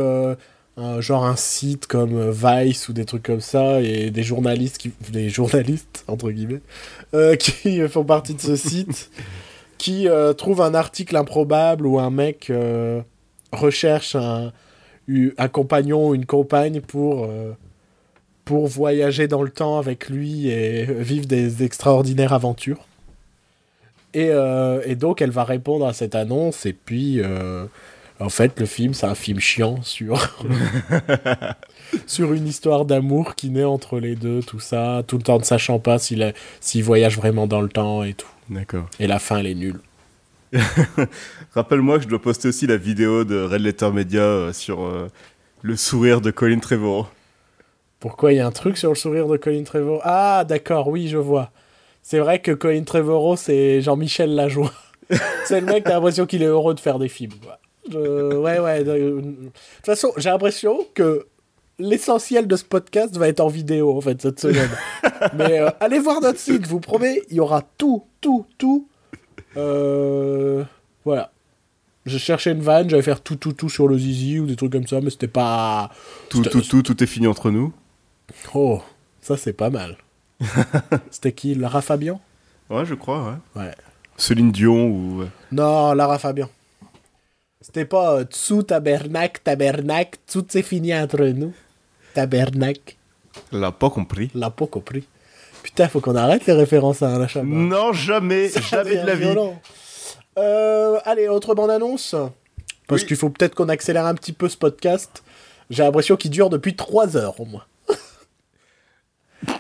un- 0.78 1.01
genre 1.01 1.26
un 1.26 1.36
site 1.36 1.88
comme 1.88 2.32
Vice 2.32 2.89
ou 2.89 2.93
des 2.93 3.05
trucs 3.05 3.24
comme 3.24 3.41
ça, 3.41 3.80
et 3.82 4.09
des 4.11 4.24
journalistes, 4.24 4.78
qui, 4.78 4.91
des 5.11 5.30
journalistes, 5.30 6.03
entre 6.07 6.32
guillemets, 6.32 6.61
qui 7.39 7.88
font 7.88 8.03
partie 8.03 8.34
de 8.34 8.41
ce 8.41 8.55
site, 8.55 9.09
qui 9.78 10.07
trouvent 10.38 10.61
un 10.61 10.74
article 10.74 11.16
improbable 11.16 11.86
où 11.86 11.99
un 11.99 12.09
mec 12.09 12.51
recherche 13.51 14.16
un, 14.16 14.51
un 15.38 15.47
compagnon 15.47 16.09
ou 16.09 16.16
une 16.16 16.26
compagne 16.26 16.82
pour, 16.82 17.26
euh, 17.26 17.51
pour 18.46 18.68
voyager 18.68 19.28
dans 19.28 19.41
le 19.41 19.50
temps 19.50 19.78
avec 19.78 20.10
lui 20.10 20.50
et 20.50 20.86
vivre 20.86 21.26
des 21.26 21.64
extraordinaires 21.64 22.34
aventures. 22.34 22.88
Et, 24.14 24.30
euh, 24.30 24.82
et 24.86 24.96
donc, 24.96 25.22
elle 25.22 25.32
va 25.32 25.44
répondre 25.44 25.88
à 25.88 25.94
cette 25.94 26.14
annonce, 26.14 26.66
et 26.66 26.74
puis 26.74 27.20
euh, 27.20 27.66
En 28.20 28.30
fait, 28.30 28.60
le 28.60 28.66
film, 28.66 28.94
c'est 28.94 29.08
un 29.08 29.16
film 29.16 29.39
chiant 29.39 29.82
sur 29.82 30.36
sur 32.08 32.34
une 32.34 32.48
histoire 32.48 32.86
d'amour 32.86 33.36
qui 33.36 33.50
naît 33.50 33.64
entre 33.64 34.00
les 34.00 34.16
deux, 34.16 34.41
tout 34.41 34.60
ça, 34.60 35.04
tout 35.08 35.18
le 35.18 35.24
temps 35.24 35.39
ne 35.39 35.44
sachant 35.44 35.80
pas 35.80 35.98
s'il 35.98 36.34
s'il 36.62 36.84
voyage 36.84 37.18
vraiment 37.18 37.48
dans 37.48 37.62
le 37.62 37.70
temps 37.70 38.04
et 38.04 38.14
tout. 38.14 38.28
D'accord. 38.50 38.88
Et 39.00 39.08
la 39.08 39.20
fin, 39.20 39.39
elle 39.39 39.48
est 39.48 39.56
nulle. 39.56 39.80
Rappelle-moi 41.56 41.98
que 41.98 42.04
je 42.04 42.10
dois 42.10 42.22
poster 42.22 42.50
aussi 42.50 42.68
la 42.68 42.78
vidéo 42.78 43.24
de 43.24 43.41
Red 43.41 43.62
Letter 43.62 43.91
Media 43.91 44.22
euh, 44.22 44.54
sur 44.54 44.84
euh, 44.84 45.10
le 45.62 45.76
sourire 45.76 46.22
de 46.22 46.32
Colin 46.32 46.60
Trevorrow. 46.60 47.08
Pourquoi 48.04 48.34
il 48.34 48.36
y 48.36 48.39
a 48.41 48.45
un 48.45 48.51
truc 48.51 48.78
sur 48.78 48.89
le 48.89 48.95
sourire 48.95 49.30
de 49.30 49.38
Colin 49.38 49.64
Trevorrow? 49.64 50.01
Ah, 50.04 50.43
d'accord, 50.45 50.89
oui, 50.89 51.08
je 51.08 51.18
vois. 51.18 51.51
C'est 52.01 52.20
vrai 52.20 52.39
que 52.41 52.51
Colin 52.51 52.84
Trevorrow, 52.84 53.38
c'est 53.38 53.80
Jean-Michel 53.80 54.36
Lajoie. 54.36 54.74
c'est 55.45 55.62
le 55.62 55.68
mec, 55.68 55.86
t'as 55.86 55.91
l'impression 55.93 56.26
qu'il 56.26 56.43
est 56.43 56.47
heureux 56.47 56.74
de 56.74 56.82
faire 56.82 56.99
des 56.99 57.08
films. 57.08 57.32
quoi. 57.41 57.60
Je- 57.89 58.36
Ouais, 58.36 58.60
ouais. 58.60 58.84
de... 58.84 58.91
de 58.91 59.22
toute 59.22 59.86
façon, 59.86 60.12
j'ai 60.18 60.30
l'impression 60.30 60.86
que 60.93 61.28
l'essentiel 61.80 62.45
de 62.45 62.58
ce 62.58 62.66
podcast 62.66 63.16
va 63.16 63.30
être 63.30 63.39
en 63.39 63.47
vidéo, 63.47 63.95
en 63.97 64.01
fait, 64.01 64.22
cette 64.22 64.41
semaine. 64.41 64.70
Mais 65.38 65.60
euh, 65.62 65.70
allez 65.80 65.99
voir 65.99 66.20
notre 66.20 66.39
site, 66.39 66.66
je 66.66 66.70
vous 66.70 66.82
promets, 66.82 67.22
il 67.30 67.38
y 67.38 67.39
aura 67.39 67.62
tout, 67.78 68.04
tout, 68.20 68.45
tout. 68.58 68.86
Euh, 69.56 70.64
Voilà. 71.06 71.32
Je 72.06 72.18
cherchais 72.18 72.51
une 72.51 72.62
vanne, 72.62 72.89
j'allais 72.89 73.01
faire 73.01 73.22
tout, 73.22 73.38
tout, 73.38 73.54
tout 73.54 73.70
sur 73.70 73.88
le 73.88 73.97
zizi 73.97 74.39
ou 74.39 74.45
des 74.45 74.58
trucs 74.58 74.74
comme 74.74 74.88
ça, 74.88 74.99
mais 74.99 75.10
c'était 75.10 75.28
pas... 75.30 75.89
Tout, 76.28 76.41
tout, 76.41 76.60
tout, 76.60 76.82
tout 76.82 77.01
est 77.01 77.08
fini 77.08 77.28
entre 77.28 77.49
nous. 77.49 77.72
Oh, 78.54 78.82
ça 79.22 79.38
c'est 79.38 79.54
pas 79.54 79.70
mal. 79.70 79.98
C'était 81.12 81.32
qui 81.32 81.56
Lara 81.56 81.82
Fabian? 81.82 82.20
Ouais, 82.70 82.86
je 82.86 82.94
crois, 82.96 83.24
ouais. 83.56 83.62
Ouais. 83.62 83.72
Céline 84.18 84.52
Dion 84.52 84.88
ou... 84.88 85.24
Non, 85.52 85.94
Lara 85.94 86.20
Fabian. 86.20 86.50
C'était 87.62 87.86
pas 87.86 88.16
euh, 88.20 88.24
Tsu 88.26 88.64
tabernac, 88.64 89.44
tabernac, 89.44 90.18
tout 90.32 90.46
c'est 90.50 90.62
fini 90.64 90.94
entre 90.94 91.24
nous. 91.24 91.54
Tabernac, 92.14 92.98
l'a 93.52 93.72
pas 93.72 93.90
compris. 93.90 94.30
l'a 94.36 94.50
pas 94.50 94.68
compris. 94.68 95.08
Putain, 95.64 95.88
faut 95.88 96.02
qu'on 96.02 96.16
arrête 96.16 96.46
les 96.46 96.54
références 96.54 97.02
à 97.02 97.08
un 97.08 97.22
achat. 97.22 97.42
Non, 97.44 97.94
jamais, 97.94 98.50
jamais 98.50 98.98
de 98.98 99.08
la 99.08 99.16
vie. 99.16 99.34
Euh, 100.38 101.00
allez, 101.06 101.28
autre 101.30 101.56
bande-annonce. 101.56 102.16
Parce 102.88 103.02
Oui. 103.04 103.08
qu'il 103.08 103.18
faut 103.18 103.30
peut-être 103.30 103.56
qu'on 103.56 103.70
accélère 103.70 104.06
un 104.06 104.14
petit 104.14 104.34
peu 104.34 104.50
ce 104.50 104.58
podcast. 104.58 105.24
J'ai 105.70 105.84
l'impression 105.84 106.18
qu'il 106.18 106.32
dure 106.32 106.50
depuis 106.50 106.76
3 106.76 107.16
heures 107.16 107.40
au 107.40 107.46
moins. 107.46 107.64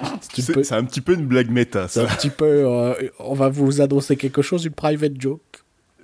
C'est 0.63 0.71
un 0.73 0.83
petit 0.83 1.01
peu 1.01 1.13
une 1.13 1.25
blague 1.25 1.49
méta, 1.49 1.87
C'est 1.87 2.01
un 2.01 2.07
ça. 2.07 2.15
petit 2.15 2.29
peu. 2.29 2.45
euh, 2.45 2.93
on 3.19 3.33
va 3.33 3.49
vous 3.49 3.81
annoncer 3.81 4.15
quelque 4.15 4.41
chose, 4.41 4.65
une 4.65 4.73
private 4.73 5.19
joke. 5.19 5.41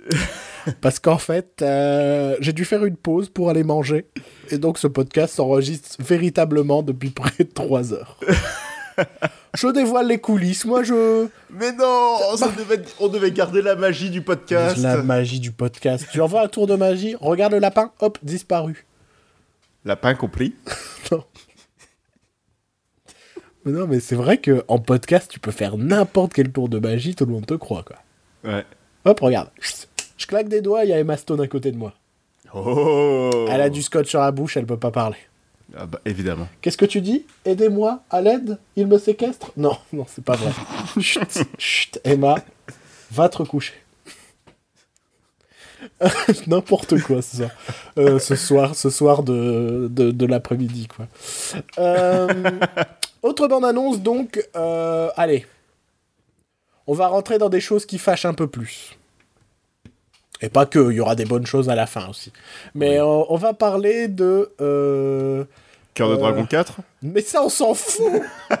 Parce 0.82 0.98
qu'en 0.98 1.18
fait, 1.18 1.62
euh, 1.62 2.36
j'ai 2.40 2.52
dû 2.52 2.64
faire 2.64 2.84
une 2.84 2.96
pause 2.96 3.28
pour 3.30 3.48
aller 3.50 3.64
manger. 3.64 4.06
Et 4.50 4.58
donc, 4.58 4.78
ce 4.78 4.86
podcast 4.86 5.34
s'enregistre 5.36 5.96
véritablement 6.00 6.82
depuis 6.82 7.10
près 7.10 7.44
de 7.44 7.50
3 7.50 7.94
heures. 7.94 8.18
je 9.54 9.68
dévoile 9.68 10.06
les 10.08 10.18
coulisses. 10.18 10.64
Moi, 10.66 10.82
je. 10.82 11.26
Mais 11.50 11.72
non, 11.72 12.18
ça 12.36 12.48
devait- 12.48 12.82
on 12.98 13.08
devait 13.08 13.30
garder 13.30 13.62
la 13.62 13.74
magie 13.74 14.10
du 14.10 14.20
podcast. 14.20 14.76
La 14.78 15.02
magie 15.02 15.40
du 15.40 15.50
podcast. 15.52 16.06
Tu 16.12 16.20
envoies 16.20 16.42
un 16.42 16.48
tour 16.48 16.66
de 16.66 16.74
magie, 16.76 17.16
regarde 17.20 17.52
le 17.54 17.58
lapin, 17.58 17.92
hop, 18.00 18.18
disparu. 18.22 18.86
Lapin 19.86 20.14
compris. 20.14 20.54
Mais 21.10 21.18
non, 23.66 23.86
mais 23.86 24.00
c'est 24.00 24.14
vrai 24.14 24.38
que 24.38 24.64
en 24.68 24.78
podcast, 24.78 25.30
tu 25.30 25.40
peux 25.40 25.50
faire 25.50 25.76
n'importe 25.76 26.32
quel 26.32 26.50
tour 26.50 26.68
de 26.68 26.78
magie, 26.78 27.14
tout 27.14 27.26
le 27.26 27.32
monde 27.32 27.46
te 27.46 27.54
croit, 27.54 27.84
quoi. 27.84 27.96
Ouais. 28.44 28.64
Hop, 29.04 29.20
regarde. 29.20 29.50
Je 30.16 30.26
claque 30.26 30.48
des 30.48 30.60
doigts, 30.60 30.84
il 30.84 30.90
y 30.90 30.92
a 30.92 30.98
Emma 30.98 31.16
Stone 31.16 31.40
à 31.40 31.46
côté 31.46 31.72
de 31.72 31.76
moi. 31.76 31.94
Oh 32.54 33.46
Elle 33.48 33.60
a 33.60 33.70
du 33.70 33.82
scotch 33.82 34.08
sur 34.08 34.20
la 34.20 34.30
bouche, 34.32 34.56
elle 34.56 34.66
peut 34.66 34.76
pas 34.76 34.90
parler. 34.90 35.16
Ah 35.76 35.86
bah, 35.86 36.00
évidemment. 36.04 36.48
Qu'est-ce 36.60 36.76
que 36.76 36.84
tu 36.84 37.00
dis? 37.00 37.24
Aidez-moi, 37.44 38.02
à 38.10 38.20
l'aide? 38.20 38.58
Il 38.76 38.86
me 38.86 38.98
séquestre? 38.98 39.52
Non, 39.56 39.76
non, 39.92 40.04
c'est 40.08 40.24
pas 40.24 40.36
vrai. 40.36 40.50
chut, 41.00 41.44
chut, 41.58 42.00
Emma, 42.04 42.36
va 43.12 43.28
te 43.28 43.38
recoucher. 43.38 43.74
N'importe 46.46 47.00
quoi 47.02 47.22
ce 47.22 47.36
soir. 47.38 47.50
Euh, 47.98 48.18
ce 48.18 48.36
soir, 48.36 48.74
ce 48.74 48.90
soir 48.90 49.22
de, 49.22 49.88
de, 49.90 50.10
de 50.10 50.26
l'après-midi, 50.26 50.88
quoi. 50.88 51.06
Euh, 51.78 52.28
autre 53.22 53.46
bande-annonce, 53.48 54.00
donc. 54.00 54.42
euh, 54.56 55.10
allez. 55.16 55.46
On 56.86 56.94
va 56.94 57.06
rentrer 57.08 57.38
dans 57.38 57.48
des 57.48 57.60
choses 57.60 57.86
qui 57.86 57.98
fâchent 57.98 58.24
un 58.24 58.34
peu 58.34 58.46
plus. 58.46 58.96
Et 60.40 60.48
pas 60.48 60.66
que, 60.66 60.90
il 60.90 60.96
y 60.96 61.00
aura 61.00 61.14
des 61.14 61.26
bonnes 61.26 61.46
choses 61.46 61.68
à 61.68 61.74
la 61.74 61.86
fin 61.86 62.08
aussi. 62.08 62.32
Mais 62.74 63.00
on, 63.00 63.30
on 63.32 63.36
va 63.36 63.52
parler 63.52 64.08
de... 64.08 64.50
Cœur 65.94 66.10
de. 66.10 66.16
Dragon 66.16 66.46
4 66.46 66.76
mais 67.02 67.20
ça, 67.20 67.42
on 67.42 67.48
s'en 67.48 67.74
fout 67.74 68.22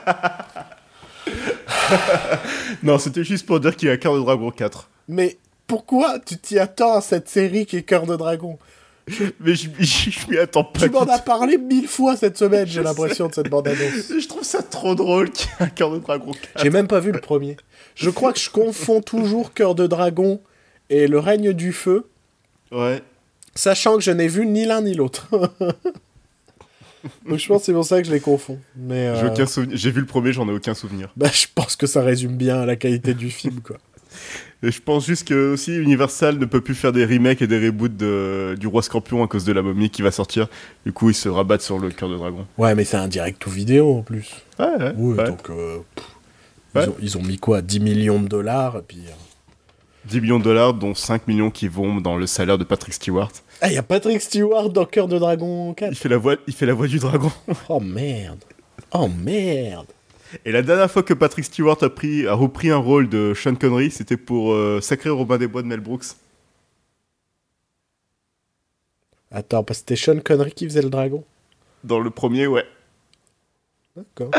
Non, 2.82 2.98
c'était 2.98 3.24
juste 3.24 3.46
pour 3.46 3.60
dire 3.60 3.76
qu'il 3.76 3.88
y 3.88 3.90
a 3.90 3.96
Cœur 3.96 4.14
de 4.14 4.20
Dragon 4.20 4.50
4. 4.50 4.88
Mais 5.08 5.38
pourquoi 5.70 6.18
tu 6.20 6.36
t'y 6.36 6.58
attends 6.58 6.94
à 6.96 7.00
cette 7.00 7.28
série 7.28 7.64
qui 7.64 7.76
est 7.78 7.82
Cœur 7.82 8.04
de 8.06 8.16
Dragon? 8.16 8.58
Mais 9.40 9.54
je 9.54 9.68
je- 9.78 10.10
je 10.10 10.30
m'y 10.30 10.36
attends 10.38 10.62
pas. 10.64 10.80
Tu 10.80 10.90
m'en 10.90 11.00
as 11.02 11.18
parlé 11.18 11.58
mille 11.58 11.88
fois 11.88 12.16
cette 12.16 12.36
semaine, 12.38 12.66
j'ai 12.66 12.82
l'impression, 12.82 13.28
de 13.28 13.34
cette 13.34 13.48
bande-annonce. 13.48 14.12
Je 14.20 14.28
trouve 14.28 14.44
ça 14.44 14.62
trop 14.62 14.94
drôle 14.94 15.30
qu'il 15.30 15.48
y 15.48 15.62
ait 15.62 15.66
un 15.66 15.68
Cœur 15.68 15.90
de 15.90 15.98
Dragon 15.98 16.30
4. 16.32 16.62
J'ai 16.62 16.70
même 16.70 16.86
pas 16.86 17.00
vu 17.00 17.10
le 17.10 17.20
premier. 17.20 17.56
Je 17.96 18.10
crois 18.10 18.32
que 18.32 18.38
je 18.38 18.50
confonds 18.50 19.00
toujours 19.00 19.52
Cœur 19.54 19.74
de 19.74 19.86
Dragon 19.86 20.40
et 20.90 21.06
Le 21.08 21.18
règne 21.18 21.52
du 21.52 21.72
feu, 21.72 22.06
Ouais. 22.72 23.02
sachant 23.54 23.96
que 23.96 24.02
je 24.02 24.10
n'ai 24.12 24.28
vu 24.28 24.46
ni 24.46 24.64
l'un 24.66 24.82
ni 24.82 24.94
l'autre. 24.94 25.28
Donc 27.26 27.38
je 27.38 27.46
pense 27.48 27.60
que 27.62 27.66
c'est 27.66 27.72
pour 27.72 27.84
ça 27.84 28.00
que 28.02 28.06
je 28.06 28.12
les 28.12 28.20
confonds. 28.20 28.58
Mais 28.76 29.06
euh, 29.08 29.20
J'ai 29.20 29.26
aucun 29.28 29.46
souvenir. 29.46 29.76
J'ai 29.76 29.90
vu 29.90 30.00
le 30.00 30.06
premier, 30.06 30.32
j'en 30.32 30.46
ai 30.48 30.52
aucun 30.52 30.74
souvenir. 30.74 31.10
bah, 31.16 31.30
je 31.32 31.46
pense 31.54 31.74
que 31.74 31.86
ça 31.86 32.02
résume 32.02 32.36
bien 32.36 32.66
la 32.66 32.76
qualité 32.76 33.14
du 33.14 33.30
film, 33.30 33.60
quoi. 33.60 33.78
Et 34.62 34.70
je 34.70 34.80
pense 34.82 35.06
juste 35.06 35.26
que 35.26 35.54
aussi 35.54 35.74
Universal 35.74 36.36
ne 36.38 36.44
peut 36.44 36.60
plus 36.60 36.74
faire 36.74 36.92
des 36.92 37.06
remakes 37.06 37.40
et 37.40 37.46
des 37.46 37.58
reboots 37.58 37.96
de- 37.96 38.56
du 38.60 38.66
Roi 38.66 38.82
Scorpion 38.82 39.24
à 39.24 39.26
cause 39.26 39.44
de 39.44 39.52
la 39.52 39.62
momie 39.62 39.88
qui 39.88 40.02
va 40.02 40.10
sortir. 40.10 40.48
Du 40.84 40.92
coup, 40.92 41.08
ils 41.10 41.14
se 41.14 41.28
rabattent 41.30 41.62
sur 41.62 41.78
le 41.78 41.90
Cœur 41.90 42.10
de 42.10 42.16
Dragon. 42.16 42.46
Ouais, 42.58 42.74
mais 42.74 42.84
c'est 42.84 42.98
un 42.98 43.08
direct 43.08 43.46
ou 43.46 43.50
vidéo 43.50 43.98
en 43.98 44.02
plus. 44.02 44.28
Ouais, 44.58 44.66
ouais. 44.78 44.92
Ouais. 44.96 45.24
donc 45.24 45.48
euh, 45.50 45.78
pff, 45.94 46.04
Ouais. 46.74 46.84
ils, 46.84 46.88
ont, 46.90 46.96
ils 47.02 47.18
ont 47.18 47.22
mis 47.22 47.38
quoi 47.38 47.62
10 47.62 47.80
millions 47.80 48.20
de 48.20 48.28
dollars 48.28 48.76
et 48.76 48.82
puis. 48.86 48.98
euh, 49.06 49.12
10 50.06 50.20
millions 50.20 50.38
de 50.38 50.44
dollars, 50.44 50.72
dont 50.74 50.94
5 50.94 51.26
millions 51.26 51.50
qui 51.50 51.66
vont 51.68 52.00
dans 52.00 52.16
le 52.16 52.26
salaire 52.26 52.56
de 52.58 52.64
Patrick 52.64 52.94
Stewart. 52.94 53.30
Ah, 53.60 53.68
il 53.68 53.74
y 53.74 53.78
a 53.78 53.82
Patrick 53.82 54.20
Stewart 54.20 54.70
dans 54.70 54.84
Cœur 54.84 55.08
de 55.08 55.18
Dragon 55.18 55.72
4. 55.74 55.90
Il 55.92 55.96
fait 55.96 56.08
la 56.08 56.16
voix, 56.18 56.36
il 56.46 56.54
fait 56.54 56.66
la 56.66 56.74
voix 56.74 56.86
du 56.86 56.98
dragon. 56.98 57.30
Oh 57.68 57.80
merde. 57.80 58.38
Oh 58.92 59.08
merde. 59.08 59.86
Et 60.44 60.52
la 60.52 60.62
dernière 60.62 60.90
fois 60.90 61.02
que 61.02 61.14
Patrick 61.14 61.44
Stewart 61.44 61.78
a, 61.82 61.90
pris, 61.90 62.26
a 62.26 62.34
repris 62.34 62.70
un 62.70 62.76
rôle 62.76 63.08
de 63.08 63.32
Sean 63.34 63.54
Connery, 63.54 63.90
c'était 63.90 64.16
pour 64.16 64.52
euh, 64.52 64.80
Sacré 64.80 65.10
Robin 65.10 65.38
des 65.38 65.46
Bois 65.48 65.62
de 65.62 65.66
Mel 65.66 65.80
Brooks. 65.80 66.04
Attends, 69.32 69.62
parce 69.62 69.80
que 69.80 69.94
c'était 69.94 69.96
Sean 69.96 70.20
Connery 70.20 70.52
qui 70.52 70.64
faisait 70.66 70.82
le 70.82 70.90
dragon. 70.90 71.24
Dans 71.84 72.00
le 72.00 72.10
premier, 72.10 72.46
ouais. 72.46 72.64
D'accord. 73.96 74.30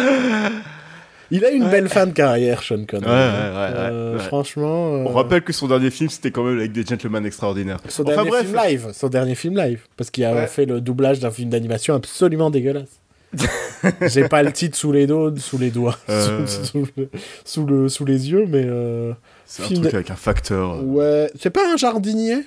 Il 1.34 1.46
a 1.46 1.52
une 1.52 1.70
belle 1.70 1.88
fin 1.88 2.08
de 2.08 2.12
carrière, 2.12 2.62
Sean 2.62 2.86
Connery. 2.86 3.10
Ouais, 3.10 3.12
ouais, 3.12 3.50
ouais, 3.56 3.92
Euh. 3.92 4.20
Franchement. 4.20 4.96
euh, 4.96 5.04
On 5.08 5.14
rappelle 5.14 5.42
que 5.44 5.54
son 5.54 5.68
dernier 5.68 5.90
film, 5.90 6.10
c'était 6.10 6.32
quand 6.32 6.44
même 6.44 6.58
avec 6.60 6.74
des 6.74 6.86
gentlemen 6.86 7.26
extraordinaires. 7.26 7.80
Son 7.88 8.04
enfin 8.04 8.16
dernier 8.16 8.30
bref, 8.30 8.46
film 8.48 8.60
live. 8.66 8.88
Son 8.94 9.08
dernier 9.08 9.36
film 9.36 9.58
live. 9.58 9.84
Parce 9.96 10.10
qu'il 10.12 10.26
a 10.26 10.46
fait 10.48 10.66
le 10.66 10.82
doublage 10.82 11.20
d'un 11.20 11.32
film 11.32 11.50
d'animation 11.50 11.96
absolument 11.96 12.50
dégueulasse. 12.50 13.01
J'ai 14.02 14.28
pas 14.28 14.44
le 14.44 14.52
titre 14.52 14.78
sous 14.78 14.92
les 14.92 15.08
doigts, 15.08 15.32
sous 15.38 15.58
les 15.58 15.72
doigts, 15.72 15.98
Euh. 16.10 16.46
sous, 16.46 16.66
sous 16.66 16.88
le- 16.98 17.10
sous 17.46 17.66
le, 17.66 17.90
sous 17.90 18.06
les 18.06 18.30
yeux, 18.30 18.46
mais 18.48 18.64
euh, 18.66 19.14
c'est 19.46 19.64
un 19.64 19.68
film 19.68 19.82
truc 19.82 19.94
avec 19.94 20.12
un 20.12 20.16
facteur. 20.16 20.84
ouais, 20.84 21.32
c'est 21.40 21.50
pas 21.50 21.72
un 21.74 21.78
jardinier? 21.78 22.46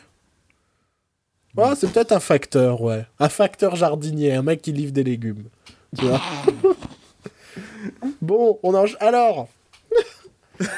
Ah, 1.56 1.74
c'est 1.76 1.90
peut-être 1.92 2.12
un 2.12 2.20
facteur, 2.20 2.80
ouais, 2.82 3.06
un 3.20 3.28
facteur 3.28 3.76
jardinier, 3.76 4.32
un 4.34 4.42
mec 4.42 4.60
qui 4.60 4.72
livre 4.72 4.92
des 4.92 5.04
légumes, 5.04 5.44
tu 5.96 6.04
vois? 6.04 6.20
bon, 8.22 8.58
on 8.62 8.74
en... 8.74 8.84
alors. 9.00 9.48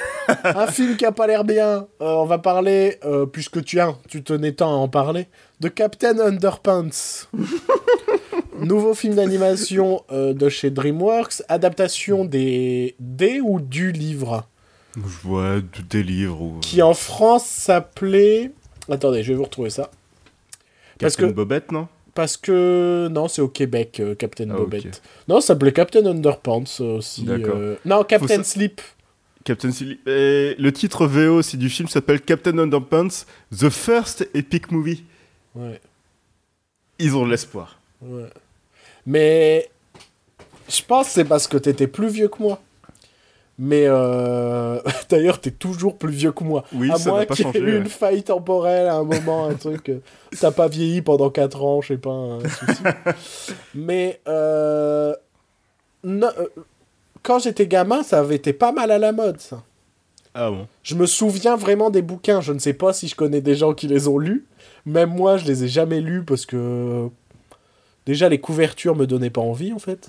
un 0.45 0.67
film 0.69 0.97
qui 0.97 1.05
a 1.05 1.13
pas 1.13 1.27
l'air 1.27 1.45
bien. 1.45 1.87
Euh, 2.01 2.13
on 2.15 2.25
va 2.25 2.39
parler, 2.39 2.99
euh, 3.05 3.27
puisque 3.27 3.63
tu 3.63 3.79
as, 3.79 3.95
tu 4.09 4.23
tenais 4.23 4.53
tant 4.53 4.71
à 4.71 4.77
en 4.77 4.89
parler, 4.89 5.29
de 5.61 5.69
Captain 5.69 6.19
Underpants. 6.19 7.27
Nouveau 8.61 8.95
film 8.95 9.15
d'animation 9.15 10.03
euh, 10.11 10.33
de 10.33 10.49
chez 10.49 10.71
DreamWorks, 10.71 11.43
adaptation 11.49 12.25
des 12.25 12.95
des 13.01 13.41
ou 13.41 13.61
du 13.61 13.93
livre, 13.93 14.47
Je 14.97 15.01
vois 15.23 15.57
des 15.91 16.03
livres 16.03 16.41
ou. 16.41 16.59
qui 16.61 16.81
en 16.83 16.95
France 16.95 17.47
s'appelait. 17.47 18.53
Attendez, 18.91 19.23
je 19.23 19.33
vais 19.33 19.37
vous 19.37 19.45
retrouver 19.45 19.71
ça. 19.71 19.91
parce 20.99 21.17
Captain 21.17 21.31
que- 21.31 21.35
Bobette, 21.37 21.73
non? 21.73 21.89
Parce 22.15 22.39
que 22.39 23.09
non, 23.11 23.29
c'est 23.29 23.43
au 23.43 23.49
Québec, 23.49 24.01
euh, 24.01 24.15
Captain 24.15 24.49
Ah, 24.51 24.55
Bobette. 24.57 25.03
Non, 25.29 25.41
ça 25.43 25.49
s'appelait 25.49 25.73
Captain 25.73 26.07
Underpants 26.07 26.65
euh, 26.81 26.97
aussi. 26.99 27.25
D'accord. 27.25 27.57
euh. 27.57 27.77
Non, 27.85 28.05
Captain 28.05 28.43
Sleep. 28.43 28.81
Captain. 29.45 29.69
Et 30.07 30.57
le 30.59 30.71
titre 30.73 31.07
VO 31.07 31.37
aussi 31.37 31.59
du 31.59 31.69
film 31.69 31.89
s'appelle 31.89 32.21
Captain 32.23 32.57
Underpants, 32.59 33.27
The 33.57 33.69
First 33.69 34.29
Epic 34.35 34.73
Movie. 34.73 35.05
Ouais. 35.55 35.79
ils 36.99 37.15
ont 37.17 37.27
de 37.27 37.31
l'espoir. 37.31 37.79
Ouais. 38.01 38.29
Mais 39.07 39.71
je 40.69 40.83
pense 40.83 41.07
que 41.07 41.13
c'est 41.13 41.25
parce 41.25 41.47
que 41.47 41.57
t'étais 41.57 41.87
plus 41.87 42.09
vieux 42.09 42.29
que 42.29 42.43
moi. 42.43 42.61
Mais 43.59 43.85
euh... 43.87 44.81
d'ailleurs, 45.09 45.41
t'es 45.41 45.51
toujours 45.51 45.97
plus 45.97 46.13
vieux 46.13 46.33
que 46.33 46.45
moi. 46.45 46.65
Oui, 46.75 46.91
à 46.91 46.97
ça 46.97 47.11
moins 47.11 47.25
qu'il 47.25 47.47
y 47.47 47.49
ait 47.49 47.61
ouais. 47.61 47.77
une 47.77 47.89
faille 47.89 48.23
temporelle 48.23 48.87
à 48.87 48.97
un 48.97 49.05
moment, 49.05 49.47
un 49.47 49.55
truc. 49.55 49.89
euh, 49.89 50.01
T'as 50.41 50.51
pas 50.51 50.69
vieilli 50.69 51.03
pendant 51.03 51.31
4 51.31 51.63
ans, 51.63 51.81
je 51.81 51.89
sais 51.89 51.99
pas, 51.99 52.11
un 52.11 52.41
souci. 52.41 52.83
Mais 53.75 54.21
euh... 54.29 55.15
non, 56.05 56.29
quand 57.23 57.39
j'étais 57.39 57.67
gamin, 57.67 58.03
ça 58.03 58.19
avait 58.19 58.37
été 58.37 58.53
pas 58.53 58.73
mal 58.73 58.91
à 58.91 58.99
la 58.99 59.13
mode, 59.13 59.41
ça. 59.41 59.63
Ah 60.35 60.51
bon? 60.51 60.67
Je 60.83 60.95
me 60.95 61.07
souviens 61.07 61.57
vraiment 61.57 61.89
des 61.89 62.03
bouquins. 62.03 62.43
Je 62.43 62.53
ne 62.53 62.59
sais 62.59 62.75
pas 62.75 62.93
si 62.93 63.09
je 63.09 63.17
connais 63.17 63.41
des 63.41 63.55
gens 63.55 63.73
qui 63.73 63.89
les 63.89 64.07
ont 64.07 64.19
lus. 64.19 64.45
Même 64.85 65.09
moi, 65.09 65.39
je 65.39 65.47
les 65.47 65.65
ai 65.65 65.69
jamais 65.69 66.03
lus 66.03 66.25
parce 66.25 66.45
que 66.45 67.09
déjà 68.07 68.29
les 68.29 68.39
couvertures 68.41 68.97
me 68.97 69.07
donnaient 69.07 69.31
pas 69.31 69.41
envie 69.43 69.73
en 69.73 69.79
fait. 69.79 70.09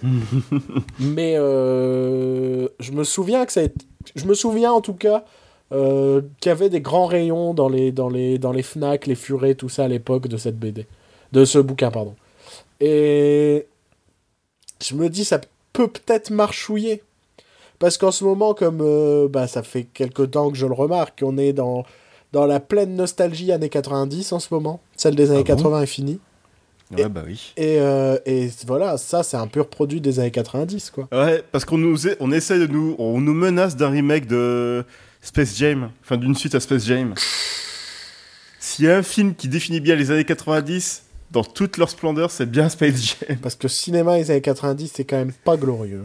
Mais 1.00 1.34
euh, 1.38 2.68
je 2.80 2.92
me 2.92 3.04
souviens 3.04 3.46
que 3.46 3.52
ça. 3.52 3.62
a 3.62 3.64
été- 3.64 3.86
Je 4.16 4.26
me 4.26 4.34
souviens 4.34 4.72
en 4.72 4.82
tout 4.82 4.94
cas 4.94 5.26
euh, 5.74 6.22
qu'il 6.40 6.50
y 6.50 6.54
avait 6.54 6.70
des 6.70 6.80
grands 6.82 7.08
rayons 7.08 7.54
dans 7.54 7.68
les 7.70 7.92
dans 7.92 8.10
les 8.10 8.38
dans 8.38 8.52
les 8.54 8.64
Fnac, 8.64 9.06
les 9.08 9.16
Furets, 9.16 9.56
tout 9.56 9.70
ça 9.70 9.84
à 9.86 9.88
l'époque 9.88 10.28
de 10.28 10.38
cette 10.38 10.58
BD, 10.58 10.86
de 11.34 11.44
ce 11.46 11.60
bouquin 11.60 11.92
pardon. 11.92 12.16
Et 12.80 13.66
je 14.82 14.96
me 14.96 15.10
dis 15.10 15.26
ça 15.26 15.42
peut 15.74 15.88
peut-être 15.88 16.30
marchouiller. 16.30 17.04
Parce 17.80 17.98
qu'en 18.00 18.12
ce 18.12 18.24
moment, 18.24 18.56
comme 18.56 18.80
euh, 18.82 19.28
bah, 19.28 19.46
ça 19.48 19.62
fait 19.62 19.84
quelque 19.84 20.24
temps 20.24 20.50
que 20.50 20.58
je 20.58 20.66
le 20.66 20.74
remarque, 20.74 21.22
on 21.24 21.38
est 21.38 21.54
dans, 21.54 21.86
dans 22.34 22.48
la 22.48 22.60
pleine 22.60 22.96
nostalgie 22.96 23.52
années 23.52 23.70
90 23.70 24.32
en 24.34 24.40
ce 24.40 24.48
moment. 24.52 24.80
Celle 24.96 25.16
des 25.16 25.30
années 25.30 25.44
Ah 25.48 25.54
bon? 25.56 25.62
80 25.64 25.82
est 25.84 25.86
finie. 25.86 26.20
Ouais, 26.96 27.10
bah 27.10 27.24
oui. 27.26 27.54
Et, 27.58 27.80
euh, 27.80 28.18
et 28.26 28.50
voilà, 28.66 28.98
ça, 28.98 29.24
c'est 29.24 29.38
un 29.38 29.48
pur 29.48 29.68
produit 29.68 30.00
des 30.00 30.20
années 30.20 30.32
90, 30.32 30.92
quoi. 30.92 31.08
Ouais, 31.12 31.44
parce 31.52 31.66
qu'on 31.66 31.78
nous, 31.78 31.98
on 32.20 32.32
essaie 32.32 32.60
de 32.60 32.68
nous, 32.68 32.96
on 32.98 33.20
nous 33.20 33.34
menace 33.34 33.76
d'un 33.76 33.90
remake 33.90 34.28
de 34.28 34.86
Space 35.22 35.58
Jam, 35.58 35.92
enfin 36.02 36.18
d'une 36.18 36.36
suite 36.36 36.56
à 36.56 36.60
Space 36.60 36.86
Jam. 36.86 37.14
S'il 38.60 38.86
y 38.86 38.90
a 38.90 38.98
un 38.98 39.04
film 39.04 39.36
qui 39.36 39.48
définit 39.50 39.82
bien 39.82 39.96
les 39.96 40.12
années 40.12 40.26
90 40.26 41.04
dans 41.32 41.44
toute 41.44 41.78
leur 41.78 41.90
splendeur, 41.90 42.32
c'est 42.32 42.50
bien 42.50 42.70
Space 42.70 43.18
Jam. 43.20 43.38
Parce 43.42 43.56
que 43.56 43.68
cinéma 43.68 44.18
des 44.18 44.32
années 44.32 44.42
90, 44.42 44.92
c'est 44.96 45.04
quand 45.04 45.18
même 45.18 45.34
pas 45.34 45.58
glorieux. 45.58 46.04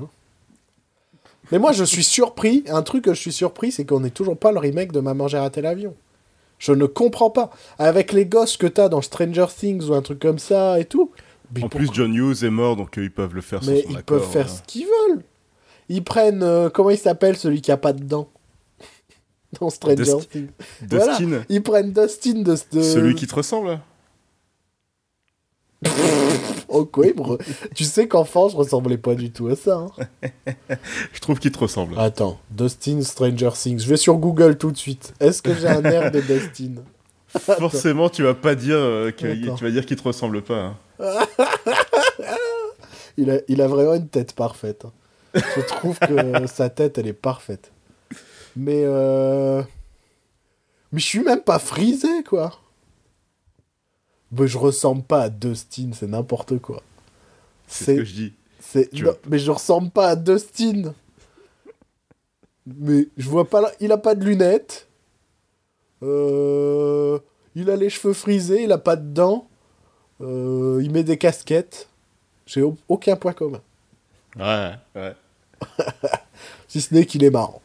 Mais 1.52 1.58
moi, 1.58 1.72
je 1.72 1.84
suis 1.84 2.04
surpris. 2.04 2.64
Un 2.68 2.82
truc 2.82 3.04
que 3.04 3.14
je 3.14 3.20
suis 3.20 3.32
surpris, 3.32 3.72
c'est 3.72 3.84
qu'on 3.84 4.00
n'ait 4.00 4.10
toujours 4.10 4.36
pas 4.36 4.52
le 4.52 4.58
remake 4.58 4.90
de 4.90 5.00
Maman, 5.00 5.28
j'ai 5.28 5.38
raté 5.38 5.60
l'avion. 5.60 5.94
Je 6.62 6.70
ne 6.70 6.86
comprends 6.86 7.30
pas. 7.30 7.50
Avec 7.80 8.12
les 8.12 8.24
gosses 8.24 8.56
que 8.56 8.68
t'as 8.68 8.88
dans 8.88 9.02
Stranger 9.02 9.46
Things 9.58 9.82
ou 9.88 9.94
un 9.94 10.00
truc 10.02 10.20
comme 10.20 10.38
ça 10.38 10.78
et 10.78 10.84
tout. 10.84 11.10
En 11.60 11.68
plus, 11.68 11.88
John 11.92 12.14
Hughes 12.14 12.44
est 12.44 12.50
mort, 12.50 12.76
donc 12.76 12.96
euh, 12.98 13.02
ils 13.02 13.10
peuvent 13.10 13.34
le 13.34 13.40
faire. 13.40 13.64
sans 13.64 13.72
Mais 13.72 13.82
son 13.82 13.88
ils 13.90 13.96
accord, 13.96 14.18
peuvent 14.20 14.30
faire 14.30 14.48
ce 14.48 14.62
qu'ils 14.62 14.86
veulent. 14.86 15.24
Ils 15.88 16.04
prennent. 16.04 16.44
euh, 16.44 16.70
comment 16.70 16.90
il 16.90 16.98
s'appelle 16.98 17.36
celui 17.36 17.60
qui 17.62 17.72
a 17.72 17.76
pas 17.76 17.92
de 17.92 18.04
dents 18.04 18.28
Dans 19.60 19.70
Stranger 19.70 19.96
Dust- 19.96 20.28
Things. 20.30 20.50
Voilà. 20.88 21.18
Dustin, 21.18 21.42
Ils 21.48 21.62
prennent 21.64 21.92
Dustin 21.92 22.42
de. 22.42 22.56
de... 22.72 22.82
celui 22.82 23.16
qui 23.16 23.26
te 23.26 23.34
ressemble. 23.34 23.80
Oh, 26.74 26.84
quoi, 26.86 27.06
il 27.06 27.14
me 27.14 27.20
re- 27.20 27.40
Tu 27.74 27.84
sais 27.84 28.08
qu'enfant, 28.08 28.48
je 28.48 28.56
ressemblais 28.56 28.96
pas 28.98 29.14
du 29.14 29.30
tout 29.30 29.48
à 29.48 29.56
ça. 29.56 29.76
hein. 29.76 29.90
Je 31.12 31.20
trouve 31.20 31.38
qu'il 31.38 31.52
te 31.52 31.58
ressemble. 31.58 31.98
Attends, 31.98 32.38
Dustin 32.50 33.02
Stranger 33.02 33.50
Things. 33.54 33.80
Je 33.80 33.88
vais 33.88 33.96
sur 33.98 34.14
Google 34.16 34.56
tout 34.56 34.70
de 34.70 34.76
suite. 34.78 35.12
Est-ce 35.20 35.42
que 35.42 35.54
j'ai 35.54 35.68
un 35.68 35.84
air 35.84 36.10
de 36.10 36.20
Dustin? 36.20 36.82
Forcément, 37.38 38.08
tu 38.08 38.22
vas 38.22 38.34
pas 38.34 38.54
dire 38.54 38.76
euh, 38.76 39.10
que 39.10 39.26
Attends. 39.26 39.54
tu 39.56 39.64
vas 39.64 39.70
dire 39.70 39.84
qu'il 39.86 39.96
te 39.96 40.02
ressemble 40.02 40.42
pas. 40.42 40.74
hein. 40.74 40.76
il 43.16 43.30
a, 43.30 43.38
il 43.48 43.60
a 43.62 43.68
vraiment 43.68 43.94
une 43.94 44.08
tête 44.08 44.32
parfaite. 44.34 44.84
hein. 44.86 45.40
Je 45.56 45.60
trouve 45.62 45.98
que 45.98 46.46
sa 46.46 46.68
tête, 46.70 46.98
elle 46.98 47.06
est 47.06 47.12
parfaite. 47.12 47.70
Mais 48.56 48.82
euh... 48.84 49.62
Mais 50.92 51.00
je 51.00 51.06
suis 51.06 51.20
même 51.22 51.40
pas 51.40 51.58
frisé, 51.58 52.22
quoi. 52.28 52.52
Mais 54.32 54.46
je 54.48 54.56
ressemble 54.58 55.02
pas 55.02 55.22
à 55.24 55.28
Dustin, 55.28 55.90
c'est 55.92 56.06
n'importe 56.08 56.58
quoi. 56.58 56.82
C'est 57.66 57.84
ce 57.96 58.00
que 58.00 58.04
je 58.04 58.14
dis. 58.14 58.32
non, 59.02 59.12
mais 59.28 59.38
je 59.38 59.50
ressemble 59.50 59.90
pas 59.90 60.08
à 60.08 60.16
Dustin. 60.16 60.94
Mais 62.66 63.08
je 63.16 63.28
vois 63.28 63.48
pas. 63.48 63.72
Il 63.80 63.92
a 63.92 63.98
pas 63.98 64.14
de 64.14 64.24
lunettes. 64.24 64.88
Euh, 66.02 67.18
Il 67.54 67.68
a 67.70 67.76
les 67.76 67.90
cheveux 67.90 68.14
frisés, 68.14 68.64
il 68.64 68.72
a 68.72 68.78
pas 68.78 68.96
de 68.96 69.06
dents. 69.12 69.48
Euh, 70.20 70.80
Il 70.82 70.90
met 70.92 71.04
des 71.04 71.18
casquettes. 71.18 71.88
J'ai 72.46 72.62
au- 72.62 72.76
aucun 72.88 73.16
point 73.16 73.32
commun. 73.32 73.60
Ouais, 74.38 74.72
ouais. 74.96 75.14
Si 76.68 76.80
ce 76.80 76.94
n'est 76.94 77.04
qu'il 77.04 77.22
est 77.24 77.30
marrant. 77.30 77.60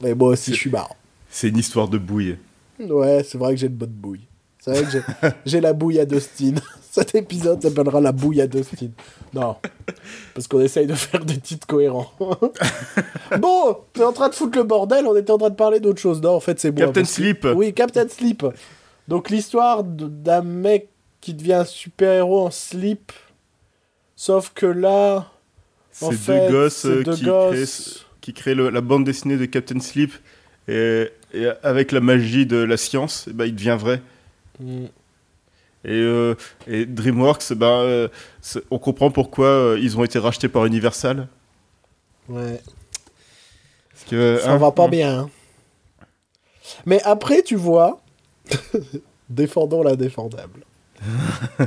Mais 0.00 0.14
moi 0.14 0.28
aussi, 0.28 0.52
je 0.52 0.56
suis 0.60 0.70
marrant. 0.70 0.94
C'est 1.28 1.48
une 1.48 1.58
histoire 1.58 1.88
de 1.88 1.98
bouille. 1.98 2.38
Ouais, 2.78 3.24
c'est 3.24 3.36
vrai 3.38 3.54
que 3.54 3.60
j'ai 3.60 3.66
une 3.66 3.74
bonne 3.74 3.90
bouille. 3.90 4.26
C'est 4.64 4.70
vrai 4.70 4.82
que 4.84 5.28
j'ai- 5.44 5.60
la 5.60 5.74
bouille 5.74 6.00
à 6.00 6.06
Dustin. 6.06 6.54
Cet 6.90 7.14
épisode 7.16 7.60
s'appellera 7.60 8.00
la 8.00 8.12
bouille 8.12 8.40
à 8.40 8.46
Dustin. 8.46 8.88
Non. 9.34 9.56
Parce 10.32 10.46
qu'on 10.48 10.60
essaye 10.60 10.86
de 10.86 10.94
faire 10.94 11.22
des 11.24 11.36
titres 11.38 11.66
cohérents. 11.66 12.10
bon, 13.38 13.76
t'es 13.92 14.04
en 14.04 14.12
train 14.12 14.28
de 14.30 14.34
foutre 14.34 14.56
le 14.56 14.64
bordel, 14.64 15.06
on 15.06 15.14
était 15.16 15.30
en 15.32 15.38
train 15.38 15.50
de 15.50 15.54
parler 15.54 15.80
d'autre 15.80 16.00
chose. 16.00 16.22
Non, 16.22 16.34
en 16.36 16.40
fait, 16.40 16.58
c'est 16.60 16.70
moi. 16.70 16.86
Captain 16.86 17.04
Sleep. 17.04 17.46
Oui, 17.54 17.74
Captain 17.74 18.08
Sleep. 18.08 18.46
Donc 19.08 19.28
l'histoire 19.28 19.84
d'un 19.84 20.40
mec 20.42 20.88
qui 21.20 21.34
devient 21.34 21.54
un 21.54 21.64
super-héros 21.64 22.46
en 22.46 22.50
slip. 22.50 23.12
Sauf 24.16 24.52
que 24.54 24.66
là, 24.66 25.26
C'est 25.90 26.12
fait, 26.12 26.46
deux 26.48 26.52
gosses 26.52 26.86
euh, 26.86 27.02
deux 27.02 27.14
qui 27.14 27.24
gosses. 27.24 27.52
créent, 27.90 28.06
qui 28.20 28.32
créent 28.32 28.54
le- 28.54 28.70
la 28.70 28.80
bande 28.80 29.04
dessinée 29.04 29.36
de 29.36 29.44
Captain 29.44 29.80
Sleep 29.80 30.12
et, 30.68 31.08
et 31.34 31.48
avec 31.62 31.92
la 31.92 32.00
magie 32.00 32.46
de 32.46 32.56
la 32.56 32.76
science, 32.76 33.28
ben, 33.28 33.44
il 33.44 33.54
devient 33.54 33.76
vrai. 33.78 34.00
Et, 34.60 35.90
euh, 35.90 36.34
et 36.66 36.86
DreamWorks, 36.86 37.52
ben, 37.54 37.66
euh, 37.66 38.08
on 38.70 38.78
comprend 38.78 39.10
pourquoi 39.10 39.46
euh, 39.46 39.78
ils 39.80 39.98
ont 39.98 40.04
été 40.04 40.18
rachetés 40.18 40.48
par 40.48 40.64
Universal. 40.64 41.28
Ouais. 42.28 42.60
Parce 43.90 44.04
que, 44.10 44.38
Ça 44.42 44.52
hein, 44.52 44.56
va 44.56 44.70
pas 44.72 44.84
hein, 44.84 44.88
bien. 44.88 45.18
hein. 45.20 45.30
Mais 46.86 47.02
après, 47.02 47.42
tu 47.42 47.56
vois, 47.56 48.00
défendons 49.28 49.82
l'indéfendable. 49.82 50.64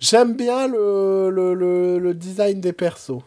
J'aime 0.00 0.34
bien 0.36 0.66
le, 0.68 1.30
le, 1.30 1.54
le, 1.54 1.98
le 1.98 2.14
design 2.14 2.60
des 2.60 2.72
persos. 2.72 3.20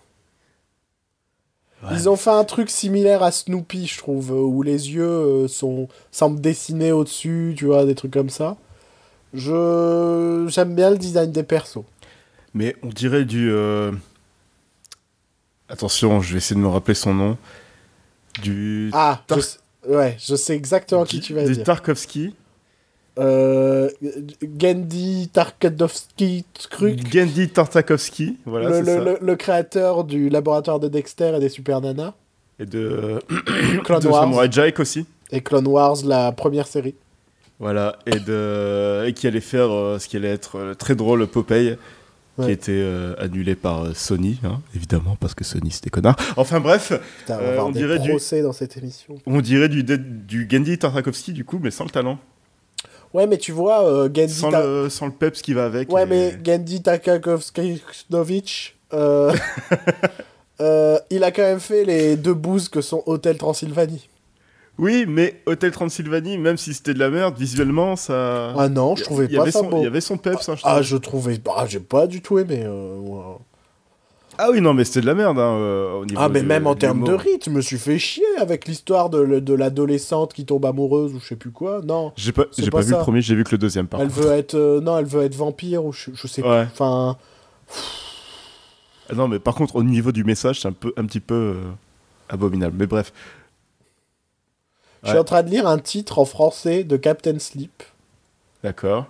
Ouais. 1.84 1.90
Ils 1.94 2.10
ont 2.10 2.16
fait 2.16 2.32
un 2.32 2.44
truc 2.44 2.70
similaire 2.72 3.22
à 3.22 3.32
Snoopy, 3.32 3.86
je 3.86 4.00
trouve, 4.00 4.32
où 4.32 4.64
les 4.64 4.92
yeux 4.94 5.04
euh, 5.04 5.48
sont, 5.48 5.88
semblent 6.12 6.42
dessinés 6.42 6.92
au-dessus, 6.92 7.54
tu 7.56 7.66
vois, 7.66 7.86
des 7.86 7.94
trucs 7.94 8.14
comme 8.14 8.30
ça. 8.32 8.58
Je 9.34 10.46
J'aime 10.50 10.74
bien 10.76 10.90
le 10.92 10.98
design 10.98 11.32
des 11.32 11.44
persos. 11.44 11.84
Mais 12.54 12.76
on 12.84 12.88
dirait 12.88 13.26
du. 13.26 13.52
euh, 13.52 13.92
Attention, 15.70 16.22
je 16.22 16.32
vais 16.34 16.38
essayer 16.38 16.56
de 16.56 16.64
me 16.66 16.70
rappeler 16.70 16.94
son 16.96 17.14
nom. 17.14 17.38
Du. 18.42 18.90
Ah, 18.94 19.22
je 19.30 19.36
Tar- 19.36 19.44
ouais, 19.90 20.16
je 20.20 20.36
sais 20.36 20.56
exactement 20.56 21.04
qui 21.04 21.20
tu 21.20 21.34
vas 21.34 21.44
du 21.46 21.54
dire. 21.56 21.64
Tarkovsky. 21.64 22.34
Euh, 23.20 23.90
Gendy 24.60 25.30
Tarkovsky. 25.34 26.46
Gandhi 27.12 27.50
Tartakovsky. 27.50 28.38
Voilà, 28.46 28.80
le, 28.80 28.86
ça. 28.86 29.00
le- 29.04 29.18
le 29.20 29.36
créateur 29.36 30.04
du 30.04 30.30
laboratoire 30.30 30.80
de 30.80 30.88
Dexter 30.88 31.34
et 31.36 31.40
des 31.40 31.50
Super 31.50 31.82
Nanas. 31.82 32.14
Et 32.60 32.66
de. 32.66 33.20
Clone 33.84 34.00
de 34.04 34.08
Wars. 34.08 34.22
Samurai 34.24 34.48
Jack 34.52 34.80
aussi. 34.80 35.06
Et 35.32 35.42
Clone 35.42 35.68
Wars, 35.68 35.98
la 36.06 36.32
première 36.32 36.68
série. 36.68 36.96
Voilà, 37.60 37.98
et, 38.06 38.20
de, 38.20 39.06
et 39.08 39.14
qui 39.14 39.26
allait 39.28 39.40
faire 39.42 39.72
euh, 39.72 39.98
ce 40.00 40.08
qui 40.08 40.16
allait 40.18 40.30
être 40.30 40.58
euh, 40.58 40.74
très 40.76 40.96
drôle 40.96 41.26
Popeye, 41.28 41.76
qui 42.36 42.42
Ouais. 42.44 42.52
était 42.54 42.72
euh, 42.72 43.16
annulé 43.18 43.56
par 43.56 43.86
euh, 43.86 43.94
Sony, 43.96 44.40
hein, 44.44 44.62
évidemment, 44.76 45.18
parce 45.20 45.34
que 45.34 45.44
Sony 45.44 45.72
c'était 45.72 45.90
connard. 45.90 46.16
Enfin 46.36 46.60
bref, 46.60 46.92
Putain, 47.20 47.40
on 47.60 47.70
Euh, 47.70 47.72
dirait 47.72 47.98
du- 47.98 48.12
dans 48.44 48.54
cette 48.54 48.78
émission. 48.78 49.16
on 49.26 49.42
dirait 49.42 49.70
du, 49.70 49.84
du 49.84 50.46
Gandhi 50.46 50.78
Tartakovsky 50.78 51.34
du 51.34 51.46
coup, 51.46 51.60
mais 51.62 51.72
sans 51.72 51.84
le 51.86 51.90
talent, 51.90 52.20
Ouais, 53.14 53.26
mais 53.26 53.38
tu 53.38 53.54
vois, 53.54 54.08
Gendy, 54.14 54.34
sans 54.34 54.52
Ta- 54.52 54.62
le, 54.64 54.90
sans 54.90 55.06
le 55.08 55.14
peps 55.14 55.42
qui 55.42 55.54
va 55.54 55.66
avec. 55.66 55.92
ouais, 55.92 56.04
et- 56.04 56.06
mais 56.06 56.38
Gendy 56.46 56.84
euh, 60.62 60.98
il 61.10 61.24
a 61.24 61.32
quand 61.32 61.42
même 61.42 61.60
fait 61.60 61.86
les 61.86 62.16
deux 62.18 62.34
bouses 62.34 62.70
que 62.70 62.82
sont 62.82 63.02
Hôtel 63.06 63.38
Transylvanie. 63.38 64.08
Oui, 64.80 65.06
mais 65.08 65.42
Hotel 65.48 65.72
Transylvanie, 65.72 66.38
même 66.38 66.58
si 66.58 66.74
c'était 66.74 66.94
de 66.94 67.00
la 67.00 67.10
merde, 67.10 67.36
visuellement, 67.38 67.96
ça... 67.96 68.54
Ah 68.58 68.70
non, 68.70 68.96
je 68.96 69.04
trouvais 69.04 69.28
pas 69.28 69.42
avait 69.42 69.52
ça 69.52 69.60
son, 69.60 69.70
beau. 69.70 69.78
Il 69.80 69.84
y 69.84 69.88
avait 69.88 70.02
son 70.02 70.18
peps, 70.18 70.48
hein, 70.50 70.56
je 70.56 70.62
Ah, 70.66 70.82
je 70.84 70.98
trouvais. 70.98 71.40
Ah, 71.56 71.66
j'ai 71.68 71.80
pas 71.80 72.06
du 72.06 72.22
tout 72.22 72.38
aimé. 72.38 72.62
euh. 72.64 73.00
Ah 74.40 74.50
oui, 74.52 74.62
non, 74.62 74.76
mais 74.76 74.84
c'était 74.84 75.02
de 75.02 75.08
la 75.08 75.16
merde 75.16 75.40
hein, 75.40 75.42
euh, 75.56 75.94
au 76.02 76.06
niveau 76.06 76.22
Ah, 76.22 76.30
mais 76.30 76.42
du- 76.42 76.46
même 76.46 76.68
en 76.68 76.76
termes 76.76 77.04
de 77.04 77.12
rythme, 77.12 77.50
je 77.54 77.56
me 77.56 77.62
suis 77.62 77.80
fait 77.80 77.98
chier 77.98 78.24
avec 78.38 78.68
l'histoire 78.68 79.10
de, 79.10 79.40
de 79.40 79.54
l'adolescente 79.56 80.32
qui 80.36 80.46
tombe 80.46 80.64
amoureuse 80.68 81.12
ou 81.16 81.20
je 81.20 81.26
sais 81.26 81.36
plus 81.36 81.50
quoi. 81.50 81.82
Non. 81.84 82.14
J'ai 82.16 82.32
pas, 82.32 82.44
pas 82.46 82.70
pas, 82.72 82.82
vu 82.82 82.92
ça. 82.92 82.98
le 82.98 83.02
premier, 83.02 83.22
j'ai 83.22 83.34
vu 83.34 83.44
que 83.44 83.50
le 83.54 83.58
deuxième 83.58 83.88
par 83.88 84.00
Elle 84.00 84.10
contre. 84.10 84.22
veut 84.22 84.32
être. 84.34 84.54
euh, 84.54 84.80
non, 84.80 85.00
elle 85.00 85.06
veut 85.06 85.24
être 85.24 85.34
vampire 85.34 85.84
ou 85.84 85.92
je, 85.92 86.12
je 86.14 86.28
sais 86.28 86.44
Ouais. 86.44 86.66
plus. 86.66 86.72
Enfin. 86.74 87.18
Ah 89.10 89.16
Non, 89.16 89.28
mais 89.28 89.40
par 89.40 89.56
contre, 89.56 89.76
au 89.76 89.82
niveau 89.84 90.12
du 90.12 90.24
message, 90.24 90.62
c'est 90.62 90.68
un, 90.68 90.72
peu, 90.74 90.94
un 90.98 91.06
petit 91.06 91.20
peu 91.20 91.34
euh, 91.34 91.56
abominable. 92.30 92.76
Mais 92.78 92.86
bref. 92.86 93.12
Je 95.04 95.10
suis 95.10 95.18
en 95.18 95.24
train 95.24 95.44
de 95.44 95.50
lire 95.50 95.68
un 95.68 95.78
titre 95.78 96.20
en 96.20 96.26
français 96.26 96.84
de 96.84 96.98
Captain 96.98 97.40
Sleep. 97.40 97.84
D'accord. 98.64 99.06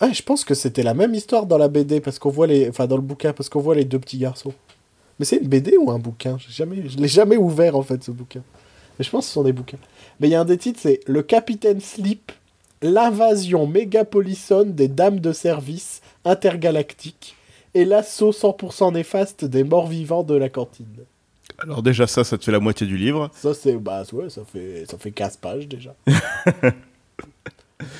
Ah, 0.00 0.12
je 0.12 0.22
pense 0.22 0.44
que 0.44 0.54
c'était 0.54 0.82
la 0.82 0.94
même 0.94 1.14
histoire 1.14 1.46
dans 1.46 1.58
la 1.58 1.68
BD 1.68 2.00
parce 2.00 2.18
qu'on 2.18 2.30
voit 2.30 2.46
les, 2.46 2.68
enfin 2.68 2.86
dans 2.86 2.96
le 2.96 3.02
bouquin 3.02 3.32
parce 3.32 3.48
qu'on 3.48 3.60
voit 3.60 3.74
les 3.74 3.84
deux 3.84 3.98
petits 3.98 4.18
garçons. 4.18 4.52
Mais 5.18 5.24
c'est 5.24 5.36
une 5.36 5.48
BD 5.48 5.76
ou 5.76 5.90
un 5.90 5.98
bouquin? 5.98 6.36
J'ai 6.38 6.52
jamais, 6.52 6.88
je 6.88 6.98
l'ai 6.98 7.08
jamais 7.08 7.36
ouvert 7.36 7.76
en 7.76 7.82
fait 7.82 8.02
ce 8.02 8.10
bouquin. 8.10 8.42
Mais 8.98 9.04
je 9.04 9.10
pense 9.10 9.24
que 9.24 9.28
ce 9.28 9.34
sont 9.34 9.42
des 9.42 9.52
bouquins. 9.52 9.78
Mais 10.20 10.28
il 10.28 10.32
y 10.32 10.34
a 10.34 10.40
un 10.40 10.44
des 10.44 10.58
titres, 10.58 10.80
c'est 10.82 11.00
le 11.06 11.22
Capitaine 11.22 11.80
Sleep, 11.80 12.32
l'invasion 12.82 13.66
mégapolisonne 13.66 14.74
des 14.74 14.88
dames 14.88 15.20
de 15.20 15.32
service 15.32 16.02
intergalactiques 16.24 17.36
et 17.74 17.84
l'assaut 17.84 18.32
100% 18.32 18.92
néfaste 18.92 19.44
des 19.44 19.64
morts 19.64 19.86
vivants 19.86 20.22
de 20.22 20.34
la 20.34 20.48
cantine. 20.48 20.86
Alors 21.58 21.82
déjà 21.82 22.06
ça, 22.06 22.22
ça 22.24 22.36
te 22.38 22.44
fait 22.44 22.52
la 22.52 22.60
moitié 22.60 22.86
du 22.86 22.96
livre. 22.96 23.30
Ça 23.34 23.54
c'est, 23.54 23.74
bah 23.76 24.02
ouais, 24.12 24.28
ça 24.30 24.42
fait, 24.50 24.84
ça 24.90 24.98
fait 24.98 25.10
15 25.10 25.36
pages 25.38 25.66
déjà. 25.68 25.94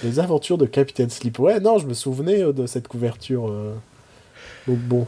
Les 0.03 0.19
aventures 0.20 0.57
de 0.59 0.66
Capitaine 0.66 1.11
Sleep. 1.11 1.39
Ouais, 1.39 1.61
non, 1.61 1.78
je 1.78 1.87
me 1.87 1.95
souvenais 1.95 2.43
euh, 2.43 2.53
de 2.53 2.66
cette 2.66 2.89
couverture. 2.89 3.49
euh. 3.51 3.74
Donc 4.66 4.78
bon, 4.78 5.07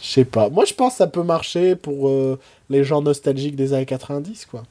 je 0.00 0.06
sais 0.06 0.24
pas. 0.24 0.48
Moi, 0.48 0.64
je 0.64 0.72
pense 0.74 0.92
que 0.94 0.98
ça 0.98 1.06
peut 1.06 1.22
marcher 1.22 1.76
pour 1.76 2.08
euh, 2.08 2.38
les 2.70 2.82
gens 2.82 3.02
nostalgiques 3.02 3.56
des 3.56 3.72
années 3.74 3.86
90, 3.86 4.46
quoi. 4.46 4.62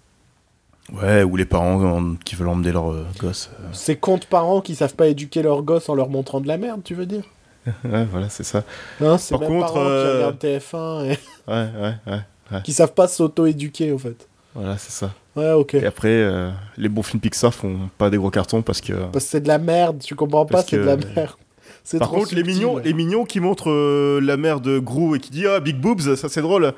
Ouais, 0.92 1.22
ou 1.24 1.36
les 1.36 1.46
parents 1.46 2.00
euh, 2.02 2.14
qui 2.26 2.36
veulent 2.36 2.48
emmener 2.48 2.72
leur 2.72 2.92
euh, 2.92 3.06
gosse. 3.20 3.52
euh. 3.60 3.68
Ces 3.72 3.96
contes 3.96 4.26
parents 4.26 4.62
qui 4.62 4.74
savent 4.74 4.96
pas 4.96 5.08
éduquer 5.08 5.44
leurs 5.44 5.62
gosses 5.62 5.90
en 5.90 5.94
leur 5.96 6.10
montrant 6.10 6.42
de 6.42 6.48
la 6.48 6.58
merde, 6.58 6.82
tu 6.84 6.96
veux 6.96 7.06
dire? 7.06 7.24
Ouais, 7.84 8.06
voilà, 8.06 8.30
c'est 8.30 8.44
ça. 8.44 8.64
Non, 9.00 9.18
c'est 9.20 9.32
Par 9.36 9.42
même 9.42 9.50
contre, 9.50 9.74
parents 9.74 9.86
qui 9.86 9.92
euh, 9.92 10.16
regardent 10.16 10.38
TF1 10.44 11.06
et 11.06 11.20
Ouais, 11.48 11.68
ouais, 12.08 12.20
ouais. 12.52 12.62
qui 12.64 12.74
savent 12.74 12.94
pas 12.94 13.08
s'auto-éduquer, 13.08 13.92
en 13.94 13.98
fait. 13.98 14.28
Voilà, 14.56 14.78
c'est 14.78 14.92
ça. 14.92 15.14
Ouais, 15.36 15.52
ok. 15.52 15.76
Et 15.76 15.86
après, 15.86 16.10
euh, 16.10 16.50
les 16.78 16.90
bons 16.90 17.04
films 17.04 17.22
Pixar 17.22 17.54
font 17.54 17.90
pas 17.98 18.10
des 18.10 18.18
gros 18.18 18.32
cartons 18.32 18.62
parce 18.62 18.82
que. 18.82 18.94
Parce 18.94 19.26
que 19.26 19.30
c'est 19.32 19.42
de 19.42 19.48
la 19.48 19.58
merde, 19.60 20.00
tu 20.04 20.16
comprends 20.16 20.46
pas, 20.46 20.56
Parce 20.58 20.68
c'est 20.70 20.78
de 20.78 20.82
que- 20.82 20.88
la 20.88 20.96
merde. 20.98 21.32
C'est 21.84 21.98
Par 21.98 22.10
trop 22.10 22.18
contre, 22.20 22.36
les 22.36 22.44
mignons, 22.44 22.78
les 22.78 22.94
mignons 22.94 23.26
qui 23.26 23.40
montrent 23.40 23.72
euh, 23.72 24.20
la 24.22 24.38
mère 24.38 24.60
de 24.60 24.78
Gru 24.80 25.16
et 25.16 25.20
qui 25.20 25.32
dit 25.32 25.48
Ah, 25.48 25.60
Big 25.60 25.78
Boobs, 25.80 26.16
ça 26.16 26.30
c'est 26.30 26.42
drôle. 26.42 26.74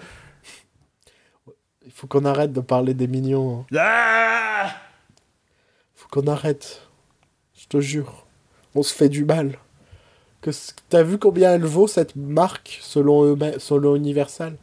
Il 1.85 1.91
faut 1.91 2.07
qu'on 2.07 2.23
arrête 2.23 2.53
de 2.53 2.61
parler 2.61 2.93
des 2.93 3.07
mignons. 3.07 3.65
hein. 3.72 3.77
Ah 3.77 4.72
Faut 5.95 6.07
qu'on 6.10 6.27
arrête. 6.27 6.81
Je 7.60 7.65
te 7.68 7.80
jure. 7.81 8.26
On 8.76 8.84
se 8.84 8.93
fait 8.93 9.10
du 9.10 9.26
mal. 9.26 9.57
Que 10.41 10.52
T'as 10.89 11.03
vu 11.03 11.18
combien 11.18 11.53
elle 11.53 11.65
vaut 11.65 11.88
cette 11.88 12.15
marque 12.15 12.80
selon, 12.81 13.23
eux 13.26 13.38
selon 13.57 13.95
Universal? 13.95 14.56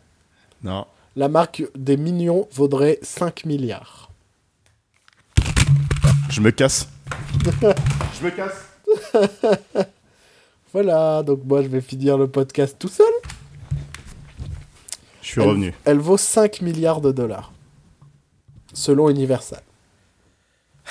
Non. 0.62 0.86
La 1.16 1.28
marque 1.28 1.62
des 1.76 1.97
mignons 1.97 2.48
vaudrait 2.52 2.98
5 3.02 3.44
milliards. 3.44 4.10
Je 6.30 6.40
me 6.40 6.51
casse. 6.51 6.89
je 8.20 8.24
me 8.24 8.30
casse. 8.30 8.64
Voilà, 10.74 11.22
donc 11.22 11.40
moi 11.47 11.62
je 11.62 11.68
vais 11.68 11.80
finir 11.80 12.18
le 12.18 12.28
podcast 12.28 12.76
tout 12.78 12.89
seul. 12.89 13.06
Je 15.22 15.28
suis 15.28 15.40
Elle- 15.40 15.48
revenu. 15.48 15.74
Elle 15.86 15.98
vaut 15.98 16.18
5 16.18 16.60
milliards 16.60 17.01
de 17.01 17.10
dollars. 17.10 17.52
Selon 18.74 19.09
Universal. 19.09 19.62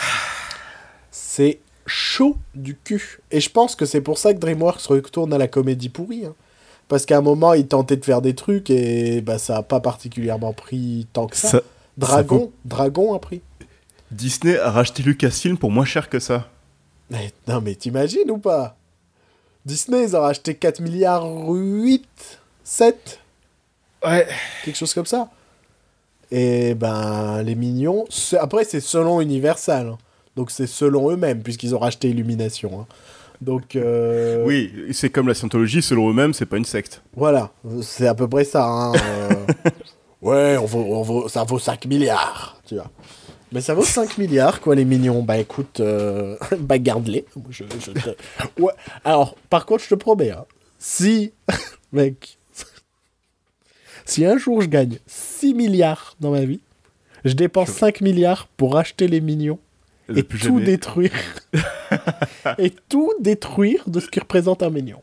C'est 1.11 1.59
chaud 1.85 2.37
du 2.55 2.75
cul. 2.75 3.19
Et 3.29 3.39
je 3.39 3.49
pense 3.51 3.75
que 3.75 3.85
c'est 3.85 4.01
pour 4.01 4.17
ça 4.17 4.33
que 4.33 4.39
DreamWorks 4.39 4.81
retourne 4.87 5.31
à 5.31 5.37
la 5.37 5.47
comédie 5.47 5.89
pourrie. 5.89 6.25
hein. 6.25 6.33
Parce 6.87 7.05
qu'à 7.05 7.17
un 7.17 7.21
moment, 7.21 7.53
ils 7.53 7.67
tentaient 7.67 7.97
de 7.97 8.05
faire 8.05 8.21
des 8.21 8.33
trucs 8.35 8.69
et 8.69 9.21
bah, 9.21 9.37
ça 9.37 9.57
a 9.57 9.63
pas 9.63 9.79
particulièrement 9.81 10.53
pris 10.53 11.07
tant 11.13 11.27
que 11.27 11.35
ça. 11.35 11.49
Ça- 11.49 11.61
Dragon, 11.97 12.37
vaut- 12.37 12.53
Dragon 12.65 13.13
a 13.15 13.19
pris. 13.19 13.41
Disney 14.11 14.57
a 14.57 14.71
racheté 14.71 15.03
Lucasfilm 15.03 15.57
pour 15.57 15.71
moins 15.71 15.83
cher 15.85 16.09
que 16.09 16.19
ça. 16.19 16.47
Mais, 17.09 17.31
non 17.47 17.59
mais 17.61 17.75
t'imagines 17.75 18.29
ou 18.31 18.37
pas? 18.37 18.75
Disney, 19.65 20.03
ils 20.03 20.15
ont 20.15 20.21
racheté 20.21 20.55
4 20.55 20.79
milliards 20.79 21.25
8, 21.27 22.07
7 22.63 23.19
Ouais. 24.05 24.27
quelque 24.63 24.75
chose 24.77 24.93
comme 24.93 25.05
ça. 25.05 25.29
Et 26.31 26.73
ben, 26.75 27.41
les 27.43 27.55
mignons. 27.55 28.05
Après, 28.39 28.63
c'est 28.63 28.79
selon 28.79 29.19
Universal. 29.21 29.87
hein. 29.87 29.97
Donc, 30.35 30.51
c'est 30.51 30.67
selon 30.67 31.09
eux-mêmes, 31.09 31.41
puisqu'ils 31.41 31.73
ont 31.75 31.79
racheté 31.79 32.09
Illumination. 32.09 32.81
hein. 32.81 32.85
Donc, 33.41 33.75
euh, 33.75 34.43
Oui, 34.45 34.71
c'est 34.91 35.09
comme 35.09 35.27
la 35.27 35.33
scientologie, 35.33 35.81
selon 35.81 36.09
eux-mêmes, 36.09 36.33
c'est 36.33 36.45
pas 36.47 36.57
une 36.57 36.65
secte. 36.65 37.01
voilà. 37.15 37.51
C'est 37.81 38.07
à 38.07 38.15
peu 38.15 38.27
près 38.27 38.43
ça. 38.43 38.65
hein, 38.65 38.93
euh. 39.05 39.45
ouais, 40.21 40.57
on 40.57 40.65
vaut, 40.65 40.79
on 40.95 41.01
vaut- 41.03 41.27
ça 41.29 41.43
vaut 41.43 41.59
5 41.59 41.85
milliards, 41.85 42.59
tu 42.65 42.75
vois. 42.75 42.89
Mais 43.51 43.61
ça 43.61 43.73
vaut 43.73 43.83
5 43.83 44.17
milliards, 44.17 44.59
quoi, 44.59 44.75
les 44.75 44.83
mignons. 44.85 45.21
Bah 45.23 45.37
écoute, 45.37 45.79
euh, 45.79 46.35
bah 46.59 46.79
garde-les. 46.79 47.25
Je, 47.49 47.63
je 47.79 47.91
te- 47.91 48.61
Ouais. 48.61 48.73
Alors, 49.05 49.35
par 49.49 49.65
contre, 49.65 49.83
je 49.83 49.89
te 49.89 49.95
promets, 49.95 50.31
hein, 50.31 50.45
si, 50.79 51.31
mec, 51.93 52.37
si 54.05 54.25
un 54.25 54.37
jour 54.37 54.61
je 54.61 54.67
gagne 54.67 54.97
6 55.05 55.53
milliards 55.53 56.15
dans 56.19 56.31
ma 56.31 56.43
vie, 56.45 56.59
je 57.25 57.33
dépense 57.33 57.69
5 57.69 58.01
milliards 58.01 58.47
pour 58.57 58.77
acheter 58.77 59.07
les 59.07 59.21
mignons 59.21 59.59
Le 60.07 60.19
et 60.19 60.23
tout 60.23 60.37
jamais. 60.37 60.63
détruire. 60.63 61.11
et 62.57 62.71
tout 62.89 63.13
détruire 63.19 63.83
de 63.87 63.99
ce 63.99 64.07
qui 64.07 64.19
représente 64.19 64.63
un 64.63 64.69
mignon. 64.69 65.01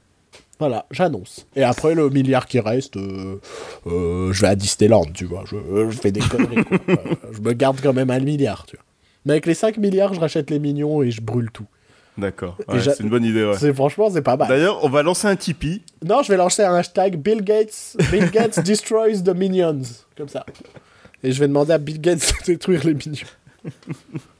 Voilà, 0.59 0.87
j'annonce. 0.91 1.47
Et 1.57 1.65
après, 1.65 1.95
le 1.95 2.09
milliard 2.11 2.47
qui 2.47 2.61
reste, 2.61 2.97
euh, 2.97 3.41
euh, 3.87 4.33
je 4.33 4.41
vais 4.41 4.47
à 4.47 4.55
Disneyland, 4.57 5.07
tu 5.13 5.25
vois. 5.25 5.45
Je, 5.47 5.57
je 5.91 5.97
fais 5.97 6.13
des 6.13 6.21
conneries. 6.21 6.65
quoi. 6.65 6.79
Euh, 6.89 6.97
je 7.33 7.41
me 7.41 7.53
garde 7.53 7.81
quand 7.83 7.93
même 7.93 8.11
un 8.11 8.21
milliard, 8.21 8.65
tu 8.67 8.77
vois. 8.77 8.85
Mais 9.27 9.33
avec 9.33 9.47
les 9.47 9.55
5 9.55 9.79
milliards, 9.79 10.15
je 10.15 10.21
rachète 10.21 10.51
les 10.51 10.59
mignons 10.59 11.03
et 11.03 11.11
je 11.11 11.21
brûle 11.21 11.51
tout. 11.51 11.67
D'accord. 12.17 12.57
Ouais, 12.69 12.81
c'est 12.81 13.01
une 13.01 13.09
bonne 13.09 13.25
idée, 13.25 13.45
ouais. 13.45 13.57
C'est 13.59 13.75
Franchement, 13.75 14.09
c'est 14.11 14.23
pas 14.23 14.37
mal. 14.37 14.47
D'ailleurs, 14.49 14.85
on 14.85 14.89
va 14.89 15.03
lancer 15.03 15.27
un 15.27 15.35
Tipeee. 15.35 15.83
Non, 16.05 16.23
je 16.23 16.29
vais 16.31 16.37
lancer 16.37 16.63
un 16.63 16.75
hashtag 16.75 17.17
Bill 17.17 17.43
Gates, 17.43 17.97
Bill 18.13 18.31
Gates 18.31 18.61
destroys 18.61 19.23
the 19.25 19.35
minions. 19.35 19.83
Comme 20.17 20.29
ça. 20.29 20.47
Et 21.25 21.33
je 21.33 21.41
vais 21.41 21.49
demander 21.49 21.73
à 21.73 21.79
Bill 21.79 22.01
Gates 22.01 22.33
de 22.47 22.53
détruire 22.53 22.85
les 22.85 22.95
mignons. 22.95 23.27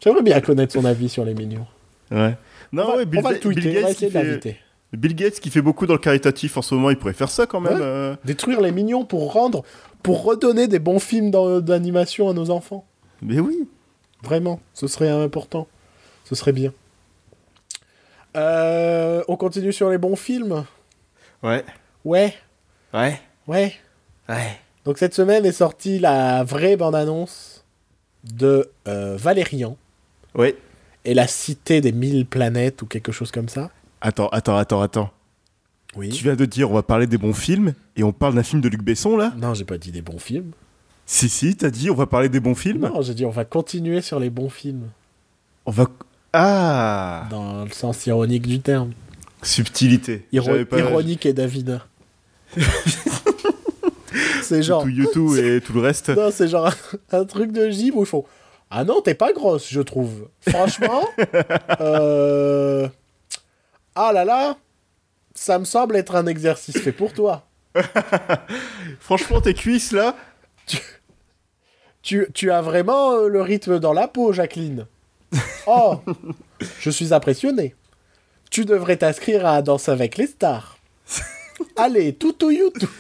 J'aimerais 0.05 0.23
bien 0.23 0.41
connaître 0.43 0.75
son 0.75 0.85
avis 0.85 1.09
sur 1.09 1.25
les 1.25 1.33
mignons. 1.35 1.67
Ouais. 2.11 2.37
Non, 2.73 2.83
on 2.85 2.87
va, 2.89 2.97
ouais, 2.99 3.07
Bill, 3.07 3.21
on 3.21 3.23
va 3.23 3.33
le 3.33 3.41
tweeter, 3.41 3.61
Bill 3.63 3.71
on 3.71 3.81
va 3.83 3.89
Gates 3.89 3.97
qui 3.97 4.05
essayer 4.05 4.11
de 4.23 4.29
l'inviter. 4.29 4.57
Bill 4.93 5.15
Gates 5.17 5.41
qui 5.41 5.49
fait 5.51 5.63
beaucoup 5.63 5.87
dans 5.87 5.95
le 5.95 5.99
caritatif 5.99 6.57
en 6.59 6.63
ce 6.63 6.75
moment, 6.75 6.91
il 6.91 6.97
pourrait 6.99 7.15
faire 7.15 7.31
ça 7.31 7.47
quand 7.47 7.61
même. 7.61 7.75
Ouais. 7.75 7.81
euh. 7.83 8.17
Détruire 8.25 8.61
les 8.61 8.71
mignons 8.71 9.05
pour 9.05 9.33
rendre, 9.33 9.65
pour 10.03 10.23
redonner 10.25 10.69
des 10.69 10.79
bons 10.79 10.99
films 10.99 11.31
d'animation 11.63 12.29
à 12.29 12.35
nos 12.35 12.51
enfants. 12.51 12.85
Mais 13.23 13.41
oui. 13.41 13.67
Vraiment, 14.23 14.61
ce 14.75 14.87
serait 14.87 15.09
important. 15.11 15.67
Ce 16.25 16.35
serait 16.35 16.53
bien. 16.53 16.73
Euh, 18.37 19.23
on 19.29 19.37
continue 19.37 19.73
sur 19.73 19.91
les 19.91 19.99
bons 19.99 20.17
films 20.17 20.65
Ouais. 21.43 21.65
Ouais, 22.05 22.35
Ouais. 22.93 23.21
ouais. 23.47 23.73
Ouais. 24.29 24.59
Donc 24.85 24.99
cette 24.99 25.15
semaine 25.15 25.45
est 25.47 25.53
sortie 25.53 25.99
la 25.99 26.45
vraie 26.45 26.77
bande-annonce 26.77 27.65
de 28.25 28.71
euh, 28.89 29.17
Valérian 29.19 29.77
Ouais. 30.35 30.57
et 31.05 31.15
la 31.15 31.27
cité 31.27 31.81
des 31.81 31.93
mille 31.93 32.27
planètes 32.27 32.83
ou 32.83 32.87
quelque 32.87 33.13
chose 33.13 33.31
comme 33.31 33.49
ça. 33.49 33.71
Attends, 34.01 34.29
attends, 34.29 34.57
attends, 34.57 34.81
attends. 34.83 35.11
Oui. 35.97 36.09
Tu 36.09 36.25
viens 36.25 36.35
de 36.37 36.45
dire 36.45 36.71
on 36.71 36.75
va 36.75 36.83
parler 36.83 37.07
des 37.07 37.19
bons 37.19 37.33
films 37.35 37.73
et 37.97 38.03
on 38.03 38.13
parle 38.13 38.35
d'un 38.35 38.43
film 38.43 38.61
de 38.61 38.69
Luc 38.69 38.83
Besson 38.83 39.17
là? 39.17 39.33
Non, 39.39 39.55
j'ai 39.55 39.65
pas 39.65 39.79
dit 39.79 39.93
des 39.93 40.03
bons 40.03 40.19
films. 40.19 40.51
Si, 41.07 41.29
si, 41.29 41.55
t'as 41.55 41.71
dit 41.71 41.89
on 41.91 41.95
va 41.95 42.07
parler 42.07 42.29
des 42.29 42.41
bons 42.41 42.55
films? 42.55 42.81
Non, 42.81 43.01
j'ai 43.03 43.15
dit 43.15 43.25
on 43.25 43.31
va 43.31 43.45
continuer 43.45 44.01
sur 44.01 44.19
les 44.19 44.31
bons 44.31 44.49
films 44.51 44.89
On 45.67 45.71
va. 45.71 45.87
Ah 46.33 47.27
dans 47.31 47.65
le 47.65 47.71
sens 47.71 48.05
ironique 48.07 48.47
du 48.49 48.59
terme. 48.61 48.91
Subtilité. 49.43 50.27
Iro- 50.33 50.47
J'avais 50.47 50.65
pas- 50.65 50.79
Ironique 50.81 51.27
et 51.27 51.33
Davina. 51.33 51.87
c'est 54.43 54.63
genre. 54.63 54.83
Tout 54.83 54.89
YouTube 54.89 55.37
et 55.39 55.61
tout 55.61 55.73
le 55.75 55.81
reste. 55.81 56.09
Non, 56.11 56.31
c'est 56.33 56.49
genre 56.49 56.67
un, 57.13 57.19
un 57.19 57.25
truc 57.25 57.53
de 57.53 57.71
gym 57.71 57.97
où 57.97 58.01
ils 58.03 58.07
font 58.07 58.25
Ah 58.77 58.83
non, 58.83 59.01
t'es 59.01 59.15
pas 59.15 59.33
grosse, 59.33 59.71
je 59.71 59.81
trouve. 59.81 60.29
Franchement. 60.41 61.09
euh... 61.81 62.89
Ah 63.95 64.13
là 64.13 64.25
là, 64.25 64.57
ça 65.33 65.61
me 65.61 65.65
semble 65.65 65.95
être 65.95 66.17
un 66.17 66.27
exercice 66.27 66.81
fait 66.81 66.91
pour 66.91 67.13
toi. 67.13 67.47
Franchement, 68.99 69.41
tes 69.41 69.55
cuisses 69.55 69.93
là 69.93 70.17
Tu, 72.03 72.27
tu 72.35 72.51
as 72.51 72.63
vraiment 72.63 73.13
euh, 73.13 73.29
le 73.29 73.43
rythme 73.43 73.79
dans 73.79 73.93
la 73.93 74.09
peau, 74.09 74.33
Jacqueline. 74.33 74.87
Oh, 75.69 76.01
je 76.81 76.91
suis 76.91 77.15
impressionné. 77.15 77.77
Tu 78.51 78.65
devrais 78.65 78.97
t'inscrire 78.97 79.47
à 79.47 79.63
Danse 79.63 79.89
avec 79.89 80.17
les 80.17 80.27
stars. 80.27 80.79
Allez, 81.77 82.13
tout 82.13 82.45
ou 82.45 82.51
you 82.51 82.71
tout. 82.71 82.91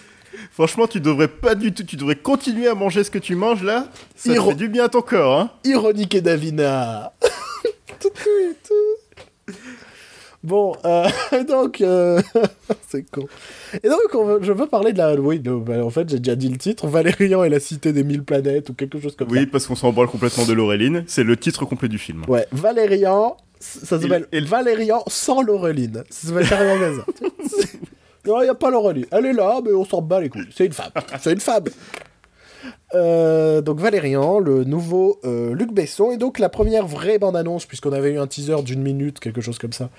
Franchement, 0.54 0.86
tu 0.86 1.00
devrais 1.00 1.26
pas 1.28 1.54
du 1.56 1.74
tout. 1.74 1.82
Tu 1.82 1.96
devrais 1.96 2.14
continuer 2.16 2.68
à 2.68 2.74
manger 2.74 3.02
ce 3.02 3.10
que 3.10 3.18
tu 3.18 3.34
manges 3.34 3.64
là. 3.64 3.88
Ça 4.14 4.32
Iro- 4.32 4.50
fait 4.50 4.54
du 4.56 4.68
bien 4.68 4.84
à 4.84 4.88
ton 4.88 5.02
corps, 5.02 5.38
hein. 5.40 5.50
Ironique 5.64 6.14
et 6.14 6.20
Davina. 6.20 7.12
Tout, 8.00 8.10
tout, 8.10 8.54
tout. 8.68 9.54
Bon, 10.42 10.76
euh, 10.84 11.08
donc, 11.48 11.80
euh, 11.80 12.20
c'est 12.88 13.02
con. 13.10 13.26
Et 13.82 13.88
donc, 13.88 13.98
on 14.14 14.42
je 14.42 14.52
veux 14.52 14.66
parler 14.66 14.92
de 14.92 14.98
la. 14.98 15.14
Oui, 15.14 15.40
de- 15.40 15.54
bah, 15.54 15.82
en 15.82 15.88
fait, 15.90 16.08
j'ai 16.10 16.18
déjà 16.18 16.36
dit 16.36 16.50
le 16.50 16.58
titre 16.58 16.86
Valérian 16.86 17.42
et 17.44 17.48
la 17.48 17.60
cité 17.60 17.92
des 17.94 18.04
mille 18.04 18.22
planètes 18.24 18.68
ou 18.68 18.74
quelque 18.74 19.00
chose 19.00 19.16
comme 19.16 19.28
Oui, 19.30 19.46
parce 19.46 19.66
qu'on 19.66 19.74
s'en 19.74 19.90
branle 19.92 20.08
complètement 20.08 20.44
de 20.44 20.52
Laureline. 20.52 21.04
C'est 21.06 21.24
le 21.24 21.36
titre 21.38 21.64
complet 21.64 21.88
du 21.88 21.98
film. 21.98 22.22
ça. 22.26 22.30
Ouais, 22.30 22.46
Valérian, 22.52 23.38
ça 23.58 23.98
s'appelle 23.98 24.26
Et- 24.32 24.40
Valérian 24.42 25.02
sans 25.06 25.40
Laureline. 25.42 26.04
Ça 26.10 26.28
s'appelle 26.28 26.48
carrément 26.48 26.96
ça. 26.98 27.04
Il 28.26 28.42
n'y 28.42 28.48
a 28.48 28.54
pas 28.54 28.70
Laureline. 28.70 29.06
Elle 29.10 29.26
est 29.26 29.32
là, 29.32 29.60
mais 29.64 29.72
on 29.72 29.84
s'en 29.84 30.02
bat 30.02 30.20
les 30.20 30.28
couilles. 30.28 30.48
C'est 30.54 30.66
une 30.66 30.72
femme. 30.72 30.90
C'est 31.20 31.32
une 31.32 31.40
femme. 31.40 31.64
Euh, 32.94 33.60
donc 33.60 33.80
Valérian, 33.80 34.38
le 34.38 34.64
nouveau 34.64 35.18
euh, 35.24 35.54
Luc 35.54 35.72
Besson, 35.72 36.12
et 36.12 36.16
donc 36.16 36.38
la 36.38 36.48
première 36.48 36.86
vraie 36.86 37.18
bande-annonce, 37.18 37.66
puisqu'on 37.66 37.92
avait 37.92 38.12
eu 38.12 38.18
un 38.18 38.26
teaser 38.26 38.62
d'une 38.62 38.82
minute, 38.82 39.20
quelque 39.20 39.40
chose 39.40 39.58
comme 39.58 39.72
ça, 39.72 39.90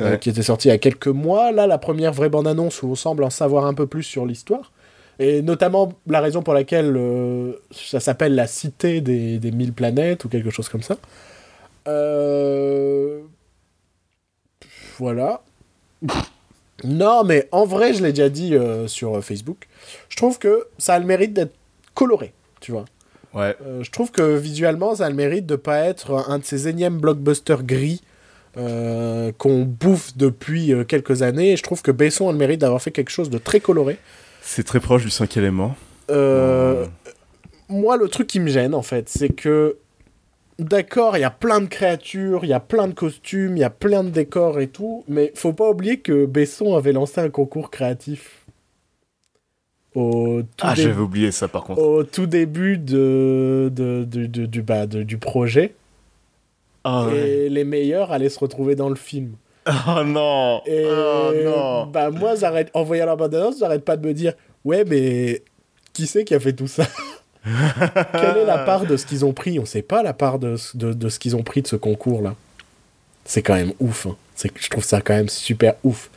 euh, 0.00 0.16
qui 0.16 0.30
était 0.30 0.42
sorti 0.42 0.68
il 0.68 0.70
y 0.70 0.74
a 0.74 0.78
quelques 0.78 1.08
mois. 1.08 1.52
Là, 1.52 1.66
la 1.66 1.78
première 1.78 2.12
vraie 2.12 2.28
bande-annonce 2.28 2.82
où 2.82 2.88
on 2.88 2.94
semble 2.94 3.24
en 3.24 3.30
savoir 3.30 3.66
un 3.66 3.74
peu 3.74 3.86
plus 3.86 4.02
sur 4.02 4.26
l'histoire. 4.26 4.72
Et 5.18 5.40
notamment 5.40 5.92
la 6.06 6.20
raison 6.20 6.42
pour 6.42 6.52
laquelle 6.52 6.94
ça 7.70 8.00
s'appelle 8.00 8.34
la 8.34 8.46
cité 8.46 9.00
des, 9.00 9.38
des 9.38 9.50
mille 9.50 9.72
planètes 9.72 10.24
ou 10.26 10.28
quelque 10.28 10.50
chose 10.50 10.68
comme 10.68 10.82
ça. 10.82 10.96
Voilà. 14.98 15.42
Non, 16.84 17.24
mais 17.24 17.48
en 17.52 17.64
vrai, 17.64 17.94
je 17.94 18.02
l'ai 18.02 18.12
déjà 18.12 18.28
dit 18.28 18.54
euh, 18.54 18.86
sur 18.86 19.22
Facebook. 19.24 19.66
Je 20.08 20.16
trouve 20.16 20.38
que 20.38 20.66
ça 20.78 20.94
a 20.94 20.98
le 20.98 21.06
mérite 21.06 21.32
d'être 21.32 21.54
coloré, 21.94 22.32
tu 22.60 22.72
vois. 22.72 22.84
Ouais. 23.34 23.54
Euh, 23.66 23.82
je 23.82 23.90
trouve 23.90 24.10
que 24.10 24.36
visuellement, 24.36 24.94
ça 24.94 25.06
a 25.06 25.08
le 25.08 25.14
mérite 25.14 25.46
de 25.46 25.56
pas 25.56 25.78
être 25.80 26.24
un 26.28 26.38
de 26.38 26.44
ces 26.44 26.68
énièmes 26.68 26.98
blockbusters 26.98 27.62
gris 27.64 28.00
euh, 28.56 29.32
qu'on 29.36 29.62
bouffe 29.62 30.16
depuis 30.16 30.72
euh, 30.72 30.84
quelques 30.84 31.22
années. 31.22 31.52
Et 31.52 31.56
je 31.56 31.62
trouve 31.62 31.82
que 31.82 31.90
Besson 31.90 32.28
a 32.28 32.32
le 32.32 32.38
mérite 32.38 32.60
d'avoir 32.60 32.80
fait 32.80 32.90
quelque 32.90 33.10
chose 33.10 33.28
de 33.28 33.38
très 33.38 33.60
coloré. 33.60 33.98
C'est 34.40 34.64
très 34.64 34.80
proche 34.80 35.02
du 35.02 35.10
cinquième 35.10 35.44
élément. 35.44 35.76
Euh, 36.10 36.84
Euh, 36.84 36.86
moi, 37.68 37.96
le 37.96 38.08
truc 38.08 38.28
qui 38.28 38.40
me 38.40 38.48
gêne, 38.48 38.74
en 38.74 38.82
fait, 38.82 39.08
c'est 39.08 39.28
que, 39.28 39.76
d'accord, 40.58 41.16
il 41.16 41.20
y 41.20 41.24
a 41.24 41.30
plein 41.30 41.60
de 41.60 41.66
créatures, 41.66 42.44
il 42.44 42.48
y 42.48 42.52
a 42.54 42.60
plein 42.60 42.88
de 42.88 42.94
costumes, 42.94 43.56
il 43.56 43.60
y 43.60 43.64
a 43.64 43.70
plein 43.70 44.04
de 44.04 44.10
décors 44.10 44.58
et 44.60 44.68
tout, 44.68 45.04
mais 45.08 45.32
faut 45.34 45.52
pas 45.52 45.68
oublier 45.70 45.98
que 46.00 46.26
Besson 46.26 46.76
avait 46.76 46.92
lancé 46.92 47.20
un 47.20 47.28
concours 47.30 47.70
créatif. 47.70 48.42
Au 49.94 50.42
tout, 50.42 50.66
Ah, 50.66 50.74
j'avais 50.74 51.00
oublié 51.00 51.30
ça 51.32 51.48
par 51.48 51.64
contre. 51.64 51.80
au 51.80 52.04
tout 52.04 52.26
début 52.26 52.76
de, 52.76 53.70
de- 53.74 54.04
de- 54.04 54.26
de- 54.26 54.46
du, 54.46 54.60
bah, 54.62 54.86
de- 54.86 55.02
du 55.02 55.16
projet. 55.16 55.74
Ah 56.84 57.06
ouais. 57.06 57.16
Et 57.28 57.48
les 57.48 57.64
meilleurs 57.64 58.12
allaient 58.12 58.28
se 58.28 58.38
retrouver 58.38 58.74
dans 58.76 58.88
le 58.90 58.94
film. 58.96 59.32
Oh 59.88 60.04
non. 60.04 60.60
Et 60.66 60.84
Oh 60.86 61.32
non. 61.44 61.86
bah 61.86 62.10
moi, 62.10 62.34
j'arrête, 62.36 62.70
en 62.74 62.84
voyant 62.84 63.06
la 63.06 63.16
bande-annonce, 63.16 63.58
j'arrête 63.58 63.84
pas 63.84 63.96
de 63.96 64.06
me 64.06 64.12
dire, 64.14 64.34
ouais, 64.64 64.84
mais 64.84 65.42
qui 65.92 66.06
c'est 66.06 66.24
qui 66.24 66.34
a 66.34 66.40
fait 66.40 66.52
tout 66.52 66.68
ça? 66.68 66.84
Quelle 68.12 68.36
est 68.38 68.44
la 68.44 68.58
part 68.58 68.86
de 68.86 68.96
ce 68.96 69.06
qu'ils 69.06 69.24
ont 69.24 69.32
pris? 69.32 69.58
On 69.58 69.64
sait 69.66 69.82
pas 69.82 70.02
la 70.02 70.12
part 70.12 70.38
de, 70.38 70.56
ce- 70.56 70.76
de, 70.76 70.92
de 70.92 71.08
ce 71.08 71.18
qu'ils 71.18 71.36
ont 71.36 71.42
pris 71.42 71.62
de 71.62 71.68
ce 71.68 71.76
concours-là. 71.76 72.34
C'est 73.24 73.42
quand 73.42 73.54
même 73.54 73.72
ouf. 73.80 74.06
hein. 74.06 74.16
Je 74.56 74.68
trouve 74.68 74.84
ça 74.84 75.00
quand 75.00 75.14
même 75.14 75.28
super 75.28 75.74
ouf. 75.84 76.10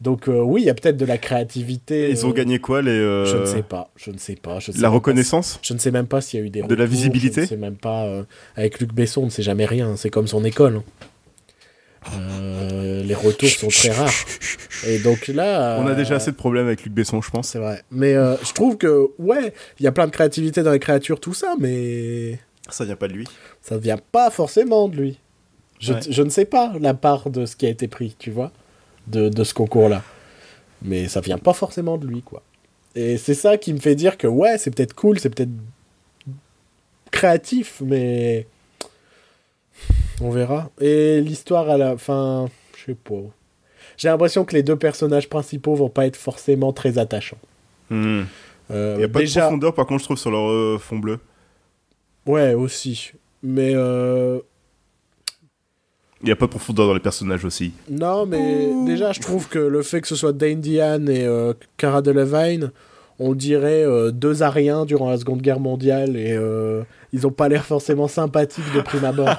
Donc 0.00 0.28
euh, 0.28 0.40
oui, 0.40 0.62
il 0.62 0.64
y 0.66 0.70
a 0.70 0.74
peut-être 0.74 0.96
de 0.96 1.04
la 1.04 1.18
créativité. 1.18 2.08
Ils 2.10 2.24
ont 2.24 2.30
euh, 2.30 2.32
gagné 2.32 2.58
quoi 2.58 2.80
les 2.80 2.90
euh, 2.90 3.26
Je 3.26 3.36
ne 3.36 3.44
sais 3.44 3.62
pas. 3.62 3.90
Je 3.96 4.10
ne 4.10 4.16
sais 4.18 4.34
pas. 4.36 4.58
Je 4.58 4.72
sais 4.72 4.80
La 4.80 4.88
reconnaissance? 4.88 5.58
je 5.62 5.74
ne 5.74 5.78
sais 5.78 5.90
même 5.90 6.06
pas 6.06 6.20
s'il 6.22 6.40
y 6.40 6.42
a 6.42 6.46
eu 6.46 6.50
des 6.50 6.62
De 6.62 6.74
la 6.74 6.86
visibilité 6.86 7.36
Je 7.36 7.40
ne 7.42 7.46
sais 7.46 7.56
même 7.56 7.76
pas. 7.76 8.06
avec 8.56 8.80
Luc 8.80 8.92
Besson, 8.94 9.22
on 9.22 9.24
ne 9.26 9.30
sait 9.30 9.42
jamais 9.42 9.66
rien. 9.66 9.96
C'est 9.96 10.08
comme 10.10 10.26
son 10.26 10.42
école. 10.44 10.76
hein. 10.76 10.84
Euh, 12.14 13.02
les 13.02 13.14
retours 13.14 13.48
sont 13.48 13.68
très 13.68 13.90
rares. 13.90 14.10
Et 14.86 14.98
donc 15.00 15.28
là. 15.28 15.78
On 15.80 15.86
a 15.86 15.90
euh, 15.90 15.94
déjà 15.94 16.14
assez 16.16 16.30
de 16.30 16.36
problèmes 16.36 16.66
avec 16.66 16.82
Luc 16.84 16.94
Besson, 16.94 17.20
je 17.20 17.30
pense. 17.30 17.48
C'est 17.48 17.58
vrai. 17.58 17.82
Mais 17.90 18.14
euh, 18.14 18.36
je 18.42 18.52
trouve 18.52 18.76
que, 18.78 19.10
ouais, 19.18 19.52
il 19.78 19.84
y 19.84 19.86
a 19.86 19.92
plein 19.92 20.06
de 20.06 20.10
créativité 20.10 20.62
dans 20.62 20.72
les 20.72 20.78
créatures, 20.78 21.20
tout 21.20 21.34
ça, 21.34 21.54
mais 21.58 22.38
Ça 22.70 22.84
vient 22.84 22.96
pas 22.96 23.08
de 23.08 23.12
lui. 23.12 23.26
ça 23.60 23.74
ne 23.74 23.80
vient 23.80 23.98
pas 23.98 24.30
forcément 24.30 24.88
de 24.88 24.96
lui. 24.96 25.18
Je, 25.78 25.92
Ouais. 25.94 26.00
je 26.08 26.22
ne 26.22 26.30
sais 26.30 26.44
pas 26.46 26.72
la 26.80 26.94
part 26.94 27.30
de 27.30 27.44
ce 27.46 27.56
qui 27.56 27.66
a 27.66 27.68
été 27.70 27.88
pris, 27.88 28.14
tu 28.18 28.30
vois, 28.30 28.52
de, 29.06 29.28
de 29.28 29.44
ce 29.44 29.52
concours-là. 29.54 30.02
Mais 30.82 31.08
ça 31.08 31.20
vient 31.20 31.38
pas 31.38 31.52
forcément 31.52 31.98
de 31.98 32.06
lui, 32.06 32.22
quoi. 32.22 32.42
Et 32.94 33.18
c'est 33.18 33.34
ça 33.34 33.56
qui 33.58 33.72
me 33.74 33.78
fait 33.78 33.94
dire 33.94 34.16
que, 34.18 34.26
ouais, 34.26 34.56
c'est 34.58 34.74
peut-être 34.74 34.94
cool, 34.94 35.18
c'est 35.20 35.30
peut-être 35.34 35.50
créatif, 37.10 37.82
mais 37.84 38.46
on 40.20 40.30
verra. 40.30 40.70
Et 40.80 41.20
l'histoire 41.20 41.68
à 41.70 41.76
la 41.76 41.96
fin, 41.96 42.48
je 42.76 42.86
sais 42.86 42.94
pas. 42.94 43.14
J'ai 43.96 44.08
l'impression 44.08 44.44
que 44.44 44.54
les 44.54 44.62
deux 44.62 44.76
personnages 44.76 45.28
principaux 45.28 45.74
vont 45.74 45.88
pas 45.90 46.06
être 46.06 46.16
forcément 46.16 46.72
très 46.72 46.98
attachants. 46.98 47.38
Hmm. 47.90 48.22
Euh, 48.70 48.94
Il 48.98 49.00
y 49.02 49.04
a 49.04 49.08
pas 49.08 49.18
déjà, 49.20 49.40
de 49.40 49.44
profondeur 49.46 49.74
par 49.74 49.86
contre, 49.86 50.00
je 50.00 50.04
trouve, 50.04 50.16
sur 50.18 50.30
leur 50.30 50.48
euh, 50.48 50.78
fond 50.78 50.98
bleu. 50.98 51.18
ouais, 52.26 52.54
aussi. 52.54 53.12
Mais 53.42 53.72
euh, 53.74 54.38
Il 56.22 56.28
y 56.28 56.32
a 56.32 56.36
pas 56.36 56.46
de 56.46 56.50
profondeur 56.50 56.86
dans 56.86 56.94
les 56.94 57.00
personnages 57.00 57.44
aussi. 57.44 57.72
non, 57.90 58.26
mais 58.26 58.68
déjà, 58.86 59.12
je 59.12 59.20
trouve 59.20 59.48
que 59.48 59.58
le 59.58 59.82
fait 59.82 60.00
que 60.00 60.08
ce 60.08 60.16
soit 60.16 60.32
Dane 60.32 60.60
Diane 60.60 61.08
et 61.08 61.24
euh, 61.24 61.52
Cara 61.76 62.02
Delevingne, 62.02 62.70
on 63.22 63.34
dirait 63.34 63.84
euh, 63.84 64.10
deux 64.10 64.42
Ariens 64.42 64.84
durant 64.86 65.10
la 65.10 65.18
Seconde 65.18 65.42
Guerre 65.42 65.60
mondiale 65.60 66.16
et 66.16 66.32
euh, 66.32 66.82
ils 67.12 67.26
ont 67.26 67.30
pas 67.30 67.48
l'air 67.48 67.64
forcément 67.64 68.08
sympathiques 68.08 68.72
de 68.74 68.80
prime 68.80 69.04
abord. 69.04 69.28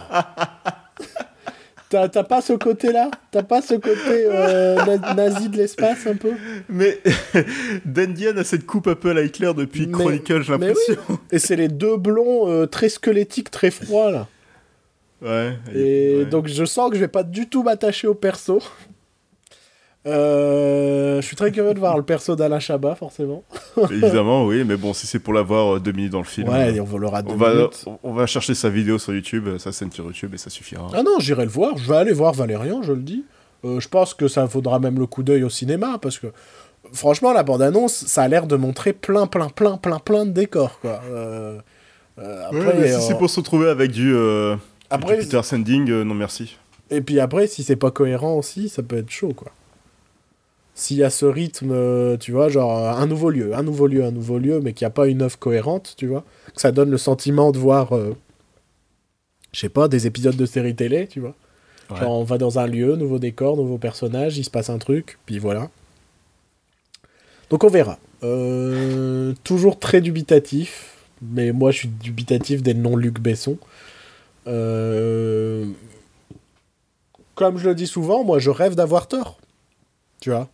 T'as 1.90 2.08
t'as 2.08 2.24
pas 2.24 2.40
ce 2.40 2.54
côté-là? 2.54 3.12
T'as 3.32 3.44
pas 3.44 3.62
ce 3.62 3.74
côté 3.74 3.98
euh, 4.26 4.78
na- 4.86 5.14
nazi 5.14 5.50
de 5.50 5.58
l'espace 5.58 6.08
un 6.08 6.16
peu? 6.16 6.32
Mais 6.70 7.00
Dan 7.86 8.14
Diane 8.14 8.38
a 8.38 8.46
cette 8.46 8.66
coupe 8.66 8.88
un 8.88 8.96
peu 8.96 9.10
à 9.10 9.14
la 9.14 9.24
Hitler 9.24 9.52
depuis 9.54 9.88
Mais- 9.88 9.92
Chronicle, 9.92 10.42
j'ai 10.42 10.54
l'impression. 10.54 10.96
Et 11.34 11.40
c'est 11.40 11.58
les 11.58 11.68
deux 11.68 11.98
blonds 11.98 12.66
très 12.68 12.88
squelettiques, 12.88 13.52
très 13.52 13.72
froids 13.72 14.10
là. 14.10 14.28
Ouais. 15.22 15.54
Et 15.76 16.16
ouais. 16.20 16.26
donc 16.26 16.48
je 16.48 16.64
sens 16.64 16.90
que 16.92 16.96
je 16.96 17.02
vais 17.02 17.10
pas 17.10 17.24
du 17.24 17.50
tout 17.50 17.62
m'attacher 17.62 18.08
au 18.08 18.16
perso. 18.16 18.60
Euh, 20.08 21.22
je 21.22 21.28
suis 21.28 21.36
très 21.36 21.52
curieux 21.52 21.76
de 21.76 21.80
voir 21.80 21.96
le 21.96 22.04
perso 22.04 22.36
d'Alain 22.36 22.60
Chabat, 22.60 22.96
forcément. 22.96 23.44
Évidemment, 23.92 24.46
oui, 24.46 24.64
mais 24.66 24.76
bon, 24.76 24.94
si 24.94 25.06
c'est 25.06 25.20
pour 25.20 25.34
l'avoir 25.34 25.76
euh, 25.76 25.80
deux 25.80 25.92
minutes 25.92 26.12
dans 26.12 26.20
le 26.20 26.26
film. 26.26 26.50
Ouais, 26.50 26.76
euh, 26.76 26.82
on 26.82 26.98
deux 26.98 27.32
on 27.34 27.36
va, 27.36 27.70
on 28.04 28.14
va 28.14 28.26
chercher 28.26 28.56
sa 28.56 28.70
vidéo 28.70 28.98
sur 28.98 29.14
YouTube, 29.14 29.58
sa 29.60 29.72
scène 29.72 29.92
sur 29.92 30.06
YouTube, 30.06 30.34
et 30.34 30.38
ça 30.38 30.50
suffira. 30.50 30.88
Ah 30.94 31.04
non, 31.04 31.20
j'irai 31.20 31.46
le 31.46 31.52
voir. 31.52 31.78
Je 31.78 31.88
vais 31.88 31.98
aller 31.98 32.14
voir 32.14 32.34
Valérian, 32.34 32.82
je 32.82 32.94
le 32.94 33.02
dis. 33.02 33.26
Euh, 33.64 33.80
je 33.80 33.88
pense 33.88 34.16
que 34.16 34.28
ça 34.28 34.46
vaudra 34.46 34.80
même 34.80 34.98
le 34.98 35.06
coup 35.06 35.22
d'œil 35.22 35.44
au 35.44 35.50
cinéma, 35.50 36.00
parce 36.02 36.18
que 36.18 36.28
franchement, 36.94 37.32
la 37.32 37.44
bande-annonce, 37.44 37.94
ça 38.08 38.24
a 38.24 38.28
l'air 38.28 38.48
de 38.48 38.56
montrer 38.56 38.94
plein, 38.94 39.28
plein, 39.28 39.50
plein, 39.50 39.78
plein, 39.78 40.00
plein 40.00 40.26
de 40.26 40.32
décors, 40.32 40.80
quoi. 40.80 41.02
Euh, 41.12 41.58
Ouais, 42.18 42.26
après, 42.50 42.78
mais 42.78 42.92
si 42.92 43.02
c'est 43.08 43.18
pour 43.18 43.30
se 43.30 43.40
retrouver 43.40 43.70
avec 43.70 43.90
du, 43.90 44.14
après, 44.92 45.18
du 45.18 45.24
Peter 45.24 45.42
Sending, 45.42 45.90
non 46.04 46.14
merci. 46.14 46.58
Et 46.92 47.02
puis 47.02 47.20
après, 47.20 47.48
si 47.48 47.64
c'est 47.64 47.78
pas 47.78 47.90
cohérent 47.90 48.34
aussi, 48.34 48.68
ça 48.68 48.84
peut 48.84 48.98
être 48.98 49.10
chaud, 49.10 49.34
quoi. 49.34 49.52
S'il 50.74 50.98
y 50.98 51.04
a 51.04 51.10
ce 51.10 51.26
rythme, 51.26 51.72
euh, 51.72 52.18
tu 52.18 52.32
vois, 52.32 52.50
genre 52.50 52.78
euh, 52.78 52.92
un 52.92 53.06
nouveau 53.06 53.30
lieu, 53.30 53.54
un 53.56 53.64
nouveau 53.64 53.88
lieu, 53.88 54.04
un 54.06 54.12
nouveau 54.12 54.40
lieu, 54.40 54.62
mais 54.62 54.74
qu'il 54.74 54.86
n'y 54.86 54.88
a 54.88 54.92
pas 54.92 55.08
une 55.08 55.22
œuvre 55.22 55.38
cohérente, 55.38 55.96
tu 55.98 56.08
vois, 56.08 56.24
que 56.56 56.62
ça 56.62 56.72
donne 56.72 56.90
le 56.90 56.98
sentiment 56.98 57.52
de 57.52 57.58
voir, 57.58 57.96
euh, 57.96 58.16
je 59.52 59.60
sais 59.60 59.70
pas, 59.70 59.88
des 59.88 60.08
épisodes 60.08 60.36
de 60.36 60.46
série 60.46 60.76
télé, 60.76 61.08
tu 61.08 61.20
vois. 61.20 61.36
Ouais. 61.90 61.98
Genre 62.00 62.12
on 62.12 62.24
va 62.24 62.38
dans 62.38 62.58
un 62.58 62.68
lieu, 62.68 62.96
nouveau 62.96 63.20
décor, 63.20 63.58
nouveau 63.58 63.78
personnage, 63.78 64.38
il 64.38 64.46
se 64.46 64.50
passe 64.50 64.70
un 64.70 64.78
truc, 64.78 65.20
puis 65.26 65.40
voilà. 65.40 65.70
Donc 67.50 67.66
on 67.66 67.70
verra. 67.70 68.00
Euh, 68.24 69.34
toujours 69.44 69.78
très 69.78 70.00
dubitatif, 70.00 70.96
mais 71.22 71.52
moi 71.52 71.72
je 71.72 71.80
suis 71.80 71.88
dubitatif 71.90 72.64
dès 72.64 72.74
le 72.74 72.80
nom 72.80 72.96
Luc 72.96 73.20
Besson. 73.20 73.58
Euh, 74.48 75.66
comme 77.36 77.58
je 77.58 77.68
le 77.68 77.76
dis 77.76 77.88
souvent, 77.88 78.24
moi 78.24 78.40
je 78.40 78.50
rêve 78.50 78.76
d'avoir 78.76 79.08
tort. 79.08 79.38
Tu 80.22 80.30
vois 80.30 80.50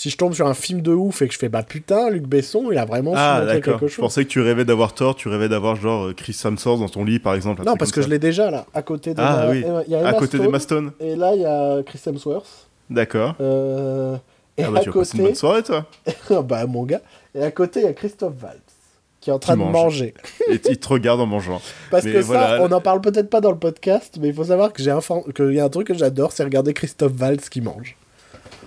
Si 0.00 0.10
je 0.10 0.16
tombe 0.16 0.32
sur 0.32 0.46
un 0.46 0.54
film 0.54 0.80
de 0.80 0.92
ouf 0.92 1.22
et 1.22 1.26
que 1.26 1.34
je 1.34 1.38
fais 1.40 1.48
bah 1.48 1.64
putain, 1.64 2.08
Luc 2.08 2.22
Besson, 2.22 2.68
il 2.70 2.78
a 2.78 2.84
vraiment 2.84 3.14
Ah, 3.16 3.42
d'accord. 3.44 3.80
quelque 3.80 3.88
Je 3.88 3.94
chose. 3.94 4.02
pensais 4.04 4.22
que 4.24 4.28
tu 4.28 4.40
rêvais 4.40 4.64
d'avoir 4.64 4.94
tort, 4.94 5.16
tu 5.16 5.28
rêvais 5.28 5.48
d'avoir 5.48 5.74
genre 5.74 6.06
euh, 6.06 6.12
Chris 6.14 6.38
Hemsworth 6.44 6.78
dans 6.78 6.88
ton 6.88 7.02
lit, 7.04 7.18
par 7.18 7.34
exemple. 7.34 7.64
Non, 7.64 7.76
parce 7.76 7.90
que 7.90 8.00
je 8.00 8.06
l'ai 8.08 8.20
déjà 8.20 8.48
là, 8.48 8.64
à 8.74 8.82
côté 8.82 9.12
de 9.12 9.20
Ah 9.20 9.46
ma- 9.46 9.50
oui. 9.50 9.64
il 9.88 9.92
y 9.92 9.96
a 9.96 10.00
ça. 10.00 10.06
À 10.06 10.10
Emma 10.10 10.18
côté 10.20 10.36
Stone, 10.36 10.46
d'Emma 10.46 10.60
Stone. 10.60 10.92
Et 11.00 11.16
là, 11.16 11.34
il 11.34 11.40
y 11.40 11.44
a 11.46 11.82
Chris 11.82 12.00
Hemsworth. 12.06 12.68
D'accord. 12.88 13.34
Euh, 13.40 14.16
et 14.56 14.62
Ah 14.62 14.70
bah 14.70 14.78
à 14.78 14.82
tu 14.82 14.90
vas 14.90 15.00
passer 15.00 15.16
une 15.16 15.22
côté, 15.24 15.30
bonne 15.30 15.34
soirée, 15.34 15.62
toi. 15.64 15.86
bah 16.42 16.64
mon 16.66 16.84
gars, 16.84 17.00
et 17.34 17.42
à 17.42 17.50
côté 17.50 17.80
il 17.80 17.86
y 17.86 17.88
a 17.88 17.92
Christophe 17.92 18.34
Waltz 18.40 18.60
qui 19.20 19.30
est 19.30 19.32
en 19.32 19.40
train 19.40 19.54
de 19.54 19.62
mange. 19.62 19.72
manger. 19.72 20.14
Et 20.48 20.60
il 20.70 20.78
te 20.78 20.88
regarde 20.88 21.20
en 21.20 21.26
mangeant. 21.26 21.60
Parce 21.90 22.04
Mais 22.04 22.12
que 22.12 22.18
voilà. 22.18 22.58
ça, 22.58 22.62
on 22.62 22.70
en 22.70 22.80
parle 22.80 23.00
peut-être 23.00 23.28
pas 23.28 23.40
dans 23.40 23.50
le 23.50 23.58
podcast, 23.58 24.16
mais 24.20 24.28
il 24.28 24.34
faut 24.34 24.44
savoir 24.44 24.72
que 24.72 24.80
j'ai 24.80 24.92
un 24.92 25.00
fan- 25.00 25.24
qu'il 25.34 25.54
y 25.54 25.58
a 25.58 25.64
un 25.64 25.68
truc 25.68 25.88
que 25.88 25.94
j'adore, 25.94 26.30
c'est 26.30 26.44
regarder 26.44 26.72
Christophe 26.72 27.14
Waltz 27.20 27.48
qui 27.48 27.60
mange. 27.60 27.96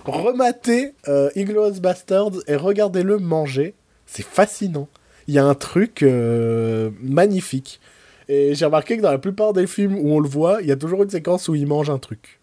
Rematez 0.04 0.94
euh, 1.08 1.30
Inglourious 1.36 1.80
Bastards 1.80 2.32
et 2.46 2.56
regardez-le 2.56 3.18
manger, 3.18 3.74
C'est 4.06 4.24
fascinant. 4.24 4.88
Il 5.28 5.34
y 5.34 5.38
a 5.38 5.44
un 5.44 5.54
truc 5.54 6.02
euh, 6.02 6.90
magnifique. 7.00 7.80
Et 8.28 8.54
j'ai 8.54 8.64
remarqué 8.64 8.96
que 8.96 9.02
dans 9.02 9.10
la 9.12 9.18
plupart 9.18 9.52
des 9.52 9.66
films 9.66 9.96
où 9.96 10.12
on 10.12 10.20
le 10.20 10.28
voit, 10.28 10.60
il 10.62 10.68
y 10.68 10.72
a 10.72 10.76
toujours 10.76 11.02
une 11.02 11.10
séquence 11.10 11.48
où 11.48 11.54
il 11.54 11.66
mange 11.66 11.90
un 11.90 11.98
truc. 11.98 12.40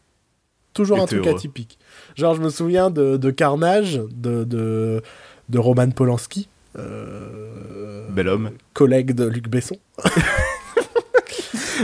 Toujours 0.74 0.98
Et 1.00 1.02
un 1.02 1.06
truc 1.06 1.26
heureux. 1.26 1.36
atypique. 1.36 1.78
Genre, 2.16 2.36
je 2.36 2.42
me 2.42 2.50
souviens 2.50 2.90
de, 2.90 3.18
de 3.18 3.32
Carnage, 3.32 3.96
de, 4.12 4.44
de, 4.46 5.02
de 5.50 5.60
Roman 5.60 5.90
Polanski, 5.90 6.48
euh, 6.78 8.08
Bel 8.10 8.28
homme. 8.28 8.52
collègue 8.74 9.14
de 9.14 9.26
Luc 9.26 9.50
Besson. 9.50 9.78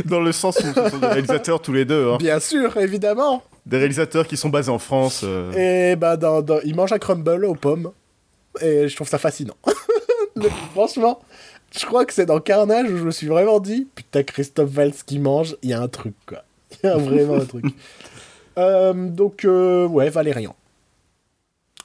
Dans 0.05 0.19
le 0.21 0.31
sens 0.31 0.57
où 0.59 0.73
sont 0.89 0.97
des 0.97 1.07
réalisateurs 1.07 1.61
tous 1.61 1.71
les 1.73 1.85
deux. 1.85 2.09
hein. 2.11 2.17
Bien 2.17 2.39
sûr, 2.39 2.75
évidemment. 2.77 3.43
Des 3.65 3.77
réalisateurs 3.77 4.27
qui 4.27 4.37
sont 4.37 4.49
basés 4.49 4.69
en 4.71 4.79
France. 4.79 5.21
euh. 5.23 5.91
Et 5.91 5.95
bah, 5.95 6.17
dans, 6.17 6.41
dans- 6.41 6.59
il 6.63 6.75
mange 6.75 6.93
un 6.93 6.99
crumble 6.99 7.45
aux 7.45 7.55
pommes. 7.55 7.91
Et 8.61 8.87
je 8.87 8.95
trouve 8.95 9.07
ça 9.09 9.17
fascinant. 9.17 9.55
Franchement, 10.73 11.21
je 11.77 11.85
crois 11.85 12.05
que 12.05 12.13
c'est 12.13 12.25
dans 12.25 12.39
Carnage 12.39 12.89
où 12.91 12.97
je 12.97 13.03
me 13.03 13.11
suis 13.11 13.27
vraiment 13.27 13.59
dit 13.59 13.87
Putain, 13.95 14.23
Christophe 14.23 14.69
Valls 14.69 14.93
qui 15.05 15.19
mange, 15.19 15.55
il 15.61 15.69
y 15.69 15.73
a 15.73 15.81
un 15.81 15.87
truc, 15.87 16.13
quoi. 16.25 16.43
Il 16.83 16.87
y 16.87 16.89
a 16.89 16.97
vraiment 16.97 17.35
un 17.35 17.45
truc. 17.45 17.65
Euh, 18.57 18.93
donc, 18.93 19.43
euh, 19.43 19.85
ouais, 19.85 20.09
Valérian. 20.09 20.55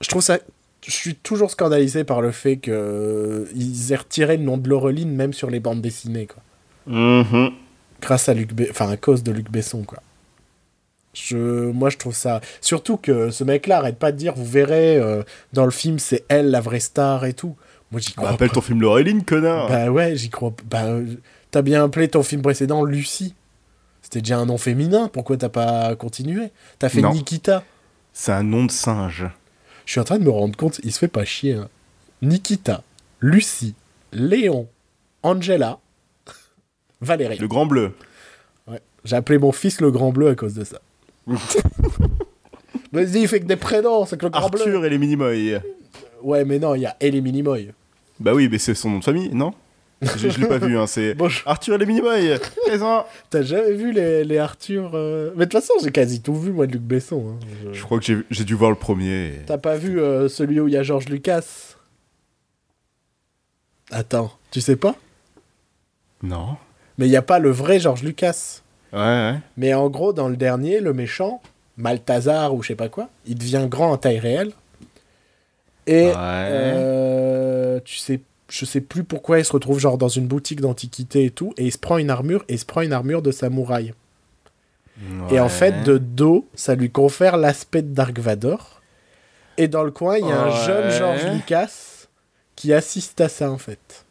Je 0.00 0.08
trouve 0.08 0.22
ça. 0.22 0.38
Je 0.86 0.92
suis 0.92 1.16
toujours 1.16 1.50
scandalisé 1.50 2.04
par 2.04 2.20
le 2.22 2.30
fait 2.30 2.58
qu'ils 2.58 3.92
aient 3.92 3.96
retiré 3.96 4.36
le 4.36 4.44
nom 4.44 4.56
de 4.56 4.68
Laureline 4.68 5.10
même 5.12 5.32
sur 5.32 5.50
les 5.50 5.58
bandes 5.58 5.80
dessinées, 5.80 6.28
quoi. 6.28 6.42
Mhm. 6.86 7.50
grâce 8.00 8.28
à 8.28 8.34
Luc 8.34 8.54
Be- 8.54 8.68
enfin 8.70 8.88
à 8.88 8.96
cause 8.96 9.24
de 9.24 9.32
Luc 9.32 9.50
Besson 9.50 9.82
quoi. 9.82 9.98
Je 11.12 11.70
moi 11.72 11.90
je 11.90 11.96
trouve 11.96 12.14
ça 12.14 12.40
surtout 12.60 12.96
que 12.96 13.30
ce 13.30 13.42
mec 13.42 13.66
là 13.66 13.78
arrête 13.78 13.98
pas 13.98 14.12
de 14.12 14.16
dire 14.16 14.32
vous 14.36 14.44
verrez 14.44 14.96
euh, 14.96 15.22
dans 15.52 15.64
le 15.64 15.72
film 15.72 15.98
c'est 15.98 16.24
elle 16.28 16.50
la 16.52 16.60
vraie 16.60 16.78
star 16.80 17.24
et 17.24 17.32
tout. 17.32 17.56
Moi 17.90 18.00
j'y 18.00 18.12
crois 18.12 18.30
Rappelle 18.30 18.48
pas. 18.48 18.54
ton 18.54 18.60
film 18.60 18.80
Laureline, 18.80 19.24
connard. 19.24 19.68
Bah 19.68 19.90
ouais, 19.90 20.16
j'y 20.16 20.30
crois 20.30 20.52
bah 20.70 20.84
euh, 20.84 21.04
t'as 21.50 21.62
bien 21.62 21.84
appelé 21.84 22.06
ton 22.08 22.22
film 22.22 22.42
précédent 22.42 22.84
Lucie. 22.84 23.34
C'était 24.02 24.20
déjà 24.20 24.38
un 24.38 24.46
nom 24.46 24.56
féminin, 24.58 25.08
pourquoi 25.12 25.36
t'as 25.36 25.48
pas 25.48 25.94
continué? 25.96 26.50
T'as 26.78 26.88
fait 26.88 27.00
Non. 27.00 27.12
Nikita. 27.12 27.64
C'est 28.12 28.32
un 28.32 28.42
nom 28.44 28.64
de 28.64 28.70
singe. 28.70 29.26
Je 29.86 29.92
suis 29.92 30.00
en 30.00 30.04
train 30.04 30.18
de 30.18 30.24
me 30.24 30.30
rendre 30.30 30.56
compte, 30.56 30.80
il 30.84 30.92
se 30.92 30.98
fait 31.00 31.08
pas 31.08 31.24
chier. 31.24 31.54
hein. 31.54 31.68
Nikita, 32.22 32.82
Lucie, 33.20 33.74
Léon, 34.12 34.68
Angela, 35.22 35.78
Valérie. 37.00 37.38
Le 37.38 37.48
Grand 37.48 37.66
Bleu. 37.66 37.94
Ouais. 38.68 38.80
J'ai 39.04 39.16
appelé 39.16 39.38
mon 39.38 39.52
fils 39.52 39.80
le 39.80 39.90
Grand 39.90 40.12
Bleu 40.12 40.28
à 40.28 40.34
cause 40.34 40.54
de 40.54 40.64
ça. 40.64 40.80
Vas-y, 42.92 43.22
il 43.22 43.28
fait 43.28 43.40
que 43.40 43.46
des 43.46 43.56
prénoms, 43.56 44.04
c'est 44.06 44.16
que 44.18 44.26
le 44.26 44.30
Bleu. 44.30 44.40
Arthur 44.40 44.84
et 44.84 44.90
les 44.90 44.98
Minimoy. 44.98 45.58
Ouais, 46.22 46.44
mais 46.44 46.58
non, 46.58 46.74
il 46.74 46.82
y 46.82 46.86
a 46.86 46.96
Ellie 47.00 47.20
Minimoy. 47.22 47.70
Bah 48.18 48.34
oui, 48.34 48.48
mais 48.50 48.58
c'est 48.58 48.74
son 48.74 48.90
nom 48.90 48.98
de 48.98 49.04
famille, 49.04 49.30
non? 49.34 49.52
Je, 50.02 50.30
je 50.30 50.40
l'ai 50.40 50.48
pas 50.48 50.58
vu, 50.58 50.78
hein, 50.78 50.86
c'est 50.86 51.14
Arthur 51.46 51.74
et 51.74 51.78
les 51.78 51.86
Minimoy. 51.86 52.38
Présent. 52.66 53.04
t'as 53.28 53.42
jamais 53.42 53.72
vu 53.74 53.92
les, 53.92 54.24
les 54.24 54.38
Arthur 54.38 54.92
euh, 54.94 55.30
Mais 55.36 55.46
de 55.46 55.50
toute 55.50 55.60
façon, 55.60 55.74
j'ai 55.82 55.90
quasi 55.92 56.20
tout 56.22 56.34
vu, 56.34 56.52
moi, 56.52 56.66
de 56.66 56.72
Luc 56.72 56.82
Besson. 56.82 57.36
hein. 57.36 57.46
Je- 57.66 57.72
Je 57.78 57.84
crois 57.84 57.98
que 57.98 58.04
j'ai 58.04 58.18
j'ai 58.30 58.44
dû 58.44 58.54
voir 58.54 58.70
le 58.70 58.76
premier. 58.76 59.26
et- 59.28 59.40
T'as 59.46 59.58
pas 59.58 59.76
vu 59.76 60.00
euh, 60.00 60.28
celui 60.28 60.58
où 60.58 60.68
il 60.68 60.74
y 60.74 60.76
a 60.76 60.82
Georges 60.82 61.08
Lucas? 61.08 61.76
Attends, 63.90 64.32
tu 64.50 64.60
sais 64.60 64.76
pas? 64.76 64.94
Non. 66.22 66.56
Mais 66.98 67.06
il 67.06 67.10
y 67.10 67.16
a 67.16 67.22
pas 67.22 67.38
le 67.38 67.50
vrai 67.50 67.78
Georges 67.80 68.02
Lucas. 68.02 68.60
Ouais, 68.92 68.98
ouais. 68.98 69.34
Mais 69.56 69.74
en 69.74 69.88
gros, 69.88 70.12
dans 70.12 70.28
le 70.28 70.36
dernier, 70.36 70.80
le 70.80 70.92
méchant, 70.92 71.40
Malthazar 71.76 72.54
ou 72.54 72.62
je 72.62 72.68
sais 72.68 72.74
pas 72.74 72.88
quoi, 72.88 73.08
il 73.26 73.36
devient 73.38 73.66
grand 73.68 73.92
en 73.92 73.96
taille 73.96 74.18
réelle. 74.18 74.52
Et 75.86 76.08
Ouais. 76.08 76.12
euh, 76.16 77.80
tu 77.84 77.96
sais, 77.96 78.20
je 78.48 78.64
sais 78.64 78.80
plus 78.80 79.04
pourquoi 79.04 79.38
il 79.38 79.44
se 79.44 79.52
retrouve 79.52 79.78
genre 79.78 79.96
dans 79.98 80.08
une 80.08 80.26
boutique 80.26 80.60
d'antiquité 80.60 81.24
et 81.24 81.30
tout, 81.30 81.54
et 81.56 81.64
il 81.66 81.72
se 81.72 81.78
prend 81.78 81.98
une 81.98 82.10
armure, 82.10 82.44
et 82.48 82.54
il 82.54 82.58
se 82.58 82.64
prend 82.66 82.80
une 82.82 82.92
armure 82.92 83.22
de 83.22 83.30
samouraï. 83.30 83.94
Et 85.30 85.40
en 85.40 85.48
fait, 85.48 85.82
de 85.84 85.96
dos, 85.96 86.46
ça 86.54 86.74
lui 86.74 86.90
confère 86.90 87.38
l'aspect 87.38 87.80
de 87.80 87.94
Dark 87.94 88.18
Vador. 88.18 88.82
Et 89.56 89.66
dans 89.66 89.82
le 89.82 89.90
coin, 89.92 90.18
il 90.18 90.26
y 90.26 90.30
a 90.30 90.42
un 90.42 90.50
Ouais. 90.50 90.66
jeune 90.66 90.90
George 90.90 91.24
Lucas 91.32 92.06
qui 92.54 92.74
assiste 92.74 93.18
à 93.22 93.30
ça 93.30 93.50
en 93.50 93.56
fait. 93.58 94.04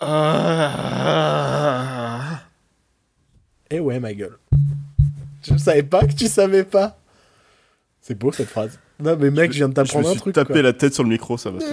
Ah. 0.00 2.40
Et 3.70 3.80
ouais, 3.80 4.00
ma 4.00 4.12
gueule. 4.12 4.36
Je 5.42 5.56
savais 5.56 5.82
pas 5.82 6.06
que 6.06 6.12
tu 6.12 6.26
savais 6.26 6.64
pas. 6.64 6.98
C'est 8.00 8.18
beau 8.18 8.32
cette 8.32 8.48
phrase. 8.48 8.78
Non, 8.98 9.16
mais 9.18 9.30
mec, 9.30 9.52
je 9.52 9.58
viens 9.58 9.68
de 9.68 9.74
Je 9.74 9.80
me 9.80 9.86
t'apprendre 9.86 10.08
un 10.08 10.12
suis 10.12 10.20
truc. 10.20 10.34
tapé 10.34 10.54
quoi. 10.54 10.62
la 10.62 10.72
tête 10.72 10.92
sur 10.94 11.02
le 11.02 11.08
micro, 11.08 11.38
ça 11.38 11.50
va. 11.50 11.58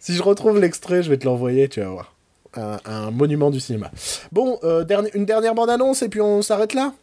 Si 0.00 0.14
je 0.14 0.22
retrouve 0.22 0.60
l'extrait, 0.60 1.02
je 1.02 1.10
vais 1.10 1.16
te 1.18 1.24
l'envoyer, 1.24 1.68
tu 1.68 1.80
vas 1.80 1.88
voir. 1.88 2.14
Un, 2.54 2.78
un 2.84 3.10
monument 3.10 3.50
du 3.50 3.58
cinéma. 3.60 3.90
Bon, 4.32 4.58
euh, 4.62 4.84
une 5.12 5.24
dernière 5.26 5.54
bande-annonce 5.54 6.02
et 6.02 6.08
puis 6.08 6.20
on 6.20 6.40
s'arrête 6.40 6.72
là? 6.72 6.94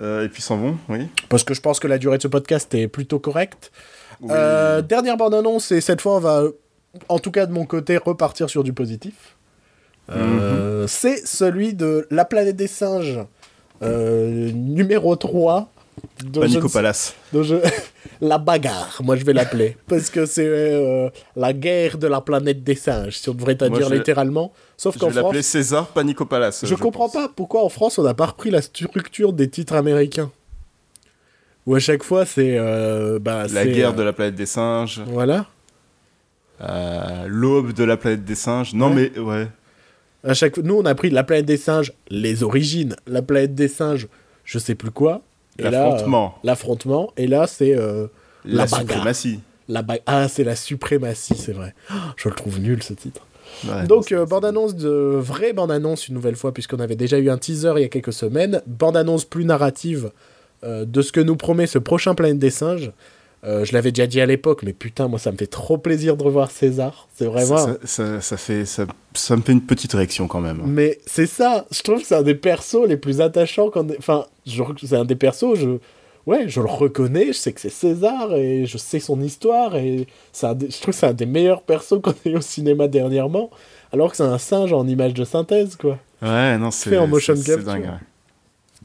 Euh, 0.00 0.24
et 0.24 0.28
puis 0.28 0.40
s'en 0.40 0.56
vont, 0.56 0.78
oui. 0.88 1.08
Parce 1.28 1.42
que 1.44 1.52
je 1.52 1.60
pense 1.60 1.80
que 1.80 1.88
la 1.88 1.98
durée 1.98 2.16
de 2.16 2.22
ce 2.22 2.28
podcast 2.28 2.72
est 2.74 2.88
plutôt 2.88 3.18
correcte. 3.18 3.70
Euh, 4.30 4.82
dernière 4.82 5.16
bande-annonce, 5.16 5.72
et 5.72 5.80
cette 5.80 6.00
fois, 6.00 6.16
on 6.16 6.20
va, 6.20 6.44
en 7.08 7.18
tout 7.18 7.30
cas 7.32 7.46
de 7.46 7.52
mon 7.52 7.66
côté, 7.66 7.96
repartir 7.96 8.48
sur 8.48 8.62
du 8.64 8.72
positif. 8.72 9.36
Euh, 10.10 10.86
C'est 10.86 11.26
celui 11.26 11.74
de 11.74 12.06
La 12.10 12.24
planète 12.24 12.56
des 12.56 12.66
singes, 12.66 13.20
euh, 13.82 14.50
numéro 14.52 15.16
3. 15.16 15.68
dont 16.24 16.42
je 16.42 16.46
Panico 16.48 16.68
Palace. 16.68 17.14
je- 17.32 17.56
La 18.20 18.38
bagarre, 18.38 19.00
moi 19.02 19.16
je 19.16 19.24
vais 19.24 19.32
l'appeler. 19.32 19.76
parce 19.88 20.08
que 20.10 20.24
c'est 20.26 20.46
euh, 20.46 21.08
la 21.36 21.52
guerre 21.52 21.98
de 21.98 22.06
la 22.06 22.20
planète 22.20 22.62
des 22.62 22.74
singes, 22.74 23.16
si 23.18 23.28
on 23.28 23.34
devrait 23.34 23.56
Moi, 23.60 23.70
dire 23.78 23.88
je 23.88 23.94
littéralement. 23.94 24.52
Sauf 24.76 24.94
Je 24.94 24.98
qu'en 25.00 25.08
vais 25.08 25.14
l'appeler 25.14 25.42
France, 25.42 25.46
César 25.46 25.86
Panico 25.88 26.24
Palace. 26.26 26.64
je, 26.66 26.74
comprends 26.74 27.08
pense. 27.08 27.12
pas 27.14 27.28
pourquoi 27.34 27.64
en 27.64 27.68
France 27.68 27.98
on 27.98 28.02
n'a 28.02 28.14
pas 28.14 28.26
repris 28.26 28.50
la 28.50 28.62
structure 28.62 29.32
des 29.32 29.48
titres 29.48 29.74
américains. 29.74 30.30
Où 31.66 31.74
à 31.74 31.78
chaque 31.80 32.02
fois 32.02 32.26
c'est. 32.26 32.58
bah, 33.20 33.46
La 33.52 33.66
guerre 33.66 33.94
de 33.94 34.02
la 34.02 34.12
planète 34.12 34.34
des 34.34 34.46
singes. 34.46 35.02
Voilà. 35.06 35.46
L'aube 37.26 37.72
de 37.72 37.84
la 37.84 37.96
planète 37.96 38.24
des 38.24 38.34
singes. 38.34 38.74
Non, 38.74 38.94
Ouais. 38.94 39.10
mais 39.14 39.18
ouais. 39.20 39.48
À 40.24 40.34
chaque 40.34 40.56
nous 40.58 40.76
on 40.76 40.84
a 40.86 40.94
pris 40.94 41.10
la 41.10 41.22
planète 41.24 41.46
des 41.46 41.56
singes, 41.56 41.92
les 42.08 42.42
origines, 42.42 42.96
la 43.06 43.22
planète 43.22 43.54
des 43.54 43.68
singes, 43.68 44.08
je 44.44 44.58
sais 44.58 44.74
plus 44.74 44.90
quoi. 44.90 45.22
L'affrontement. 45.58 46.34
euh, 46.36 46.40
L'affrontement. 46.46 47.12
Et 47.16 47.26
là 47.26 47.46
c'est 47.46 47.76
euh, 47.76 48.06
La, 48.44 48.66
suprématie. 48.66 49.40
la 49.68 49.82
ba- 49.82 49.98
ah 50.06 50.26
c'est 50.28 50.44
la 50.44 50.56
suprématie, 50.56 51.34
c'est 51.36 51.52
vrai. 51.52 51.74
Oh, 51.90 51.94
je 52.16 52.28
le 52.28 52.34
trouve 52.34 52.58
nul 52.60 52.82
ce 52.82 52.94
titre. 52.94 53.26
Ouais, 53.68 53.86
Donc 53.86 54.10
euh, 54.12 54.24
bande 54.26 54.44
annonce 54.46 54.74
de 54.74 54.88
vraie 54.90 55.52
bande 55.52 55.70
annonce 55.70 56.08
une 56.08 56.14
nouvelle 56.14 56.34
fois 56.36 56.52
puisqu'on 56.52 56.80
avait 56.80 56.96
déjà 56.96 57.18
eu 57.18 57.28
un 57.30 57.36
teaser 57.38 57.72
il 57.76 57.82
y 57.82 57.84
a 57.84 57.88
quelques 57.88 58.12
semaines. 58.12 58.62
Bande 58.66 58.96
annonce 58.96 59.24
plus 59.24 59.44
narrative 59.44 60.10
de 60.66 61.02
ce 61.02 61.12
que 61.12 61.20
nous 61.20 61.36
promet 61.36 61.66
ce 61.66 61.78
prochain 61.78 62.14
Planète 62.14 62.38
des 62.38 62.48
singes. 62.50 62.90
Euh, 63.46 63.64
je 63.64 63.72
l'avais 63.74 63.92
déjà 63.92 64.06
dit 64.06 64.20
à 64.20 64.26
l'époque, 64.26 64.62
mais 64.62 64.72
putain, 64.72 65.06
moi 65.06 65.18
ça 65.18 65.30
me 65.30 65.36
fait 65.36 65.46
trop 65.46 65.76
plaisir 65.76 66.16
de 66.16 66.22
revoir 66.22 66.50
César. 66.50 67.08
C'est 67.14 67.26
vraiment. 67.26 67.58
ça, 67.58 67.76
ça, 67.84 68.20
ça 68.20 68.36
fait, 68.38 68.64
ça, 68.64 68.86
ça 69.12 69.36
me 69.36 69.42
fait 69.42 69.52
une 69.52 69.60
petite 69.60 69.92
réaction 69.92 70.28
quand 70.28 70.40
même. 70.40 70.62
Mais 70.64 70.98
c'est 71.06 71.26
ça, 71.26 71.66
je 71.70 71.82
trouve 71.82 72.00
que 72.00 72.06
c'est 72.06 72.14
un 72.14 72.22
des 72.22 72.34
persos 72.34 72.86
les 72.88 72.96
plus 72.96 73.20
attachants. 73.20 73.68
Quand... 73.70 73.86
Enfin, 73.98 74.24
je- 74.46 74.62
c'est 74.84 74.96
un 74.96 75.04
des 75.04 75.14
persos, 75.16 75.56
je... 75.56 75.78
Ouais, 76.26 76.48
je 76.48 76.60
le 76.62 76.66
reconnais, 76.68 77.26
je 77.26 77.32
sais 77.32 77.52
que 77.52 77.60
c'est 77.60 77.68
César 77.68 78.34
et 78.34 78.64
je 78.64 78.78
sais 78.78 78.98
son 78.98 79.20
histoire 79.20 79.76
et 79.76 80.06
des- 80.54 80.70
je 80.70 80.80
trouve 80.80 80.94
que 80.94 80.98
c'est 80.98 81.06
un 81.06 81.12
des 81.12 81.26
meilleurs 81.26 81.60
persos 81.60 82.00
qu'on 82.02 82.12
ait 82.24 82.30
eu 82.30 82.36
au 82.36 82.40
cinéma 82.40 82.88
dernièrement, 82.88 83.50
alors 83.92 84.10
que 84.10 84.16
c'est 84.16 84.22
un 84.22 84.38
singe 84.38 84.72
en 84.72 84.88
image 84.88 85.12
de 85.12 85.24
synthèse, 85.24 85.76
quoi. 85.76 85.98
Ouais, 86.22 86.56
non, 86.56 86.70
c'est 86.70 86.88
Fait 86.88 86.96
en 86.96 87.06
motion 87.06 87.34
capture. 87.34 87.62
dingue, 87.62 87.82
ouais. 87.82 87.88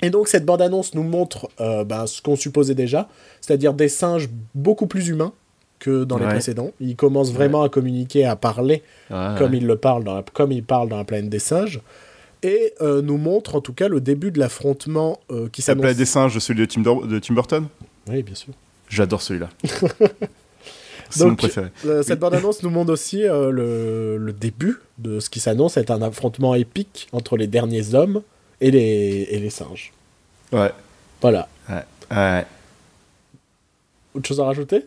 Et 0.02 0.10
donc 0.10 0.28
cette 0.28 0.46
bande-annonce 0.46 0.94
nous 0.96 1.04
montre 1.04 1.50
euh, 1.60 1.84
ben, 1.84 2.08
ce 2.08 2.22
qu'on 2.22 2.36
supposait 2.36 2.76
déjà, 2.76 3.10
c'est-à-dire 3.42 3.74
des 3.74 3.90
singes 3.90 4.30
beaucoup 4.56 4.88
plus 4.88 5.08
humains 5.10 5.34
que 5.80 6.04
dans 6.04 6.18
les 6.18 6.26
précédents. 6.26 6.72
Ils 6.82 6.96
commencent 6.96 7.32
vraiment 7.32 7.62
à 7.64 7.70
communiquer, 7.70 8.26
à 8.26 8.36
parler 8.36 8.84
Ouais, 9.10 9.36
comme 9.38 9.52
ouais. 9.52 9.58
il 9.60 9.66
le 9.68 9.76
parle 9.78 10.04
dans 10.04 10.16
la, 10.16 10.24
comme 10.34 10.52
il 10.52 10.64
parle 10.64 10.90
dans 10.90 10.98
la 10.98 11.04
planète 11.06 11.30
des 11.30 11.40
singes 11.40 11.80
et 12.44 12.74
euh, 12.82 13.02
nous 13.02 13.18
montre 13.18 13.56
en 13.56 13.62
tout 13.62 13.74
cas 13.74 13.88
le 13.90 14.00
début 14.02 14.32
de 14.32 14.40
l'affrontement 14.40 15.20
euh, 15.32 15.48
qui 15.50 15.62
La 15.62 15.66
s'annonce. 15.68 15.82
planète 15.82 15.98
des 15.98 16.06
singes, 16.06 16.38
celui 16.40 16.62
de 16.62 16.66
Tim, 16.66 16.82
Dor- 16.82 17.06
de 17.08 17.20
Tim 17.20 17.34
Burton? 17.34 17.68
Oui, 18.10 18.24
bien 18.24 18.36
sûr. 18.36 18.54
J'adore 18.90 19.22
celui-là. 19.22 19.50
c'est 21.10 21.26
mon 21.26 21.36
préféré. 21.36 21.68
Euh, 21.86 22.04
cette 22.04 22.20
bande-annonce 22.20 22.64
nous 22.64 22.70
montre 22.70 22.92
aussi 22.94 23.24
euh, 23.24 23.52
le, 23.52 24.18
le 24.18 24.34
début 24.34 24.78
de 24.98 25.20
ce 25.20 25.30
qui 25.30 25.40
s'annonce 25.40 25.78
être 25.78 25.92
un 25.92 26.02
affrontement 26.02 26.56
épique 26.56 27.08
entre 27.12 27.36
les 27.38 27.48
derniers 27.48 27.94
hommes 27.96 28.22
et 28.61 28.72
les, 28.72 29.27
et 29.31 29.40
les 29.40 29.49
singes. 29.49 29.91
Ouais. 30.52 30.72
Voilà. 31.22 31.48
Ouais. 31.69 31.84
ouais. 32.11 32.45
Autre 34.15 34.27
chose 34.27 34.40
à 34.40 34.45
rajouter? 34.45 34.86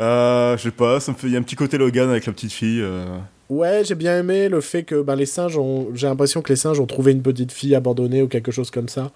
Euh, 0.00 0.56
je 0.56 0.62
sais 0.62 0.70
pas, 0.70 1.00
ça 1.00 1.12
me 1.12 1.16
fait... 1.16 1.26
il 1.26 1.32
y 1.32 1.36
a 1.36 1.38
un 1.38 1.42
petit 1.42 1.56
côté 1.56 1.76
Logan 1.78 2.08
avec 2.10 2.26
la 2.26 2.32
petite 2.32 2.52
fille. 2.52 2.80
euh. 2.82 3.04
Ouais, 3.50 3.82
j'ai 3.84 3.94
bien 3.94 4.18
aimé 4.18 4.48
le 4.48 4.60
fait 4.60 4.82
que 4.84 5.00
ben, 5.02 5.16
les 5.16 5.26
singes 5.26 5.56
ont. 5.56 5.88
J'ai 5.94 6.06
l'impression 6.06 6.42
que 6.42 6.52
les 6.52 6.56
singes 6.56 6.78
ont 6.80 6.86
trouvé 6.86 7.12
une 7.12 7.22
petite 7.22 7.50
fille 7.50 7.74
abandonnée 7.74 8.22
ou 8.22 8.28
quelque 8.28 8.52
chose 8.52 8.70
comme 8.70 8.88
ça. 8.88 9.10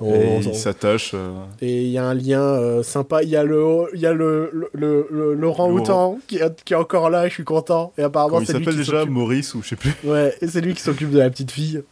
On- 0.00 0.12
Et 0.14 0.26
on- 0.26 0.40
il 0.40 0.54
s'attache. 0.54 1.12
euh, 1.14 1.30
Et 1.62 1.82
il 1.84 1.88
y 1.90 1.96
a 1.96 2.04
un 2.04 2.12
lien 2.14 2.42
euh, 2.42 2.82
sympa. 2.82 3.22
Il 3.22 3.28
y 3.30 3.36
a 3.36 3.44
le, 3.44 3.86
il 3.94 4.00
y 4.00 4.06
a 4.06 4.12
le, 4.12 4.50
le, 4.52 4.68
le, 4.74 5.06
le- 5.10 5.34
Laurent. 5.34 5.70
Houtan 5.70 6.18
qui, 6.26 6.36
est- 6.38 6.64
qui 6.64 6.74
est 6.74 6.76
encore 6.76 7.08
là 7.10 7.26
et 7.26 7.28
je 7.28 7.34
suis 7.34 7.44
content. 7.44 7.92
Et 7.96 8.02
apparemment, 8.02 8.40
c'est 8.44 8.54
lui 8.58 8.64
s'appelle 8.64 8.76
déjà 8.78 9.04
Maurice 9.06 9.54
ou 9.54 9.62
je 9.62 9.68
sais 9.68 9.76
plus. 9.76 9.92
Ouais, 10.04 10.34
et 10.42 10.48
c'est 10.48 10.60
lui 10.60 10.74
qui 10.74 10.82
s'occupe 10.82 11.10
de 11.12 11.18
la 11.18 11.30
petite 11.30 11.50
fille. 11.52 11.82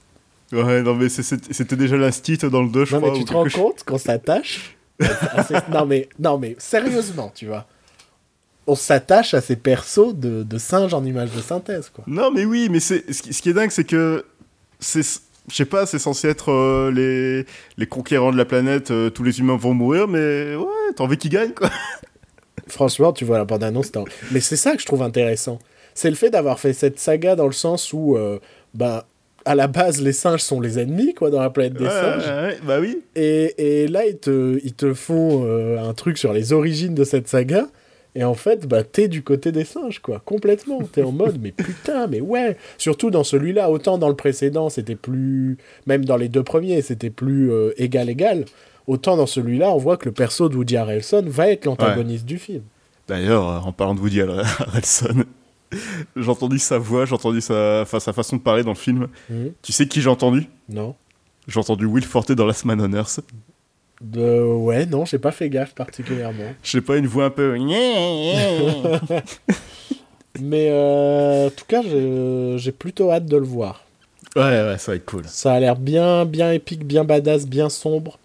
Ouais, 0.52 0.82
non, 0.82 0.94
mais 0.94 1.08
c'était 1.08 1.76
déjà 1.76 1.96
l'instit 1.96 2.38
dans 2.38 2.62
le 2.62 2.68
2, 2.68 2.84
je 2.84 2.94
non, 2.94 3.00
crois. 3.00 3.12
mais 3.12 3.18
tu 3.18 3.24
te 3.24 3.32
rends 3.32 3.48
compte 3.48 3.82
qu'on 3.84 3.98
s'attache 3.98 4.76
non, 5.72 5.86
mais, 5.86 6.08
non, 6.20 6.38
mais 6.38 6.54
sérieusement, 6.58 7.32
tu 7.34 7.46
vois. 7.46 7.66
On 8.66 8.76
s'attache 8.76 9.34
à 9.34 9.40
ces 9.40 9.56
persos 9.56 10.14
de, 10.14 10.44
de 10.44 10.58
singes 10.58 10.94
en 10.94 11.04
image 11.04 11.32
de 11.32 11.40
synthèse, 11.40 11.90
quoi. 11.92 12.04
Non, 12.06 12.30
mais 12.30 12.44
oui, 12.44 12.68
mais 12.70 12.78
c'est 12.80 13.12
ce 13.12 13.22
qui, 13.22 13.48
est 13.48 13.52
dingue, 13.52 13.70
c'est 13.70 13.84
que 13.84 14.24
je 14.80 15.02
sais 15.56 15.64
pas, 15.64 15.84
c'est 15.86 15.98
censé 15.98 16.28
être 16.28 16.50
euh, 16.52 16.90
les 16.92 17.44
les 17.76 17.86
conquérants 17.86 18.32
de 18.32 18.36
la 18.36 18.44
planète. 18.44 18.90
euh, 18.90 19.10
tous 19.10 19.24
les 19.24 19.40
humains 19.40 19.56
vont 19.56 19.74
mourir, 19.74 20.06
mais 20.08 20.54
ouais, 20.54 20.66
t'as 20.96 21.04
envie 21.04 21.18
qu'ils 21.18 21.30
gagnent 21.32 21.52
quoi. 21.52 21.70
Franchement, 22.68 23.12
tu 23.12 23.24
vois 23.24 23.38
la 23.38 23.44
bande-annonce, 23.44 23.90
mais 24.30 24.40
c'est 24.40 24.56
ça 24.56 24.74
que 24.74 24.80
je 24.80 24.86
trouve 24.86 25.02
intéressant. 25.02 25.58
C'est 25.94 26.08
le 26.08 26.16
fait 26.16 26.30
d'avoir 26.30 26.58
fait 26.58 26.72
cette 26.72 26.98
saga 26.98 27.36
dans 27.36 27.46
le 27.46 27.52
sens 27.52 27.92
où, 27.92 28.16
euh, 28.16 28.38
bah, 28.72 29.06
à 29.44 29.54
la 29.54 29.66
base, 29.66 30.00
les 30.00 30.12
singes 30.12 30.40
sont 30.40 30.60
les 30.60 30.78
ennemis, 30.78 31.14
quoi, 31.14 31.30
dans 31.30 31.40
la 31.40 31.50
planète 31.50 31.74
des 31.74 31.84
Ouais, 31.84 31.90
singes. 31.90 32.26
ouais, 32.26 32.58
bah 32.66 32.78
oui. 32.80 33.02
Et, 33.14 33.82
et 33.82 33.88
là, 33.88 34.06
ils 34.06 34.18
te, 34.18 34.58
ils 34.64 34.74
te 34.74 34.94
font 34.94 35.44
euh, 35.44 35.78
un 35.82 35.92
truc 35.94 36.18
sur 36.18 36.32
les 36.32 36.52
origines 36.52 36.94
de 36.94 37.04
cette 37.04 37.28
saga. 37.28 37.66
Et 38.16 38.22
en 38.22 38.34
fait, 38.34 38.66
bah, 38.68 38.84
t'es 38.84 39.08
du 39.08 39.22
côté 39.24 39.50
des 39.50 39.64
singes, 39.64 39.98
quoi. 40.00 40.22
Complètement. 40.24 40.80
T'es 40.82 41.02
en 41.02 41.10
mode, 41.10 41.38
mais 41.42 41.50
putain, 41.50 42.06
mais 42.06 42.20
ouais. 42.20 42.56
Surtout 42.78 43.10
dans 43.10 43.24
celui-là, 43.24 43.70
autant 43.70 43.98
dans 43.98 44.08
le 44.08 44.14
précédent, 44.14 44.68
c'était 44.70 44.94
plus. 44.94 45.58
Même 45.86 46.04
dans 46.04 46.16
les 46.16 46.28
deux 46.28 46.44
premiers, 46.44 46.80
c'était 46.80 47.10
plus 47.10 47.50
euh, 47.50 47.72
égal-égal. 47.76 48.44
Autant 48.86 49.16
dans 49.16 49.26
celui-là, 49.26 49.70
on 49.72 49.78
voit 49.78 49.96
que 49.96 50.04
le 50.04 50.12
perso 50.12 50.48
de 50.48 50.56
Woody 50.56 50.76
Harrelson 50.76 51.24
va 51.26 51.48
être 51.48 51.64
l'antagoniste 51.64 52.24
du 52.24 52.38
film. 52.38 52.62
D'ailleurs, 53.08 53.48
euh, 53.48 53.58
en 53.58 53.72
parlant 53.72 53.94
de 53.96 54.00
Woody 54.00 54.20
Harrelson, 54.20 55.24
j'ai 56.16 56.28
entendu 56.28 56.58
sa 56.58 56.78
voix, 56.78 57.04
j'ai 57.06 57.14
entendu 57.14 57.40
sa, 57.40 57.80
enfin, 57.82 58.00
sa 58.00 58.12
façon 58.12 58.36
de 58.36 58.40
parler 58.42 58.62
dans 58.62 58.70
le 58.72 58.76
film. 58.76 59.08
Mhm. 59.30 59.52
Tu 59.62 59.72
sais 59.72 59.86
qui 59.88 60.00
j'ai 60.00 60.08
entendu? 60.10 60.46
Non 60.68 60.94
J'ai 61.48 61.58
entendu 61.60 61.84
Will 61.86 62.04
Forte 62.04 62.32
dans 62.32 62.46
Last 62.46 62.64
Man 62.64 62.80
on 62.80 62.92
Earth. 62.92 63.20
Ouais, 64.14 64.86
non, 64.86 65.04
j'ai 65.04 65.18
pas 65.18 65.30
fait 65.32 65.48
gaffe 65.48 65.74
particulièrement. 65.74 66.52
Je 66.62 66.70
sais 66.72 66.80
pas, 66.80 66.96
une 66.96 67.06
voix 67.06 67.26
un 67.26 67.30
peu. 67.30 67.56
Mais 70.40 70.68
euh, 70.70 71.46
en 71.46 71.50
tout 71.50 71.64
cas, 71.68 71.80
j'ai 71.82 72.72
plutôt 72.72 73.10
hâte 73.12 73.26
de 73.26 73.36
le 73.36 73.46
voir. 73.46 73.84
Ouais, 74.36 74.42
ouais, 74.42 74.78
ça 74.78 74.92
va 74.92 74.96
être 74.96 75.04
cool. 75.06 75.22
Ça 75.26 75.52
a 75.54 75.60
l'air 75.60 75.76
bien, 75.76 76.24
bien 76.24 76.50
épique, 76.52 76.84
bien 76.84 77.04
badass, 77.04 77.46
bien 77.46 77.68
sombre. 77.68 78.18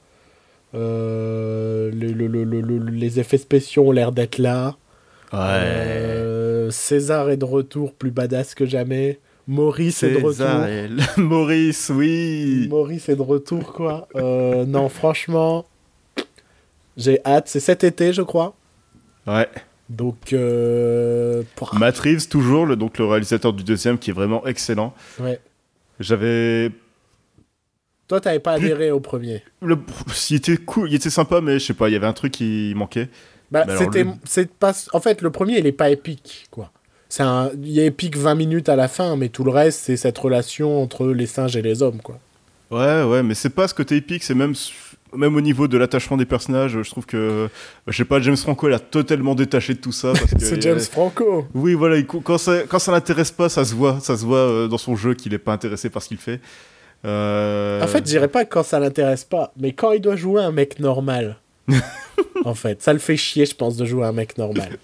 Euh, 0.74 1.91
le- 1.94 2.11
le- 2.11 2.28
le- 2.28 2.44
le- 2.44 2.61
le- 2.61 2.90
les 2.91 3.20
effets 3.20 3.38
spéciaux 3.38 3.88
ont 3.88 3.91
l'air 3.91 4.11
d'être 4.11 4.38
là. 4.40 4.76
Ouais. 5.32 5.40
César 6.71 7.29
est 7.29 7.37
de 7.37 7.45
retour, 7.45 7.93
plus 7.93 8.11
badass 8.11 8.55
que 8.55 8.65
jamais. 8.65 9.19
Maurice 9.47 10.03
est 10.03 10.11
de 10.11 10.23
retour. 10.23 10.65
Et- 10.65 10.89
Maurice, 11.21 11.91
oui. 11.93 12.67
Maurice 12.69 13.09
est 13.09 13.15
de 13.15 13.21
retour, 13.21 13.73
quoi. 13.73 14.07
Euh, 14.15 14.65
non, 14.65 14.89
franchement, 14.89 15.65
j'ai 16.97 17.19
hâte. 17.25 17.47
C'est 17.47 17.59
cet 17.59 17.83
été, 17.83 18.13
je 18.13 18.21
crois. 18.21 18.55
Ouais. 19.25 19.47
Donc, 19.89 20.33
euh, 20.33 21.41
Matt 21.73 21.97
Reeves, 21.97 22.27
toujours, 22.27 22.65
le, 22.67 22.75
donc 22.75 22.99
le 22.99 23.05
réalisateur 23.05 23.53
du 23.53 23.63
deuxième, 23.63 23.97
qui 23.97 24.11
est 24.11 24.13
vraiment 24.13 24.45
excellent. 24.45 24.93
ouais. 25.19 25.39
J'avais. 25.99 26.71
Toi, 28.07 28.21
t'avais 28.21 28.39
pas 28.39 28.55
Plus- 28.57 28.65
adhéré 28.67 28.91
au 28.91 28.99
premier. 28.99 29.43
Le... 29.61 29.77
Il 30.29 30.35
était 30.37 30.57
cool, 30.57 30.89
il 30.89 30.95
était 30.95 31.09
sympa, 31.09 31.41
mais 31.41 31.59
je 31.59 31.65
sais 31.65 31.73
pas, 31.73 31.89
il 31.89 31.93
y 31.93 31.95
avait 31.95 32.07
un 32.07 32.13
truc 32.13 32.31
qui 32.33 32.71
manquait. 32.75 33.09
Bah, 33.51 33.65
c'était, 33.77 34.03
le- 34.03 34.11
c'est 34.26 34.51
pas, 34.51 34.73
en 34.93 34.99
fait, 34.99 35.21
le 35.21 35.31
premier, 35.31 35.57
il 35.59 35.65
est 35.67 35.71
pas 35.71 35.89
épique, 35.89 36.47
quoi. 36.51 36.71
C'est 37.09 37.23
un, 37.23 37.49
il 37.63 37.80
est 37.80 37.88
épique 37.88 38.15
20 38.15 38.35
minutes 38.35 38.69
à 38.69 38.76
la 38.76 38.88
fin, 38.88 39.15
mais 39.15 39.30
tout 39.30 39.43
le 39.43 39.49
reste, 39.51 39.80
c'est 39.84 39.97
cette 39.97 40.17
relation 40.19 40.81
entre 40.84 41.07
les 41.07 41.26
singes 41.26 41.55
et 41.55 41.61
les 41.63 41.81
hommes, 41.81 42.01
quoi. 42.03 42.19
Ouais, 42.69 43.01
ouais, 43.03 43.23
mais 43.23 43.34
c'est 43.34 43.49
pas 43.49 43.67
ce 43.67 43.73
côté 43.73 43.95
épique, 43.95 44.23
c'est 44.23 44.35
même, 44.35 44.53
même 45.15 45.35
au 45.35 45.41
niveau 45.41 45.67
de 45.67 45.76
l'attachement 45.80 46.17
des 46.17 46.27
personnages, 46.27 46.80
je 46.84 46.88
trouve 46.91 47.07
que, 47.07 47.49
je 47.88 47.97
sais 47.97 48.05
pas, 48.05 48.19
James 48.21 48.38
Franco, 48.38 48.67
il 48.67 48.73
a 48.76 48.80
totalement 48.80 49.34
détaché 49.34 49.73
de 49.73 49.80
tout 49.80 49.91
ça. 49.91 50.13
C'est 50.38 50.61
James 50.61 50.80
Franco. 50.80 51.47
Oui, 51.55 51.73
voilà, 51.73 51.97
il- 51.97 52.05
quand 52.05 52.38
ça, 52.38 52.59
quand 52.67 52.77
ça 52.77 52.91
l'intéresse 52.91 53.31
pas, 53.31 53.49
ça 53.49 53.65
se 53.65 53.73
voit, 53.73 53.99
ça 54.01 54.15
se 54.15 54.23
voit 54.23 54.38
euh, 54.38 54.67
dans 54.67 54.77
son 54.77 54.95
jeu 54.95 55.15
qu'il 55.15 55.34
est 55.34 55.39
pas 55.39 55.53
intéressé 55.53 55.89
par 55.89 56.03
ce 56.03 56.09
qu'il 56.09 56.17
fait. 56.17 56.39
Euh, 57.05 57.81
En 57.81 57.88
fait, 57.88 57.99
je 57.99 58.03
dirais 58.03 58.27
pas 58.27 58.45
quand 58.45 58.61
ça 58.63 58.80
l'intéresse 58.80 59.23
pas, 59.23 59.51
mais 59.59 59.71
quand 59.73 59.91
il 59.93 60.01
doit 60.01 60.15
jouer 60.15 60.41
un 60.43 60.51
mec 60.51 60.80
normal. 60.80 61.38
En 62.45 62.53
fait, 62.55 62.81
ça 62.81 62.93
le 62.93 62.99
fait 62.99 63.17
chier, 63.17 63.45
je 63.45 63.55
pense, 63.55 63.77
de 63.77 63.85
jouer 63.85 64.05
un 64.05 64.11
mec 64.11 64.37
normal. 64.37 64.77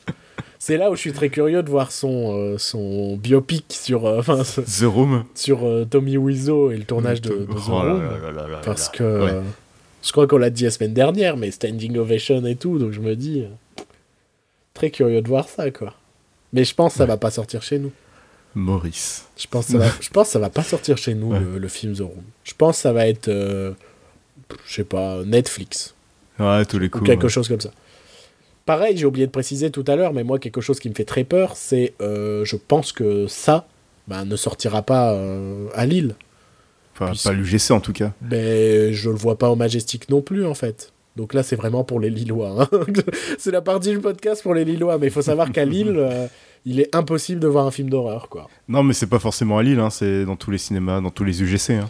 C'est 0.59 0.77
là 0.77 0.89
où 0.89 0.95
je 0.95 0.99
suis 1.01 1.13
très 1.13 1.29
curieux 1.29 1.61
de 1.61 1.69
voir 1.69 1.91
son, 1.91 2.33
euh, 2.35 2.57
son 2.57 3.17
biopic 3.17 3.65
sur, 3.69 4.05
euh, 4.07 4.21
The 4.23 4.83
Room. 4.83 5.25
sur 5.35 5.63
euh, 5.65 5.85
Tommy 5.85 6.17
Wiseau 6.17 6.71
et 6.71 6.77
le 6.77 6.83
tournage 6.85 7.21
de, 7.21 7.29
de 7.29 7.45
The 7.45 7.49
Oh 7.69 7.71
Room. 7.81 8.01
là 8.03 8.17
là 8.19 8.31
là 8.31 8.47
là 8.47 8.61
Parce 8.63 8.89
que 8.89 9.03
Ouais. 9.25 9.41
je 10.01 10.11
crois 10.11 10.25
qu'on 10.27 10.37
l'a 10.37 10.49
dit 10.49 10.63
la 10.63 10.71
semaine 10.71 10.93
dernière, 10.93 11.37
mais 11.37 11.51
standing 11.51 11.97
ovation 11.97 12.43
et 12.45 12.55
tout, 12.55 12.79
donc 12.79 12.91
je 12.93 12.99
me 12.99 13.15
dis 13.15 13.43
très 14.73 14.89
curieux 14.91 15.21
de 15.21 15.27
voir 15.27 15.47
ça 15.49 15.69
quoi. 15.71 15.93
Mais 16.53 16.63
je 16.63 16.73
pense 16.73 16.93
que 16.93 16.97
ça 16.99 17.05
va 17.05 17.17
pas 17.17 17.31
sortir 17.31 17.61
chez 17.61 17.79
nous. 17.79 17.91
Maurice. 18.55 19.25
Je 19.37 19.47
pense 19.47 19.65
que 19.65 19.73
ça 19.73 19.77
va, 19.79 19.87
je 19.99 20.09
pense 20.09 20.27
que 20.27 20.33
ça 20.33 20.39
va 20.39 20.49
pas 20.49 20.63
sortir 20.63 20.97
chez 20.97 21.13
nous 21.13 21.31
Ouais. 21.33 21.39
le, 21.39 21.59
le 21.59 21.67
film 21.67 21.93
The 21.93 21.99
Room. 21.99 22.23
Je 22.43 22.53
pense 22.57 22.77
que 22.77 22.81
ça 22.83 22.93
va 22.93 23.07
être 23.07 23.29
je 23.29 23.73
sais 24.73 24.83
pas 24.83 25.23
Netflix 25.25 25.94
Ouais, 26.39 26.65
tous 26.65 26.79
les 26.79 26.87
ou 26.87 26.89
coups. 26.89 27.05
quelque 27.05 27.23
ouais. 27.23 27.29
chose 27.29 27.47
comme 27.47 27.61
ça. 27.61 27.71
Pareil, 28.65 28.97
j'ai 28.97 29.05
oublié 29.05 29.27
de 29.27 29.31
préciser 29.31 29.69
tout 29.69 29.83
à 29.87 29.95
l'heure, 29.95 30.11
mais 30.13 30.23
moi 30.23 30.39
quelque 30.39 30.59
chose 30.61 30.79
qui 30.79 30.89
me 30.89 30.95
fait 30.95 31.05
très 31.05 31.23
peur, 31.23 31.53
c'est 31.55 31.93
euh, 32.01 32.43
je 32.45 32.55
pense 32.55 32.91
que 32.91 33.27
ça 33.27 33.67
bah, 34.07 34.25
ne 34.25 34.35
sortira 34.35 34.81
pas 34.81 35.13
euh, 35.13 35.67
à 35.75 35.85
Lille. 35.85 36.15
Enfin, 36.95 37.11
Puisque- 37.11 37.25
pas 37.25 37.33
l'UGC 37.33 37.71
en 37.71 37.79
tout 37.79 37.93
cas. 37.93 38.13
Ben, 38.21 38.91
je 38.91 39.09
le 39.09 39.15
vois 39.15 39.37
pas 39.37 39.49
au 39.49 39.55
Majestic 39.55 40.09
non 40.09 40.21
plus, 40.21 40.45
en 40.45 40.53
fait. 40.55 40.91
Donc 41.15 41.33
là, 41.33 41.43
c'est 41.43 41.55
vraiment 41.55 41.83
pour 41.83 41.99
les 41.99 42.09
Lillois. 42.09 42.67
hein. 42.71 42.79
c'est 43.37 43.51
la 43.51 43.61
partie 43.61 43.91
du 43.91 43.99
podcast 43.99 44.41
pour 44.41 44.53
les 44.53 44.65
Lillois. 44.65 44.97
Mais 44.97 45.07
il 45.07 45.11
faut 45.11 45.21
savoir 45.21 45.51
qu'à 45.51 45.63
Lille, 45.65 45.93
euh, 45.95 46.27
il 46.65 46.79
est 46.79 46.93
impossible 46.95 47.39
de 47.39 47.47
voir 47.47 47.65
un 47.67 47.71
film 47.71 47.89
d'horreur, 47.89 48.27
quoi. 48.29 48.49
Non, 48.67 48.81
mais 48.83 48.93
c'est 48.93 49.07
pas 49.07 49.19
forcément 49.19 49.57
à 49.59 49.63
Lille, 49.63 49.79
hein, 49.79 49.89
c'est 49.89 50.25
dans 50.25 50.35
tous 50.35 50.51
les 50.51 50.57
cinémas, 50.57 50.99
dans 51.01 51.11
tous 51.11 51.23
les 51.23 51.41
UGC. 51.43 51.71
Hein. 51.71 51.89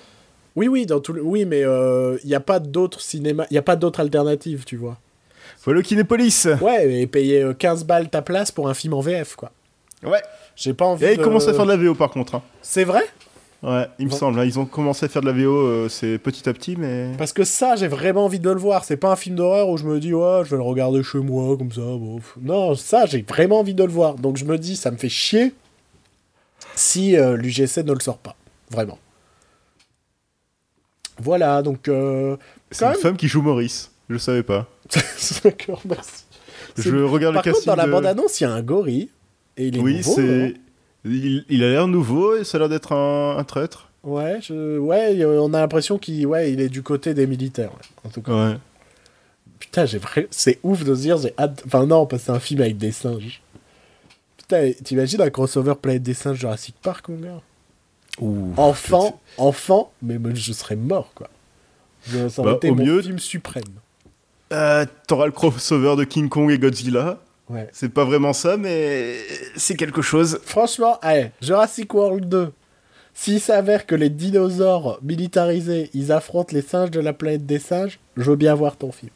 Oui, 0.55 0.67
oui, 0.67 0.85
dans 0.85 0.99
tout 0.99 1.13
le- 1.13 1.21
oui 1.21 1.45
mais 1.45 1.63
euh, 1.63 2.17
il 2.23 2.27
n'y 2.27 2.35
a 2.35 2.39
pas 2.39 2.59
d'autres 2.59 3.01
cinémas, 3.01 3.45
il 3.49 3.53
n'y 3.53 3.57
a 3.57 3.61
pas 3.63 3.75
d'autres 3.75 3.99
alternatives, 3.99 4.63
tu 4.65 4.77
vois. 4.77 4.97
Voilà 5.63 5.81
Kinépolis 5.81 6.47
Ouais, 6.61 7.01
et 7.01 7.07
payer 7.07 7.41
euh, 7.41 7.53
15 7.53 7.85
balles 7.85 8.09
ta 8.09 8.21
place 8.21 8.51
pour 8.51 8.69
un 8.69 8.73
film 8.73 8.93
en 8.93 9.01
VF, 9.01 9.35
quoi. 9.35 9.51
Ouais. 10.03 10.21
J'ai 10.55 10.73
pas 10.73 10.85
envie 10.85 11.05
Et 11.05 11.13
ils 11.13 11.17
de... 11.17 11.23
commencent 11.23 11.47
à 11.47 11.53
faire 11.53 11.65
de 11.65 11.71
la 11.71 11.77
VO 11.77 11.95
par 11.95 12.09
contre. 12.11 12.35
hein. 12.35 12.43
C'est 12.61 12.83
vrai? 12.83 13.03
Ouais, 13.63 13.87
il 13.97 14.05
me 14.05 14.11
Bon. 14.11 14.15
semble. 14.17 14.39
hein, 14.39 14.45
Ils 14.45 14.59
ont 14.59 14.65
commencé 14.65 15.05
à 15.05 15.09
faire 15.09 15.23
de 15.23 15.27
la 15.27 15.33
VO, 15.33 15.55
euh, 15.55 15.89
c'est 15.89 16.19
petit 16.19 16.47
à 16.47 16.53
petit, 16.53 16.75
mais. 16.77 17.11
Parce 17.17 17.33
que 17.33 17.43
ça, 17.43 17.75
j'ai 17.75 17.87
vraiment 17.87 18.25
envie 18.25 18.39
de 18.39 18.49
le 18.49 18.59
voir. 18.59 18.85
C'est 18.85 18.97
pas 18.97 19.11
un 19.11 19.15
film 19.15 19.35
d'horreur 19.37 19.67
où 19.69 19.77
je 19.77 19.85
me 19.85 19.99
dis, 19.99 20.13
ouais, 20.13 20.41
je 20.43 20.51
vais 20.51 20.57
le 20.57 20.61
regarder 20.61 21.01
chez 21.01 21.17
moi, 21.17 21.57
comme 21.57 21.71
ça. 21.71 21.81
bon. 21.81 22.19
Non, 22.41 22.75
ça, 22.75 23.07
j'ai 23.07 23.23
vraiment 23.27 23.59
envie 23.61 23.73
de 23.73 23.83
le 23.83 23.89
voir. 23.91 24.15
Donc 24.15 24.37
je 24.37 24.45
me 24.45 24.57
dis, 24.59 24.75
ça 24.75 24.91
me 24.91 24.97
fait 24.97 25.09
chier 25.09 25.51
si 26.75 27.17
euh, 27.17 27.35
l'UGC 27.37 27.77
ne 27.83 27.93
le 27.93 27.99
sort 28.01 28.17
pas. 28.17 28.35
Vraiment. 28.69 28.99
Voilà, 31.21 31.61
donc. 31.61 31.87
Euh... 31.87 32.37
C'est 32.71 32.85
une 32.85 32.91
même- 32.91 32.99
femme 32.99 33.17
qui 33.17 33.27
joue 33.27 33.41
Maurice. 33.41 33.91
Je 34.09 34.17
savais 34.17 34.43
pas. 34.43 34.67
D'accord, 35.43 35.81
merci. 35.85 36.23
C'est- 36.75 36.83
Je 36.83 36.95
regarde 36.97 37.35
Par 37.35 37.43
le 37.45 37.51
contre, 37.53 37.65
dans 37.65 37.75
la 37.75 37.85
de- 37.85 37.91
bande-annonce, 37.91 38.39
il 38.39 38.43
y 38.43 38.47
a 38.47 38.51
un 38.51 38.61
gorille. 38.61 39.09
Et 39.57 39.67
il 39.67 39.77
est 39.77 39.79
Oui, 39.79 39.97
nouveau, 39.97 40.13
c'est. 40.15 40.53
Il, 41.05 41.45
il 41.49 41.63
a 41.63 41.69
l'air 41.69 41.87
nouveau 41.87 42.35
et 42.35 42.43
ça 42.43 42.57
a 42.57 42.59
l'air 42.59 42.69
d'être 42.69 42.91
un, 42.91 43.37
un 43.37 43.43
traître. 43.43 43.89
Ouais, 44.03 44.39
je... 44.41 44.77
ouais, 44.77 45.23
on 45.25 45.53
a 45.53 45.59
l'impression 45.61 45.97
qu'il 45.97 46.25
ouais, 46.27 46.51
il 46.51 46.59
est 46.59 46.69
du 46.69 46.83
côté 46.83 47.13
des 47.13 47.25
militaires. 47.27 47.71
en 48.03 48.09
tout 48.09 48.21
cas. 48.21 48.31
Ouais. 48.51 48.57
Putain, 49.59 49.85
j'ai 49.85 49.99
c'est 50.31 50.59
ouf 50.63 50.83
de 50.83 50.93
se 50.93 51.01
dire, 51.01 51.17
j'ai 51.17 51.33
hâte. 51.39 51.63
Enfin, 51.65 51.85
non, 51.85 52.05
parce 52.05 52.23
que 52.23 52.25
c'est 52.27 52.31
un 52.31 52.39
film 52.39 52.61
avec 52.61 52.77
des 52.77 52.91
singes. 52.91 53.41
Putain, 54.37 54.71
t'imagines 54.83 55.21
un 55.21 55.29
crossover 55.29 55.73
Planète 55.81 56.03
des 56.03 56.13
singes 56.13 56.37
Jurassic 56.39 56.75
Park, 56.81 57.07
mon 57.09 57.17
gars? 57.17 57.41
Ouh. 58.21 58.53
Enfant, 58.57 59.19
enfant, 59.37 59.91
mais 60.01 60.17
je 60.33 60.53
serais 60.53 60.75
mort, 60.75 61.11
quoi. 61.15 61.29
Je- 62.07 62.29
Ça 62.29 62.41
aurait 62.41 62.51
Bah, 62.51 62.57
été 62.57 62.69
au 62.69 62.75
mon 62.75 62.83
mieux- 62.85 63.01
film 63.01 63.19
suprême. 63.19 63.63
Euh, 64.53 64.85
T'auras 65.07 65.25
le 65.25 65.31
crossover 65.31 65.95
de 65.97 66.03
King 66.03 66.29
Kong 66.29 66.49
et 66.51 66.59
Godzilla. 66.59 67.19
Ouais. 67.49 67.67
C'est 67.73 67.89
pas 67.89 68.05
vraiment 68.05 68.33
ça, 68.33 68.57
mais 68.57 69.17
c'est 69.55 69.75
quelque 69.75 70.01
chose. 70.01 70.39
Franchement, 70.43 70.97
allez, 71.01 71.31
Jurassic 71.41 71.93
World 71.93 72.27
2. 72.29 72.51
S'il 73.13 73.39
s'avère 73.39 73.85
que 73.85 73.95
les 73.95 74.09
dinosaures 74.09 74.99
militarisés, 75.01 75.89
ils 75.93 76.11
affrontent 76.11 76.53
les 76.53 76.61
singes 76.61 76.91
de 76.91 76.99
la 76.99 77.13
planète 77.13 77.45
des 77.45 77.59
singes, 77.59 77.99
je 78.17 78.29
veux 78.29 78.35
bien 78.35 78.53
voir 78.55 78.75
ton 78.77 78.91
film. 78.91 79.11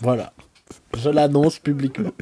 Voilà. 0.00 0.32
Je 0.96 1.10
l'annonce 1.10 1.58
publiquement. 1.58 2.10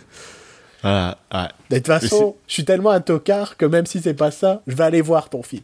Ah, 0.84 1.16
ah. 1.30 1.48
De 1.70 1.76
toute 1.76 1.86
façon, 1.86 2.36
je 2.48 2.52
suis 2.52 2.64
tellement 2.64 2.90
un 2.90 3.00
tocard 3.00 3.56
que 3.56 3.64
même 3.66 3.86
si 3.86 4.00
c'est 4.00 4.14
pas 4.14 4.30
ça, 4.30 4.62
je 4.66 4.74
vais 4.74 4.84
aller 4.84 5.00
voir 5.00 5.28
ton 5.28 5.42
film. 5.42 5.62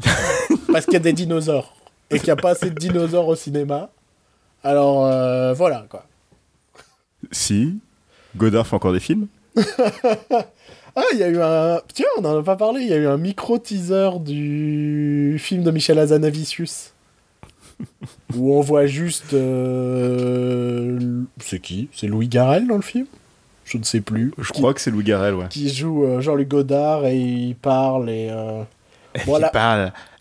Parce 0.72 0.84
qu'il 0.86 0.94
y 0.94 0.96
a 0.96 1.00
des 1.00 1.12
dinosaures. 1.12 1.74
et 2.10 2.16
qu'il 2.18 2.26
n'y 2.26 2.30
a 2.32 2.36
pas 2.36 2.50
assez 2.50 2.70
de 2.70 2.74
dinosaures 2.78 3.28
au 3.28 3.36
cinéma. 3.36 3.90
Alors 4.62 5.04
euh, 5.06 5.52
voilà 5.52 5.84
quoi. 5.88 6.06
Si. 7.30 7.78
Godard 8.36 8.66
fait 8.66 8.74
encore 8.76 8.92
des 8.92 9.00
films 9.00 9.26
Ah, 10.96 11.02
il 11.12 11.18
y 11.18 11.22
a 11.24 11.28
eu 11.28 11.40
un. 11.42 11.80
Tiens, 11.92 12.06
on 12.18 12.20
n'en 12.22 12.38
a 12.38 12.42
pas 12.44 12.54
parlé. 12.56 12.82
Il 12.82 12.88
y 12.88 12.92
a 12.92 12.96
eu 12.96 13.06
un 13.08 13.16
micro 13.16 13.58
teaser 13.58 14.10
du 14.20 15.36
film 15.40 15.64
de 15.64 15.72
Michel 15.72 15.98
Hazanavicius. 15.98 16.92
où 18.36 18.54
on 18.54 18.60
voit 18.60 18.86
juste. 18.86 19.34
euh, 19.34 21.22
C'est 21.40 21.58
qui? 21.60 21.88
C'est 21.92 22.06
Louis 22.06 22.28
Garrel 22.28 22.68
dans 22.68 22.76
le 22.76 22.82
film? 22.82 23.06
Je 23.64 23.78
ne 23.78 23.82
sais 23.82 24.00
plus. 24.00 24.32
Je 24.38 24.52
Qui- 24.52 24.60
crois 24.60 24.74
que 24.74 24.80
c'est 24.80 24.90
Louis 24.90 25.04
Garrel, 25.04 25.34
ouais. 25.34 25.46
Qui 25.48 25.72
joue 25.72 26.04
euh, 26.04 26.20
Jean-Luc 26.20 26.48
Godard 26.48 27.06
et 27.06 27.16
il 27.16 27.54
parle 27.56 28.10
et. 28.10 28.28
euh, 28.30 28.62
Est-ce 29.14 29.24
Voilà. 29.26 29.48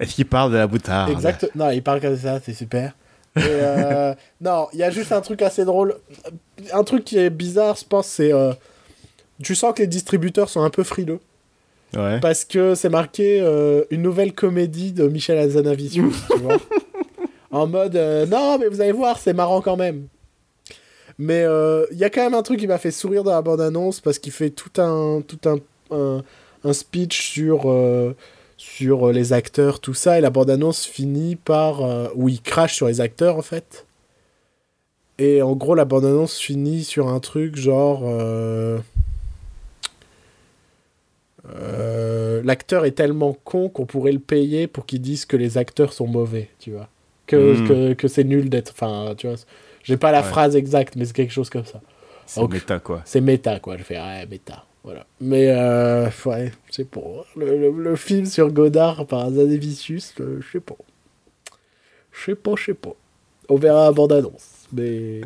qu'il 0.08 0.26
parle, 0.26 0.52
de 0.52 0.58
la 0.58 0.68
boutarde? 0.68 1.12
Exact. 1.12 1.50
Non, 1.56 1.70
il 1.72 1.84
parle 1.84 2.00
comme 2.02 2.16
ça, 2.18 2.40
c'est 2.44 2.54
super. 2.54 2.94
Et, 3.36 3.42
euh, 3.44 4.14
non, 4.42 4.68
il 4.74 4.80
y 4.80 4.84
a 4.84 4.90
juste 4.92 5.12
un 5.12 5.22
truc 5.22 5.42
assez 5.42 5.66
drôle. 5.66 5.96
Un 6.72 6.84
truc 6.84 7.04
qui 7.04 7.18
est 7.18 7.30
bizarre, 7.30 7.76
je 7.76 7.86
pense, 7.86 8.08
c'est. 8.08 8.32
euh, 8.34 8.54
tu 9.42 9.56
sens 9.56 9.74
que 9.76 9.82
les 9.82 9.88
distributeurs 9.88 10.48
sont 10.50 10.62
un 10.62 10.70
peu 10.70 10.84
frileux. 10.84 11.20
Ouais. 11.98 12.20
Parce 12.22 12.46
que 12.46 12.76
c'est 12.76 12.90
marqué 12.90 13.40
une 13.92 14.02
nouvelle 14.02 14.34
comédie 14.34 14.94
de 14.94 15.08
Michel 15.08 15.38
Hazanavicius, 15.38 16.16
tu 16.32 16.38
vois. 16.38 16.58
En 17.52 17.68
mode, 17.68 17.96
non, 18.32 18.58
mais 18.58 18.68
vous 18.68 18.82
allez 18.82 18.92
voir, 18.94 19.20
c'est 19.20 19.34
marrant 19.34 19.62
quand 19.62 19.78
même. 19.78 20.08
Mais 21.20 21.44
euh, 21.44 21.86
il 21.92 21.98
y 21.98 22.04
a 22.04 22.10
quand 22.10 22.24
même 22.24 22.34
un 22.34 22.42
truc 22.44 22.60
qui 22.60 22.68
m'a 22.68 22.78
fait 22.78 22.92
sourire 22.92 23.24
dans 23.24 23.32
la 23.32 23.42
bande-annonce 23.42 24.00
parce 24.00 24.20
qu'il 24.20 24.32
fait 24.32 24.50
tout 24.50 24.82
un, 24.82 25.22
tout 25.28 25.40
un, 25.46 25.58
un, 25.92 26.24
un 26.64 26.74
speech 26.74 27.30
sur, 27.32 27.70
euh, 27.70 28.16
sur 28.58 29.12
les 29.12 29.32
acteurs, 29.34 29.80
tout 29.80 29.94
ça, 29.94 30.18
et 30.18 30.22
la 30.22 30.30
bande-annonce 30.32 30.86
finit 30.86 31.36
par... 31.36 31.84
euh, 31.84 32.08
où 32.16 32.30
il 32.30 32.42
crache 32.42 32.76
sur 32.76 32.88
les 32.88 33.00
acteurs, 33.02 33.38
en 33.38 33.42
fait. 33.42 33.86
Et 35.20 35.42
en 35.44 35.56
gros, 35.56 35.76
la 35.76 35.86
bande-annonce 35.86 36.38
finit 36.40 36.84
sur 36.84 37.08
un 37.08 37.20
truc 37.20 37.56
genre... 37.56 38.02
euh, 38.06 38.80
euh, 41.56 42.42
l'acteur 42.44 42.86
est 42.86 42.92
tellement 42.92 43.38
con 43.44 43.70
qu'on 43.70 43.86
pourrait 43.86 44.14
le 44.14 44.20
payer 44.20 44.68
pour 44.68 44.86
qu'il 44.86 45.02
dise 45.02 45.26
que 45.26 45.36
les 45.38 45.58
acteurs 45.58 45.94
sont 45.94 46.08
mauvais, 46.08 46.50
tu 46.60 46.72
vois. 46.72 46.88
Que, 47.28 47.54
Mm. 47.62 47.68
que, 47.68 47.94
que 47.94 48.08
c'est 48.08 48.24
nul 48.24 48.50
d'être. 48.50 48.72
Enfin, 48.72 49.14
tu 49.18 49.28
vois. 49.28 49.36
J'ai 49.84 49.98
pas 49.98 50.12
la 50.12 50.22
Ouais. 50.22 50.28
phrase 50.28 50.56
exacte, 50.56 50.96
mais 50.96 51.06
c'est 51.06 51.14
quelque 51.14 51.34
chose 51.34 51.50
comme 51.50 51.66
ça. 51.66 51.82
C'est 52.26 52.48
méta, 52.48 52.80
quoi. 52.80 53.02
C'est 53.06 53.22
méta, 53.22 53.60
quoi. 53.60 53.78
Je 53.78 53.84
fais, 53.84 53.98
ouais, 54.00 54.26
méta. 54.26 54.66
Voilà. 54.84 55.06
Mais, 55.22 55.48
euh, 55.50 56.10
ouais, 56.26 56.52
je 56.70 56.74
sais 56.74 56.86
pas. 56.86 57.02
Le, 57.36 57.58
le- 57.58 57.72
le 57.84 57.96
film 57.96 58.26
sur 58.26 58.52
Godard 58.52 59.06
par 59.06 59.30
Zanevicius, 59.32 60.14
euh, 60.20 60.40
je 60.42 60.52
sais 60.54 60.60
pas. 60.60 60.76
Je 62.12 62.24
sais 62.26 62.36
pas, 62.36 62.56
je 62.58 62.66
sais 62.66 62.74
pas. 62.74 62.94
On 63.50 63.56
verra 63.56 63.86
la 63.86 63.92
bande-annonce. 63.92 64.68
Mais. 64.74 65.22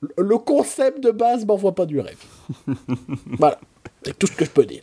Le- 0.00 0.08
Le 0.16 0.38
concept 0.38 1.00
de 1.00 1.10
base 1.10 1.44
m'envoie 1.46 1.74
pas 1.74 1.86
du 1.86 2.00
rêve. 2.00 2.22
voilà. 3.38 3.58
C'est 4.04 4.18
tout 4.18 4.26
ce 4.26 4.32
que 4.32 4.44
je 4.44 4.50
peux 4.50 4.64
dire. 4.64 4.82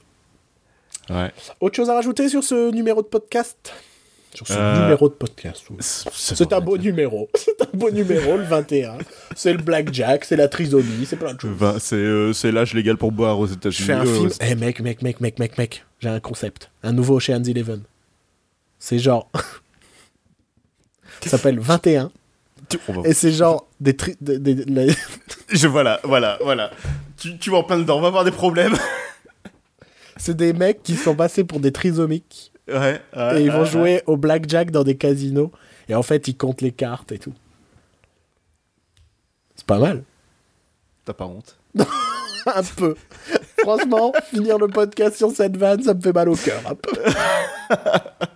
Ouais. 1.10 1.32
Autre 1.60 1.76
chose 1.76 1.90
à 1.90 1.96
rajouter 1.96 2.30
sur 2.30 2.44
ce 2.44 2.72
numéro 2.72 3.02
de 3.02 3.08
podcast? 3.08 3.74
Sur 4.34 4.46
ce 4.48 4.54
Euh, 4.54 4.82
numéro 4.84 5.10
de 5.10 5.14
podcast. 5.16 5.64
oui. 5.72 5.78
C'est 5.82 6.54
un 6.54 6.60
beau 6.62 6.78
numéro. 6.78 7.28
C'est 7.36 7.62
un 7.62 7.78
beau 7.78 7.90
numéro, 7.90 8.38
le 8.38 8.44
21. 8.44 8.98
C'est 9.36 9.54
le 9.54 9.60
blackjack, 9.62 10.24
c'est 10.24 10.36
la 10.36 10.48
trisomie, 10.48 11.06
c'est 11.08 11.16
plein 11.18 11.34
de 11.34 11.40
choses. 11.42 11.50
Vingt- 11.58 11.80
C'est 11.80 11.96
euh, 11.96 12.32
l'âge 12.52 12.74
légal 12.76 12.96
pour 12.98 13.12
boire 13.12 13.40
aux 13.40 13.48
Je 13.48 13.54
États-Unis. 13.54 13.88
fais 13.88 13.94
un 13.94 14.06
Euh, 14.06 14.14
film. 14.30 14.30
Eh 14.42 14.56
mec, 14.56 14.82
mec, 14.82 15.02
mec, 15.02 15.20
mec, 15.20 15.40
mec, 15.40 15.58
mec. 15.58 15.86
J'ai 16.00 16.10
un 16.10 16.20
concept. 16.20 16.70
Un 16.84 16.94
nouveau 16.94 17.16
Ocean's 17.18 17.48
Eleven. 17.48 17.82
C'est 18.78 19.00
genre. 19.00 19.30
Ça 21.22 21.30
s'appelle 21.32 21.60
21. 21.60 22.12
on 22.88 23.02
va- 23.02 23.10
Et 23.10 23.14
c'est 23.14 23.32
genre 23.32 23.68
des. 23.80 23.96
tri- 23.96 24.16
des- 24.22 24.38
des- 24.40 24.64
la- 24.66 24.94
Je, 25.52 25.68
voilà, 25.68 26.00
voilà, 26.04 26.38
voilà. 26.44 26.72
Tu, 27.18 27.38
tu 27.40 27.50
vas 27.50 27.58
en 27.58 27.64
plein 27.64 27.80
dedans, 27.80 27.98
on 27.98 28.02
va 28.02 28.08
avoir 28.08 28.24
des 28.24 28.32
problèmes. 28.32 28.76
c'est 30.18 30.38
des 30.38 30.54
mecs 30.54 30.84
qui 30.84 30.96
sont 30.96 31.16
passés 31.16 31.44
pour 31.44 31.60
des 31.60 31.72
trisomiques. 31.72 32.52
Ouais, 32.72 33.02
ouais, 33.16 33.42
et 33.42 33.46
ils 33.46 33.52
vont 33.52 33.66
jouer 33.66 34.04
au 34.06 34.18
blackjack 34.18 34.72
dans 34.72 34.84
des 34.84 34.96
casinos. 34.98 35.52
Et 35.88 35.96
en 35.96 36.04
fait, 36.04 36.28
ils 36.28 36.36
comptent 36.38 36.62
les 36.62 36.72
cartes 36.72 37.12
et 37.12 37.20
tout. 37.20 37.34
C'est 39.56 39.66
pas 39.66 39.80
mal. 39.80 40.04
T'as 41.06 41.14
pas 41.14 41.26
honte. 41.26 41.58
un 42.46 42.64
peu. 42.78 42.96
Franchement, 43.60 44.14
finir 44.32 44.58
le 44.58 44.68
podcast 44.68 45.18
sur 45.18 45.32
cette 45.32 45.58
vanne, 45.58 45.84
ça 45.84 45.94
me 45.94 46.02
fait 46.02 46.14
mal 46.14 46.30
au 46.30 46.36
cœur, 46.36 46.62
un 46.68 46.76
peu. 46.76 46.92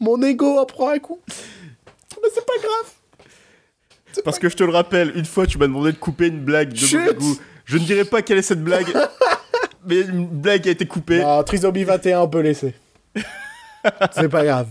Mon 0.00 0.20
ego 0.22 0.58
en 0.58 0.66
prend 0.66 0.90
un 0.90 0.98
coup. 0.98 1.20
Mais 1.28 2.28
c'est 2.34 2.44
pas 2.44 2.58
grave. 2.60 4.22
Parce 4.24 4.38
que 4.38 4.48
je 4.48 4.56
te 4.56 4.64
le 4.64 4.72
rappelle, 4.72 5.12
une 5.16 5.24
fois 5.24 5.46
tu 5.46 5.58
m'as 5.58 5.66
demandé 5.66 5.92
de 5.92 5.96
couper 5.96 6.26
une 6.26 6.40
blague 6.40 6.72
de 6.72 6.76
Chut 6.76 6.98
mauvais 6.98 7.14
goût. 7.14 7.38
Je 7.64 7.78
ne 7.78 7.84
dirai 7.84 8.04
pas 8.04 8.20
quelle 8.22 8.38
est 8.38 8.42
cette 8.42 8.62
blague, 8.62 8.92
mais 9.86 10.00
une 10.00 10.26
blague 10.26 10.66
a 10.68 10.72
été 10.72 10.86
coupée. 10.86 11.22
Ah, 11.24 11.42
Trisomie 11.46 11.84
21, 11.84 12.20
on 12.20 12.28
peut 12.28 12.40
laisser. 12.40 12.74
C'est 14.12 14.28
pas 14.28 14.44
grave. 14.44 14.68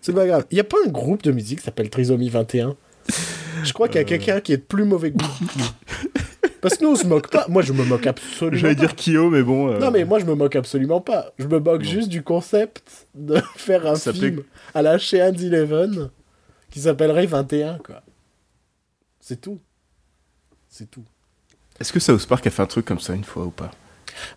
C'est 0.00 0.12
pas 0.12 0.26
grave. 0.26 0.44
Il 0.50 0.56
y 0.56 0.60
a 0.60 0.64
pas 0.64 0.76
un 0.86 0.90
groupe 0.90 1.22
de 1.22 1.32
musique 1.32 1.58
qui 1.60 1.64
s'appelle 1.64 1.90
Trisomie 1.90 2.28
21 2.28 2.76
Je 3.64 3.72
crois 3.72 3.88
qu'il 3.88 3.96
y 3.96 4.00
a 4.00 4.04
quelqu'un 4.04 4.40
qui 4.40 4.52
est 4.52 4.58
de 4.58 4.62
plus 4.62 4.84
mauvais 4.84 5.10
goût. 5.10 5.24
Parce 6.60 6.76
que 6.76 6.84
nous, 6.84 6.92
on 6.92 6.96
se 6.96 7.06
moque 7.06 7.28
pas. 7.30 7.46
Moi, 7.48 7.62
je 7.62 7.72
me 7.72 7.84
moque 7.84 8.06
absolument 8.06 8.56
J'allais 8.60 8.76
dire 8.76 8.94
Kyo, 8.94 9.30
mais 9.30 9.42
bon. 9.42 9.68
euh, 9.72 9.78
Non, 9.78 9.90
mais 9.90 10.04
moi, 10.04 10.20
je 10.20 10.24
me 10.24 10.34
moque 10.34 10.54
absolument 10.54 11.00
pas. 11.00 11.32
Je 11.38 11.46
me 11.48 11.58
moque 11.58 11.82
juste 11.82 12.08
du 12.08 12.22
concept 12.22 13.08
de 13.14 13.40
faire 13.56 13.84
un 13.86 13.96
Ça 13.96 14.12
film 14.12 14.42
à 14.74 14.82
la 14.82 14.94
Ocean's 14.94 15.42
Eleven 15.42 16.10
qui 16.70 16.80
s'appellerait 16.80 17.26
21, 17.26 17.78
quoi. 17.78 18.02
C'est 19.20 19.40
tout. 19.40 19.58
C'est 20.68 20.88
tout. 20.90 21.04
Est-ce 21.80 21.92
que 21.92 21.98
South 22.00 22.26
Park 22.28 22.46
a 22.46 22.50
fait 22.50 22.62
un 22.62 22.66
truc 22.66 22.84
comme 22.86 23.00
ça 23.00 23.12
une 23.14 23.24
fois 23.24 23.44
ou 23.44 23.50
pas? 23.50 23.70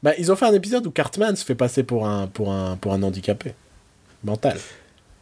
Bah, 0.04 0.12
ils 0.18 0.32
ont 0.32 0.36
fait 0.36 0.46
un 0.46 0.54
épisode 0.54 0.86
où 0.88 0.92
Cartman 0.92 1.36
se 1.36 1.46
fait 1.46 1.56
passer 1.56 1.84
pour 1.84 2.08
un, 2.08 2.28
pour 2.28 2.52
un, 2.52 2.76
pour 2.78 2.94
un 2.94 3.04
handicapé 3.04 3.54
mental. 4.24 4.58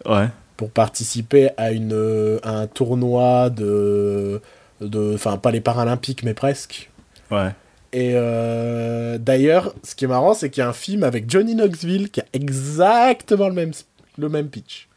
Ouais. 0.05 0.27
Pour 0.57 0.71
participer 0.71 1.49
à, 1.57 1.71
une, 1.71 1.93
euh, 1.93 2.39
à 2.43 2.57
un 2.57 2.67
tournoi 2.67 3.49
de. 3.49 4.41
de 4.81 5.13
Enfin, 5.15 5.37
pas 5.37 5.51
les 5.51 5.61
Paralympiques, 5.61 6.23
mais 6.23 6.33
presque. 6.33 6.89
Ouais. 7.31 7.51
Et 7.93 8.13
euh, 8.15 9.19
d'ailleurs, 9.19 9.73
ce 9.83 9.93
qui 9.93 10.05
est 10.05 10.07
marrant, 10.07 10.33
c'est 10.33 10.49
qu'il 10.49 10.61
y 10.61 10.65
a 10.65 10.69
un 10.69 10.73
film 10.73 11.03
avec 11.03 11.29
Johnny 11.29 11.53
Knoxville 11.53 12.09
qui 12.09 12.21
a 12.21 12.25
exactement 12.33 13.47
le 13.47 13.53
même, 13.53 13.71
le 14.17 14.29
même 14.29 14.49
pitch. 14.49 14.89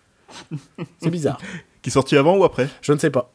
C'est 1.03 1.11
bizarre. 1.11 1.39
Qui 1.83 1.91
est 1.91 1.93
sorti 1.93 2.17
avant 2.17 2.37
ou 2.39 2.45
après? 2.45 2.69
Je 2.81 2.93
ne 2.93 2.99
sais 2.99 3.11
pas. 3.11 3.31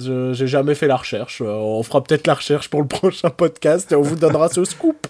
Je 0.00 0.32
j'ai 0.32 0.46
jamais 0.46 0.74
fait 0.74 0.86
la 0.86 0.96
recherche. 0.96 1.42
Euh, 1.42 1.52
on 1.52 1.82
fera 1.82 2.02
peut-être 2.02 2.26
la 2.26 2.34
recherche 2.34 2.68
pour 2.70 2.80
le 2.80 2.88
prochain 2.88 3.28
podcast 3.28 3.92
et 3.92 3.94
on 3.94 4.02
vous 4.02 4.16
donnera 4.16 4.48
ce 4.48 4.64
scoop. 4.64 5.06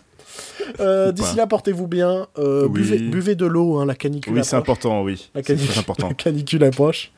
Euh, 0.81 1.13
D'ici 1.13 1.37
là, 1.37 1.47
portez-vous 1.47 1.87
bien. 1.87 2.27
Euh, 2.39 2.65
Oui. 2.67 2.81
buvez, 2.83 2.99
buvez 2.99 3.35
de 3.35 3.47
l'eau, 3.47 3.79
hein, 3.79 3.87
la 3.87 3.95
canicule 3.95 4.35
Oui, 4.35 4.45
c'est 4.45 4.57
important, 4.57 5.03
oui. 5.03 5.31
La 5.35 5.43
canicule, 5.43 5.69
très 5.69 5.79
important. 5.81 6.09
la 6.09 6.15
canicule 6.15 6.65
approche. 6.65 7.13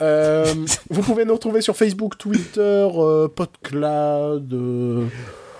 Euh, 0.00 0.52
vous 0.90 1.02
pouvez 1.02 1.24
nous 1.24 1.34
retrouver 1.34 1.60
sur 1.60 1.76
Facebook, 1.76 2.18
Twitter, 2.18 2.88
PodCloud. 3.34 4.54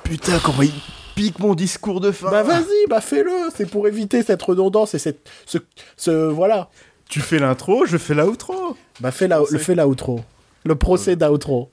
Putain, 0.04 0.38
comment 0.44 0.62
il 0.62 0.72
pique 1.14 1.38
mon 1.38 1.54
discours 1.54 2.00
de 2.00 2.10
fin 2.10 2.30
Bah 2.30 2.42
vas-y, 2.42 2.88
bah 2.88 3.00
fais-le. 3.00 3.30
C'est 3.54 3.66
pour 3.70 3.86
éviter 3.88 4.22
cette 4.22 4.42
redondance 4.42 4.94
et 4.94 4.98
cette, 4.98 5.28
ce, 5.46 5.58
ce 5.96 6.10
voilà. 6.10 6.70
Tu 7.08 7.20
fais 7.20 7.38
l'intro, 7.38 7.84
je 7.86 7.98
fais 7.98 8.14
l'outro. 8.14 8.76
Bah 9.00 9.10
fais 9.10 9.28
la, 9.28 9.40
le 9.50 9.58
fais 9.58 9.74
l'outro. 9.74 10.20
Le 10.64 10.74
procès 10.76 11.16
d'outro. 11.16 11.70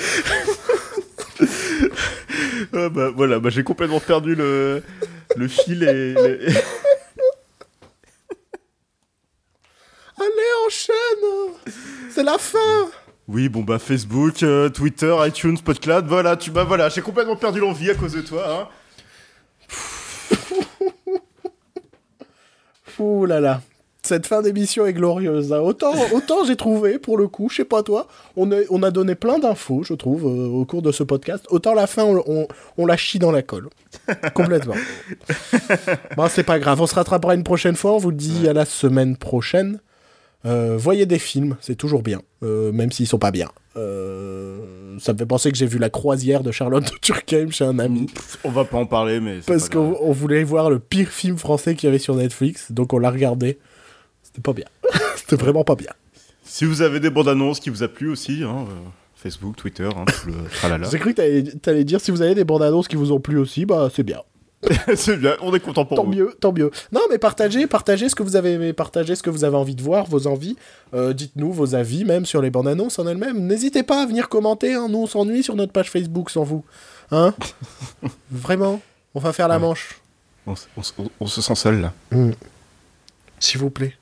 Ah 2.72 2.88
bah 2.88 3.10
voilà, 3.14 3.38
bah 3.40 3.50
j'ai 3.50 3.64
complètement 3.64 4.00
perdu 4.00 4.34
le, 4.34 4.82
le 5.36 5.48
fil 5.48 5.82
et... 5.82 6.14
Allez, 10.16 10.50
enchaîne. 10.66 11.54
C'est 12.10 12.22
la 12.22 12.38
fin. 12.38 12.90
Oui, 13.26 13.48
bon 13.48 13.62
bah 13.62 13.78
Facebook, 13.78 14.42
euh, 14.42 14.68
Twitter, 14.68 15.14
iTunes, 15.26 15.58
PodCloud, 15.58 16.06
voilà, 16.06 16.36
tu 16.36 16.50
bah 16.50 16.64
voilà, 16.64 16.88
j'ai 16.88 17.00
complètement 17.00 17.36
perdu 17.36 17.60
l'envie 17.60 17.90
à 17.90 17.94
cause 17.94 18.12
de 18.12 18.20
toi, 18.20 18.44
hein. 18.50 18.68
Ouh 22.98 23.24
là 23.24 23.40
là. 23.40 23.62
Cette 24.10 24.26
fin 24.26 24.42
d'émission 24.42 24.86
est 24.86 24.92
glorieuse. 24.92 25.52
hein. 25.52 25.60
Autant, 25.60 25.92
autant 26.12 26.44
j'ai 26.44 26.56
trouvé, 26.56 26.98
pour 26.98 27.16
le 27.16 27.28
coup, 27.28 27.48
je 27.48 27.58
sais 27.58 27.64
pas 27.64 27.84
toi, 27.84 28.08
on 28.36 28.50
a, 28.50 28.56
on 28.70 28.82
a 28.82 28.90
donné 28.90 29.14
plein 29.14 29.38
d'infos, 29.38 29.84
je 29.84 29.94
trouve, 29.94 30.24
euh, 30.26 30.48
au 30.48 30.64
cours 30.64 30.82
de 30.82 30.90
ce 30.90 31.04
podcast. 31.04 31.46
Autant 31.50 31.74
la 31.74 31.86
fin, 31.86 32.02
on, 32.02 32.20
on, 32.26 32.48
on 32.76 32.86
la 32.86 32.96
chie 32.96 33.20
dans 33.20 33.30
la 33.30 33.42
colle. 33.42 33.68
Complètement. 34.34 34.74
bon, 36.16 36.26
c'est 36.28 36.42
pas 36.42 36.58
grave, 36.58 36.80
on 36.80 36.88
se 36.88 36.94
rattrapera 36.96 37.36
une 37.36 37.44
prochaine 37.44 37.76
fois. 37.76 37.92
On 37.92 37.98
vous 37.98 38.10
dit 38.10 38.48
à 38.48 38.52
la 38.52 38.64
semaine 38.64 39.16
prochaine. 39.16 39.78
Euh, 40.44 40.76
voyez 40.76 41.06
des 41.06 41.20
films, 41.20 41.56
c'est 41.60 41.76
toujours 41.76 42.02
bien, 42.02 42.20
euh, 42.42 42.72
même 42.72 42.90
s'ils 42.90 43.06
sont 43.06 43.18
pas 43.18 43.30
bien. 43.30 43.48
Euh, 43.76 44.58
ça 44.98 45.12
me 45.12 45.18
fait 45.18 45.26
penser 45.26 45.52
que 45.52 45.56
j'ai 45.56 45.66
vu 45.66 45.78
la 45.78 45.90
croisière 45.90 46.42
de 46.42 46.50
Charlotte 46.50 46.82
de 46.84 46.98
Turckheim 47.00 47.50
chez 47.52 47.64
un 47.64 47.78
ami. 47.78 48.06
On 48.42 48.50
va 48.50 48.64
pas 48.64 48.78
en 48.78 48.86
parler, 48.86 49.20
mais. 49.20 49.38
Parce 49.46 49.68
qu'on 49.68 49.96
on 50.00 50.10
voulait 50.12 50.42
voir 50.42 50.68
le 50.68 50.80
pire 50.80 51.10
film 51.10 51.36
français 51.36 51.76
qu'il 51.76 51.86
y 51.86 51.90
avait 51.90 51.98
sur 52.00 52.16
Netflix, 52.16 52.72
donc 52.72 52.92
on 52.92 52.98
l'a 52.98 53.10
regardé. 53.10 53.58
C'était 54.32 54.42
pas 54.42 54.52
bien. 54.52 54.66
C'était 55.16 55.36
vraiment 55.36 55.64
pas 55.64 55.74
bien. 55.74 55.90
Si 56.44 56.64
vous 56.64 56.82
avez 56.82 57.00
des 57.00 57.10
bandes 57.10 57.28
annonces 57.28 57.60
qui 57.60 57.70
vous 57.70 57.82
a 57.82 57.88
plu 57.88 58.10
aussi, 58.10 58.42
hein, 58.42 58.66
euh, 58.68 58.74
Facebook, 59.14 59.56
Twitter, 59.56 59.88
hein, 59.94 60.04
tout 60.06 60.28
le 60.28 60.34
tralala. 60.52 60.88
J'ai 60.90 60.98
cru 60.98 61.14
que 61.14 61.56
t'allais- 61.58 61.84
dire 61.84 62.00
si 62.00 62.10
vous 62.10 62.22
avez 62.22 62.34
des 62.34 62.44
bandes 62.44 62.62
annonces 62.62 62.88
qui 62.88 62.96
vous 62.96 63.12
ont 63.12 63.20
plu 63.20 63.38
aussi, 63.38 63.66
bah 63.66 63.88
c'est 63.94 64.02
bien. 64.02 64.22
c'est 64.94 65.16
bien, 65.16 65.36
on 65.40 65.54
est 65.54 65.60
content 65.60 65.86
pour 65.86 65.96
Tant 65.96 66.04
vous. 66.04 66.12
mieux, 66.12 66.36
tant 66.38 66.52
mieux. 66.52 66.70
Non, 66.92 67.00
mais 67.10 67.16
partagez, 67.16 67.66
partagez 67.66 68.10
ce 68.10 68.14
que 68.14 68.22
vous 68.22 68.36
avez 68.36 68.52
aimé, 68.52 68.72
partagez 68.74 69.14
ce 69.14 69.22
que 69.22 69.30
vous 69.30 69.44
avez 69.44 69.56
envie 69.56 69.74
de 69.74 69.80
voir, 69.82 70.04
vos 70.06 70.26
envies. 70.26 70.56
Euh, 70.92 71.14
Dites-nous 71.14 71.50
vos 71.52 71.74
avis, 71.74 72.04
même 72.04 72.26
sur 72.26 72.42
les 72.42 72.50
bandes 72.50 72.68
annonces 72.68 72.98
en 72.98 73.06
elles-mêmes. 73.06 73.38
N'hésitez 73.46 73.82
pas 73.82 74.02
à 74.02 74.06
venir 74.06 74.28
commenter, 74.28 74.74
hein. 74.74 74.88
nous 74.90 74.98
on 74.98 75.06
s'ennuie 75.06 75.42
sur 75.42 75.56
notre 75.56 75.72
page 75.72 75.90
Facebook 75.90 76.28
sans 76.30 76.44
vous. 76.44 76.62
Hein 77.10 77.34
Vraiment, 78.30 78.82
on 79.14 79.20
va 79.20 79.32
faire 79.32 79.48
la 79.48 79.54
Ouais. 79.56 79.62
manche. 79.62 79.98
On, 80.46 80.52
s- 80.52 80.68
on 80.76 80.80
s- 80.82 80.94
on- 80.98 81.10
on 81.20 81.26
se 81.26 81.40
sent 81.40 81.54
seul 81.54 81.80
là. 81.80 81.92
S'il 83.38 83.60
vous 83.60 83.70
plaît. 83.70 83.94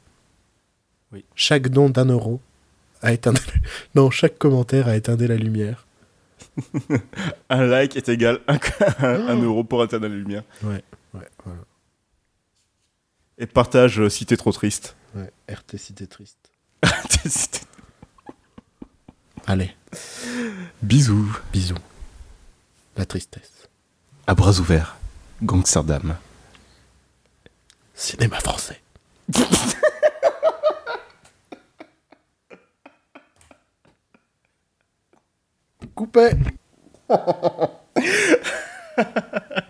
Oui. 1.13 1.25
Chaque 1.35 1.69
don 1.69 1.89
d'un 1.91 2.07
euro 2.07 2.41
a 3.03 3.13
éteint... 3.13 3.33
Non, 3.95 4.11
chaque 4.11 4.39
commentaire 4.39 4.89
a 4.89 4.97
éteint 4.97 5.17
la 5.17 5.37
lumière. 5.37 5.87
Un 7.51 7.65
like 7.67 7.97
est 7.97 8.09
égal 8.09 8.41
à 8.47 8.55
un, 9.01 9.29
un 9.29 9.43
euro 9.43 9.65
pour 9.65 9.83
atteindre 9.83 10.07
la 10.09 10.15
lumière. 10.15 10.43
Ouais, 10.63 10.83
ouais, 11.15 11.29
voilà. 11.45 11.61
Et 13.39 13.47
partage 13.47 14.01
euh, 14.01 14.09
si 14.09 14.27
t'es 14.27 14.37
trop 14.37 14.53
triste. 14.53 14.97
Ouais, 15.15 15.33
RT 15.49 15.77
si 15.79 15.95
t'es 15.95 16.07
triste. 16.07 16.39
Si 17.27 17.49
t'es- 17.51 17.61
Allez, 19.47 19.75
Bisous. 20.83 21.39
bisous. 21.53 21.75
La 22.97 23.07
tristesse. 23.07 23.69
À 24.27 24.35
bras 24.35 24.59
ouverts. 24.61 24.97
Gangsterdam. 25.43 26.17
Cinéma 27.95 28.39
français. 28.41 28.81
Coupé 35.99 36.31